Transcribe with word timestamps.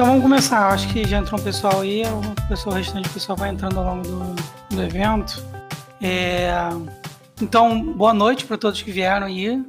Então 0.00 0.08
vamos 0.08 0.22
começar. 0.22 0.70
Acho 0.70 0.90
que 0.90 1.06
já 1.06 1.18
entrou 1.18 1.38
um 1.38 1.44
pessoal 1.44 1.80
aí, 1.82 2.04
o 2.04 2.48
pessoal 2.48 2.74
o 2.74 2.78
restante 2.78 3.06
do 3.06 3.12
pessoal 3.12 3.36
vai 3.36 3.50
entrando 3.50 3.78
ao 3.78 3.84
longo 3.84 4.02
do, 4.02 4.74
do 4.74 4.82
evento. 4.82 5.44
É, 6.00 6.50
então, 7.38 7.92
boa 7.92 8.14
noite 8.14 8.46
para 8.46 8.56
todos 8.56 8.80
que 8.80 8.90
vieram 8.90 9.26
aí, 9.26 9.62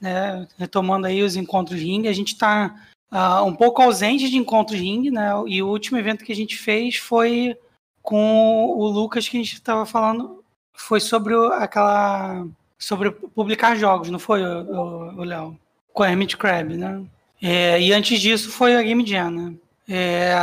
né, 0.00 0.48
retomando 0.58 1.06
aí 1.06 1.22
os 1.22 1.36
encontros 1.36 1.80
ring. 1.80 2.08
A 2.08 2.12
gente 2.12 2.32
está 2.32 2.74
uh, 3.12 3.16
ah, 3.16 3.42
um 3.44 3.54
pouco 3.54 3.80
ausente 3.80 4.28
de 4.28 4.36
encontros 4.36 4.76
ring, 4.76 5.08
né? 5.08 5.30
E 5.46 5.62
o 5.62 5.68
último 5.68 5.96
evento 5.96 6.24
que 6.24 6.32
a 6.32 6.36
gente 6.36 6.56
fez 6.56 6.96
foi 6.96 7.56
com 8.02 8.66
o 8.66 8.88
Lucas 8.88 9.28
que 9.28 9.36
a 9.36 9.40
gente 9.40 9.54
estava 9.54 9.86
falando, 9.86 10.42
foi 10.74 10.98
sobre 10.98 11.32
aquela 11.52 12.44
sobre 12.76 13.12
publicar 13.12 13.76
jogos, 13.76 14.10
não 14.10 14.18
foi 14.18 14.44
o 14.44 15.22
Léo? 15.22 15.56
Com 15.92 16.02
a 16.02 16.10
Hermit 16.10 16.36
Crab, 16.36 16.76
né? 16.76 17.04
É, 17.40 17.80
e 17.80 17.92
antes 17.92 18.20
disso 18.20 18.50
foi 18.50 18.74
a 18.74 18.82
Game 18.82 19.06
Jam, 19.06 19.30
né? 19.30 19.54
É, 19.88 20.34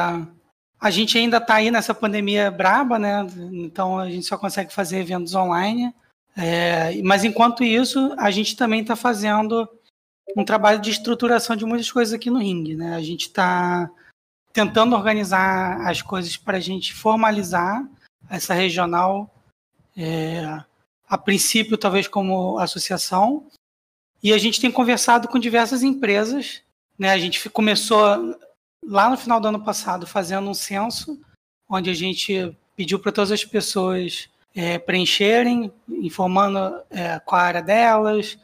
a 0.80 0.90
gente 0.90 1.18
ainda 1.18 1.38
está 1.38 1.56
aí 1.56 1.72
nessa 1.72 1.94
pandemia 1.94 2.52
braba, 2.52 3.00
né? 3.00 3.26
Então 3.54 3.98
a 3.98 4.10
gente 4.10 4.26
só 4.26 4.38
consegue 4.38 4.74
fazer 4.74 5.00
eventos 5.00 5.34
online. 5.34 5.94
É, 6.36 7.02
mas 7.04 7.24
enquanto 7.24 7.64
isso, 7.64 8.14
a 8.18 8.32
gente 8.32 8.56
também 8.56 8.82
está 8.82 8.96
fazendo 8.96 9.70
um 10.36 10.44
trabalho 10.44 10.80
de 10.80 10.90
estruturação 10.90 11.56
de 11.56 11.66
muitas 11.66 11.92
coisas 11.92 12.14
aqui 12.14 12.30
no 12.30 12.40
ringue, 12.40 12.76
né? 12.76 12.96
A 12.96 13.02
gente 13.02 13.28
está 13.28 13.90
tentando 14.52 14.96
organizar 14.96 15.88
as 15.88 16.02
coisas 16.02 16.38
para 16.38 16.58
a 16.58 16.62
gente 16.62 16.94
formalizar 16.94 17.88
essa 18.30 18.54
regional, 18.54 19.34
é, 19.96 20.44
a 21.08 21.18
princípio 21.18 21.78
talvez 21.78 22.08
como 22.08 22.58
associação, 22.60 23.48
e 24.22 24.34
a 24.34 24.38
gente 24.38 24.60
tem 24.60 24.72
conversado 24.72 25.28
com 25.28 25.38
diversas 25.38 25.84
empresas, 25.84 26.62
né? 26.98 27.12
A 27.12 27.18
gente 27.18 27.50
começou 27.50 28.36
lá 28.86 29.10
no 29.10 29.18
final 29.18 29.40
do 29.40 29.48
ano 29.48 29.64
passado 29.64 30.06
fazendo 30.08 30.50
um 30.50 30.54
censo, 30.54 31.20
onde 31.70 31.90
a 31.90 31.94
gente 31.94 32.56
pediu 32.76 33.00
para 33.00 33.12
todas 33.12 33.32
as 33.32 33.46
pessoas 33.46 34.30
é, 34.56 34.78
preencherem, 34.78 35.72
informando 35.90 36.82
é, 36.90 37.20
qual 37.20 37.42
a 37.42 37.46
área 37.46 37.62
delas, 37.62 38.38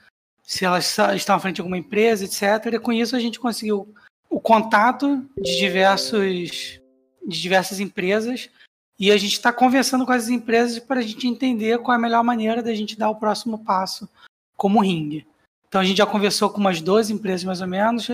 se 0.44 0.66
elas 0.66 0.98
estão 1.16 1.36
à 1.36 1.40
frente 1.40 1.56
de 1.56 1.62
alguma 1.62 1.78
empresa, 1.78 2.26
etc. 2.26 2.74
E 2.74 2.80
com 2.80 2.92
isso 2.92 3.16
a 3.16 3.20
gente 3.20 3.40
conseguiu 3.40 3.94
o 4.30 4.40
contato 4.40 5.26
de 5.38 5.60
diversos 5.60 6.80
de 7.26 7.42
diversas 7.42 7.80
empresas 7.80 8.50
e 8.98 9.12
a 9.12 9.18
gente 9.18 9.34
está 9.34 9.54
conversando 9.54 10.06
com 10.06 10.12
as 10.12 10.30
empresas 10.30 10.80
para 10.80 11.00
a 11.00 11.04
gente 11.04 11.28
entender 11.28 11.78
qual 11.80 11.94
é 11.94 11.98
a 11.98 12.02
melhor 12.02 12.24
maneira 12.24 12.64
da 12.64 12.74
gente 12.74 12.98
dar 12.98 13.10
o 13.10 13.16
próximo 13.16 13.64
passo 13.64 14.10
como 14.58 14.82
ring. 14.82 15.26
Então 15.68 15.80
a 15.80 15.84
gente 15.84 15.98
já 15.98 16.06
conversou 16.06 16.50
com 16.50 16.60
umas 16.60 16.82
12 16.82 17.14
empresas 17.14 17.44
mais 17.44 17.62
ou 17.62 17.68
menos. 17.68 18.10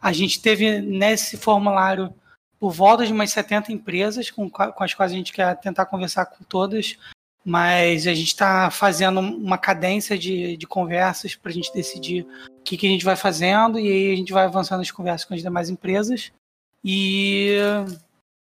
A 0.00 0.12
gente 0.12 0.40
teve 0.40 0.80
nesse 0.80 1.36
formulário 1.36 2.12
por 2.58 2.72
volta 2.72 3.06
de 3.06 3.12
umas 3.12 3.30
70 3.30 3.72
empresas 3.72 4.30
com, 4.30 4.48
com 4.48 4.84
as 4.84 4.94
quais 4.94 5.12
a 5.12 5.14
gente 5.14 5.32
quer 5.32 5.56
tentar 5.56 5.86
conversar 5.86 6.26
com 6.26 6.44
todas, 6.44 6.96
mas 7.44 8.06
a 8.06 8.14
gente 8.14 8.28
está 8.28 8.70
fazendo 8.70 9.20
uma 9.20 9.58
cadência 9.58 10.18
de, 10.18 10.56
de 10.56 10.66
conversas 10.66 11.34
para 11.34 11.50
a 11.50 11.54
gente 11.54 11.72
decidir 11.72 12.22
o 12.22 12.62
que, 12.64 12.76
que 12.76 12.86
a 12.86 12.90
gente 12.90 13.04
vai 13.04 13.14
fazendo 13.14 13.78
e 13.78 13.88
aí 13.88 14.12
a 14.12 14.16
gente 14.16 14.32
vai 14.32 14.44
avançando 14.44 14.80
as 14.80 14.90
conversas 14.90 15.24
com 15.24 15.34
as 15.34 15.42
demais 15.42 15.70
empresas. 15.70 16.32
E 16.84 17.56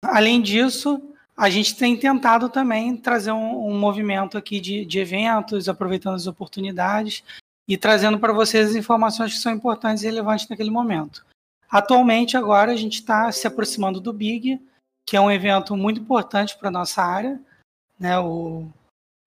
além 0.03 0.41
disso, 0.41 1.01
a 1.35 1.49
gente 1.49 1.75
tem 1.75 1.95
tentado 1.95 2.49
também 2.49 2.97
trazer 2.97 3.31
um, 3.31 3.67
um 3.67 3.77
movimento 3.77 4.37
aqui 4.37 4.59
de, 4.59 4.83
de 4.83 4.99
eventos, 4.99 5.69
aproveitando 5.69 6.15
as 6.15 6.25
oportunidades 6.25 7.23
e 7.67 7.77
trazendo 7.77 8.17
para 8.17 8.33
vocês 8.33 8.69
as 8.69 8.75
informações 8.75 9.33
que 9.33 9.39
são 9.39 9.51
importantes 9.53 10.01
e 10.01 10.07
relevantes 10.07 10.47
naquele 10.49 10.71
momento. 10.71 11.23
Atualmente, 11.69 12.37
agora, 12.37 12.71
a 12.71 12.75
gente 12.75 12.95
está 12.95 13.31
se 13.31 13.45
aproximando 13.45 13.99
do 13.99 14.13
Big, 14.13 14.61
que 15.05 15.17
é 15.17 15.21
um 15.21 15.31
evento 15.31 15.75
muito 15.75 15.99
importante 15.99 16.57
para 16.57 16.69
a 16.69 16.71
nossa 16.71 17.01
área. 17.01 17.39
Né? 17.99 18.17
O, 18.19 18.67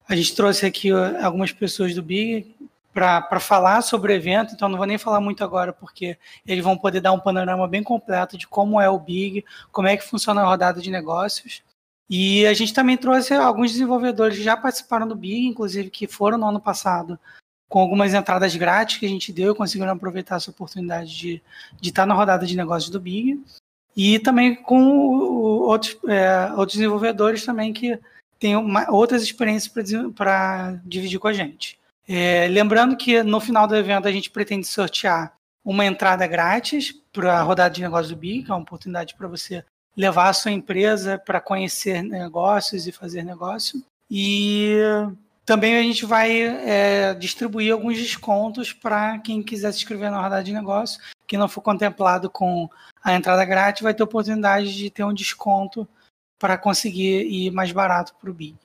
a 0.09 0.17
gente 0.17 0.35
trouxe 0.35 0.65
aqui 0.65 0.91
algumas 1.23 1.53
pessoas 1.53 1.95
do 1.95 2.03
Big 2.03 2.55
para 2.93 3.39
falar 3.39 3.83
sobre 3.83 4.13
o 4.13 4.17
evento, 4.17 4.53
então 4.53 4.69
não 4.69 4.77
vou 4.77 4.87
nem 4.87 4.99
falar 4.99 5.21
muito 5.21 5.45
agora, 5.45 5.73
porque 5.73 6.19
eles 6.45 6.65
vão 6.65 6.77
poder 6.77 7.01
dar 7.01 7.13
um 7.13 7.21
panorama 7.21 7.69
bem 7.69 7.83
completo 7.83 8.37
de 8.37 8.49
como 8.49 8.81
é 8.81 8.89
o 8.91 8.99
Big, 8.99 9.45
como 9.71 9.87
é 9.87 9.97
que 9.97 10.03
funciona 10.03 10.43
a 10.43 10.45
rodada 10.45 10.81
de 10.81 10.91
negócios. 10.91 11.63
E 12.09 12.45
a 12.47 12.55
gente 12.55 12.75
também 12.75 12.97
trouxe 12.97 13.33
alguns 13.35 13.71
desenvolvedores 13.71 14.37
que 14.37 14.43
já 14.43 14.57
participaram 14.57 15.07
do 15.07 15.15
Big, 15.15 15.47
inclusive 15.47 15.91
que 15.91 16.09
foram 16.09 16.37
no 16.37 16.49
ano 16.49 16.61
passado 16.61 17.19
com 17.71 17.79
algumas 17.79 18.13
entradas 18.13 18.57
grátis 18.57 18.99
que 18.99 19.07
a 19.07 19.09
gente 19.09 19.33
deu, 19.33 19.55
conseguiram 19.55 19.93
aproveitar 19.93 20.37
essa 20.37 20.51
oportunidade 20.51 21.17
de, 21.17 21.43
de 21.81 21.89
estar 21.89 22.05
na 22.05 22.15
rodada 22.15 22.45
de 22.45 22.57
negócios 22.57 22.91
do 22.91 22.99
Big. 22.99 23.41
E 23.97 24.19
também 24.19 24.57
com 24.57 24.83
outros, 25.63 25.97
é, 26.09 26.53
outros 26.57 26.77
desenvolvedores 26.77 27.45
também 27.45 27.73
que 27.73 27.97
têm 28.41 28.57
uma, 28.57 28.91
outras 28.91 29.23
experiências 29.23 29.73
para 30.17 30.81
dividir 30.85 31.21
com 31.21 31.29
a 31.29 31.33
gente. 31.33 31.79
É, 32.09 32.49
lembrando 32.49 32.97
que 32.97 33.23
no 33.23 33.39
final 33.39 33.69
do 33.69 33.77
evento 33.77 34.09
a 34.09 34.13
gente 34.13 34.31
pretende 34.31 34.67
sortear 34.67 35.33
uma 35.65 35.87
entrada 35.87 36.27
grátis 36.27 36.93
para 37.13 37.39
a 37.39 37.43
rodada 37.43 37.73
de 37.73 37.83
negócios 37.83 38.11
do 38.11 38.17
Big, 38.17 38.43
que 38.43 38.51
é 38.51 38.55
uma 38.55 38.63
oportunidade 38.63 39.15
para 39.15 39.29
você 39.29 39.65
levar 39.97 40.29
a 40.29 40.33
sua 40.33 40.51
empresa 40.51 41.23
para 41.25 41.41
conhecer 41.41 42.03
negócios 42.03 42.89
e 42.89 42.93
fazer 42.93 43.23
negócio. 43.23 43.81
E 44.11 44.77
também 45.45 45.77
a 45.77 45.83
gente 45.83 46.05
vai 46.07 46.41
é, 46.43 47.15
distribuir 47.15 47.73
alguns 47.73 47.97
descontos 47.97 48.73
para 48.73 49.19
quem 49.19 49.43
quiser 49.43 49.73
se 49.73 49.79
inscrever 49.79 50.11
na 50.11 50.21
rodada 50.21 50.45
de 50.45 50.53
negócio, 50.53 51.01
que 51.27 51.37
não 51.37 51.49
for 51.49 51.61
contemplado 51.61 52.31
com 52.31 52.69
a 53.03 53.15
entrada 53.15 53.45
grátis, 53.45 53.83
vai 53.83 53.95
ter 53.95 54.03
oportunidade 54.03 54.77
de 54.77 54.91
ter 54.91 55.05
um 55.05 55.15
desconto 55.15 55.89
para 56.39 56.57
conseguir 56.57 57.27
ir 57.27 57.51
mais 57.51 57.73
barato 57.73 58.15
para 58.15 58.31
o 58.31 58.35
Big. 58.35 58.57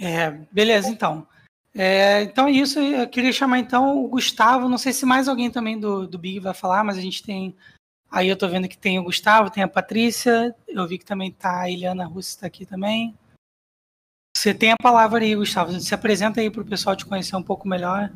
É, 0.00 0.30
beleza, 0.52 0.88
então. 0.88 1.26
É, 1.74 2.22
então 2.22 2.46
é 2.46 2.50
isso. 2.50 2.78
Eu 2.78 3.08
queria 3.08 3.32
chamar 3.32 3.58
então 3.58 4.04
o 4.04 4.08
Gustavo. 4.08 4.68
Não 4.68 4.78
sei 4.78 4.92
se 4.92 5.04
mais 5.04 5.28
alguém 5.28 5.50
também 5.50 5.78
do, 5.78 6.06
do 6.06 6.18
Big 6.18 6.40
vai 6.40 6.54
falar, 6.54 6.82
mas 6.84 6.96
a 6.96 7.00
gente 7.00 7.22
tem. 7.22 7.54
Aí 8.10 8.28
eu 8.28 8.34
estou 8.34 8.48
vendo 8.48 8.68
que 8.68 8.78
tem 8.78 8.98
o 8.98 9.04
Gustavo, 9.04 9.50
tem 9.50 9.62
a 9.62 9.68
Patrícia. 9.68 10.54
Eu 10.66 10.86
vi 10.86 10.98
que 10.98 11.04
também 11.04 11.30
tá 11.30 11.60
a 11.60 11.70
Eliana 11.70 12.06
Russo 12.06 12.30
está 12.30 12.46
aqui 12.46 12.64
também. 12.64 13.16
Você 14.36 14.54
tem 14.54 14.72
a 14.72 14.76
palavra 14.76 15.22
aí, 15.22 15.34
Gustavo. 15.34 15.78
Se 15.80 15.94
apresenta 15.94 16.40
aí 16.40 16.50
para 16.50 16.62
o 16.62 16.66
pessoal 16.66 16.94
te 16.94 17.04
conhecer 17.04 17.36
um 17.36 17.42
pouco 17.42 17.66
melhor. 17.66 18.10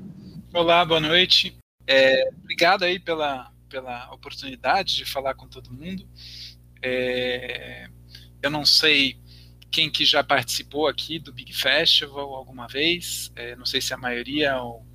Olá, 0.54 0.84
boa 0.84 1.00
noite. 1.00 1.56
É, 1.86 2.28
obrigado 2.38 2.84
aí 2.84 2.98
pela, 2.98 3.50
pela 3.68 4.12
oportunidade 4.12 4.96
de 4.96 5.04
falar 5.04 5.34
com 5.34 5.48
todo 5.48 5.72
mundo. 5.72 6.06
É, 6.80 7.88
eu 8.40 8.50
não 8.50 8.64
sei 8.64 9.18
quem 9.70 9.90
que 9.90 10.04
já 10.04 10.22
participou 10.22 10.86
aqui 10.86 11.18
do 11.18 11.32
Big 11.32 11.52
Festival 11.52 12.34
alguma 12.34 12.68
vez. 12.68 13.32
É, 13.34 13.56
não 13.56 13.66
sei 13.66 13.80
se 13.80 13.92
é 13.92 13.96
a 13.96 13.98
maioria 13.98 14.60
ou, 14.60 14.86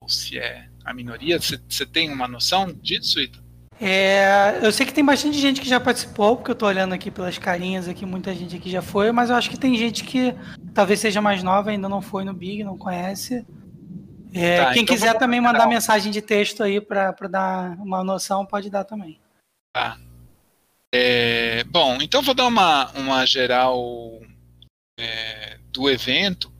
ou 0.00 0.08
se 0.08 0.38
é 0.38 0.68
a 0.84 0.94
minoria. 0.94 1.38
Você 1.38 1.84
tem 1.84 2.10
uma 2.10 2.28
noção 2.28 2.72
disso, 2.72 3.20
Ita? 3.20 3.43
É, 3.86 4.60
eu 4.62 4.72
sei 4.72 4.86
que 4.86 4.94
tem 4.94 5.04
bastante 5.04 5.38
gente 5.38 5.60
que 5.60 5.68
já 5.68 5.78
participou, 5.78 6.38
porque 6.38 6.50
eu 6.50 6.54
tô 6.54 6.64
olhando 6.64 6.94
aqui 6.94 7.10
pelas 7.10 7.36
carinhas 7.36 7.86
aqui, 7.86 8.06
muita 8.06 8.34
gente 8.34 8.56
aqui 8.56 8.70
já 8.70 8.80
foi, 8.80 9.12
mas 9.12 9.28
eu 9.28 9.36
acho 9.36 9.50
que 9.50 9.58
tem 9.58 9.76
gente 9.76 10.04
que 10.04 10.34
talvez 10.72 11.00
seja 11.00 11.20
mais 11.20 11.42
nova, 11.42 11.68
ainda 11.68 11.86
não 11.86 12.00
foi 12.00 12.24
no 12.24 12.32
Big, 12.32 12.64
não 12.64 12.78
conhece. 12.78 13.46
É, 14.32 14.64
tá, 14.64 14.72
quem 14.72 14.84
então 14.84 14.94
quiser 14.94 15.18
também 15.18 15.38
mandar 15.38 15.66
mensagem 15.66 16.10
de 16.10 16.22
texto 16.22 16.62
aí 16.62 16.80
para 16.80 17.12
dar 17.28 17.76
uma 17.78 18.02
noção, 18.02 18.46
pode 18.46 18.70
dar 18.70 18.84
também. 18.84 19.20
Tá. 19.74 19.98
É, 20.90 21.62
bom, 21.64 21.98
então 22.00 22.22
vou 22.22 22.34
dar 22.34 22.46
uma, 22.46 22.90
uma 22.92 23.26
geral 23.26 24.18
é, 24.98 25.58
do 25.70 25.90
evento 25.90 26.50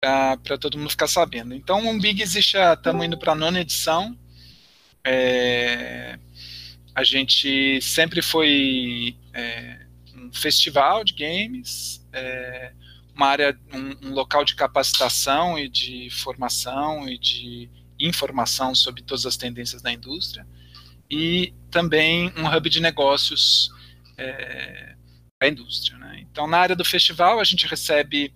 para 0.00 0.56
todo 0.60 0.78
mundo 0.78 0.90
ficar 0.90 1.08
sabendo. 1.08 1.56
Então, 1.56 1.90
o 1.90 2.00
Big 2.00 2.22
existe, 2.22 2.56
estamos 2.56 3.04
indo 3.04 3.18
para 3.18 3.32
a 3.32 3.34
nona 3.34 3.60
edição. 3.60 4.16
É, 5.04 6.18
a 6.94 7.04
gente 7.04 7.80
sempre 7.80 8.20
foi 8.20 9.16
é, 9.32 9.86
um 10.14 10.32
festival 10.32 11.04
de 11.04 11.14
games, 11.14 12.06
é, 12.12 12.72
uma 13.14 13.28
área, 13.28 13.58
um, 13.72 14.08
um, 14.08 14.12
local 14.12 14.44
de 14.44 14.54
capacitação 14.54 15.58
e 15.58 15.68
de 15.68 16.10
formação 16.10 17.08
e 17.08 17.18
de 17.18 17.70
informação 17.98 18.74
sobre 18.74 19.02
todas 19.02 19.26
as 19.26 19.36
tendências 19.36 19.82
da 19.82 19.92
indústria 19.92 20.46
e 21.10 21.52
também 21.70 22.32
um 22.36 22.46
hub 22.46 22.70
de 22.70 22.80
negócios 22.80 23.70
é, 24.16 24.94
da 25.40 25.48
indústria. 25.48 25.98
Né? 25.98 26.26
Então, 26.30 26.46
na 26.46 26.58
área 26.58 26.76
do 26.76 26.84
festival, 26.84 27.40
a 27.40 27.44
gente 27.44 27.66
recebe 27.66 28.32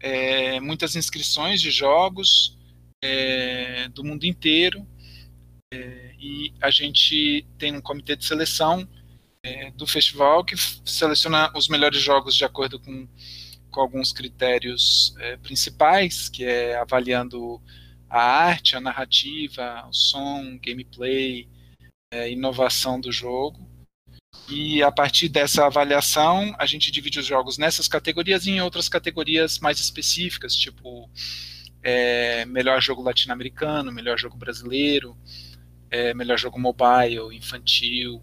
é, 0.00 0.60
muitas 0.60 0.96
inscrições 0.96 1.62
de 1.62 1.70
jogos 1.70 2.58
é, 3.02 3.88
do 3.88 4.04
mundo 4.04 4.24
inteiro 4.24 4.86
e 6.24 6.54
a 6.58 6.70
gente 6.70 7.46
tem 7.58 7.76
um 7.76 7.82
comitê 7.82 8.16
de 8.16 8.24
seleção 8.24 8.88
é, 9.42 9.70
do 9.72 9.86
festival 9.86 10.42
que 10.42 10.56
seleciona 10.56 11.52
os 11.54 11.68
melhores 11.68 12.00
jogos 12.00 12.34
de 12.34 12.46
acordo 12.46 12.80
com, 12.80 13.06
com 13.70 13.80
alguns 13.80 14.10
critérios 14.10 15.14
é, 15.18 15.36
principais, 15.36 16.30
que 16.30 16.42
é 16.42 16.78
avaliando 16.78 17.60
a 18.08 18.22
arte, 18.22 18.74
a 18.74 18.80
narrativa, 18.80 19.86
o 19.86 19.92
som, 19.92 20.58
gameplay, 20.62 21.46
é, 22.10 22.30
inovação 22.30 22.98
do 22.98 23.12
jogo. 23.12 23.68
E 24.48 24.82
a 24.82 24.90
partir 24.90 25.28
dessa 25.28 25.66
avaliação, 25.66 26.54
a 26.58 26.64
gente 26.64 26.90
divide 26.90 27.18
os 27.18 27.26
jogos 27.26 27.58
nessas 27.58 27.86
categorias 27.86 28.46
e 28.46 28.52
em 28.52 28.62
outras 28.62 28.88
categorias 28.88 29.58
mais 29.58 29.78
específicas, 29.78 30.56
tipo 30.56 31.10
é, 31.82 32.46
melhor 32.46 32.80
jogo 32.80 33.02
latino-americano, 33.02 33.92
melhor 33.92 34.18
jogo 34.18 34.38
brasileiro, 34.38 35.16
é, 35.94 36.12
melhor 36.12 36.36
jogo 36.36 36.58
mobile, 36.58 37.36
infantil, 37.36 38.20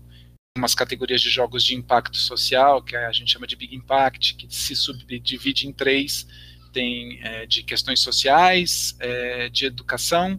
umas 0.58 0.76
categorias 0.76 1.22
de 1.22 1.30
jogos 1.30 1.64
de 1.64 1.74
impacto 1.74 2.18
social, 2.18 2.84
que 2.84 2.98
a 2.98 3.14
gente 3.14 3.32
chama 3.32 3.48
de 3.48 3.56
Big 3.56 3.74
Impact, 3.74 4.36
que 4.36 4.54
se 4.54 4.76
subdivide 4.76 5.66
em 5.66 5.72
três, 5.72 6.28
tem 6.74 7.22
é, 7.24 7.46
de 7.46 7.64
questões 7.64 8.02
sociais, 8.02 8.94
é, 9.00 9.48
de 9.48 9.66
educação 9.66 10.38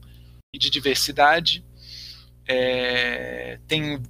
e 0.54 0.58
de 0.58 0.68
diversidade. 0.68 1.64
É, 2.46 3.58
tem 3.66 4.02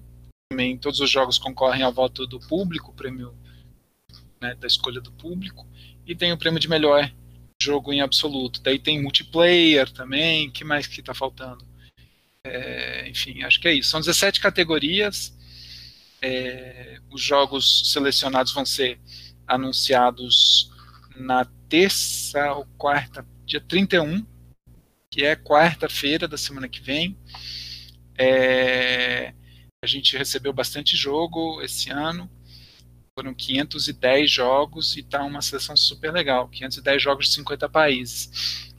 também 0.50 0.76
todos 0.76 0.98
os 0.98 1.08
jogos 1.08 1.38
concorrem 1.38 1.84
ao 1.84 1.92
voto 1.92 2.26
do 2.26 2.40
público, 2.40 2.92
prêmio 2.92 3.36
né, 4.40 4.56
da 4.56 4.66
escolha 4.66 5.00
do 5.00 5.12
público, 5.12 5.64
e 6.04 6.16
tem 6.16 6.32
o 6.32 6.38
prêmio 6.38 6.58
de 6.58 6.69
melhor 6.69 7.08
jogo 7.62 7.92
em 7.92 8.00
absoluto. 8.00 8.60
Daí 8.60 8.80
tem 8.80 9.00
multiplayer 9.00 9.88
também, 9.92 10.50
que 10.50 10.64
mais 10.64 10.88
que 10.88 10.98
está 10.98 11.14
faltando? 11.14 11.71
É, 12.44 13.09
enfim, 13.09 13.43
acho 13.44 13.61
que 13.61 13.69
é 13.69 13.75
isso. 13.75 13.91
São 13.91 14.00
17 14.00 14.41
categorias. 14.41 15.37
É, 16.21 16.99
os 17.11 17.21
jogos 17.21 17.93
selecionados 17.93 18.53
vão 18.53 18.65
ser 18.65 19.00
anunciados 19.47 20.71
na 21.17 21.44
terça 21.69 22.53
ou 22.55 22.67
quarta, 22.79 23.27
dia 23.44 23.61
31, 23.61 24.25
que 25.11 25.25
é 25.25 25.37
quarta-feira 25.37 26.27
da 26.27 26.39
semana 26.39 26.69
que 26.69 26.81
vem. 26.81 27.17
É, 28.17 29.35
a 29.83 29.87
gente 29.87 30.17
recebeu 30.17 30.53
bastante 30.53 30.97
jogo 30.97 31.61
esse 31.62 31.91
ano. 31.91 32.31
Foram 33.15 33.35
510 33.35 34.31
jogos 34.31 34.97
e 34.97 35.00
está 35.00 35.23
uma 35.23 35.43
seleção 35.43 35.77
super 35.77 36.12
legal. 36.12 36.49
510 36.49 37.03
jogos 37.03 37.27
de 37.27 37.35
50 37.35 37.69
países. 37.69 38.71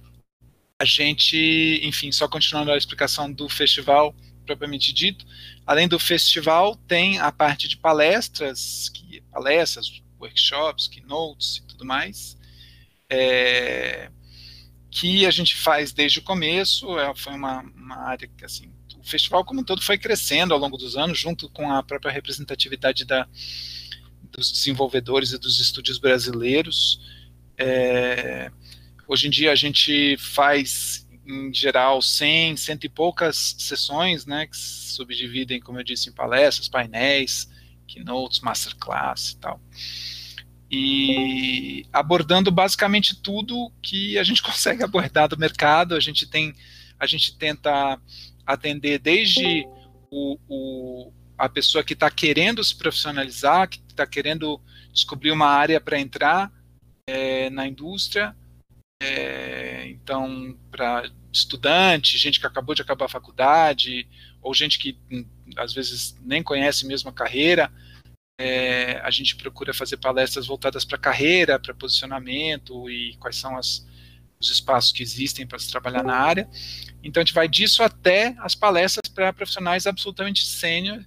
A 0.84 0.86
gente, 0.86 1.80
enfim, 1.82 2.12
só 2.12 2.28
continuando 2.28 2.70
a 2.70 2.78
explicação 2.78 3.32
do 3.32 3.48
festival 3.48 4.14
propriamente 4.46 4.92
dito, 4.92 5.26
além 5.66 5.88
do 5.88 5.98
festival, 5.98 6.76
tem 6.76 7.20
a 7.20 7.32
parte 7.32 7.70
de 7.70 7.78
palestras, 7.78 8.90
que, 8.90 9.22
palestras, 9.32 10.04
workshops, 10.20 10.90
keynotes 10.90 11.56
e 11.56 11.68
tudo 11.68 11.86
mais, 11.86 12.38
é, 13.10 14.12
que 14.92 15.26
a 15.26 15.32
gente 15.32 15.56
faz 15.56 15.94
desde 15.94 16.20
o 16.20 16.24
começo. 16.24 17.00
É, 17.00 17.16
foi 17.16 17.32
uma, 17.32 17.62
uma 17.62 18.00
área 18.00 18.28
que, 18.28 18.44
assim, 18.44 18.70
o 19.00 19.08
festival 19.08 19.46
como 19.46 19.62
um 19.62 19.64
todo 19.64 19.82
foi 19.82 19.98
crescendo 19.98 20.54
ao 20.54 20.60
longo 20.60 20.76
dos 20.76 20.98
anos, 20.98 21.18
junto 21.18 21.48
com 21.48 21.72
a 21.72 21.82
própria 21.82 22.12
representatividade 22.12 23.06
da, 23.06 23.26
dos 24.30 24.52
desenvolvedores 24.52 25.32
e 25.32 25.38
dos 25.38 25.62
estúdios 25.62 25.98
brasileiros. 25.98 27.00
É, 27.58 28.52
hoje 29.14 29.28
em 29.28 29.30
dia 29.30 29.52
a 29.52 29.56
gente 29.56 30.18
faz, 30.18 31.08
em 31.24 31.54
geral, 31.54 32.02
100, 32.02 32.58
cento 32.58 32.84
e 32.86 32.90
poucas 32.90 33.56
sessões, 33.60 34.26
né, 34.26 34.48
que 34.48 34.58
se 34.58 34.96
subdividem, 34.96 35.60
como 35.62 35.80
eu 35.80 35.84
disse, 35.84 36.10
em 36.10 36.14
palestras, 36.14 36.68
painéis, 36.68 37.48
keynotes, 37.88 38.40
masterclass 38.40 39.30
e 39.30 39.38
tal. 39.38 39.62
E 40.72 41.86
abordando 41.94 42.50
basicamente 42.50 43.16
tudo 43.22 43.72
que 43.84 44.18
a 44.18 44.24
gente 44.24 44.42
consegue 44.44 44.84
abordar 44.84 45.30
do 45.30 45.38
mercado, 45.38 45.94
a 45.94 46.00
gente 46.00 46.28
tem, 46.28 46.56
a 47.00 47.06
gente 47.06 47.38
tenta 47.38 48.02
atender 48.48 48.98
desde 48.98 49.64
o, 50.10 50.40
o 50.50 51.14
a 51.38 51.48
pessoa 51.48 51.84
que 51.84 51.94
está 51.94 52.10
querendo 52.10 52.64
se 52.64 52.76
profissionalizar, 52.76 53.70
que 53.70 53.80
está 53.88 54.08
querendo 54.08 54.60
descobrir 54.92 55.32
uma 55.32 55.48
área 55.48 55.80
para 55.80 56.00
entrar 56.00 56.52
é, 57.06 57.50
na 57.52 57.68
indústria, 57.68 58.36
é, 59.04 59.88
então 59.90 60.58
para 60.72 61.10
estudante, 61.32 62.18
gente 62.18 62.40
que 62.40 62.48
acabou 62.48 62.74
de 62.74 62.82
acabar 62.82 63.06
a 63.06 63.10
faculdade, 63.10 64.08
ou 64.42 64.54
gente 64.54 64.80
que 64.80 64.98
hum, 65.12 65.26
às 65.58 65.74
vezes 65.74 66.18
nem 66.22 66.42
conhece 66.42 66.88
mesmo 66.88 67.10
a 67.10 67.14
carreira, 67.14 67.70
é, 68.40 69.02
a 69.04 69.12
gente 69.12 69.36
procura 69.36 69.74
fazer 69.74 69.98
palestras 69.98 70.48
voltadas 70.48 70.86
para 70.86 70.98
carreira, 70.98 71.60
para 71.60 71.74
posicionamento 71.74 72.90
e 72.90 73.16
quais 73.18 73.36
são 73.36 73.58
as, 73.58 73.86
os 74.40 74.50
espaços 74.50 74.94
que 74.94 75.04
existem 75.04 75.46
para 75.46 75.60
se 75.60 75.70
trabalhar 75.70 76.04
na 76.04 76.16
área. 76.16 76.50
Então 77.04 77.22
a 77.22 77.26
gente 77.26 77.36
vai 77.36 77.48
disso 77.50 77.84
até 77.84 78.36
as 78.40 78.56
palestras 78.56 79.12
para 79.14 79.34
profissionais 79.34 79.86
absolutamente 79.86 80.46
sênior, 80.46 81.04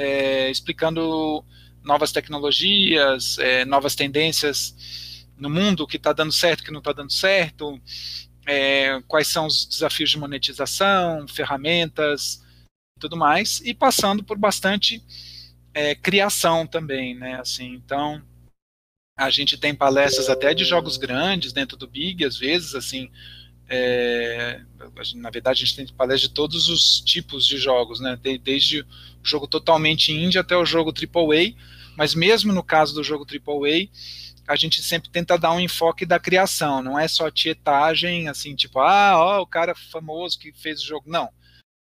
é, 0.00 0.50
explicando 0.50 1.44
novas 1.84 2.10
tecnologias, 2.10 3.38
é, 3.38 3.64
novas 3.64 3.94
tendências 3.94 5.15
no 5.36 5.50
mundo, 5.50 5.86
que 5.86 5.96
está 5.96 6.12
dando 6.12 6.32
certo, 6.32 6.64
que 6.64 6.70
não 6.70 6.78
está 6.78 6.92
dando 6.92 7.12
certo, 7.12 7.80
é, 8.46 9.00
quais 9.08 9.28
são 9.28 9.46
os 9.46 9.66
desafios 9.66 10.10
de 10.10 10.18
monetização, 10.18 11.26
ferramentas 11.28 12.44
tudo 12.98 13.16
mais, 13.16 13.60
e 13.60 13.74
passando 13.74 14.24
por 14.24 14.38
bastante 14.38 15.02
é, 15.74 15.94
criação 15.94 16.66
também, 16.66 17.14
né? 17.14 17.38
Assim, 17.38 17.74
então 17.74 18.22
a 19.18 19.30
gente 19.30 19.58
tem 19.58 19.74
palestras 19.74 20.28
até 20.28 20.54
de 20.54 20.64
jogos 20.64 20.96
grandes 20.96 21.52
dentro 21.52 21.76
do 21.76 21.86
Big, 21.86 22.24
às 22.24 22.38
vezes, 22.38 22.74
assim, 22.74 23.10
é, 23.68 24.60
na 25.14 25.30
verdade, 25.30 25.62
a 25.62 25.66
gente 25.66 25.76
tem 25.76 25.86
palestras 25.88 26.28
de 26.28 26.34
todos 26.34 26.68
os 26.68 27.00
tipos 27.00 27.46
de 27.46 27.58
jogos, 27.58 28.00
né? 28.00 28.18
desde 28.42 28.80
o 28.80 28.86
jogo 29.22 29.46
totalmente 29.46 30.12
indie 30.12 30.38
até 30.38 30.56
o 30.56 30.64
jogo 30.64 30.92
AAA, 30.92 31.54
mas 31.96 32.14
mesmo 32.14 32.52
no 32.52 32.62
caso 32.62 32.94
do 32.94 33.02
jogo 33.02 33.26
AAA, 33.26 33.88
a 34.46 34.56
gente 34.56 34.82
sempre 34.82 35.10
tenta 35.10 35.38
dar 35.38 35.52
um 35.52 35.60
enfoque 35.60 36.06
da 36.06 36.20
criação, 36.20 36.82
não 36.82 36.98
é 36.98 37.08
só 37.08 37.30
tietagem, 37.30 38.28
assim, 38.28 38.54
tipo, 38.54 38.78
ah, 38.78 39.14
ó, 39.16 39.42
o 39.42 39.46
cara 39.46 39.74
famoso 39.74 40.38
que 40.38 40.52
fez 40.52 40.80
o 40.80 40.86
jogo. 40.86 41.10
Não. 41.10 41.28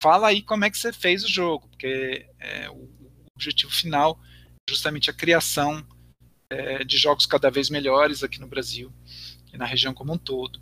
Fala 0.03 0.29
aí 0.29 0.43
como 0.43 0.65
é 0.65 0.71
que 0.71 0.79
você 0.79 0.93
fez 0.93 1.25
o 1.25 1.29
jogo, 1.29 1.69
porque 1.69 2.27
é, 2.39 2.69
o 2.71 2.89
objetivo 3.37 3.73
final 3.73 4.21
é 4.23 4.71
justamente 4.71 5.11
a 5.11 5.15
criação 5.15 5.85
é, 6.51 6.85
de 6.85 6.99
jogos 6.99 7.27
cada 7.27 7.51
vez 7.51 7.71
melhores 7.71 8.23
aqui 8.23 8.39
no 8.41 8.47
Brasil 8.47 8.93
e 9.53 9.56
na 9.56 9.65
região 9.65 9.94
como 9.94 10.13
um 10.13 10.19
todo. 10.19 10.61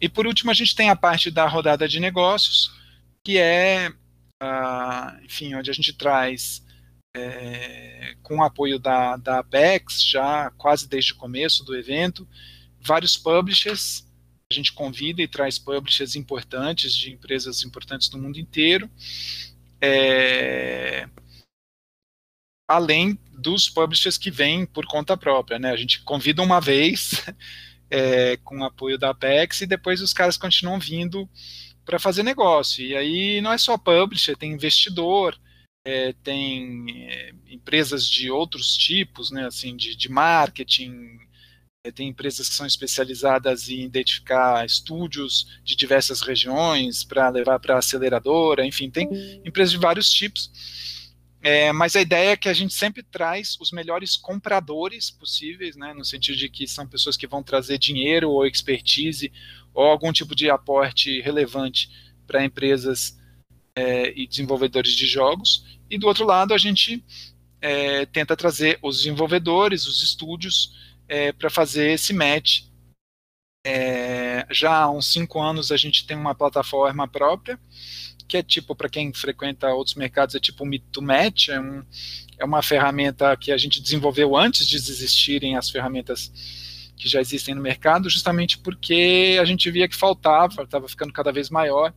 E 0.00 0.08
por 0.08 0.26
último, 0.26 0.50
a 0.50 0.54
gente 0.54 0.74
tem 0.74 0.90
a 0.90 0.96
parte 0.96 1.30
da 1.30 1.46
rodada 1.46 1.86
de 1.88 2.00
negócios, 2.00 2.72
que 3.24 3.38
é, 3.38 3.88
uh, 4.42 5.24
enfim, 5.24 5.54
onde 5.54 5.70
a 5.70 5.74
gente 5.74 5.92
traz, 5.92 6.61
é, 7.14 8.16
com 8.22 8.38
o 8.38 8.42
apoio 8.42 8.78
da, 8.78 9.16
da 9.16 9.40
Apex, 9.40 10.02
já 10.02 10.50
quase 10.52 10.88
desde 10.88 11.12
o 11.12 11.16
começo 11.16 11.64
do 11.64 11.76
evento, 11.76 12.26
vários 12.80 13.16
publishers. 13.16 14.06
A 14.50 14.54
gente 14.54 14.72
convida 14.72 15.22
e 15.22 15.28
traz 15.28 15.58
publishers 15.58 16.14
importantes, 16.14 16.94
de 16.94 17.10
empresas 17.10 17.62
importantes 17.62 18.08
do 18.08 18.18
mundo 18.18 18.38
inteiro. 18.38 18.90
É, 19.80 21.08
além 22.68 23.18
dos 23.32 23.68
publishers 23.68 24.16
que 24.16 24.30
vêm 24.30 24.64
por 24.64 24.86
conta 24.86 25.16
própria, 25.16 25.58
né? 25.58 25.70
A 25.70 25.76
gente 25.76 26.02
convida 26.02 26.42
uma 26.42 26.60
vez 26.60 27.24
é, 27.90 28.36
com 28.38 28.64
apoio 28.64 28.98
da 28.98 29.10
Apex, 29.10 29.62
e 29.62 29.66
depois 29.66 30.00
os 30.00 30.12
caras 30.12 30.36
continuam 30.36 30.78
vindo 30.78 31.28
para 31.84 31.98
fazer 31.98 32.22
negócio. 32.22 32.84
E 32.84 32.96
aí 32.96 33.40
não 33.40 33.52
é 33.52 33.58
só 33.58 33.76
publisher, 33.76 34.36
tem 34.36 34.52
investidor, 34.52 35.38
é, 35.84 36.12
tem 36.22 36.86
é, 37.08 37.32
empresas 37.48 38.06
de 38.06 38.30
outros 38.30 38.76
tipos, 38.76 39.30
né, 39.30 39.46
assim, 39.46 39.76
de, 39.76 39.96
de 39.96 40.08
marketing, 40.08 41.18
é, 41.84 41.90
tem 41.90 42.08
empresas 42.08 42.48
que 42.48 42.54
são 42.54 42.66
especializadas 42.66 43.68
em 43.68 43.82
identificar 43.82 44.64
estúdios 44.64 45.60
de 45.64 45.74
diversas 45.74 46.20
regiões 46.20 47.02
para 47.02 47.28
levar 47.28 47.58
para 47.58 47.78
aceleradora, 47.78 48.64
enfim, 48.64 48.88
tem 48.88 49.08
empresas 49.44 49.72
de 49.72 49.78
vários 49.78 50.10
tipos. 50.10 50.50
É, 51.44 51.72
mas 51.72 51.96
a 51.96 52.00
ideia 52.00 52.30
é 52.30 52.36
que 52.36 52.48
a 52.48 52.52
gente 52.52 52.72
sempre 52.72 53.02
traz 53.02 53.56
os 53.60 53.72
melhores 53.72 54.16
compradores 54.16 55.10
possíveis, 55.10 55.74
né, 55.74 55.92
no 55.92 56.04
sentido 56.04 56.38
de 56.38 56.48
que 56.48 56.68
são 56.68 56.86
pessoas 56.86 57.16
que 57.16 57.26
vão 57.26 57.42
trazer 57.42 57.78
dinheiro 57.78 58.30
ou 58.30 58.46
expertise 58.46 59.32
ou 59.74 59.84
algum 59.84 60.12
tipo 60.12 60.36
de 60.36 60.48
aporte 60.48 61.20
relevante 61.20 61.90
para 62.28 62.44
empresas 62.44 63.18
é, 63.76 64.12
e 64.18 64.26
desenvolvedores 64.26 64.92
de 64.92 65.06
jogos. 65.06 65.78
E 65.90 65.98
do 65.98 66.06
outro 66.06 66.26
lado, 66.26 66.54
a 66.54 66.58
gente 66.58 67.04
é, 67.60 68.06
tenta 68.06 68.36
trazer 68.36 68.78
os 68.82 68.98
desenvolvedores, 68.98 69.86
os 69.86 70.02
estúdios, 70.02 70.76
é, 71.08 71.32
para 71.32 71.50
fazer 71.50 71.92
esse 71.92 72.12
match. 72.12 72.64
É, 73.64 74.46
já 74.50 74.74
há 74.74 74.90
uns 74.90 75.12
cinco 75.12 75.40
anos 75.40 75.70
a 75.70 75.76
gente 75.76 76.04
tem 76.04 76.16
uma 76.16 76.34
plataforma 76.34 77.06
própria 77.06 77.58
que 78.32 78.38
é 78.38 78.42
tipo, 78.42 78.74
para 78.74 78.88
quem 78.88 79.12
frequenta 79.12 79.68
outros 79.74 79.94
mercados, 79.94 80.34
é 80.34 80.40
tipo 80.40 80.64
um 80.64 80.66
Meet 80.66 80.84
to 80.90 81.02
Match, 81.02 81.50
é, 81.50 81.60
um, 81.60 81.84
é 82.38 82.44
uma 82.46 82.62
ferramenta 82.62 83.36
que 83.36 83.52
a 83.52 83.58
gente 83.58 83.78
desenvolveu 83.78 84.34
antes 84.34 84.66
de 84.66 84.76
existirem 84.76 85.54
as 85.54 85.68
ferramentas 85.68 86.32
que 86.96 87.10
já 87.10 87.20
existem 87.20 87.54
no 87.54 87.60
mercado, 87.60 88.08
justamente 88.08 88.56
porque 88.56 89.36
a 89.38 89.44
gente 89.44 89.70
via 89.70 89.86
que 89.86 89.94
faltava, 89.94 90.62
estava 90.62 90.88
ficando 90.88 91.12
cada 91.12 91.30
vez 91.30 91.50
maior. 91.50 91.92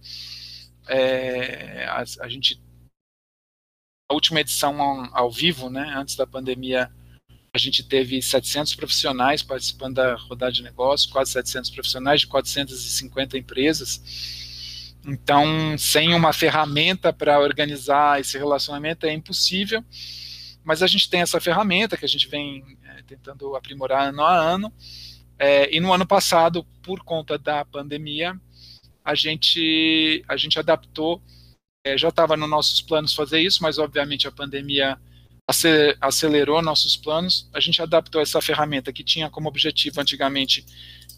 É, 0.88 1.86
a, 1.86 2.04
a, 2.22 2.30
gente 2.30 2.62
a 4.10 4.13
última 4.13 4.39
edição 4.39 4.82
ao, 4.82 5.18
ao 5.18 5.32
vivo, 5.32 5.70
né, 5.70 5.94
antes 5.96 6.15
da 6.15 6.27
pandemia, 6.27 6.92
a 7.54 7.58
gente 7.58 7.84
teve 7.84 8.22
700 8.22 8.75
profissionais 8.75 9.42
participando 9.42 9.96
da 9.96 10.15
rodada 10.15 10.51
de 10.51 10.62
negócio, 10.62 11.10
quase 11.10 11.32
700 11.32 11.70
profissionais 11.72 12.22
de 12.22 12.27
450 12.27 13.38
empresas. 13.38 14.94
Então, 15.08 15.77
sem 15.77 16.13
uma 16.13 16.34
ferramenta 16.34 17.13
para 17.13 17.39
organizar 17.39 18.20
esse 18.20 18.38
relacionamento 18.38 19.06
é 19.06 19.13
impossível, 19.13 19.84
mas 20.63 20.84
a 20.84 20.88
gente 20.88 21.10
tem 21.10 21.22
essa 21.22 21.39
ferramenta 21.39 21.96
que 21.96 22.04
a 22.04 22.10
gente 22.10 22.27
vem 22.27 22.77
é, 22.84 23.04
tentando 23.04 23.56
aprimorar 23.56 24.10
ano 24.10 24.24
a 24.24 24.36
ano. 24.36 24.74
É, 25.38 25.74
e 25.74 25.80
no 25.80 25.94
ano 25.94 26.06
passado, 26.06 26.65
por 26.82 27.04
conta 27.04 27.38
da 27.38 27.63
pandemia, 27.63 28.39
a 29.06 29.14
gente, 29.14 30.26
a 30.28 30.36
gente 30.36 30.58
adaptou. 30.58 31.22
É, 31.86 31.96
já 31.96 32.10
estava 32.10 32.36
nos 32.36 32.50
nossos 32.50 32.82
planos 32.82 33.14
fazer 33.14 33.40
isso, 33.40 33.62
mas 33.62 33.78
obviamente 33.78 34.28
a 34.28 34.32
pandemia 34.32 35.00
acelerou 36.02 36.60
nossos 36.64 36.98
planos. 36.98 37.48
A 37.54 37.60
gente 37.60 37.80
adaptou 37.80 38.20
essa 38.20 38.42
ferramenta 38.42 38.92
que 38.92 39.04
tinha 39.04 39.30
como 39.30 39.48
objetivo 39.48 40.02
antigamente 40.02 40.66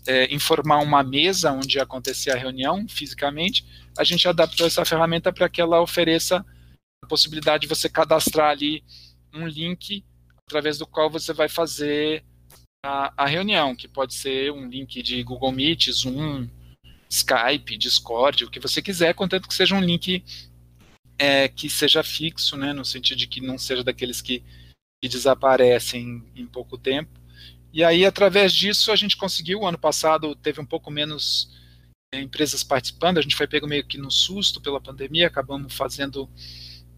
é, 0.06 0.34
informar 0.34 0.80
uma 0.80 1.02
mesa 1.02 1.54
onde 1.54 1.80
acontecia 1.80 2.34
a 2.34 2.38
reunião 2.38 2.86
fisicamente. 2.90 3.66
A 3.98 4.04
gente 4.04 4.28
adaptou 4.28 4.68
essa 4.68 4.84
ferramenta 4.84 5.32
para 5.32 5.48
que 5.48 5.62
ela 5.62 5.82
ofereça 5.82 6.46
a 7.02 7.08
possibilidade 7.08 7.62
de 7.62 7.68
você 7.68 7.88
cadastrar 7.88 8.50
ali 8.50 8.84
um 9.34 9.48
link 9.48 10.04
através 10.46 10.78
do 10.78 10.86
qual 10.86 11.10
você 11.10 11.32
vai 11.32 11.48
fazer 11.48 12.26
a, 12.86 13.14
a 13.16 13.26
reunião, 13.26 13.76
que 13.76 13.88
pode 13.88 14.14
ser 14.14 14.52
um 14.52 14.68
link 14.68 15.02
de 15.02 15.24
Google 15.24 15.52
Meet, 15.54 15.90
Zoom, 15.92 16.50
Skype, 17.10 17.78
Discord, 17.78 18.44
o 18.46 18.50
que 18.50 18.60
você 18.60 18.82
quiser, 18.82 19.14
contanto 19.14 19.48
que 19.48 19.54
seja 19.54 19.76
um 19.76 19.82
link 19.82 20.24
é, 21.18 21.48
que 21.48 21.70
seja 21.70 22.04
fixo, 22.04 22.56
né, 22.56 22.74
no 22.74 22.86
sentido 22.86 23.18
de 23.18 23.28
que 23.28 23.42
não 23.42 23.58
seja 23.58 23.84
daqueles 23.84 24.22
que, 24.22 24.44
que 25.02 25.10
desaparecem 25.10 26.24
em 26.36 26.46
pouco 26.46 26.78
tempo. 26.78 27.20
E 27.74 27.84
aí, 27.84 28.06
através 28.06 28.54
disso, 28.54 28.92
a 28.92 28.96
gente 28.96 29.18
conseguiu. 29.18 29.66
Ano 29.66 29.78
passado 29.78 30.36
teve 30.36 30.62
um 30.62 30.66
pouco 30.66 30.90
menos 30.90 31.52
é, 32.14 32.22
empresas 32.22 32.64
participando, 32.64 33.18
a 33.18 33.22
gente 33.22 33.36
foi 33.36 33.48
pego 33.48 33.68
meio 33.68 33.86
que 33.86 33.98
no 33.98 34.12
susto 34.12 34.62
pela 34.62 34.82
pandemia, 34.82 35.28
acabamos 35.28 35.74
fazendo 35.74 36.30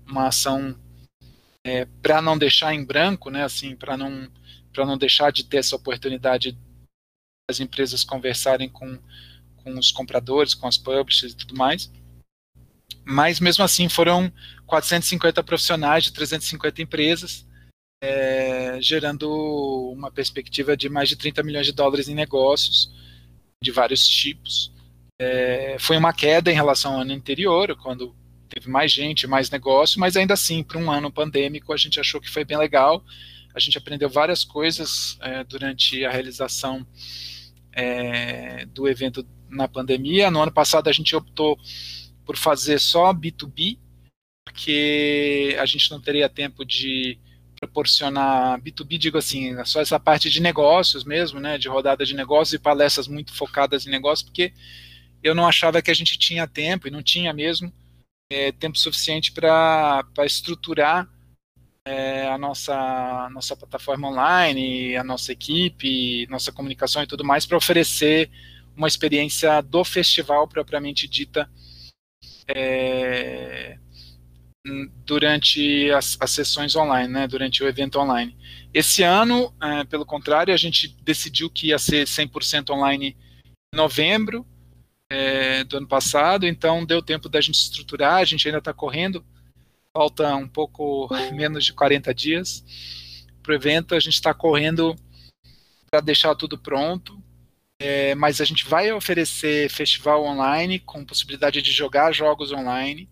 uma 0.06 0.28
ação 0.28 0.78
é, 1.66 1.86
para 2.02 2.22
não 2.22 2.38
deixar 2.38 2.74
em 2.74 2.84
branco, 2.84 3.30
né, 3.30 3.44
assim, 3.44 3.76
para 3.76 3.98
não 3.98 4.30
para 4.72 4.86
não 4.86 4.98
deixar 4.98 5.32
de 5.32 5.44
ter 5.44 5.58
essa 5.58 5.76
oportunidade 5.76 6.56
das 7.50 7.60
empresas 7.60 8.04
conversarem 8.04 8.70
com, 8.70 9.00
com 9.64 9.78
os 9.78 9.92
compradores, 9.92 10.54
com 10.54 10.68
as 10.68 10.78
publishers 10.78 11.34
e 11.34 11.38
tudo 11.38 11.56
mais 11.56 11.90
mas 13.10 13.40
mesmo 13.40 13.64
assim 13.64 13.90
foram 13.90 14.32
450 14.68 15.44
profissionais 15.44 16.04
de 16.04 16.14
350 16.14 16.82
empresas, 16.84 17.46
é, 18.04 18.78
gerando 18.80 19.28
uma 19.92 20.12
perspectiva 20.12 20.78
de 20.78 20.88
mais 20.90 21.10
de 21.10 21.16
30 21.16 21.42
milhões 21.42 21.66
de 21.66 21.74
dólares 21.74 22.08
em 22.08 22.14
negócios 22.14 22.92
de 23.62 23.72
vários 23.72 24.08
tipos. 24.08 24.72
É, 25.20 25.76
foi 25.80 25.98
uma 25.98 26.14
queda 26.14 26.52
em 26.52 26.56
relação 26.56 26.94
ao 26.94 27.02
ano 27.02 27.14
anterior, 27.14 27.76
quando 27.78 28.16
teve 28.48 28.70
mais 28.70 28.92
gente, 28.92 29.26
mais 29.26 29.50
negócio, 29.50 30.00
mas 30.00 30.16
ainda 30.16 30.36
assim, 30.36 30.64
para 30.64 30.78
um 30.78 30.92
ano 30.92 31.12
pandêmico, 31.12 31.74
a 31.74 31.78
gente 31.78 32.00
achou 32.00 32.22
que 32.22 32.30
foi 32.30 32.46
bem 32.46 32.58
legal. 32.58 33.04
A 33.56 33.60
gente 33.60 33.78
aprendeu 33.78 34.08
várias 34.08 34.44
coisas 34.44 35.18
é, 35.22 35.44
durante 35.44 36.06
a 36.06 36.12
realização 36.12 36.86
é, 37.74 38.66
do 38.68 38.88
evento 38.88 39.26
na 39.50 39.68
pandemia. 39.68 40.32
No 40.32 40.42
ano 40.42 40.52
passado, 40.52 40.88
a 40.88 40.94
gente 40.94 41.16
optou 41.16 41.58
por 42.26 42.38
fazer 42.38 42.80
só 42.80 43.14
B2B, 43.14 43.78
porque 44.46 45.56
a 45.60 45.66
gente 45.66 45.90
não 45.92 46.00
teria 46.00 46.30
tempo 46.30 46.66
de 46.66 47.18
proporcionar 47.60 48.60
B2B, 48.62 48.98
digo 48.98 49.18
assim, 49.18 49.54
só 49.66 49.82
essa 49.82 50.00
parte 50.00 50.30
de 50.30 50.42
negócios 50.42 51.04
mesmo, 51.04 51.40
né, 51.40 51.58
de 51.58 51.68
rodada 51.68 52.06
de 52.06 52.16
negócios 52.16 52.54
e 52.54 52.60
palestras 52.60 53.08
muito 53.08 53.34
focadas 53.34 53.86
em 53.86 53.90
negócios, 53.90 54.24
porque 54.24 54.54
eu 55.22 55.36
não 55.36 55.46
achava 55.46 55.82
que 55.82 55.92
a 55.92 55.94
gente 55.94 56.18
tinha 56.18 56.48
tempo, 56.48 56.88
e 56.88 56.92
não 56.92 57.04
tinha 57.04 57.34
mesmo, 57.34 57.72
é, 58.32 58.52
tempo 58.52 58.78
suficiente 58.78 59.32
para 59.32 60.06
estruturar 60.20 61.10
é, 61.86 62.28
a 62.28 62.38
nossa, 62.38 63.30
nossa 63.32 63.56
plataforma 63.56 64.08
online, 64.08 64.96
a 64.96 65.04
nossa 65.04 65.32
equipe, 65.32 66.28
nossa 66.30 66.52
comunicação 66.52 67.04
e 67.04 67.08
tudo 67.08 67.26
mais, 67.26 67.46
para 67.46 67.58
oferecer 67.58 68.30
uma 68.80 68.88
experiência 68.88 69.62
do 69.62 69.84
festival 69.84 70.48
propriamente 70.48 71.06
dita 71.06 71.52
é, 72.48 73.78
durante 75.06 75.92
as, 75.92 76.18
as, 76.18 76.32
sessões 76.32 76.78
online, 76.78 77.12
né, 77.12 77.28
durante 77.28 77.62
o 77.62 77.68
evento 77.68 78.00
online. 78.00 78.38
Esse 78.74 79.04
ano, 79.04 79.54
é, 79.62 79.84
pelo 79.84 80.06
contrário, 80.06 80.54
a 80.54 80.58
gente 80.58 80.96
decidiu 81.04 81.50
que 81.50 81.68
ia 81.68 81.78
ser 81.78 82.08
100% 82.08 82.70
online 82.70 83.18
em 83.74 83.78
novembro 83.78 84.48
é, 85.12 85.66
do 85.66 85.76
ano 85.76 85.88
passado, 85.88 86.48
então 86.48 86.86
deu 86.86 87.02
tempo 87.02 87.28
da 87.28 87.42
gente 87.42 87.56
estruturar, 87.56 88.16
a 88.16 88.26
gente 88.26 88.48
ainda 88.48 88.60
está 88.60 88.74
correndo, 88.74 89.26
falta 89.94 90.34
um 90.38 90.48
pouco 90.48 91.10
menos 91.36 91.66
de 91.66 91.74
40 91.74 92.14
dias 92.14 92.64
para 93.44 93.52
o 93.52 93.56
evento, 93.56 93.94
a 93.94 94.00
gente 94.00 94.14
está 94.14 94.34
correndo 94.34 94.96
para 95.92 96.00
deixar 96.00 96.34
tudo 96.36 96.58
pronto, 96.58 97.19
é, 97.80 98.14
mas 98.14 98.42
a 98.42 98.46
gente 98.46 98.66
vai 98.66 98.92
oferecer 98.92 99.70
festival 99.70 100.26
online 100.26 100.80
com 100.80 101.06
possibilidade 101.06 101.62
de 101.62 101.72
jogar 101.72 102.12
jogos 102.12 102.52
online. 102.52 103.10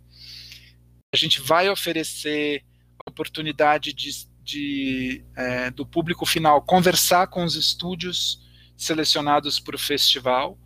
A 1.14 1.18
gente 1.18 1.40
vai 1.40 1.70
oferecer 1.70 2.64
oportunidade 3.08 3.94
de, 3.94 4.28
de 4.44 5.26
é, 5.36 5.72
do 5.72 5.86
público 5.86 6.26
final 6.26 6.62
conversar 6.62 7.28
com 7.28 7.46
os 7.46 7.56
estúdios 7.56 8.46
selecionados 8.76 9.60
para 9.60 9.76
o 9.76 9.80
festival, 9.80 10.58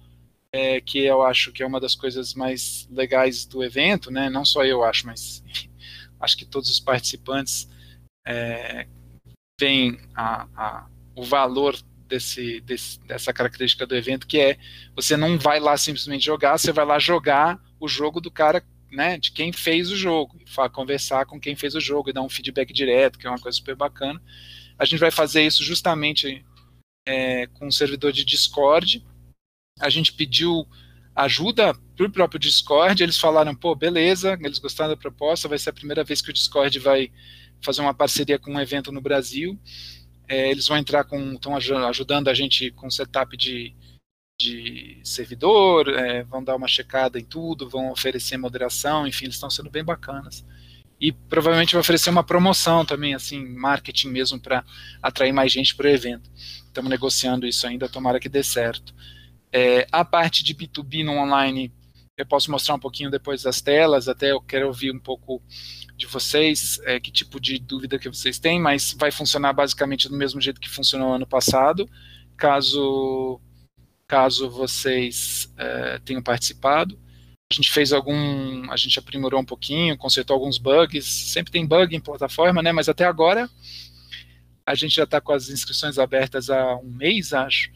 é, 0.52 0.82
que 0.82 1.00
eu 1.00 1.22
acho 1.22 1.52
que 1.52 1.62
é 1.62 1.66
uma 1.66 1.80
das 1.80 1.96
coisas 1.96 2.34
mais 2.34 2.88
legais 2.92 3.46
do 3.46 3.64
evento, 3.64 4.10
né? 4.10 4.30
Não 4.30 4.44
só 4.44 4.66
eu 4.66 4.84
acho, 4.84 5.06
mas 5.06 5.44
acho 6.20 6.36
que 6.36 6.46
todos 6.46 6.70
os 6.70 6.80
participantes 6.80 7.70
é, 8.28 8.88
a, 10.16 10.48
a, 10.56 10.88
o 11.16 11.24
valor 11.24 11.78
desse, 12.12 12.60
desse, 12.60 13.00
dessa 13.06 13.32
característica 13.32 13.88
do 13.88 13.96
evento, 13.96 14.28
que 14.28 14.38
é 14.38 14.58
você 14.94 15.16
não 15.16 15.40
vai 15.40 15.62
lá 15.62 15.78
simplesmente 15.78 16.26
jogar, 16.26 16.58
você 16.58 16.74
vai 16.74 16.86
lá 16.86 17.00
jogar 17.00 17.58
o 17.80 17.88
jogo 17.88 18.20
do 18.20 18.30
cara, 18.30 18.62
né, 18.92 19.18
de 19.18 19.32
quem 19.32 19.54
fez 19.54 19.90
o 19.90 19.96
jogo, 19.96 20.38
conversar 20.74 21.26
com 21.26 21.40
quem 21.40 21.56
fez 21.56 21.74
o 21.74 21.80
jogo 21.80 22.10
e 22.10 22.14
dar 22.14 22.22
um 22.22 22.30
feedback 22.30 22.74
direto, 22.74 23.18
que 23.18 23.26
é 23.26 23.30
uma 23.30 23.40
coisa 23.40 23.58
super 23.58 23.76
bacana. 23.76 24.22
A 24.78 24.84
gente 24.84 25.00
vai 25.00 25.10
fazer 25.10 25.44
isso 25.44 25.64
justamente 25.64 26.46
é, 27.08 27.48
com 27.48 27.68
o 27.68 27.72
servidor 27.72 28.12
de 28.12 28.26
Discord. 28.26 29.06
A 29.80 29.90
gente 29.90 30.12
pediu 30.12 30.68
ajuda 31.16 31.74
para 31.96 32.06
o 32.06 32.12
próprio 32.12 32.40
Discord, 32.40 33.02
eles 33.02 33.18
falaram, 33.18 33.56
pô, 33.56 33.74
beleza, 33.74 34.38
eles 34.42 34.60
gostaram 34.60 34.90
da 34.90 34.98
proposta, 34.98 35.48
vai 35.48 35.58
ser 35.58 35.70
a 35.70 35.74
primeira 35.74 36.04
vez 36.04 36.22
que 36.22 36.30
o 36.30 36.34
Discord 36.34 36.78
vai 36.80 37.10
fazer 37.64 37.82
uma 37.82 37.94
parceria 37.94 38.38
com 38.40 38.54
um 38.54 38.60
evento 38.60 38.92
no 38.92 39.00
Brasil. 39.00 39.58
É, 40.32 40.50
eles 40.50 40.66
vão 40.66 40.78
entrar 40.78 41.04
com, 41.04 41.34
estão 41.34 41.58
ajudando 41.58 42.30
a 42.30 42.34
gente 42.34 42.72
com 42.72 42.90
setup 42.90 43.36
de, 43.36 43.76
de 44.40 45.02
servidor, 45.04 45.90
é, 45.90 46.24
vão 46.24 46.42
dar 46.42 46.56
uma 46.56 46.70
checada 46.70 47.20
em 47.20 47.26
tudo, 47.26 47.68
vão 47.68 47.92
oferecer 47.92 48.38
moderação, 48.38 49.06
enfim, 49.06 49.26
eles 49.26 49.36
estão 49.36 49.50
sendo 49.50 49.70
bem 49.70 49.84
bacanas. 49.84 50.46
E 51.02 51.12
provavelmente 51.12 51.74
vai 51.74 51.82
oferecer 51.82 52.10
uma 52.10 52.24
promoção 52.24 52.86
também, 52.86 53.14
assim, 53.14 53.46
marketing 53.46 54.08
mesmo 54.08 54.40
para 54.40 54.64
atrair 55.04 55.34
mais 55.34 55.52
gente 55.52 55.76
para 55.76 55.88
o 55.88 55.90
evento. 55.90 56.32
Estamos 56.34 56.90
negociando 56.90 57.46
isso 57.46 57.68
ainda, 57.68 57.90
tomara 57.90 58.18
que 58.18 58.30
dê 58.30 58.42
certo. 58.42 58.96
É, 59.52 59.86
a 59.92 60.06
parte 60.06 60.46
de 60.46 60.56
B2B 60.56 61.04
no 61.04 61.12
online, 61.12 61.74
eu 62.22 62.26
posso 62.26 62.52
mostrar 62.52 62.76
um 62.76 62.80
pouquinho 62.80 63.12
depois 63.12 63.44
das 63.44 63.62
telas, 63.62 64.08
até 64.08 64.32
eu 64.32 64.42
quero 64.42 64.68
ouvir 64.68 64.92
um 64.92 65.00
pouco 65.00 65.42
de 65.96 66.08
vocês, 66.08 66.80
é, 66.86 67.00
que 67.00 67.12
tipo 67.12 67.40
de 67.40 67.60
dúvida 67.60 68.00
que 68.00 68.10
vocês 68.10 68.40
têm, 68.40 68.60
mas 68.60 68.96
vai 68.98 69.12
funcionar 69.12 69.54
basicamente 69.54 70.10
do 70.10 70.16
mesmo 70.16 70.42
jeito 70.42 70.62
que 70.62 70.70
funcionou 70.70 71.14
ano 71.14 71.28
passado, 71.28 71.90
caso, 72.36 73.40
caso 74.08 74.50
vocês 74.50 75.52
é, 75.58 76.00
tenham 76.00 76.24
participado. 76.24 77.00
A 77.52 77.54
gente 77.54 77.70
fez 77.70 77.92
algum, 77.92 78.72
a 78.72 78.78
gente 78.78 78.98
aprimorou 78.98 79.40
um 79.40 79.46
pouquinho, 79.46 79.98
consertou 79.98 80.34
alguns 80.34 80.58
bugs, 80.58 81.06
sempre 81.06 81.52
tem 81.52 81.66
bug 81.66 81.96
em 81.96 82.00
plataforma, 82.00 82.62
né, 82.62 82.72
mas 82.72 82.88
até 82.88 83.06
agora 83.06 83.50
a 84.66 84.76
gente 84.76 84.96
já 84.96 85.04
está 85.04 85.20
com 85.20 85.34
as 85.34 85.50
inscrições 85.50 86.00
abertas 86.00 86.50
há 86.50 86.78
um 86.78 86.90
mês, 86.90 87.34
acho, 87.34 87.70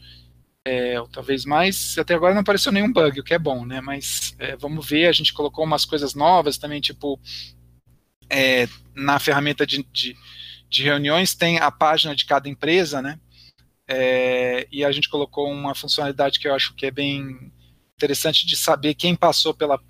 é, 0.66 1.00
ou 1.00 1.06
talvez 1.06 1.44
mais, 1.44 1.96
até 1.96 2.12
agora 2.12 2.34
não 2.34 2.40
apareceu 2.40 2.72
nenhum 2.72 2.92
bug, 2.92 3.20
o 3.20 3.22
que 3.22 3.32
é 3.32 3.38
bom, 3.38 3.64
né? 3.64 3.80
Mas 3.80 4.34
é, 4.36 4.56
vamos 4.56 4.84
ver, 4.84 5.06
a 5.06 5.12
gente 5.12 5.32
colocou 5.32 5.64
umas 5.64 5.84
coisas 5.84 6.12
novas 6.12 6.58
também, 6.58 6.80
tipo 6.80 7.20
é, 8.28 8.66
na 8.92 9.20
ferramenta 9.20 9.64
de, 9.64 9.86
de, 9.92 10.16
de, 10.68 10.82
reuniões 10.82 11.36
tem 11.36 11.58
a 11.60 11.70
página 11.70 12.16
de 12.16 12.26
cada 12.26 12.48
empresa, 12.48 13.00
né? 13.00 13.20
É, 13.86 14.66
e 14.72 14.84
a 14.84 14.90
gente 14.90 15.08
colocou 15.08 15.48
uma 15.48 15.72
funcionalidade 15.72 16.40
que 16.40 16.48
eu 16.48 16.54
acho 16.54 16.74
que 16.74 16.86
é 16.86 16.90
bem 16.90 17.52
interessante 17.94 18.44
de 18.44 18.56
saber 18.56 18.94
quem 18.94 19.14
passou 19.14 19.54
pela 19.54 19.80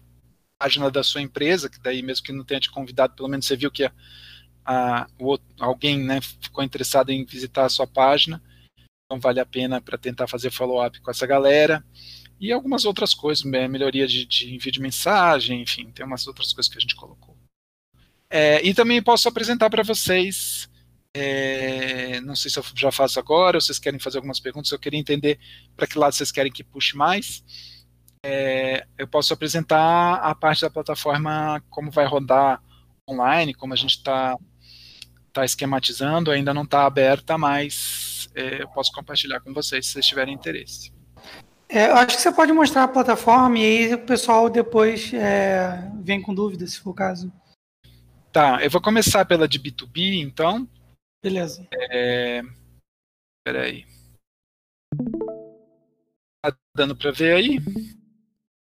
página 0.59 0.91
da 0.91 1.03
sua 1.03 1.23
empresa, 1.23 1.71
que 1.71 1.81
daí 1.81 2.03
mesmo 2.03 2.23
que 2.23 2.33
não 2.33 2.45
tenha 2.45 2.61
te 2.61 2.71
convidado, 2.71 3.15
pelo 3.17 3.31
menos 3.31 3.47
você 3.47 3.57
viu 3.57 3.71
que 3.71 3.85
a, 3.85 3.93
a, 4.67 5.07
alguém 5.59 5.99
né, 6.05 6.21
ficou 6.21 6.63
interessado 6.63 7.09
em 7.09 7.25
visitar 7.25 7.65
a 7.65 7.71
sua 7.71 7.87
página, 7.87 8.43
então 9.07 9.21
vale 9.21 9.41
a 9.41 9.47
pena 9.47 9.81
para 9.81 9.97
tentar 9.97 10.27
fazer 10.27 10.51
follow-up 10.51 11.01
com 11.01 11.11
essa 11.11 11.27
galera. 11.27 11.85
E 12.39 12.53
algumas 12.53 12.85
outras 12.85 13.15
coisas, 13.15 13.45
né, 13.45 13.67
melhoria 13.67 14.07
de, 14.07 14.27
de, 14.27 14.55
envio 14.55 14.71
de 14.71 14.81
mensagem, 14.81 15.63
enfim, 15.63 15.91
tem 15.91 16.05
umas 16.05 16.27
outras 16.27 16.53
coisas 16.53 16.71
que 16.71 16.77
a 16.77 16.81
gente 16.81 16.95
colocou. 16.95 17.37
É, 18.29 18.61
e 18.67 18.75
também 18.75 19.03
posso 19.03 19.29
apresentar 19.29 19.71
para 19.71 19.83
vocês, 19.83 20.69
é, 21.15 22.21
não 22.21 22.35
sei 22.35 22.51
se 22.51 22.59
eu 22.59 22.65
já 22.75 22.93
faço 22.93 23.19
agora, 23.19 23.57
ou 23.57 23.61
vocês 23.61 23.79
querem 23.79 24.01
fazer 24.01 24.19
algumas 24.19 24.41
perguntas, 24.41 24.71
eu 24.71 24.79
queria 24.79 25.01
entender 25.01 25.39
para 25.75 25.87
que 25.87 25.99
lado 25.99 26.13
vocês 26.13 26.33
querem 26.33 26.53
que 26.53 26.65
puxe 26.65 26.97
mais. 26.97 27.43
É, 28.25 28.87
eu 28.99 29.07
posso 29.07 29.33
apresentar 29.33 30.17
a 30.17 30.35
parte 30.35 30.63
da 30.63 30.71
plataforma, 30.71 31.63
como 31.71 31.91
vai 31.93 32.05
rodar 32.07 32.61
online, 33.09 33.55
como 33.55 33.73
a 33.73 33.77
gente 33.77 33.97
está 33.97 34.37
tá 35.37 35.45
esquematizando, 35.45 36.31
ainda 36.31 36.55
não 36.55 36.63
está 36.63 36.87
aberta, 36.87 37.37
mas 37.37 38.29
é, 38.35 38.63
eu 38.63 38.69
posso 38.69 38.91
compartilhar 38.91 39.41
com 39.41 39.53
vocês 39.53 39.87
se 39.87 39.93
vocês 39.93 40.07
tiverem 40.07 40.35
interesse. 40.35 40.91
É, 41.69 41.91
eu 41.91 41.97
acho 41.97 42.17
que 42.17 42.23
você 42.23 42.33
pode 42.33 42.53
mostrar 42.53 42.85
a 42.85 42.89
plataforma 42.89 43.59
e 43.59 43.63
aí 43.65 43.95
o 43.95 44.07
pessoal 44.07 44.49
depois 44.49 45.13
é, 45.13 45.91
vem 46.01 46.23
com 46.23 46.35
dúvidas, 46.35 46.73
se 46.73 46.81
for 46.81 46.91
o 46.91 46.95
caso. 46.95 47.31
Tá, 48.33 48.65
eu 48.65 48.71
vou 48.71 48.81
começar 48.81 49.27
pela 49.27 49.47
de 49.47 49.59
B2B, 49.61 50.23
então. 50.23 50.67
Beleza. 51.23 51.67
É, 51.91 52.41
peraí. 53.45 53.85
Tá 56.43 56.57
dando 56.75 56.97
para 56.97 57.11
ver 57.11 57.35
aí? 57.35 57.59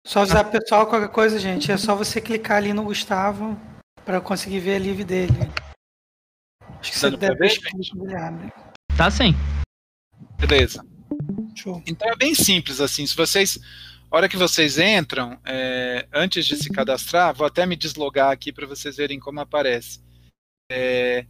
Só 0.06 0.22
avisar 0.22 0.52
pessoal 0.52 0.88
qualquer 0.88 1.10
coisa, 1.10 1.40
gente. 1.40 1.72
É 1.72 1.78
só 1.78 1.96
você 1.96 2.20
clicar 2.20 2.58
ali 2.58 2.74
no 2.74 2.84
Gustavo 2.84 3.58
para 4.04 4.20
conseguir 4.20 4.60
ver 4.60 4.78
a 4.78 4.80
live 4.80 5.04
dele. 5.04 5.34
Acho 6.80 6.92
que 6.92 7.00
você 7.00 7.12
deve 7.12 7.36
ver, 7.36 7.60
né? 8.04 8.52
Tá 8.96 9.12
sim. 9.12 9.34
Beleza. 10.40 10.86
Show. 11.56 11.82
Então 11.88 12.10
é 12.10 12.16
bem 12.16 12.36
simples 12.36 12.80
assim. 12.80 13.06
Se 13.06 13.16
vocês, 13.16 13.60
a 14.10 14.16
hora 14.16 14.30
que 14.30 14.38
vocês 14.38 14.78
entram, 14.78 15.40
é, 15.46 16.08
antes 16.14 16.46
de 16.46 16.56
se 16.56 16.70
cadastrar, 16.70 17.34
vou 17.34 17.48
até 17.48 17.66
me 17.66 17.76
deslogar 17.76 18.32
aqui 18.32 18.52
para 18.52 18.68
vocês 18.68 18.98
verem 18.98 19.20
como 19.20 19.40
aparece. 19.40 20.00
É, 20.72 21.26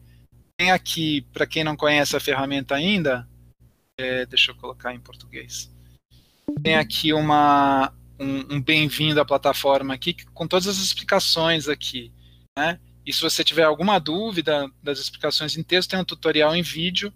tem 0.57 0.71
aqui, 0.71 1.21
para 1.31 1.47
quem 1.47 1.63
não 1.63 1.77
conhece 1.77 2.15
a 2.15 2.19
ferramenta 2.19 2.75
ainda, 2.75 3.27
é, 3.99 4.25
deixa 4.25 4.51
eu 4.51 4.55
colocar 4.55 4.93
em 4.93 4.99
português. 4.99 5.71
Tem 6.63 6.75
aqui 6.75 7.13
uma, 7.13 7.93
um, 8.19 8.55
um 8.55 8.61
bem-vindo 8.61 9.19
à 9.21 9.25
plataforma 9.25 9.93
aqui 9.93 10.15
com 10.33 10.47
todas 10.47 10.67
as 10.67 10.77
explicações 10.77 11.67
aqui, 11.67 12.11
né? 12.57 12.79
E 13.07 13.13
se 13.13 13.21
você 13.21 13.41
tiver 13.41 13.63
alguma 13.63 13.99
dúvida 13.99 14.69
das 14.83 14.99
explicações 14.99 15.55
em 15.55 15.63
texto, 15.63 15.91
tem 15.91 15.99
um 15.99 16.03
tutorial 16.03 16.53
em 16.53 16.61
vídeo 16.61 17.13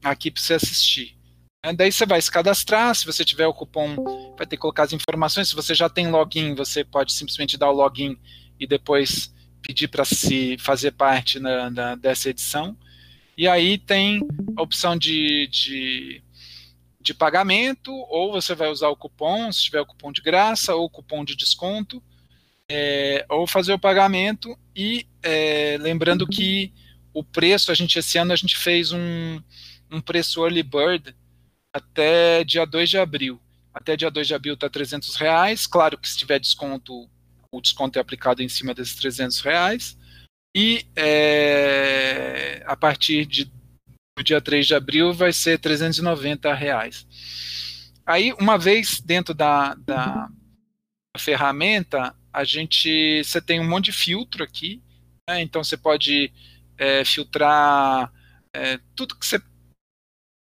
aqui 0.00 0.30
para 0.30 0.40
você 0.40 0.54
assistir. 0.54 1.18
É, 1.64 1.72
daí 1.72 1.90
você 1.90 2.06
vai 2.06 2.22
se 2.22 2.30
cadastrar, 2.30 2.94
se 2.94 3.04
você 3.04 3.24
tiver 3.24 3.48
o 3.48 3.52
cupom, 3.52 3.96
vai 4.38 4.46
ter 4.46 4.54
que 4.54 4.62
colocar 4.62 4.84
as 4.84 4.92
informações. 4.92 5.48
Se 5.48 5.56
você 5.56 5.74
já 5.74 5.88
tem 5.88 6.12
login, 6.12 6.54
você 6.54 6.84
pode 6.84 7.12
simplesmente 7.12 7.58
dar 7.58 7.68
o 7.68 7.74
login 7.74 8.16
e 8.60 8.68
depois 8.68 9.34
pedir 9.60 9.88
para 9.88 10.04
se 10.04 10.56
fazer 10.58 10.92
parte 10.92 11.40
na, 11.40 11.70
na, 11.70 11.94
dessa 11.96 12.30
edição. 12.30 12.78
E 13.36 13.48
aí 13.48 13.78
tem 13.78 14.20
a 14.56 14.62
opção 14.62 14.96
de, 14.96 15.48
de, 15.48 16.22
de, 17.00 17.12
pagamento, 17.12 17.92
ou 18.08 18.30
você 18.30 18.54
vai 18.54 18.70
usar 18.70 18.90
o 18.90 18.96
cupom, 18.96 19.50
se 19.50 19.64
tiver 19.64 19.80
o 19.80 19.86
cupom 19.86 20.12
de 20.12 20.22
graça, 20.22 20.72
ou 20.76 20.88
cupom 20.88 21.24
de 21.24 21.34
desconto, 21.34 22.00
é, 22.70 23.24
ou 23.28 23.46
fazer 23.46 23.72
o 23.72 23.78
pagamento. 23.78 24.56
E 24.74 25.06
é, 25.22 25.76
lembrando 25.80 26.26
que 26.26 26.72
o 27.12 27.22
preço, 27.22 27.70
a 27.70 27.74
gente 27.74 27.98
esse 27.98 28.18
ano 28.18 28.32
a 28.32 28.36
gente 28.36 28.56
fez 28.56 28.92
um, 28.92 29.40
um 29.90 30.00
preço 30.00 30.44
early 30.44 30.62
bird 30.62 31.14
até 31.72 32.44
dia 32.44 32.64
2 32.64 32.90
de 32.90 32.98
abril. 32.98 33.40
Até 33.72 33.96
dia 33.96 34.10
2 34.10 34.26
de 34.26 34.34
abril 34.34 34.54
está 34.54 34.68
300 34.68 35.14
reais. 35.16 35.66
Claro 35.66 35.98
que 35.98 36.08
se 36.08 36.16
tiver 36.16 36.38
desconto, 36.38 37.08
o 37.52 37.60
desconto 37.60 37.98
é 37.98 38.02
aplicado 38.02 38.42
em 38.42 38.48
cima 38.48 38.74
desses 38.74 38.94
300 38.96 39.40
reais. 39.40 39.96
E 40.56 40.86
é, 40.96 42.62
a 42.66 42.74
partir 42.74 43.26
de, 43.26 43.44
do 44.16 44.24
dia 44.24 44.40
3 44.40 44.66
de 44.66 44.74
abril 44.74 45.12
vai 45.12 45.32
ser 45.32 45.58
390 45.58 46.54
reais. 46.54 47.06
Aí, 48.06 48.32
uma 48.40 48.56
vez 48.56 49.00
dentro 49.00 49.34
da, 49.34 49.74
da 49.74 50.30
ferramenta, 51.18 52.14
a 52.36 52.44
gente 52.44 53.24
você 53.24 53.40
tem 53.40 53.58
um 53.58 53.66
monte 53.66 53.86
de 53.86 53.92
filtro 53.92 54.44
aqui. 54.44 54.82
Né? 55.26 55.40
Então 55.40 55.64
você 55.64 55.74
pode 55.74 56.30
é, 56.76 57.02
filtrar 57.02 58.12
é, 58.52 58.78
tudo 58.94 59.16
que 59.18 59.24
você 59.24 59.40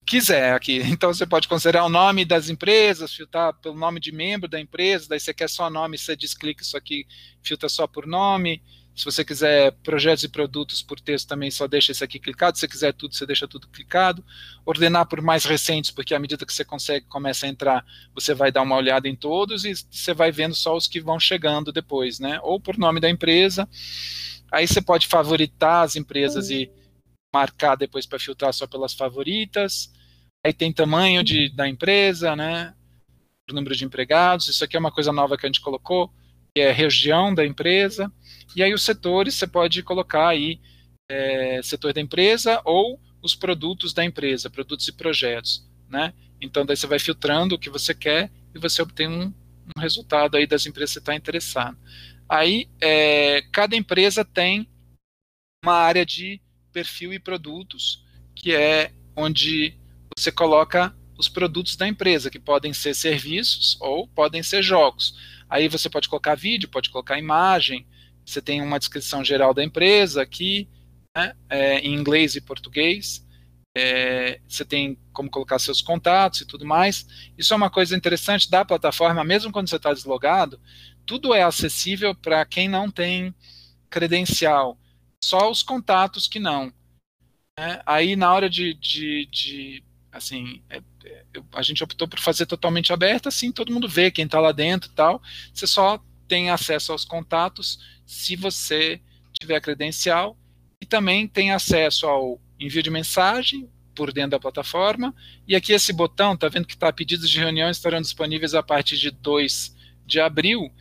quiser 0.05 0.53
aqui. 0.53 0.81
Então 0.91 1.13
você 1.13 1.25
pode 1.25 1.47
considerar 1.47 1.85
o 1.85 1.89
nome 1.89 2.25
das 2.25 2.49
empresas, 2.49 3.13
filtrar 3.13 3.53
pelo 3.61 3.75
nome 3.75 4.01
de 4.01 4.11
membro 4.11 4.49
da 4.49 4.59
empresa, 4.59 5.07
daí 5.07 5.21
você 5.21 5.33
quer 5.33 5.49
só 5.49 5.69
nome, 5.69 5.97
você 5.97 6.17
desclica 6.17 6.63
isso 6.63 6.75
aqui, 6.75 7.07
filtra 7.41 7.69
só 7.69 7.87
por 7.87 8.05
nome. 8.05 8.61
Se 8.95 9.03
você 9.03 9.25
quiser 9.25 9.73
projetos 9.83 10.23
e 10.23 10.29
produtos 10.29 10.81
por 10.81 10.99
texto, 11.01 11.27
também 11.27 11.51
só 11.51 11.67
deixa 11.67 11.91
esse 11.91 12.03
aqui 12.03 12.17
clicado. 12.17 12.55
Se 12.55 12.61
você 12.61 12.67
quiser 12.67 12.93
tudo, 12.93 13.13
você 13.13 13.25
deixa 13.25 13.45
tudo 13.45 13.67
clicado. 13.67 14.23
Ordenar 14.65 15.05
por 15.05 15.21
mais 15.21 15.43
recentes, 15.43 15.91
porque 15.91 16.15
à 16.15 16.19
medida 16.19 16.45
que 16.45 16.53
você 16.53 16.63
consegue, 16.63 17.05
começa 17.07 17.45
a 17.45 17.49
entrar, 17.49 17.85
você 18.13 18.33
vai 18.33 18.53
dar 18.53 18.61
uma 18.61 18.75
olhada 18.75 19.09
em 19.09 19.15
todos 19.15 19.65
e 19.65 19.73
você 19.75 20.13
vai 20.13 20.31
vendo 20.31 20.55
só 20.55 20.75
os 20.75 20.87
que 20.87 21.01
vão 21.01 21.19
chegando 21.19 21.73
depois, 21.73 22.19
né? 22.19 22.39
Ou 22.41 22.57
por 22.57 22.77
nome 22.77 23.01
da 23.01 23.09
empresa. 23.09 23.67
Aí 24.49 24.65
você 24.65 24.81
pode 24.81 25.07
favoritar 25.07 25.83
as 25.83 25.97
empresas 25.97 26.49
e 26.49 26.71
marcar 27.33 27.75
depois 27.75 28.05
para 28.05 28.17
filtrar 28.17 28.53
só 28.53 28.65
pelas 28.65 28.93
favoritas. 28.93 29.91
Aí 30.45 30.53
tem 30.53 30.71
tamanho 30.71 31.21
de, 31.21 31.49
da 31.49 31.67
empresa, 31.67 32.33
né? 32.33 32.73
O 33.51 33.53
número 33.53 33.75
de 33.75 33.83
empregados. 33.83 34.47
Isso 34.47 34.63
aqui 34.63 34.77
é 34.77 34.79
uma 34.79 34.91
coisa 34.91 35.11
nova 35.11 35.37
que 35.37 35.45
a 35.45 35.49
gente 35.49 35.59
colocou, 35.59 36.09
que 36.53 36.61
é 36.61 36.71
região 36.71 37.35
da 37.35 37.45
empresa. 37.45 38.09
E 38.55 38.63
aí 38.63 38.73
os 38.73 38.83
setores 38.83 39.35
você 39.35 39.47
pode 39.47 39.81
colocar 39.83 40.27
aí 40.27 40.59
é, 41.09 41.61
setor 41.63 41.93
da 41.93 42.01
empresa 42.01 42.61
ou 42.65 42.99
os 43.21 43.35
produtos 43.35 43.93
da 43.93 44.03
empresa, 44.03 44.49
produtos 44.49 44.87
e 44.87 44.91
projetos, 44.91 45.67
né? 45.89 46.13
Então 46.39 46.65
daí 46.65 46.75
você 46.75 46.87
vai 46.87 46.99
filtrando 46.99 47.55
o 47.55 47.59
que 47.59 47.69
você 47.69 47.93
quer 47.93 48.31
e 48.53 48.59
você 48.59 48.81
obtém 48.81 49.07
um, 49.07 49.33
um 49.75 49.79
resultado 49.79 50.37
aí 50.37 50.45
das 50.45 50.65
empresas 50.65 50.91
que 50.91 50.93
você 50.95 50.99
está 50.99 51.15
interessado. 51.15 51.77
Aí 52.27 52.67
é, 52.81 53.41
cada 53.51 53.75
empresa 53.75 54.25
tem 54.25 54.67
uma 55.63 55.73
área 55.73 56.05
de 56.05 56.41
perfil 56.71 57.13
e 57.13 57.19
produtos 57.19 58.03
que 58.35 58.53
é 58.53 58.91
onde 59.15 59.73
você 60.17 60.31
coloca 60.31 60.95
os 61.17 61.29
produtos 61.29 61.75
da 61.75 61.87
empresa, 61.87 62.29
que 62.29 62.39
podem 62.39 62.73
ser 62.73 62.93
serviços 62.93 63.77
ou 63.79 64.07
podem 64.07 64.43
ser 64.43 64.61
jogos. 64.61 65.15
Aí 65.49 65.67
você 65.67 65.89
pode 65.89 66.09
colocar 66.09 66.35
vídeo, 66.35 66.69
pode 66.69 66.89
colocar 66.89 67.17
imagem, 67.17 67.87
você 68.25 68.41
tem 68.41 68.61
uma 68.61 68.79
descrição 68.79 69.23
geral 69.23 69.53
da 69.53 69.63
empresa 69.63 70.21
aqui, 70.21 70.67
né, 71.15 71.33
é, 71.49 71.79
em 71.79 71.93
inglês 71.93 72.35
e 72.35 72.41
português. 72.41 73.25
É, 73.77 74.39
você 74.47 74.63
tem 74.63 74.97
como 75.11 75.29
colocar 75.29 75.59
seus 75.59 75.81
contatos 75.81 76.41
e 76.41 76.45
tudo 76.45 76.65
mais. 76.65 77.05
Isso 77.37 77.53
é 77.53 77.57
uma 77.57 77.69
coisa 77.69 77.95
interessante 77.95 78.49
da 78.49 78.63
plataforma, 78.63 79.23
mesmo 79.23 79.51
quando 79.51 79.69
você 79.69 79.75
está 79.75 79.93
deslogado, 79.93 80.59
tudo 81.05 81.33
é 81.33 81.43
acessível 81.43 82.15
para 82.15 82.45
quem 82.45 82.67
não 82.67 82.89
tem 82.89 83.35
credencial, 83.89 84.77
só 85.23 85.49
os 85.49 85.61
contatos 85.61 86.27
que 86.27 86.39
não. 86.39 86.73
Né? 87.57 87.81
Aí, 87.85 88.15
na 88.15 88.33
hora 88.33 88.49
de, 88.49 88.73
de, 88.73 89.27
de 89.31 89.83
assim, 90.11 90.61
é, 90.69 90.81
é, 91.05 91.23
a 91.53 91.61
gente 91.61 91.83
optou 91.83 92.07
por 92.07 92.19
fazer 92.19 92.45
totalmente 92.45 92.91
aberta, 92.91 93.29
assim, 93.29 93.51
todo 93.51 93.71
mundo 93.71 93.87
vê 93.87 94.09
quem 94.11 94.25
está 94.25 94.39
lá 94.39 94.51
dentro 94.51 94.89
e 94.89 94.93
tal. 94.93 95.21
Você 95.53 95.67
só 95.67 96.03
tem 96.27 96.49
acesso 96.49 96.91
aos 96.91 97.05
contatos 97.05 97.79
se 98.05 98.35
você 98.35 99.01
tiver 99.39 99.59
credencial 99.59 100.37
e 100.81 100.85
também 100.85 101.27
tem 101.27 101.51
acesso 101.51 102.05
ao 102.07 102.39
envio 102.59 102.83
de 102.83 102.89
mensagem 102.89 103.69
por 103.95 104.11
dentro 104.11 104.31
da 104.31 104.39
plataforma. 104.39 105.15
E 105.47 105.55
aqui 105.55 105.73
esse 105.73 105.93
botão, 105.93 106.35
tá 106.35 106.47
vendo 106.49 106.67
que 106.67 106.73
está 106.73 106.91
pedidos 106.91 107.29
de 107.29 107.39
reunião 107.39 107.69
estarão 107.69 108.01
disponíveis 108.01 108.53
a 108.53 108.61
partir 108.61 108.97
de 108.97 109.09
2 109.09 109.75
de 110.05 110.19
abril, 110.19 110.71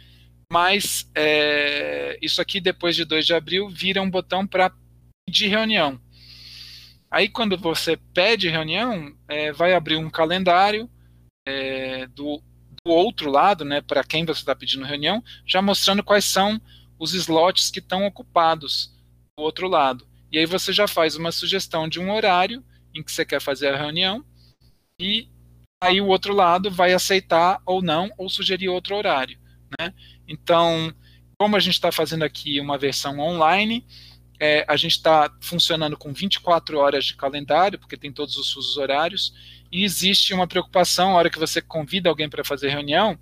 mas 0.52 1.10
é, 1.14 2.18
isso 2.20 2.42
aqui 2.42 2.60
depois 2.60 2.94
de 2.94 3.04
2 3.04 3.24
de 3.24 3.34
abril 3.34 3.68
vira 3.68 4.02
um 4.02 4.10
botão 4.10 4.46
para 4.46 4.72
pedir 5.26 5.48
reunião. 5.48 6.00
Aí, 7.10 7.28
quando 7.28 7.56
você 7.56 7.96
pede 8.12 8.48
reunião, 8.48 9.14
é, 9.28 9.52
vai 9.52 9.72
abrir 9.72 9.96
um 9.96 10.10
calendário 10.10 10.90
é, 11.46 12.06
do, 12.08 12.42
do, 12.84 12.90
outro 12.90 13.30
lado, 13.30 13.64
né, 13.64 13.80
para 13.80 14.02
quem 14.02 14.24
você 14.24 14.40
está 14.40 14.54
pedindo 14.54 14.84
reunião, 14.84 15.22
já 15.46 15.62
mostrando 15.62 16.02
quais 16.02 16.24
são 16.24 16.60
os 17.04 17.14
slots 17.14 17.70
que 17.70 17.78
estão 17.78 18.04
ocupados 18.06 18.92
do 19.36 19.44
outro 19.44 19.68
lado. 19.68 20.06
E 20.32 20.38
aí 20.38 20.46
você 20.46 20.72
já 20.72 20.88
faz 20.88 21.14
uma 21.14 21.30
sugestão 21.30 21.88
de 21.88 22.00
um 22.00 22.10
horário 22.10 22.64
em 22.94 23.02
que 23.02 23.12
você 23.12 23.24
quer 23.24 23.40
fazer 23.40 23.68
a 23.68 23.76
reunião 23.76 24.24
e 24.98 25.28
aí 25.82 26.00
o 26.00 26.06
outro 26.06 26.32
lado 26.32 26.70
vai 26.70 26.92
aceitar 26.92 27.60
ou 27.66 27.82
não 27.82 28.10
ou 28.16 28.28
sugerir 28.28 28.68
outro 28.68 28.96
horário, 28.96 29.38
né? 29.78 29.92
Então, 30.26 30.92
como 31.38 31.56
a 31.56 31.60
gente 31.60 31.74
está 31.74 31.92
fazendo 31.92 32.24
aqui 32.24 32.58
uma 32.58 32.78
versão 32.78 33.18
online, 33.18 33.84
é, 34.40 34.64
a 34.66 34.76
gente 34.76 34.92
está 34.92 35.30
funcionando 35.40 35.96
com 35.96 36.12
24 36.12 36.78
horas 36.78 37.04
de 37.04 37.16
calendário, 37.16 37.78
porque 37.78 37.96
tem 37.96 38.12
todos 38.12 38.36
os 38.36 38.52
fusos 38.52 38.76
horários, 38.76 39.32
e 39.70 39.84
existe 39.84 40.32
uma 40.32 40.46
preocupação, 40.46 41.10
a 41.10 41.14
hora 41.14 41.30
que 41.30 41.38
você 41.38 41.60
convida 41.60 42.08
alguém 42.08 42.28
para 42.28 42.44
fazer 42.44 42.70
reunião, 42.70 43.18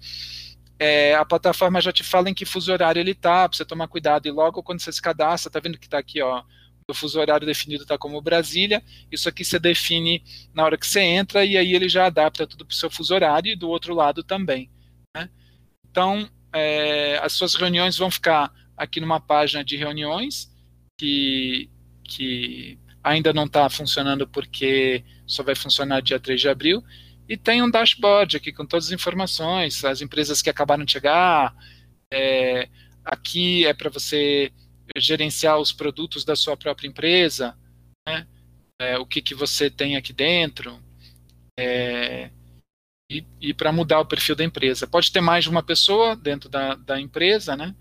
é, 0.82 1.14
a 1.14 1.24
plataforma 1.24 1.80
já 1.80 1.92
te 1.92 2.02
fala 2.02 2.28
em 2.28 2.34
que 2.34 2.44
fuso 2.44 2.72
horário 2.72 2.98
ele 2.98 3.12
está, 3.12 3.48
para 3.48 3.56
você 3.56 3.64
tomar 3.64 3.86
cuidado, 3.86 4.26
e 4.26 4.32
logo 4.32 4.64
quando 4.64 4.80
você 4.80 4.90
se 4.90 5.00
cadastra, 5.00 5.48
está 5.48 5.60
vendo 5.60 5.78
que 5.78 5.86
está 5.86 5.96
aqui, 5.96 6.20
ó, 6.20 6.42
o 6.88 6.92
fuso 6.92 7.20
horário 7.20 7.46
definido 7.46 7.84
está 7.84 7.96
como 7.96 8.20
Brasília, 8.20 8.82
isso 9.10 9.28
aqui 9.28 9.44
você 9.44 9.60
define 9.60 10.24
na 10.52 10.64
hora 10.64 10.76
que 10.76 10.84
você 10.84 11.00
entra, 11.00 11.44
e 11.44 11.56
aí 11.56 11.72
ele 11.72 11.88
já 11.88 12.06
adapta 12.06 12.48
tudo 12.48 12.66
para 12.66 12.72
o 12.72 12.76
seu 12.76 12.90
fuso 12.90 13.14
horário, 13.14 13.52
e 13.52 13.54
do 13.54 13.68
outro 13.68 13.94
lado 13.94 14.24
também. 14.24 14.68
Né? 15.16 15.30
Então, 15.88 16.28
é, 16.52 17.16
as 17.22 17.32
suas 17.32 17.54
reuniões 17.54 17.96
vão 17.96 18.10
ficar 18.10 18.52
aqui 18.76 19.00
numa 19.00 19.20
página 19.20 19.64
de 19.64 19.76
reuniões, 19.76 20.52
que, 20.98 21.70
que 22.02 22.76
ainda 23.04 23.32
não 23.32 23.44
está 23.44 23.70
funcionando 23.70 24.26
porque 24.26 25.04
só 25.28 25.44
vai 25.44 25.54
funcionar 25.54 26.02
dia 26.02 26.18
3 26.18 26.40
de 26.40 26.48
abril. 26.48 26.82
E 27.32 27.36
tem 27.38 27.62
um 27.62 27.70
dashboard 27.70 28.36
aqui 28.36 28.52
com 28.52 28.66
todas 28.66 28.88
as 28.88 28.92
informações, 28.92 29.82
as 29.86 30.02
empresas 30.02 30.42
que 30.42 30.50
acabaram 30.50 30.84
de 30.84 30.92
chegar. 30.92 31.56
É, 32.12 32.68
aqui 33.02 33.64
é 33.64 33.72
para 33.72 33.88
você 33.88 34.52
gerenciar 34.98 35.58
os 35.58 35.72
produtos 35.72 36.26
da 36.26 36.36
sua 36.36 36.58
própria 36.58 36.86
empresa, 36.86 37.56
né? 38.06 38.26
é, 38.78 38.98
o 38.98 39.06
que, 39.06 39.22
que 39.22 39.34
você 39.34 39.70
tem 39.70 39.96
aqui 39.96 40.12
dentro. 40.12 40.78
É, 41.58 42.28
e, 43.10 43.24
e 43.40 43.54
para 43.54 43.72
mudar 43.72 44.00
o 44.00 44.06
perfil 44.06 44.36
da 44.36 44.44
empresa. 44.44 44.86
Pode 44.86 45.10
ter 45.10 45.22
mais 45.22 45.44
de 45.44 45.48
uma 45.48 45.62
pessoa 45.62 46.14
dentro 46.14 46.50
da, 46.50 46.74
da 46.74 47.00
empresa, 47.00 47.56
né? 47.56 47.74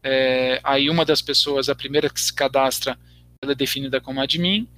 É, 0.00 0.60
aí 0.62 0.88
uma 0.88 1.04
das 1.04 1.20
pessoas, 1.20 1.68
a 1.68 1.74
primeira 1.74 2.08
que 2.08 2.20
se 2.20 2.32
cadastra, 2.32 2.96
ela 3.42 3.50
é 3.50 3.56
definida 3.56 4.00
como 4.00 4.20
admin, 4.20 4.68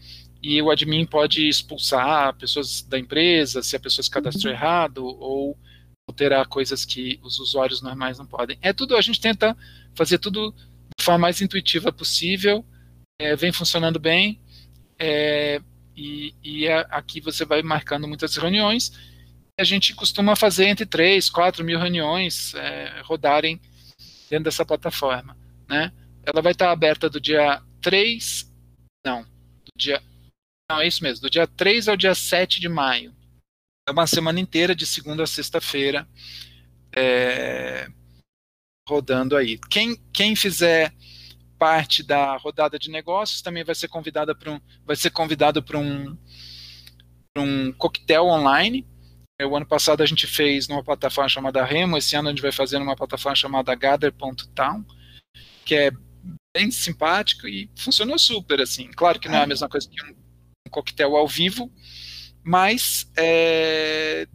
e 0.45 0.61
o 0.61 0.71
admin 0.71 1.07
pode 1.07 1.49
expulsar 1.49 2.37
pessoas 2.37 2.83
da 2.83 2.99
empresa 2.99 3.63
se 3.63 3.77
a 3.77 3.81
pessoa 3.81 4.03
se 4.03 4.11
cadastrou 4.11 4.53
uhum. 4.53 4.59
errado, 4.59 5.03
ou 5.03 5.59
alterar 6.07 6.47
coisas 6.47 6.85
que 6.85 7.19
os 7.23 7.39
usuários 7.39 7.81
normais 7.81 8.19
não 8.19 8.27
podem. 8.27 8.59
É 8.61 8.71
tudo, 8.71 8.95
a 8.95 9.01
gente 9.01 9.19
tenta 9.19 9.57
fazer 9.95 10.19
tudo 10.19 10.55
de 10.99 11.03
forma 11.03 11.21
mais 11.21 11.41
intuitiva 11.41 11.91
possível, 11.91 12.63
é, 13.19 13.35
vem 13.35 13.53
funcionando 13.53 13.99
bem, 13.99 14.39
é, 14.99 15.63
e, 15.97 16.35
e 16.45 16.67
é, 16.67 16.87
aqui 16.91 17.23
você 17.23 17.47
vai 17.47 17.63
marcando 17.63 18.07
muitas 18.07 18.37
reuniões, 18.37 18.93
a 19.59 19.65
gente 19.65 19.95
costuma 19.95 20.37
fazer 20.37 20.67
entre 20.67 20.85
3, 20.85 21.31
4 21.31 21.65
mil 21.65 21.79
reuniões 21.79 22.55
é, 22.55 23.01
rodarem 23.03 23.59
dentro 24.29 24.45
dessa 24.45 24.67
plataforma. 24.67 25.35
Né? 25.67 25.91
Ela 26.23 26.43
vai 26.43 26.53
estar 26.53 26.71
aberta 26.71 27.09
do 27.09 27.19
dia 27.19 27.63
3, 27.81 28.53
não, 29.07 29.23
do 29.23 29.73
dia, 29.75 30.03
não, 30.71 30.81
é 30.81 30.87
isso 30.87 31.03
mesmo, 31.03 31.23
do 31.23 31.31
dia 31.31 31.47
3 31.47 31.89
ao 31.89 31.97
dia 31.97 32.15
7 32.15 32.61
de 32.61 32.69
maio. 32.69 33.15
É 33.89 33.93
uma 33.93 34.07
semana 34.07 34.41
inteira, 34.41 34.75
de 34.75 34.87
segunda 34.87 35.25
a 35.25 35.27
sexta-feira, 35.27 36.09
é, 36.97 37.87
rodando 38.89 39.37
aí. 39.37 39.59
Quem, 39.71 39.97
quem 40.13 40.35
fizer 40.35 40.93
parte 41.59 42.03
da 42.03 42.37
rodada 42.37 42.79
de 42.79 42.91
negócios 42.91 43.43
também 43.43 43.65
vai 43.65 43.75
ser 43.75 43.89
convidada 43.89 44.35
para 44.35 44.53
um, 44.53 44.61
vai 44.85 44.97
ser 44.97 45.11
convidado 45.11 45.63
para 45.63 45.79
um, 45.79 46.17
um 47.37 47.73
coquetel 47.73 48.27
online 48.27 48.87
o 49.43 49.57
ano 49.57 49.67
passado 49.67 50.03
a 50.03 50.07
gente 50.07 50.27
fez 50.27 50.69
numa 50.69 50.85
plataforma 50.85 51.29
chamada 51.29 51.65
Remo, 51.65 51.97
esse 51.97 52.15
ano 52.15 52.29
a 52.29 52.31
gente 52.31 52.43
vai 52.43 52.53
fazer 52.53 52.79
numa 52.79 52.95
plataforma 52.95 53.35
chamada 53.35 53.75
Gather.town, 53.75 54.85
que 55.65 55.75
é 55.75 55.91
bem 56.57 56.71
simpático 56.71 57.49
e 57.49 57.69
funcionou 57.77 58.19
super, 58.19 58.61
assim. 58.61 58.91
Claro 58.93 59.19
que 59.19 59.29
não 59.29 59.39
é 59.39 59.43
a 59.43 59.47
mesma 59.47 59.69
coisa 59.69 59.89
que 59.89 60.01
um 60.03 60.15
coquetel 60.75 61.17
ao 61.17 61.29
vivo, 61.29 61.71
mas 62.43 63.11
é, 63.17 64.27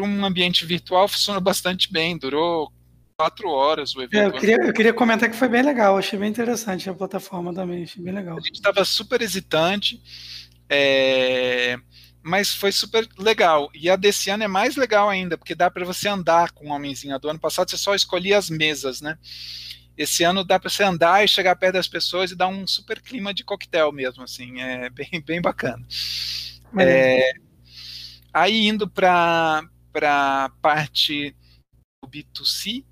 um 0.00 0.24
ambiente 0.24 0.66
virtual 0.66 1.08
funcionou 1.08 1.40
bastante 1.40 1.90
bem, 1.90 2.18
durou 2.18 2.70
quatro 3.18 3.48
horas 3.48 3.96
o 3.96 4.02
evento. 4.02 4.22
É, 4.22 4.26
eu, 4.26 4.32
queria, 4.32 4.56
eu 4.56 4.72
queria 4.72 4.92
comentar 4.92 5.28
que 5.28 5.36
foi 5.36 5.48
bem 5.48 5.62
legal, 5.62 5.96
achei 5.96 6.18
bem 6.18 6.28
interessante 6.28 6.88
a 6.88 6.94
plataforma 6.94 7.52
também, 7.52 7.82
achei 7.82 8.02
bem 8.02 8.14
legal. 8.14 8.36
A 8.36 8.40
gente 8.40 8.54
estava 8.54 8.84
super 8.84 9.20
hesitante, 9.20 10.00
é, 10.68 11.76
mas 12.22 12.54
foi 12.54 12.70
super 12.70 13.08
legal. 13.18 13.70
E 13.74 13.90
a 13.90 13.96
desse 13.96 14.30
ano 14.30 14.44
é 14.44 14.48
mais 14.48 14.76
legal 14.76 15.08
ainda, 15.08 15.36
porque 15.36 15.54
dá 15.54 15.70
para 15.70 15.84
você 15.84 16.08
andar 16.08 16.52
com 16.52 16.68
o 16.68 16.72
homenzinho. 16.72 17.18
do 17.18 17.28
ano 17.28 17.40
passado 17.40 17.70
você 17.70 17.78
só 17.78 17.94
escolhia 17.94 18.38
as 18.38 18.50
mesas, 18.50 19.00
né? 19.00 19.18
Esse 19.98 20.22
ano 20.22 20.44
dá 20.44 20.60
para 20.60 20.70
você 20.70 20.84
andar 20.84 21.24
e 21.24 21.28
chegar 21.28 21.56
perto 21.56 21.74
das 21.74 21.88
pessoas 21.88 22.30
e 22.30 22.36
dar 22.36 22.46
um 22.46 22.64
super 22.68 23.02
clima 23.02 23.34
de 23.34 23.42
coquetel 23.42 23.90
mesmo, 23.90 24.22
assim, 24.22 24.60
é 24.60 24.88
bem, 24.94 25.20
bem 25.26 25.42
bacana. 25.42 25.84
É, 26.78 27.32
aí 28.32 28.68
indo 28.68 28.88
para 28.88 29.64
a 30.00 30.50
parte 30.62 31.34
do 32.00 32.08
B2C, 32.08 32.84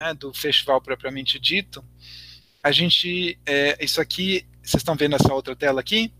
né, 0.00 0.14
do 0.14 0.32
festival 0.32 0.80
propriamente 0.80 1.40
dito, 1.40 1.84
a 2.62 2.70
gente, 2.70 3.36
é, 3.44 3.84
isso 3.84 4.00
aqui, 4.00 4.46
vocês 4.62 4.82
estão 4.82 4.94
vendo 4.94 5.16
essa 5.16 5.34
outra 5.34 5.56
tela 5.56 5.80
aqui? 5.80 6.12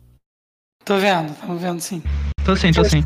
Tô 0.85 0.99
vendo, 0.99 1.31
estamos 1.33 1.63
vendo 1.63 1.81
sim. 1.81 2.03
Tô 2.45 2.57
sim, 2.57 2.73
tô 2.73 2.85
sim. 2.85 3.05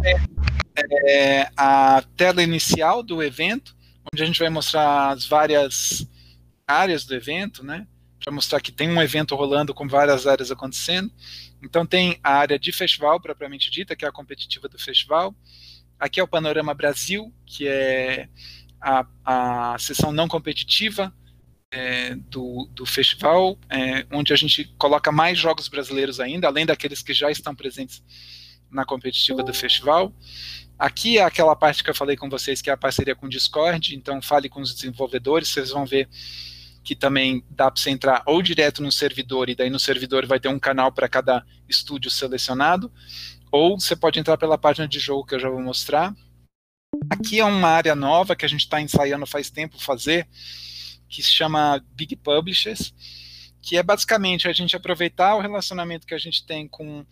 É 1.07 1.51
a 1.55 2.03
tela 2.16 2.42
inicial 2.42 3.03
do 3.03 3.22
evento, 3.22 3.77
onde 4.11 4.22
a 4.22 4.27
gente 4.27 4.38
vai 4.38 4.49
mostrar 4.49 5.11
as 5.11 5.27
várias 5.27 6.09
áreas 6.66 7.05
do 7.05 7.14
evento, 7.14 7.64
né? 7.64 7.87
Para 8.22 8.33
mostrar 8.33 8.61
que 8.61 8.72
tem 8.72 8.88
um 8.88 9.00
evento 9.00 9.37
rolando 9.37 9.72
com 9.72 9.87
várias 9.87 10.26
áreas 10.26 10.50
acontecendo. 10.50 11.12
Então 11.62 11.87
tem 11.87 12.18
a 12.22 12.33
área 12.33 12.59
de 12.59 12.72
festival 12.72 13.20
propriamente 13.20 13.70
dita, 13.70 13.94
que 13.94 14.05
é 14.05 14.09
a 14.09 14.12
competitiva 14.12 14.68
do 14.68 14.79
festival. 14.79 15.35
Aqui 15.98 16.18
é 16.18 16.22
o 16.22 16.29
Panorama 16.29 16.74
Brasil, 16.74 17.33
que 17.46 17.68
é 17.68 18.29
a, 18.81 19.07
a 19.24 19.79
sessão 19.79 20.12
não 20.12 20.29
competitiva 20.29 21.14
é, 21.70 22.14
do, 22.14 22.68
do 22.72 22.85
festival, 22.85 23.59
é, 23.70 24.07
onde 24.12 24.33
a 24.33 24.37
gente 24.37 24.64
coloca 24.76 25.12
mais 25.12 25.38
jogos 25.38 25.68
brasileiros 25.68 26.20
ainda, 26.20 26.48
além 26.48 26.66
daqueles 26.66 27.02
que 27.02 27.14
já 27.14 27.31
estão 27.31 27.55
presentes 27.55 28.02
na 28.70 28.85
competitiva 28.85 29.42
do 29.42 29.55
festival. 29.55 30.12
Aqui 30.79 31.18
é 31.18 31.22
aquela 31.22 31.57
parte 31.57 31.83
que 31.83 31.88
eu 31.88 31.94
falei 31.94 32.16
com 32.16 32.29
vocês, 32.29 32.61
que 32.61 32.68
é 32.68 32.72
a 32.72 32.76
parceria 32.76 33.14
com 33.14 33.26
o 33.26 33.31
Discord, 33.31 33.94
então 33.94 34.20
fale 34.20 34.48
com 34.48 34.61
os 34.61 34.74
desenvolvedores, 34.74 35.48
vocês 35.48 35.70
vão 35.70 35.87
ver 35.87 36.09
que 36.87 36.94
também 36.94 37.44
dá 37.51 37.68
para 37.68 37.83
você 37.83 37.90
entrar 37.90 38.22
ou 38.25 38.40
direto 38.40 38.81
no 38.81 38.92
servidor, 38.92 39.51
e 39.51 39.57
daí 39.57 39.68
no 39.68 39.79
servidor 39.79 40.25
vai 40.25 40.38
ter 40.38 40.46
um 40.46 40.59
canal 40.59 40.92
para 40.92 41.09
cada 41.09 41.44
estúdio 41.68 42.09
selecionado, 42.09 42.92
ou 43.51 43.79
você 43.79 43.96
pode 43.96 44.20
entrar 44.20 44.38
pela 44.38 44.57
página 44.57 44.87
de 44.87 45.01
jogo 45.01 45.27
que 45.27 45.35
eu 45.35 45.40
já 45.40 45.51
vou 45.51 45.61
mostrar. 45.61 46.14
Aqui 47.11 47.40
é 47.40 47.44
uma 47.44 47.70
área 47.70 47.96
nova 47.96 48.37
que 48.37 48.44
a 48.44 48.49
gente 48.49 48.61
está 48.61 48.81
ensaiando 48.81 49.27
faz 49.27 49.51
tempo 49.51 49.83
fazer, 49.83 50.29
que 51.09 51.20
se 51.25 51.31
chama 51.31 51.85
Big 51.90 52.14
Publishers, 52.14 52.94
que 53.61 53.77
é 53.77 53.83
basicamente 53.83 54.46
a 54.46 54.53
gente 54.53 54.77
aproveitar 54.77 55.35
o 55.35 55.40
relacionamento 55.40 56.07
que 56.07 56.14
a 56.14 56.18
gente 56.18 56.46
tem 56.46 56.68
com 56.68 57.05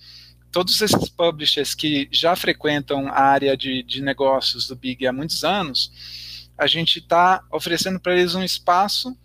todos 0.53 0.81
esses 0.81 1.09
publishers 1.09 1.75
que 1.75 2.09
já 2.13 2.37
frequentam 2.37 3.09
a 3.09 3.23
área 3.23 3.57
de, 3.57 3.83
de 3.83 4.01
negócios 4.01 4.69
do 4.69 4.77
Big 4.77 5.05
há 5.05 5.13
muitos 5.13 5.43
anos, 5.43 6.47
a 6.57 6.69
gente 6.69 7.01
está 7.01 7.43
oferecendo 7.51 7.99
para 7.99 8.17
eles 8.17 8.37
um 8.37 8.45
espaço 8.45 9.19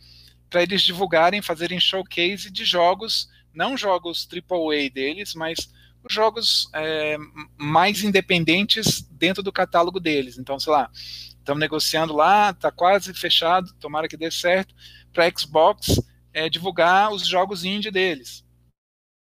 para 0.49 0.63
eles 0.63 0.81
divulgarem, 0.81 1.41
fazerem 1.41 1.79
showcase 1.79 2.49
de 2.49 2.65
jogos, 2.65 3.29
não 3.53 3.77
jogos 3.77 4.27
AAA 4.31 4.89
deles, 4.91 5.33
mas 5.35 5.69
os 6.03 6.13
jogos 6.13 6.69
é, 6.73 7.17
mais 7.57 8.03
independentes 8.03 9.01
dentro 9.01 9.43
do 9.43 9.51
catálogo 9.51 9.99
deles. 9.99 10.37
Então, 10.37 10.59
sei 10.59 10.71
lá, 10.71 10.89
estamos 10.93 11.59
negociando 11.59 12.13
lá, 12.13 12.51
está 12.51 12.71
quase 12.71 13.13
fechado, 13.13 13.73
tomara 13.79 14.07
que 14.07 14.17
dê 14.17 14.31
certo, 14.31 14.73
para 15.13 15.29
Xbox 15.37 16.01
é, 16.33 16.49
divulgar 16.49 17.11
os 17.11 17.27
jogos 17.27 17.63
indie 17.63 17.91
deles, 17.91 18.45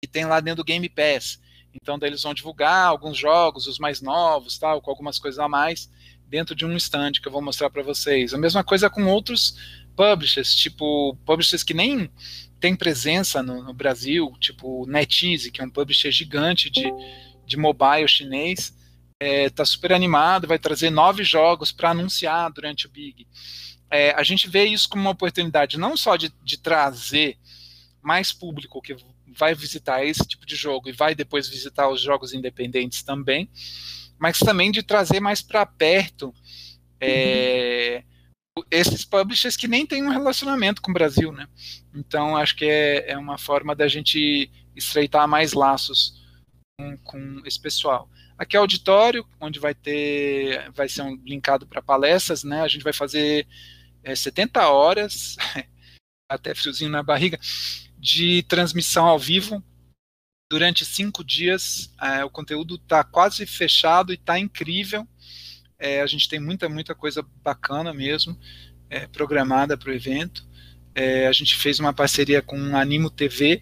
que 0.02 0.10
tem 0.10 0.26
lá 0.26 0.40
dentro 0.40 0.64
do 0.64 0.68
Game 0.68 0.88
Pass. 0.90 1.40
Então, 1.74 2.00
daí 2.00 2.10
eles 2.10 2.24
vão 2.24 2.34
divulgar 2.34 2.86
alguns 2.86 3.18
jogos, 3.18 3.68
os 3.68 3.80
mais 3.80 4.02
novos, 4.02 4.58
tal, 4.58 4.82
com 4.82 4.90
algumas 4.90 5.20
coisas 5.20 5.40
a 5.40 5.48
mais, 5.48 5.90
dentro 6.28 6.56
de 6.56 6.66
um 6.66 6.76
stand 6.76 7.14
que 7.14 7.28
eu 7.28 7.32
vou 7.32 7.42
mostrar 7.42 7.70
para 7.70 7.84
vocês. 7.84 8.34
A 8.34 8.38
mesma 8.38 8.64
coisa 8.64 8.90
com 8.90 9.06
outros 9.06 9.56
publishers, 10.00 10.56
tipo 10.56 11.14
publishers 11.26 11.62
que 11.62 11.74
nem 11.74 12.10
tem 12.58 12.74
presença 12.74 13.44
no, 13.44 13.62
no 13.62 13.74
Brasil, 13.74 14.34
tipo 14.40 14.86
NetEase, 14.88 15.52
que 15.52 15.62
é 15.62 15.66
um 15.66 15.70
publisher 15.70 16.10
gigante 16.10 16.70
de, 16.70 16.90
de 17.46 17.58
mobile 17.58 18.08
chinês, 18.08 18.74
está 19.20 19.64
é, 19.64 19.66
super 19.66 19.92
animado, 19.92 20.48
vai 20.48 20.58
trazer 20.58 20.90
nove 20.90 21.26
jogos 21.26 21.74
para 21.74 21.90
anunciar 21.90 22.50
durante 22.50 22.88
o 22.88 22.90
Big. 22.90 23.28
É, 23.92 24.12
a 24.12 24.24
gente 24.24 24.48
vê 24.48 24.64
isso 24.64 24.88
como 24.88 25.02
uma 25.02 25.12
oportunidade 25.12 25.78
não 25.78 25.98
só 25.98 26.16
de, 26.16 26.32
de 26.46 26.58
trazer 26.58 27.38
mais 28.02 28.32
público 28.32 28.82
que 28.82 28.96
vai 29.28 29.54
visitar 29.54 30.06
esse 30.06 30.26
tipo 30.26 30.46
de 30.46 30.56
jogo 30.56 30.88
e 30.88 30.94
vai 30.94 31.14
depois 31.14 31.50
visitar 31.50 31.90
os 31.90 32.00
jogos 32.02 32.32
independentes 32.32 33.04
também, 33.04 33.50
mas 34.18 34.40
também 34.40 34.72
de 34.72 34.82
trazer 34.82 35.20
mais 35.20 35.42
para 35.42 35.66
perto 35.66 36.34
é, 37.02 38.04
esses 38.70 39.06
publishers 39.06 39.56
que 39.56 39.68
nem 39.68 39.86
têm 39.86 40.04
um 40.04 40.10
relacionamento 40.10 40.82
com 40.82 40.92
o 40.92 40.94
Brasil, 40.94 41.32
né? 41.32 41.48
Então 41.94 42.36
acho 42.36 42.56
que 42.56 42.66
é, 42.66 43.12
é 43.12 43.18
uma 43.18 43.38
forma 43.38 43.76
da 43.76 43.88
gente 43.88 44.50
estreitar 44.76 45.28
mais 45.28 45.54
laços 45.54 46.22
com, 46.80 46.98
com 46.98 47.42
esse 47.46 47.60
pessoal. 47.60 48.10
Aqui 48.38 48.56
é 48.56 48.60
auditório, 48.60 49.28
onde 49.40 49.60
vai 49.60 49.76
ter, 49.76 50.72
vai 50.72 50.88
ser 50.88 51.02
um 51.02 51.16
linkado 51.26 51.68
para 51.68 51.82
palestras, 51.82 52.44
né? 52.44 52.62
A 52.62 52.68
gente 52.70 52.84
vai 52.84 52.94
fazer 52.94 53.46
é, 54.02 54.16
70 54.16 54.70
horas, 54.70 55.36
até 56.32 56.56
friozinho 56.56 56.90
na 56.90 57.04
barriga, 57.04 57.38
de 57.98 58.44
transmissão 58.44 59.06
ao 59.06 59.20
vivo 59.20 59.62
durante 60.50 60.86
cinco 60.86 61.24
dias. 61.24 61.94
É, 62.02 62.24
o 62.24 62.30
conteúdo 62.30 62.76
está 62.76 63.04
quase 63.04 63.46
fechado 63.46 64.14
e 64.14 64.16
está 64.16 64.40
incrível. 64.40 65.06
É, 65.80 66.02
a 66.02 66.06
gente 66.06 66.28
tem 66.28 66.40
muita, 66.40 66.68
muita 66.68 66.94
coisa 66.94 67.26
bacana 67.42 67.94
mesmo 67.94 68.38
é, 68.90 69.08
programada 69.08 69.78
para 69.78 69.90
o 69.90 69.94
evento. 69.94 70.46
É, 70.94 71.28
a 71.28 71.32
gente 71.32 71.56
fez 71.56 71.80
uma 71.80 71.94
parceria 71.94 72.42
com 72.42 72.76
Animo 72.76 73.10
TV, 73.10 73.62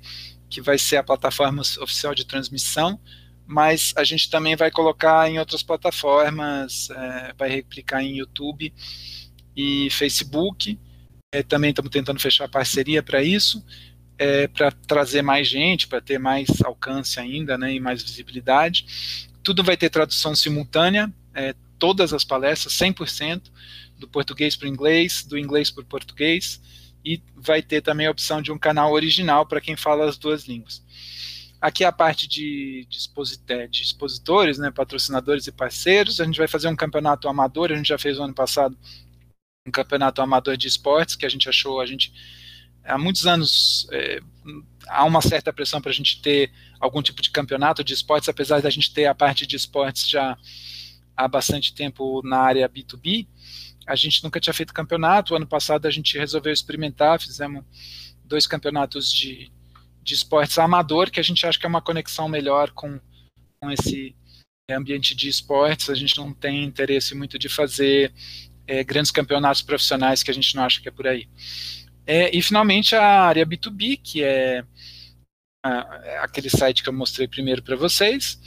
que 0.49 0.61
vai 0.61 0.77
ser 0.77 0.97
a 0.97 1.03
plataforma 1.03 1.61
oficial 1.61 2.15
de 2.15 2.25
transmissão, 2.25 2.99
mas 3.45 3.93
a 3.95 4.03
gente 4.03 4.29
também 4.29 4.55
vai 4.55 4.71
colocar 4.71 5.29
em 5.29 5.37
outras 5.37 5.61
plataformas, 5.61 6.89
é, 6.89 7.33
vai 7.37 7.49
replicar 7.49 8.01
em 8.01 8.17
YouTube 8.17 8.73
e 9.55 9.89
Facebook. 9.91 10.79
É, 11.33 11.43
também 11.43 11.71
estamos 11.71 11.91
tentando 11.91 12.19
fechar 12.19 12.47
parceria 12.47 13.03
para 13.03 13.21
isso, 13.21 13.63
é, 14.17 14.47
para 14.47 14.71
trazer 14.71 15.21
mais 15.21 15.47
gente, 15.47 15.87
para 15.87 16.01
ter 16.01 16.17
mais 16.17 16.47
alcance 16.63 17.19
ainda 17.19 17.57
né, 17.57 17.73
e 17.73 17.79
mais 17.79 18.01
visibilidade. 18.01 19.27
Tudo 19.43 19.63
vai 19.63 19.77
ter 19.77 19.89
tradução 19.89 20.35
simultânea, 20.35 21.13
é, 21.33 21.53
todas 21.79 22.13
as 22.13 22.23
palestras, 22.23 22.73
100%, 22.73 23.51
do 23.97 24.07
português 24.07 24.55
para 24.55 24.65
o 24.65 24.69
inglês, 24.69 25.23
do 25.23 25.37
inglês 25.37 25.71
para 25.71 25.81
o 25.81 25.85
português, 25.85 26.61
e 27.03 27.21
vai 27.35 27.61
ter 27.61 27.81
também 27.81 28.07
a 28.07 28.11
opção 28.11 28.41
de 28.41 28.51
um 28.51 28.57
canal 28.57 28.91
original 28.91 29.45
para 29.45 29.61
quem 29.61 29.75
fala 29.75 30.07
as 30.07 30.17
duas 30.17 30.45
línguas. 30.45 30.83
Aqui 31.59 31.83
é 31.83 31.87
a 31.87 31.91
parte 31.91 32.27
de, 32.27 32.87
de, 32.89 33.67
de 33.67 33.81
expositores, 33.81 34.59
né, 34.59 34.69
patrocinadores 34.69 35.47
e 35.47 35.51
parceiros. 35.51 36.21
A 36.21 36.25
gente 36.25 36.37
vai 36.37 36.47
fazer 36.47 36.67
um 36.67 36.75
campeonato 36.75 37.27
amador, 37.27 37.71
a 37.71 37.75
gente 37.75 37.87
já 37.87 37.97
fez 37.97 38.19
o 38.19 38.23
ano 38.23 38.33
passado 38.33 38.77
um 39.65 39.71
campeonato 39.71 40.21
amador 40.21 40.55
de 40.55 40.67
esportes, 40.67 41.15
que 41.15 41.25
a 41.25 41.29
gente 41.29 41.49
achou, 41.49 41.81
a 41.81 41.85
gente 41.85 42.13
há 42.85 42.97
muitos 42.97 43.27
anos 43.27 43.85
é, 43.91 44.21
há 44.87 45.03
uma 45.03 45.21
certa 45.21 45.51
pressão 45.51 45.81
para 45.81 45.91
a 45.91 45.93
gente 45.93 46.21
ter 46.21 46.51
algum 46.79 47.01
tipo 47.01 47.21
de 47.21 47.29
campeonato 47.29 47.83
de 47.83 47.93
esportes, 47.93 48.29
apesar 48.29 48.61
da 48.61 48.69
gente 48.69 48.93
ter 48.93 49.05
a 49.05 49.15
parte 49.15 49.45
de 49.45 49.57
esportes 49.57 50.07
já 50.07 50.37
há 51.17 51.27
bastante 51.27 51.73
tempo 51.73 52.21
na 52.23 52.37
área 52.37 52.69
B2B. 52.69 53.27
A 53.87 53.95
gente 53.95 54.23
nunca 54.23 54.39
tinha 54.39 54.53
feito 54.53 54.73
campeonato. 54.73 55.35
Ano 55.35 55.47
passado 55.47 55.87
a 55.87 55.91
gente 55.91 56.17
resolveu 56.17 56.53
experimentar, 56.53 57.19
fizemos 57.19 57.65
dois 58.23 58.45
campeonatos 58.45 59.11
de, 59.11 59.51
de 60.03 60.13
esportes 60.13 60.59
amador, 60.59 61.09
que 61.09 61.19
a 61.19 61.23
gente 61.23 61.45
acha 61.47 61.57
que 61.57 61.65
é 61.65 61.69
uma 61.69 61.81
conexão 61.81 62.29
melhor 62.29 62.69
com, 62.71 62.99
com 63.59 63.71
esse 63.71 64.15
ambiente 64.69 65.15
de 65.15 65.27
esportes. 65.27 65.89
A 65.89 65.95
gente 65.95 66.15
não 66.17 66.31
tem 66.31 66.63
interesse 66.63 67.15
muito 67.15 67.39
de 67.39 67.49
fazer 67.49 68.13
é, 68.67 68.83
grandes 68.83 69.11
campeonatos 69.11 69.63
profissionais 69.63 70.21
que 70.21 70.29
a 70.29 70.33
gente 70.33 70.55
não 70.55 70.63
acha 70.63 70.79
que 70.79 70.89
é 70.89 70.91
por 70.91 71.07
aí. 71.07 71.27
É, 72.05 72.35
e 72.35 72.41
finalmente 72.41 72.95
a 72.95 73.21
área 73.23 73.45
B2B, 73.45 73.99
que 74.01 74.23
é 74.23 74.63
a, 75.65 76.01
é 76.03 76.17
aquele 76.19 76.49
site 76.49 76.83
que 76.83 76.89
eu 76.89 76.93
mostrei 76.93 77.27
primeiro 77.27 77.63
para 77.63 77.75
vocês 77.75 78.39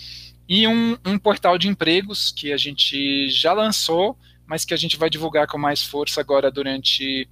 e 0.50 0.66
um, 0.66 0.98
um, 1.06 1.16
portal 1.16 1.56
de 1.56 1.68
empregos 1.68 2.32
que 2.32 2.52
a 2.52 2.56
gente 2.56 3.30
já 3.30 3.52
lançou, 3.52 4.18
mas 4.44 4.64
que 4.64 4.74
a 4.74 4.76
gente 4.76 4.96
vai 4.96 5.08
divulgar 5.08 5.46
com 5.46 5.56
mais 5.56 5.80
força 5.80 6.20
agora 6.20 6.50
durante 6.50 7.28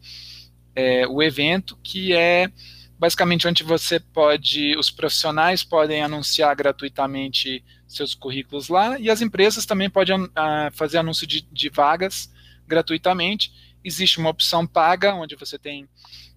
é, 0.73 1.05
o 1.05 1.21
evento, 1.21 1.77
que 1.83 2.13
é 2.13 2.49
basicamente 2.97 3.49
onde 3.49 3.65
você 3.65 3.99
pode, 3.99 4.77
os 4.77 4.89
profissionais 4.89 5.65
podem 5.65 6.01
anunciar 6.01 6.55
gratuitamente 6.55 7.65
seus 7.89 8.15
currículos 8.15 8.69
lá 8.69 8.97
e 9.01 9.11
as 9.11 9.21
empresas 9.21 9.67
também 9.67 9.91
podem 9.91 10.23
uh, 10.23 10.31
fazer 10.75 10.99
anúncio 10.99 11.27
de, 11.27 11.41
de, 11.41 11.69
vagas 11.71 12.33
gratuitamente. 12.69 13.53
Existe 13.83 14.19
uma 14.19 14.31
opção 14.31 14.65
paga, 14.65 15.13
onde 15.15 15.35
você 15.35 15.59
tem 15.59 15.89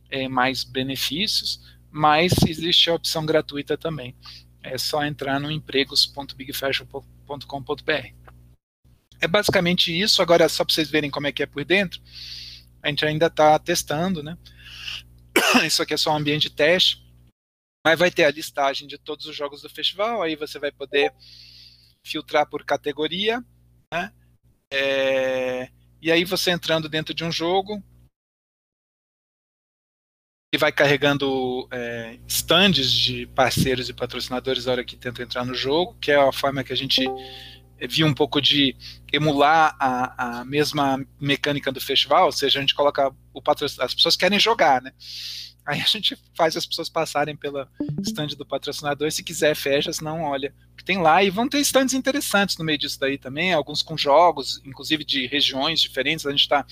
é, 0.10 0.28
mais 0.28 0.64
benefícios, 0.64 1.62
mas 1.92 2.34
existe 2.48 2.90
a 2.90 2.96
opção 2.96 3.24
gratuita 3.24 3.78
também 3.78 4.16
é 4.64 4.78
só 4.78 5.04
entrar 5.04 5.40
no 5.40 5.52
empregos.bigfashion.com.br. 5.52 8.16
É 9.20 9.28
basicamente 9.28 9.92
isso. 9.98 10.22
Agora, 10.22 10.48
só 10.50 10.66
para 10.66 10.74
vocês 10.74 10.90
verem 10.90 11.12
como 11.12 11.28
é 11.28 11.32
que 11.32 11.44
é 11.44 11.46
por 11.46 11.64
dentro, 11.64 12.02
a 12.82 12.90
gente 12.90 13.06
ainda 13.06 13.28
está 13.28 13.60
testando, 13.60 14.24
né? 14.24 14.38
Isso 15.66 15.84
aqui 15.84 15.94
é 15.94 15.98
só 15.98 16.12
um 16.12 16.18
ambiente 16.18 16.44
de 16.44 16.52
teste, 16.56 17.06
mas 17.86 18.00
vai 18.00 18.10
ter 18.10 18.24
a 18.26 18.32
listagem 18.32 18.88
de 18.88 18.98
todos 18.98 19.28
os 19.28 19.36
jogos 19.36 19.62
do 19.62 19.70
festival. 19.70 20.24
Aí 20.24 20.36
você 20.36 20.58
vai 20.58 20.72
poder 20.72 21.14
filtrar 22.04 22.50
por 22.50 22.66
categoria, 22.66 23.46
né? 23.94 24.12
É, 24.74 25.70
e 26.02 26.12
aí 26.12 26.26
você 26.26 26.50
entrando 26.50 26.90
dentro 26.90 27.14
de 27.14 27.24
um 27.24 27.32
jogo, 27.32 27.84
e 30.54 30.58
vai 30.58 30.72
carregando 30.72 31.66
é, 31.72 32.18
stands 32.28 32.92
de 32.92 33.26
parceiros 33.28 33.88
e 33.88 33.94
patrocinadores 33.94 34.66
na 34.66 34.74
hora 34.74 34.84
que 34.84 34.98
tenta 34.98 35.24
entrar 35.24 35.46
no 35.46 35.56
jogo, 35.56 35.96
que 36.02 36.12
é 36.12 36.18
a 36.18 36.32
forma 36.34 36.62
que 36.62 36.74
a 36.74 36.76
gente 36.76 37.06
viu 37.90 38.06
um 38.06 38.14
pouco 38.14 38.42
de 38.42 38.76
emular 39.14 39.76
a, 39.80 40.40
a 40.42 40.46
mesma 40.46 41.04
mecânica 41.20 41.72
do 41.72 41.80
festival, 41.80 42.26
ou 42.26 42.32
seja, 42.34 42.60
a 42.60 42.62
gente 42.62 42.76
coloca 42.76 43.14
o 43.34 43.42
patrocinador, 43.42 43.86
as 43.86 43.96
pessoas 43.96 44.18
querem 44.18 44.38
jogar, 44.38 44.82
né? 44.82 44.92
Aí 45.66 45.80
a 45.80 45.86
gente 45.86 46.18
faz 46.36 46.58
as 46.58 46.66
pessoas 46.66 46.90
passarem 46.90 47.36
pela 47.36 47.70
stand 48.02 48.36
do 48.38 48.46
patrocinador, 48.46 49.08
e 49.08 49.12
se 49.12 49.24
quiser 49.24 49.56
fecha, 49.56 49.94
senão 49.94 50.24
olha 50.24 50.54
o 50.74 50.76
que 50.76 50.84
tem 50.84 50.98
lá, 50.98 51.24
e 51.24 51.30
vão 51.30 51.48
ter 51.48 51.60
stands 51.60 51.94
interessantes 51.94 52.58
no 52.58 52.66
meio 52.66 52.78
disso 52.78 53.00
daí 53.00 53.18
também, 53.18 53.54
alguns 53.54 53.82
com 53.82 53.98
jogos, 53.98 54.62
inclusive 54.66 55.06
de 55.06 55.28
regiões 55.28 55.80
diferentes, 55.80 56.26
a 56.26 56.32
gente 56.32 56.42
está 56.42 56.66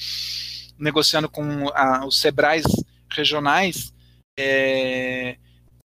negociando 0.78 1.30
com 1.30 1.70
a, 1.70 2.06
os 2.06 2.20
Sebrais 2.20 2.65
regionais, 3.12 3.93
é, 4.38 5.38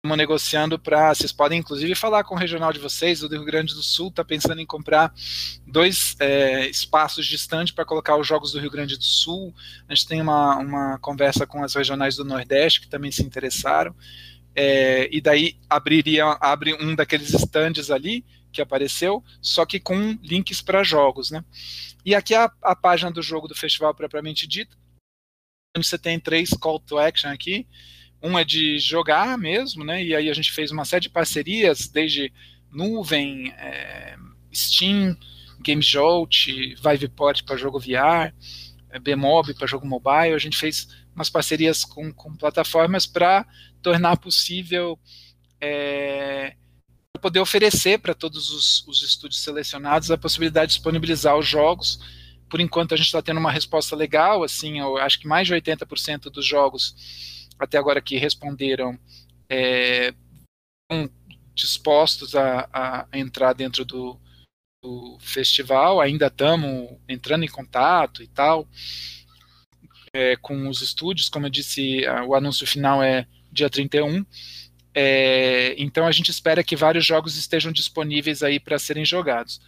estamos 0.04 0.18
negociando 0.18 0.78
para. 0.78 1.14
Vocês 1.14 1.32
podem, 1.32 1.58
inclusive, 1.58 1.94
falar 1.94 2.24
com 2.24 2.34
o 2.34 2.38
regional 2.38 2.72
de 2.72 2.78
vocês, 2.78 3.22
o 3.22 3.28
do 3.28 3.36
Rio 3.36 3.44
Grande 3.44 3.74
do 3.74 3.82
Sul 3.82 4.08
está 4.08 4.22
pensando 4.22 4.60
em 4.60 4.66
comprar 4.66 5.12
dois 5.66 6.14
é, 6.20 6.68
espaços 6.68 7.26
distantes 7.26 7.74
para 7.74 7.84
colocar 7.84 8.16
os 8.16 8.26
jogos 8.26 8.52
do 8.52 8.60
Rio 8.60 8.70
Grande 8.70 8.96
do 8.96 9.04
Sul. 9.04 9.54
A 9.88 9.94
gente 9.94 10.06
tem 10.06 10.20
uma, 10.20 10.58
uma 10.58 10.98
conversa 10.98 11.46
com 11.46 11.64
as 11.64 11.74
regionais 11.74 12.16
do 12.16 12.24
Nordeste 12.24 12.82
que 12.82 12.88
também 12.88 13.10
se 13.10 13.22
interessaram. 13.22 13.94
É, 14.54 15.08
e 15.10 15.20
daí 15.20 15.56
abriria 15.68 16.26
abre 16.40 16.74
um 16.74 16.94
daqueles 16.94 17.34
stands 17.34 17.90
ali 17.90 18.24
que 18.52 18.62
apareceu, 18.62 19.24
só 19.42 19.66
que 19.66 19.80
com 19.80 20.16
links 20.22 20.62
para 20.62 20.84
jogos, 20.84 21.32
né? 21.32 21.44
E 22.04 22.14
aqui 22.14 22.36
a, 22.36 22.48
a 22.62 22.76
página 22.76 23.10
do 23.10 23.20
jogo 23.20 23.48
do 23.48 23.54
festival 23.56 23.92
propriamente 23.92 24.46
dita 24.46 24.76
onde 24.76 24.83
você 25.82 25.98
tem 25.98 26.20
três 26.20 26.50
call 26.50 26.78
to 26.78 26.98
action 26.98 27.30
aqui. 27.30 27.66
Um 28.22 28.38
é 28.38 28.44
de 28.44 28.78
jogar 28.78 29.36
mesmo, 29.36 29.84
né? 29.84 30.02
E 30.02 30.14
aí 30.14 30.30
a 30.30 30.34
gente 30.34 30.52
fez 30.52 30.70
uma 30.70 30.84
série 30.84 31.02
de 31.02 31.10
parcerias, 31.10 31.88
desde 31.88 32.32
nuvem, 32.70 33.50
é, 33.52 34.16
Steam, 34.54 35.16
GameJolt, 35.60 36.46
Viveport 36.82 37.42
para 37.44 37.56
jogo 37.56 37.78
VR, 37.78 38.32
é, 38.90 38.98
Bmob 38.98 39.52
para 39.54 39.66
jogo 39.66 39.86
mobile. 39.86 40.34
A 40.34 40.38
gente 40.38 40.56
fez 40.56 40.88
umas 41.14 41.28
parcerias 41.28 41.84
com, 41.84 42.12
com 42.12 42.36
plataformas 42.36 43.06
para 43.06 43.46
tornar 43.82 44.16
possível 44.16 44.98
é, 45.60 46.54
poder 47.20 47.40
oferecer 47.40 47.98
para 47.98 48.14
todos 48.14 48.50
os, 48.50 48.86
os 48.86 49.02
estúdios 49.02 49.42
selecionados 49.42 50.10
a 50.10 50.18
possibilidade 50.18 50.68
de 50.68 50.74
disponibilizar 50.74 51.36
os 51.36 51.46
jogos 51.46 51.98
por 52.54 52.60
enquanto 52.60 52.94
a 52.94 52.96
gente 52.96 53.06
está 53.06 53.20
tendo 53.20 53.40
uma 53.40 53.50
resposta 53.50 53.96
legal, 53.96 54.44
assim, 54.44 54.78
eu 54.78 54.96
acho 54.98 55.18
que 55.18 55.26
mais 55.26 55.48
de 55.48 55.52
80% 55.54 56.30
dos 56.30 56.46
jogos 56.46 57.48
até 57.58 57.76
agora 57.76 58.00
que 58.00 58.16
responderam 58.16 58.96
é, 59.50 60.14
dispostos 61.52 62.36
a, 62.36 62.68
a, 62.72 63.08
entrar 63.18 63.54
dentro 63.54 63.84
do, 63.84 64.16
do 64.80 65.18
festival, 65.18 66.00
ainda 66.00 66.28
estamos 66.28 66.96
entrando 67.08 67.44
em 67.44 67.48
contato 67.48 68.22
e 68.22 68.28
tal 68.28 68.68
é, 70.12 70.36
com 70.36 70.68
os 70.68 70.80
estúdios, 70.80 71.28
como 71.28 71.46
eu 71.46 71.50
disse, 71.50 72.02
o 72.24 72.36
anúncio 72.36 72.68
final 72.68 73.02
é 73.02 73.26
dia 73.50 73.68
31, 73.68 74.24
é, 74.94 75.74
então 75.76 76.06
a 76.06 76.12
gente 76.12 76.30
espera 76.30 76.62
que 76.62 76.76
vários 76.76 77.04
jogos 77.04 77.36
estejam 77.36 77.72
disponíveis 77.72 78.44
aí 78.44 78.60
para 78.60 78.78
serem 78.78 79.04
jogados. 79.04 79.60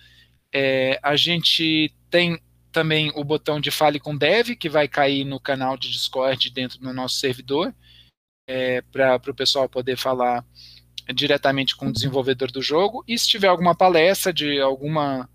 É, 0.55 1.01
a 1.03 1.16
gente 1.16 1.92
tem 2.09 2.40
também 2.77 3.11
o 3.15 3.25
botão 3.25 3.59
de 3.59 3.71
Fale 3.71 3.99
com 3.99 4.15
Dev, 4.15 4.51
que 4.51 4.69
vai 4.69 4.87
cair 4.87 5.25
no 5.25 5.41
canal 5.41 5.79
de 5.79 5.91
Discord 5.91 6.51
dentro 6.51 6.79
do 6.79 6.93
nosso 6.93 7.15
servidor, 7.15 7.75
é, 8.47 8.83
para 8.83 9.17
o 9.31 9.35
pessoal 9.35 9.67
poder 9.67 9.97
falar 9.97 10.45
diretamente 11.15 11.75
com 11.75 11.87
o 11.87 11.93
desenvolvedor 11.93 12.53
do 12.53 12.61
jogo. 12.61 13.03
E 13.09 13.19
se 13.19 13.29
tiver 13.29 13.49
alguma 13.49 13.75
palestra 13.75 14.31
de 14.31 14.61
alguma 14.61 15.27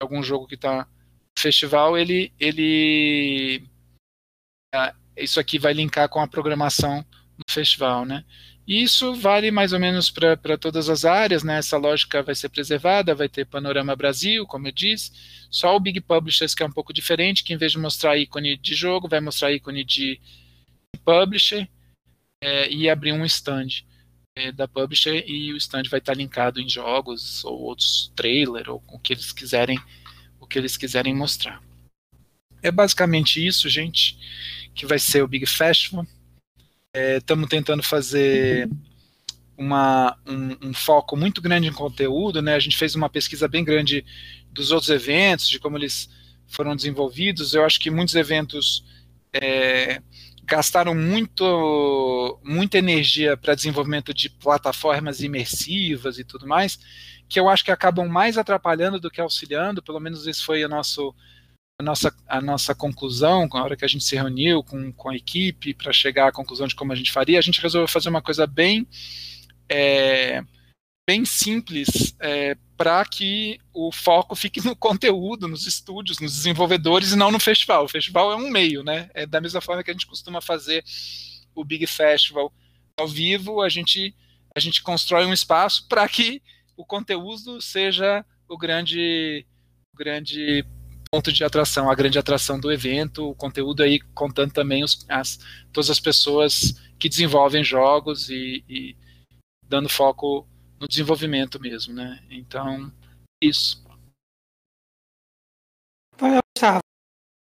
algum 0.00 0.22
jogo 0.22 0.46
que 0.46 0.54
está 0.54 0.84
no 0.84 1.42
festival, 1.42 1.98
ele, 1.98 2.32
ele 2.38 3.68
isso 5.16 5.40
aqui 5.40 5.58
vai 5.58 5.72
linkar 5.72 6.08
com 6.08 6.20
a 6.20 6.28
programação 6.28 7.04
no 7.36 7.52
festival, 7.52 8.04
né? 8.04 8.24
Isso 8.66 9.14
vale 9.14 9.52
mais 9.52 9.72
ou 9.72 9.78
menos 9.78 10.10
para 10.10 10.58
todas 10.58 10.88
as 10.88 11.04
áreas, 11.04 11.44
né? 11.44 11.58
Essa 11.58 11.76
lógica 11.76 12.20
vai 12.20 12.34
ser 12.34 12.48
preservada, 12.48 13.14
vai 13.14 13.28
ter 13.28 13.46
Panorama 13.46 13.94
Brasil, 13.94 14.44
como 14.44 14.66
eu 14.66 14.72
disse. 14.72 15.12
Só 15.48 15.76
o 15.76 15.80
Big 15.80 16.00
Publishers, 16.00 16.52
que 16.52 16.64
é 16.64 16.66
um 16.66 16.72
pouco 16.72 16.92
diferente, 16.92 17.44
que 17.44 17.52
em 17.52 17.56
vez 17.56 17.70
de 17.70 17.78
mostrar 17.78 18.18
ícone 18.18 18.56
de 18.56 18.74
jogo, 18.74 19.08
vai 19.08 19.20
mostrar 19.20 19.52
ícone 19.52 19.84
de 19.84 20.20
publisher 21.04 21.68
é, 22.42 22.68
e 22.68 22.90
abrir 22.90 23.12
um 23.12 23.24
stand 23.24 23.84
é, 24.34 24.50
da 24.50 24.66
publisher 24.66 25.24
e 25.28 25.52
o 25.52 25.56
stand 25.56 25.84
vai 25.88 26.00
estar 26.00 26.14
linkado 26.14 26.60
em 26.60 26.68
jogos 26.68 27.44
ou 27.44 27.60
outros 27.60 28.12
trailer 28.16 28.68
ou 28.68 28.82
o 28.88 28.98
que 28.98 29.12
eles 29.12 29.30
quiserem, 29.30 29.78
o 30.40 30.46
que 30.46 30.58
eles 30.58 30.76
quiserem 30.76 31.14
mostrar. 31.14 31.62
É 32.60 32.72
basicamente 32.72 33.44
isso, 33.44 33.68
gente, 33.68 34.18
que 34.74 34.86
vai 34.86 34.98
ser 34.98 35.22
o 35.22 35.28
Big 35.28 35.46
Festival 35.46 36.04
estamos 37.18 37.46
é, 37.46 37.48
tentando 37.48 37.82
fazer 37.82 38.68
uma, 39.56 40.16
um, 40.26 40.68
um, 40.68 40.74
foco 40.74 41.16
muito 41.16 41.40
grande 41.40 41.68
em 41.68 41.72
conteúdo, 41.72 42.42
né? 42.42 42.54
A 42.54 42.58
gente 42.58 42.76
fez 42.76 42.94
uma 42.94 43.08
pesquisa 43.08 43.48
bem 43.48 43.64
grande 43.64 44.04
dos 44.50 44.70
outros 44.70 44.90
eventos, 44.90 45.48
de 45.48 45.58
como 45.58 45.78
eles 45.78 46.08
foram 46.46 46.76
desenvolvidos. 46.76 47.54
Eu 47.54 47.64
acho 47.64 47.80
que 47.80 47.90
muitos 47.90 48.14
eventos 48.14 48.84
é, 49.32 50.00
gastaram 50.44 50.94
muito, 50.94 52.38
muita 52.44 52.78
energia 52.78 53.36
para 53.36 53.54
desenvolvimento 53.54 54.14
de 54.14 54.30
plataformas 54.30 55.20
imersivas 55.20 56.18
e 56.18 56.24
tudo 56.24 56.46
mais, 56.46 56.78
que 57.28 57.40
eu 57.40 57.48
acho 57.48 57.64
que 57.64 57.70
acabam 57.70 58.08
mais 58.08 58.38
atrapalhando 58.38 59.00
do 59.00 59.10
que 59.10 59.20
auxiliando. 59.20 59.82
Pelo 59.82 60.00
menos 60.00 60.26
esse 60.26 60.42
foi 60.42 60.64
o 60.64 60.68
nosso 60.68 61.14
a 61.78 61.82
nossa, 61.82 62.14
a 62.26 62.40
nossa 62.40 62.74
conclusão, 62.74 63.46
na 63.52 63.62
hora 63.62 63.76
que 63.76 63.84
a 63.84 63.88
gente 63.88 64.04
se 64.04 64.16
reuniu 64.16 64.62
com, 64.62 64.90
com 64.92 65.10
a 65.10 65.16
equipe 65.16 65.74
para 65.74 65.92
chegar 65.92 66.28
à 66.28 66.32
conclusão 66.32 66.66
de 66.66 66.74
como 66.74 66.92
a 66.92 66.96
gente 66.96 67.12
faria, 67.12 67.38
a 67.38 67.42
gente 67.42 67.60
resolveu 67.60 67.86
fazer 67.86 68.08
uma 68.08 68.22
coisa 68.22 68.46
bem, 68.46 68.86
é, 69.68 70.42
bem 71.06 71.24
simples 71.26 72.16
é, 72.18 72.56
para 72.78 73.04
que 73.04 73.58
o 73.74 73.92
foco 73.92 74.34
fique 74.34 74.64
no 74.64 74.74
conteúdo, 74.74 75.46
nos 75.46 75.66
estúdios, 75.66 76.18
nos 76.18 76.34
desenvolvedores 76.34 77.12
e 77.12 77.16
não 77.16 77.30
no 77.30 77.38
festival. 77.38 77.84
O 77.84 77.88
festival 77.88 78.32
é 78.32 78.36
um 78.36 78.50
meio, 78.50 78.82
né? 78.82 79.10
É 79.12 79.26
da 79.26 79.40
mesma 79.40 79.60
forma 79.60 79.84
que 79.84 79.90
a 79.90 79.94
gente 79.94 80.06
costuma 80.06 80.40
fazer 80.40 80.82
o 81.54 81.64
Big 81.64 81.86
Festival 81.86 82.52
ao 82.98 83.06
vivo, 83.06 83.60
a 83.60 83.68
gente, 83.68 84.14
a 84.54 84.60
gente 84.60 84.82
constrói 84.82 85.26
um 85.26 85.32
espaço 85.32 85.86
para 85.88 86.08
que 86.08 86.42
o 86.74 86.86
conteúdo 86.86 87.60
seja 87.60 88.24
o 88.48 88.56
grande, 88.56 89.46
grande 89.94 90.64
ponto 91.16 91.32
de 91.32 91.42
atração, 91.42 91.90
a 91.90 91.94
grande 91.94 92.18
atração 92.18 92.60
do 92.60 92.70
evento, 92.70 93.30
o 93.30 93.34
conteúdo 93.34 93.82
aí 93.82 94.00
contando 94.14 94.52
também 94.52 94.84
os, 94.84 95.06
as, 95.08 95.38
todas 95.72 95.88
as 95.88 95.98
pessoas 95.98 96.78
que 96.98 97.08
desenvolvem 97.08 97.64
jogos 97.64 98.28
e, 98.28 98.62
e 98.68 98.96
dando 99.62 99.88
foco 99.88 100.46
no 100.78 100.86
desenvolvimento 100.86 101.58
mesmo, 101.58 101.94
né? 101.94 102.22
Então, 102.28 102.92
isso. 103.42 103.82
Valeu, 106.18 106.40
Gustavo. 106.54 106.80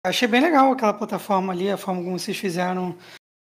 Achei 0.05 0.27
bem 0.27 0.41
legal 0.41 0.71
aquela 0.71 0.93
plataforma 0.93 1.51
ali, 1.51 1.71
a 1.71 1.77
forma 1.77 2.03
como 2.03 2.19
vocês 2.19 2.38
fizeram 2.38 2.95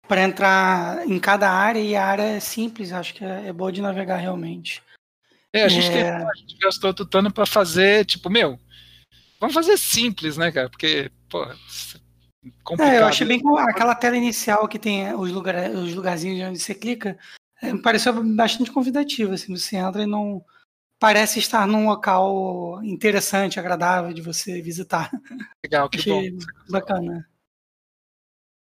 para 0.08 0.22
entrar 0.22 1.06
em 1.06 1.18
cada 1.18 1.50
área 1.50 1.78
e 1.80 1.94
a 1.94 2.06
área 2.06 2.22
é 2.22 2.40
simples, 2.40 2.90
acho 2.90 3.12
que 3.12 3.22
é, 3.22 3.48
é 3.48 3.52
boa 3.52 3.70
de 3.70 3.82
navegar 3.82 4.16
realmente. 4.16 4.82
É, 5.52 5.64
a 5.64 5.68
gente, 5.68 5.88
é... 5.88 5.92
Tem, 5.92 6.26
a 6.26 6.34
gente 6.36 6.56
gastou 6.56 6.94
tutano 6.94 7.30
para 7.30 7.44
fazer, 7.44 8.06
tipo, 8.06 8.30
meu, 8.30 8.58
Vamos 9.42 9.56
fazer 9.56 9.76
simples, 9.76 10.36
né, 10.36 10.52
cara? 10.52 10.70
Porque, 10.70 11.10
pô, 11.28 11.44
complicado. 12.62 12.94
É, 12.94 13.00
eu 13.00 13.06
achei 13.06 13.26
bem 13.26 13.40
que 13.40 13.58
aquela 13.58 13.92
tela 13.92 14.16
inicial 14.16 14.68
que 14.68 14.78
tem 14.78 15.12
os, 15.16 15.32
lugar, 15.32 15.68
os 15.72 15.92
lugarzinhos 15.92 16.48
onde 16.48 16.60
você 16.60 16.72
clica, 16.72 17.18
é, 17.60 17.72
me 17.72 17.82
pareceu 17.82 18.22
bastante 18.36 18.70
convidativa, 18.70 19.34
assim, 19.34 19.56
você 19.56 19.74
entra 19.78 20.04
e 20.04 20.06
não 20.06 20.44
parece 20.96 21.40
estar 21.40 21.66
num 21.66 21.86
local 21.88 22.78
interessante, 22.84 23.58
agradável 23.58 24.12
de 24.12 24.22
você 24.22 24.62
visitar. 24.62 25.10
Legal, 25.66 25.90
que 25.90 25.98
achei 25.98 26.30
bom. 26.30 26.38
Bacana. 26.70 27.28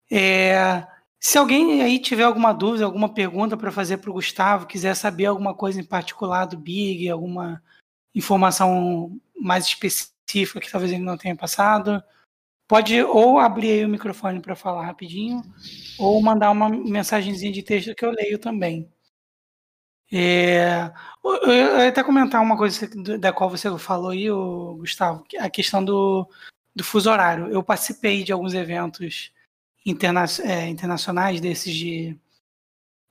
É, 0.10 0.88
se 1.20 1.38
alguém 1.38 1.82
aí 1.82 2.00
tiver 2.00 2.24
alguma 2.24 2.54
dúvida, 2.54 2.86
alguma 2.86 3.14
pergunta 3.14 3.58
para 3.58 3.70
fazer 3.70 3.98
para 3.98 4.12
o 4.12 4.14
Gustavo, 4.14 4.66
quiser 4.66 4.96
saber 4.96 5.26
alguma 5.26 5.54
coisa 5.54 5.82
em 5.82 5.86
particular 5.86 6.46
do 6.46 6.58
Big, 6.58 7.10
alguma 7.10 7.62
informação 8.16 9.20
mais 9.38 9.66
específica, 9.66 10.18
específica 10.30 10.60
que 10.60 10.72
talvez 10.72 10.92
ele 10.92 11.04
não 11.04 11.18
tenha 11.18 11.36
passado, 11.36 12.04
pode 12.68 13.02
ou 13.02 13.40
abrir 13.40 13.72
aí 13.72 13.86
o 13.86 13.90
microfone 13.90 14.40
para 14.40 14.56
falar 14.56 14.86
rapidinho, 14.86 15.42
ou 15.98 16.22
mandar 16.22 16.52
uma 16.52 16.70
mensagenzinha 16.70 17.52
de 17.52 17.64
texto 17.64 17.96
que 17.96 18.06
eu 18.06 18.12
leio 18.12 18.38
também. 18.38 18.92
É, 20.12 20.92
eu 21.24 21.52
ia 21.52 21.90
até 21.90 22.04
comentar 22.04 22.42
uma 22.42 22.58
coisa 22.58 22.88
da 23.20 23.32
qual 23.32 23.50
você 23.50 23.76
falou 23.78 24.10
aí, 24.10 24.28
Gustavo, 24.30 25.24
a 25.40 25.50
questão 25.50 25.84
do, 25.84 26.28
do 26.76 26.84
fuso 26.84 27.12
horário. 27.12 27.48
Eu 27.48 27.64
participei 27.64 28.24
de 28.24 28.32
alguns 28.32 28.54
eventos 28.54 29.32
interna 29.86 30.26
é, 30.44 30.68
internacionais 30.68 31.40
desses 31.40 31.74
de, 31.74 32.18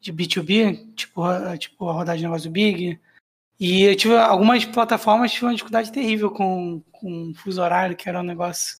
de 0.00 0.12
B2B, 0.12 0.94
tipo, 0.94 1.22
tipo 1.58 1.88
a 1.88 1.92
rodada 1.92 2.18
de 2.18 2.24
negócio 2.24 2.50
Big, 2.50 3.00
e 3.58 3.82
eu 3.82 3.96
tive 3.96 4.16
algumas 4.16 4.64
plataformas 4.64 5.32
tive 5.32 5.46
uma 5.46 5.52
dificuldade 5.52 5.90
terrível 5.90 6.30
com, 6.30 6.80
com 6.92 7.32
fuso 7.34 7.60
horário, 7.60 7.96
que 7.96 8.08
era 8.08 8.20
um 8.20 8.24
negócio 8.24 8.78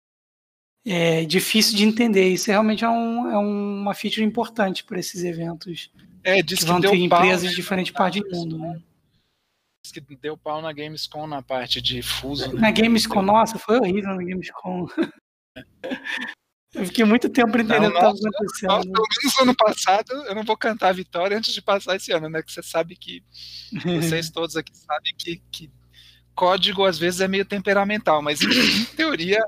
é, 0.86 1.24
difícil 1.24 1.76
de 1.76 1.84
entender. 1.84 2.28
Isso 2.28 2.50
realmente 2.50 2.84
é, 2.84 2.88
um, 2.88 3.30
é 3.30 3.36
uma 3.36 3.94
feature 3.94 4.24
importante 4.24 4.84
para 4.84 4.98
esses 4.98 5.24
eventos. 5.24 5.90
É, 6.22 6.42
diz 6.42 6.60
que, 6.60 6.64
que 6.64 6.70
vão 6.70 6.80
ter 6.80 6.94
empresas 6.94 7.44
né, 7.44 7.50
de 7.50 7.56
diferentes 7.56 7.92
partes 7.92 8.22
do 8.22 8.30
mundo, 8.30 8.58
né? 8.58 8.80
Diz 9.84 9.92
que 9.92 10.00
deu 10.16 10.36
pau 10.36 10.60
na 10.62 10.72
Gamescom 10.72 11.26
na 11.26 11.42
parte 11.42 11.80
de 11.80 12.02
fuso. 12.02 12.52
Né? 12.52 12.60
Na 12.60 12.70
Gamescom, 12.70 13.22
nossa, 13.22 13.58
foi 13.58 13.78
horrível 13.78 14.14
na 14.14 14.24
Gamescom. 14.24 14.86
Eu 16.74 16.84
fiquei 16.84 17.04
muito 17.04 17.30
tempo 17.30 17.48
entendendo 17.48 17.86
o 17.86 17.92
que 17.92 17.96
estava 17.96 18.14
acontecendo. 18.14 18.68
Nós, 18.68 18.84
pelo 18.84 19.06
menos 19.22 19.38
ano 19.40 19.56
passado, 19.56 20.12
eu 20.12 20.34
não 20.34 20.44
vou 20.44 20.56
cantar 20.56 20.88
a 20.88 20.92
vitória 20.92 21.36
antes 21.36 21.54
de 21.54 21.62
passar 21.62 21.96
esse 21.96 22.12
ano, 22.12 22.28
né? 22.28 22.42
Que 22.42 22.52
você 22.52 22.62
sabe 22.62 22.94
que 22.94 23.22
vocês 23.84 24.28
todos 24.30 24.54
aqui 24.56 24.76
sabem 24.76 25.14
que, 25.16 25.42
que 25.50 25.72
código 26.34 26.84
às 26.84 26.98
vezes 26.98 27.20
é 27.20 27.28
meio 27.28 27.44
temperamental, 27.44 28.22
mas 28.22 28.42
em, 28.42 28.48
em 28.48 28.84
teoria 28.96 29.42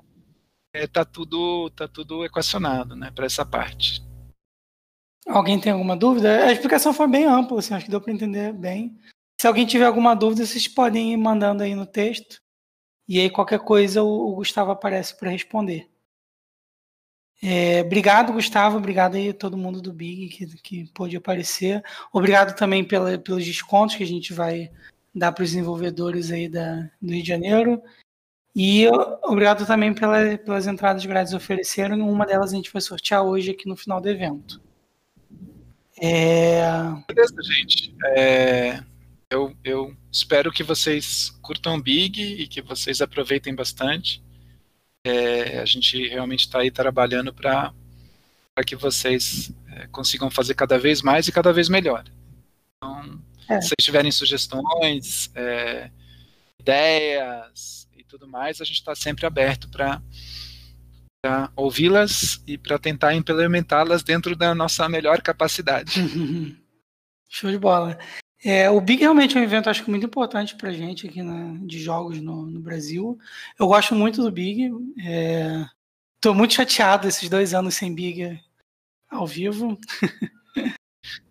é, 0.73 0.87
tá 0.87 1.05
tudo 1.05 1.71
tá 1.71 1.87
tudo 1.87 2.25
equacionado, 2.25 2.97
né? 2.97 3.11
Para 3.15 3.27
essa 3.27 3.45
parte. 3.45 4.03
Alguém 5.27 5.61
tem 5.61 5.73
alguma 5.73 5.97
dúvida? 5.97 6.47
A 6.47 6.53
explicação 6.53 6.93
foi 6.93 7.07
bem 7.07 7.27
ampla, 7.27 7.59
assim, 7.59 7.75
acho 7.75 7.85
que 7.85 7.91
deu 7.91 8.01
para 8.01 8.13
entender 8.13 8.53
bem. 8.53 8.99
Se 9.41 9.47
alguém 9.47 9.67
tiver 9.67 9.85
alguma 9.85 10.15
dúvida, 10.15 10.45
vocês 10.45 10.67
podem 10.67 11.13
ir 11.13 11.17
mandando 11.17 11.63
aí 11.63 11.75
no 11.75 11.87
texto. 11.87 12.41
E 13.07 13.21
aí 13.21 13.29
qualquer 13.29 13.61
coisa 13.61 14.03
o, 14.03 14.31
o 14.31 14.35
Gustavo 14.37 14.71
aparece 14.71 15.17
para 15.17 15.31
responder. 15.31 15.90
É, 17.43 17.81
obrigado, 17.81 18.33
Gustavo. 18.33 18.77
Obrigado 18.77 19.17
aí 19.17 19.31
a 19.31 19.35
todo 19.35 19.57
mundo 19.57 19.81
do 19.81 19.93
Big 19.93 20.29
que, 20.29 20.47
que 20.59 20.85
pôde 20.93 21.17
aparecer. 21.17 21.83
Obrigado 22.13 22.55
também 22.55 22.85
pela, 22.85 23.19
pelos 23.19 23.45
descontos 23.45 23.97
que 23.97 24.03
a 24.03 24.07
gente 24.07 24.33
vai 24.33 24.71
dar 25.15 25.33
para 25.33 25.43
os 25.43 25.51
desenvolvedores 25.51 26.31
aí 26.31 26.49
da, 26.49 26.89
do 27.01 27.13
Rio 27.13 27.23
de 27.23 27.29
Janeiro. 27.29 27.83
E 28.55 28.87
obrigado 29.23 29.67
também 29.67 29.95
pela, 29.95 30.37
pelas 30.37 30.67
entradas 30.67 31.07
grátis 31.07 31.33
ofereceram. 31.33 32.09
Uma 32.09 32.27
delas 32.27 32.53
a 32.53 32.57
gente 32.57 32.73
vai 32.73 32.83
sortear 32.83 33.23
hoje 33.23 33.53
aqui 33.53 33.69
no 33.69 33.77
final 33.77 34.01
do 34.01 34.09
evento. 34.09 34.61
É... 36.01 36.63
Beleza, 37.09 37.35
gente. 37.43 37.95
É, 38.17 38.83
eu, 39.31 39.55
eu 39.63 39.95
espero 40.11 40.51
que 40.51 40.63
vocês 40.63 41.31
curtam 41.41 41.81
Big 41.81 42.21
e 42.21 42.47
que 42.49 42.61
vocês 42.61 43.01
aproveitem 43.01 43.55
bastante. 43.55 44.23
É, 45.05 45.59
a 45.61 45.65
gente 45.65 46.09
realmente 46.09 46.41
está 46.41 46.61
aí 46.61 46.71
trabalhando 46.71 47.33
para 47.33 47.73
que 48.67 48.77
vocês 48.77 49.51
é, 49.69 49.87
consigam 49.89 50.31
fazer 50.31 50.55
cada 50.55 50.79
vez 50.79 51.01
mais 51.01 51.27
e 51.27 51.33
cada 51.33 51.53
vez 51.53 51.69
melhor. 51.69 52.05
Então, 52.77 53.23
é. 53.49 53.61
se 53.61 53.69
vocês 53.69 53.85
tiverem 53.85 54.13
sugestões, 54.13 55.31
é, 55.35 55.91
ideias 56.61 57.89
e 57.97 58.05
tudo 58.05 58.29
mais, 58.29 58.61
a 58.61 58.65
gente 58.65 58.77
está 58.77 58.95
sempre 58.95 59.25
aberto 59.25 59.69
para 59.71 60.03
ouvi-las 61.57 62.43
e 62.47 62.59
para 62.59 62.79
tentar 62.79 63.15
implementá-las 63.15 64.03
dentro 64.03 64.37
da 64.37 64.55
nossa 64.55 64.89
melhor 64.89 65.23
capacidade. 65.23 65.95
Show 67.29 67.51
de 67.51 67.59
bola. 67.59 67.99
É, 68.43 68.71
o 68.71 68.81
Big 68.81 69.01
realmente 69.01 69.37
é 69.37 69.41
um 69.41 69.45
evento, 69.45 69.69
acho 69.69 69.85
que 69.85 69.91
muito 69.91 70.07
importante 70.07 70.55
para 70.55 70.73
gente 70.73 71.07
aqui 71.07 71.23
na, 71.23 71.59
de 71.67 71.79
jogos 71.79 72.21
no, 72.21 72.47
no, 72.47 72.61
Brasil. 72.61 73.19
Eu 73.59 73.67
gosto 73.67 73.95
muito 73.95 74.23
do 74.23 74.33
Big. 74.33 74.71
Estou 76.15 76.33
é, 76.33 76.37
muito 76.37 76.55
chateado 76.55 77.07
esses 77.07 77.29
dois 77.29 77.53
anos 77.53 77.75
sem 77.75 77.95
Big 77.95 78.41
ao 79.11 79.27
vivo. 79.27 79.79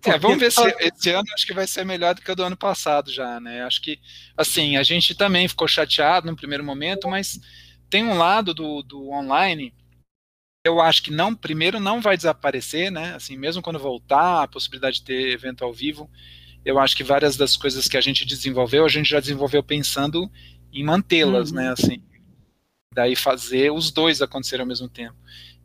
É, 0.03 0.18
vamos 0.18 0.39
ver 0.39 0.51
se 0.51 0.62
esse 0.80 1.12
ano 1.12 1.28
acho 1.34 1.45
que 1.45 1.53
vai 1.53 1.68
ser 1.68 1.86
melhor 1.86 2.16
do 2.16 2.22
que 2.22 2.32
o 2.32 2.36
do 2.36 2.43
ano 2.43 2.57
passado 2.57 3.12
já, 3.12 3.39
né? 3.39 3.64
Acho 3.64 3.82
que, 3.82 3.99
assim, 4.36 4.76
a 4.78 4.84
gente 4.84 5.14
também 5.14 5.47
ficou 5.47 5.68
chateado 5.68 6.26
no 6.26 6.36
primeiro 6.36 6.64
momento, 6.64 7.07
mas 7.07 7.39
tem 7.89 8.03
um 8.03 8.18
lado 8.18 8.53
do, 8.53 8.82
do 8.82 9.10
online 9.10 9.74
eu 10.66 10.82
acho 10.82 11.03
que 11.03 11.12
não, 11.12 11.34
primeiro 11.34 11.80
não 11.80 12.01
vai 12.01 12.18
desaparecer, 12.18 12.91
né? 12.91 13.16
Assim, 13.16 13.38
mesmo 13.38 13.62
quando 13.62 13.80
voltar, 13.80 14.43
a 14.43 14.47
possibilidade 14.47 14.97
de 14.97 15.03
ter 15.03 15.32
evento 15.32 15.64
ao 15.64 15.74
vivo, 15.74 16.10
eu 16.70 16.80
acho 16.80 16.95
que 16.95 17.03
várias 17.03 17.36
das 17.36 17.57
coisas 17.57 17.88
que 17.88 17.97
a 17.97 18.01
gente 18.01 18.26
desenvolveu, 18.26 18.86
a 18.86 18.89
gente 18.89 19.09
já 19.09 19.20
desenvolveu 19.20 19.63
pensando 19.63 20.30
em 20.72 20.84
mantê-las, 20.84 21.51
né? 21.51 21.61
uhum. 21.61 21.67
né? 21.67 21.74
Assim, 21.74 22.03
daí 22.93 23.15
fazer 23.15 23.72
os 23.72 23.91
dois 23.91 24.22
acontecerem 24.22 24.61
ao 24.61 24.67
mesmo 24.67 24.88
tempo. 24.88 25.15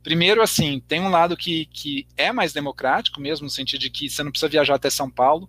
Primeiro, 0.02 0.42
assim, 0.42 0.80
tem 0.80 1.00
um 1.00 1.09
lado 1.09 1.36
que, 1.36 1.66
que 1.66 2.07
é 2.16 2.32
mais 2.32 2.52
democrático 2.52 3.20
mesmo, 3.20 3.44
no 3.44 3.50
sentido 3.50 3.80
de 3.80 3.90
que 3.90 4.09
você 4.09 4.22
não 4.22 4.30
precisa 4.30 4.50
viajar 4.50 4.74
até 4.74 4.90
São 4.90 5.11
Paulo 5.11 5.48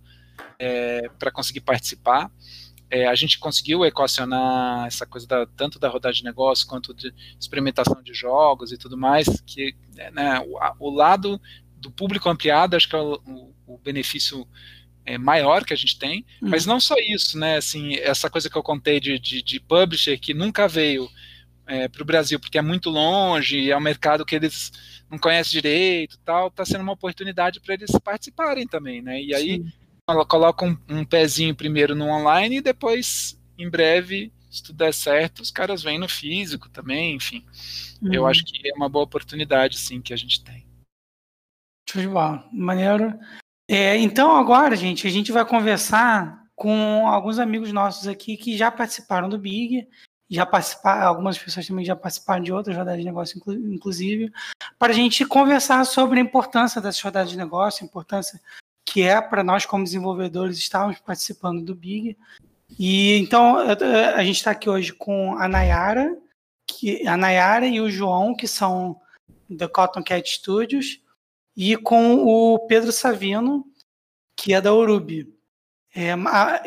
é, 0.60 1.10
para 1.20 1.32
conseguir 1.32 1.62
participar. 1.62 2.32
É, 2.90 3.08
a 3.08 3.16
gente 3.16 3.40
conseguiu 3.40 3.86
equacionar 3.86 4.88
essa 4.88 5.06
coisa 5.06 5.28
da, 5.28 5.46
tanto 5.46 5.80
da 5.80 5.90
rodada 5.90 6.14
de 6.14 6.24
negócio 6.24 6.68
quanto 6.68 6.94
de 6.94 7.14
experimentação 7.40 8.02
de 8.02 8.14
jogos 8.14 8.72
e 8.72 8.78
tudo 8.78 8.98
mais, 8.98 9.28
que 9.46 9.76
né, 10.14 10.40
o, 10.40 10.88
o, 10.88 10.90
lado 10.90 11.42
do 11.78 11.92
público 11.92 12.30
ampliado 12.30 12.76
acho 12.76 12.88
que 12.88 12.96
é 12.96 13.00
o, 13.00 13.54
o 13.68 13.78
benefício 13.80 14.48
é, 15.06 15.18
maior 15.18 15.64
que 15.64 15.74
a 15.74 15.78
gente 15.78 16.00
tem, 16.00 16.26
hum. 16.42 16.50
mas 16.50 16.66
não 16.66 16.80
só 16.80 16.96
isso, 16.98 17.38
né? 17.38 17.58
Assim, 17.58 17.96
essa 17.96 18.30
coisa 18.30 18.50
que 18.50 18.56
eu 18.58 18.64
contei 18.64 19.00
de, 19.00 19.20
de, 19.20 19.42
de 19.42 19.60
publisher 19.60 20.18
que 20.18 20.34
nunca 20.34 20.68
veio 20.68 21.10
é, 21.68 21.88
para 21.88 22.02
o 22.02 22.06
Brasil 22.06 22.40
porque 22.40 22.58
é 22.58 22.62
muito 22.62 22.90
longe, 22.90 23.72
é 23.72 23.78
um 23.78 23.82
mercado 23.82 24.26
que 24.26 24.36
eles 24.36 24.72
não 25.10 25.18
conhecem 25.18 25.52
direito, 25.52 26.20
tal, 26.26 26.48
está 26.48 26.66
sendo 26.66 26.82
uma 26.82 26.94
oportunidade 26.94 27.60
para 27.60 27.76
eles 27.76 27.92
participarem 28.04 28.68
também, 28.68 29.02
né? 29.02 29.22
E 29.22 29.34
aí 29.34 29.58
Sim. 29.58 29.72
ela 30.10 30.26
coloca 30.26 30.66
um, 30.66 30.78
um, 30.90 31.06
pezinho 31.06 31.56
primeiro 31.56 31.96
no 31.96 32.08
online 32.08 32.58
e 32.58 32.62
depois, 32.62 33.40
em 33.58 33.70
breve, 33.70 34.32
se 34.50 34.64
tudo 34.64 34.78
der 34.78 34.94
certo, 34.94 35.42
os 35.42 35.52
caras 35.52 35.84
vêm 35.84 36.00
no 36.00 36.10
físico 36.10 36.70
também, 36.70 37.16
enfim. 37.16 37.46
Uhum. 38.02 38.14
Eu 38.14 38.26
acho 38.26 38.44
que 38.44 38.68
é 38.68 38.74
uma 38.76 38.90
boa 38.90 39.06
oportunidade, 39.06 39.78
sim, 39.78 40.02
que 40.02 40.14
a 40.14 40.18
gente 40.18 40.44
tem. 40.44 40.66
Show 41.88 42.02
de 42.02 42.08
bola. 42.08 42.48
Maneiro. 42.52 43.14
É, 43.68 43.98
então 43.98 44.36
agora, 44.36 44.76
gente, 44.76 45.08
a 45.08 45.10
gente 45.10 45.32
vai 45.32 45.46
conversar 45.46 46.46
com 46.56 47.08
alguns 47.08 47.40
amigos 47.40 47.72
nossos 47.72 48.08
aqui 48.08 48.38
que 48.38 48.58
já 48.58 48.72
participaram 48.72 49.28
do 49.28 49.38
Big 49.38 49.88
já 50.30 50.46
participar, 50.46 51.04
algumas 51.04 51.38
pessoas 51.38 51.68
também 51.68 51.86
já 51.86 51.96
participaram 51.96 52.44
de 52.44 52.52
outras 52.52 52.76
rodadas 52.76 53.00
de 53.00 53.06
negócio, 53.06 53.42
inclusive, 53.72 54.32
para 54.80 54.92
a 54.92 54.96
gente 54.96 55.26
conversar 55.26 55.86
sobre 55.86 56.20
a 56.20 56.24
importância 56.24 56.82
dessas 56.82 57.02
rodadas 57.02 57.30
de 57.30 57.38
negócio, 57.38 57.84
a 57.84 57.88
importância 57.88 58.42
que 58.84 59.02
é 59.02 59.22
para 59.22 59.44
nós 59.44 59.66
como 59.66 59.84
desenvolvedores 59.84 60.58
estarmos 60.58 61.00
participando 61.00 61.64
do 61.64 61.76
Big. 61.76 62.18
E 62.80 63.18
então 63.18 63.58
a 63.58 64.24
gente 64.24 64.38
está 64.38 64.52
aqui 64.52 64.70
hoje 64.70 64.94
com 64.94 65.38
a 65.38 65.48
Nayara, 65.48 66.18
que 66.68 67.08
a 67.08 67.16
Nayara 67.16 67.68
e 67.68 67.80
o 67.80 67.90
João, 67.90 68.36
que 68.36 68.48
são 68.48 69.00
da 69.50 69.68
Cotton 69.68 70.04
Cat 70.04 70.28
Studios, 70.28 71.00
e 71.56 71.78
com 71.78 72.24
o 72.26 72.60
Pedro 72.68 72.92
Savino, 72.92 73.66
que 74.36 74.54
é 74.54 74.62
da 74.62 74.74
Urubi. 74.74 75.34
É, 75.96 76.14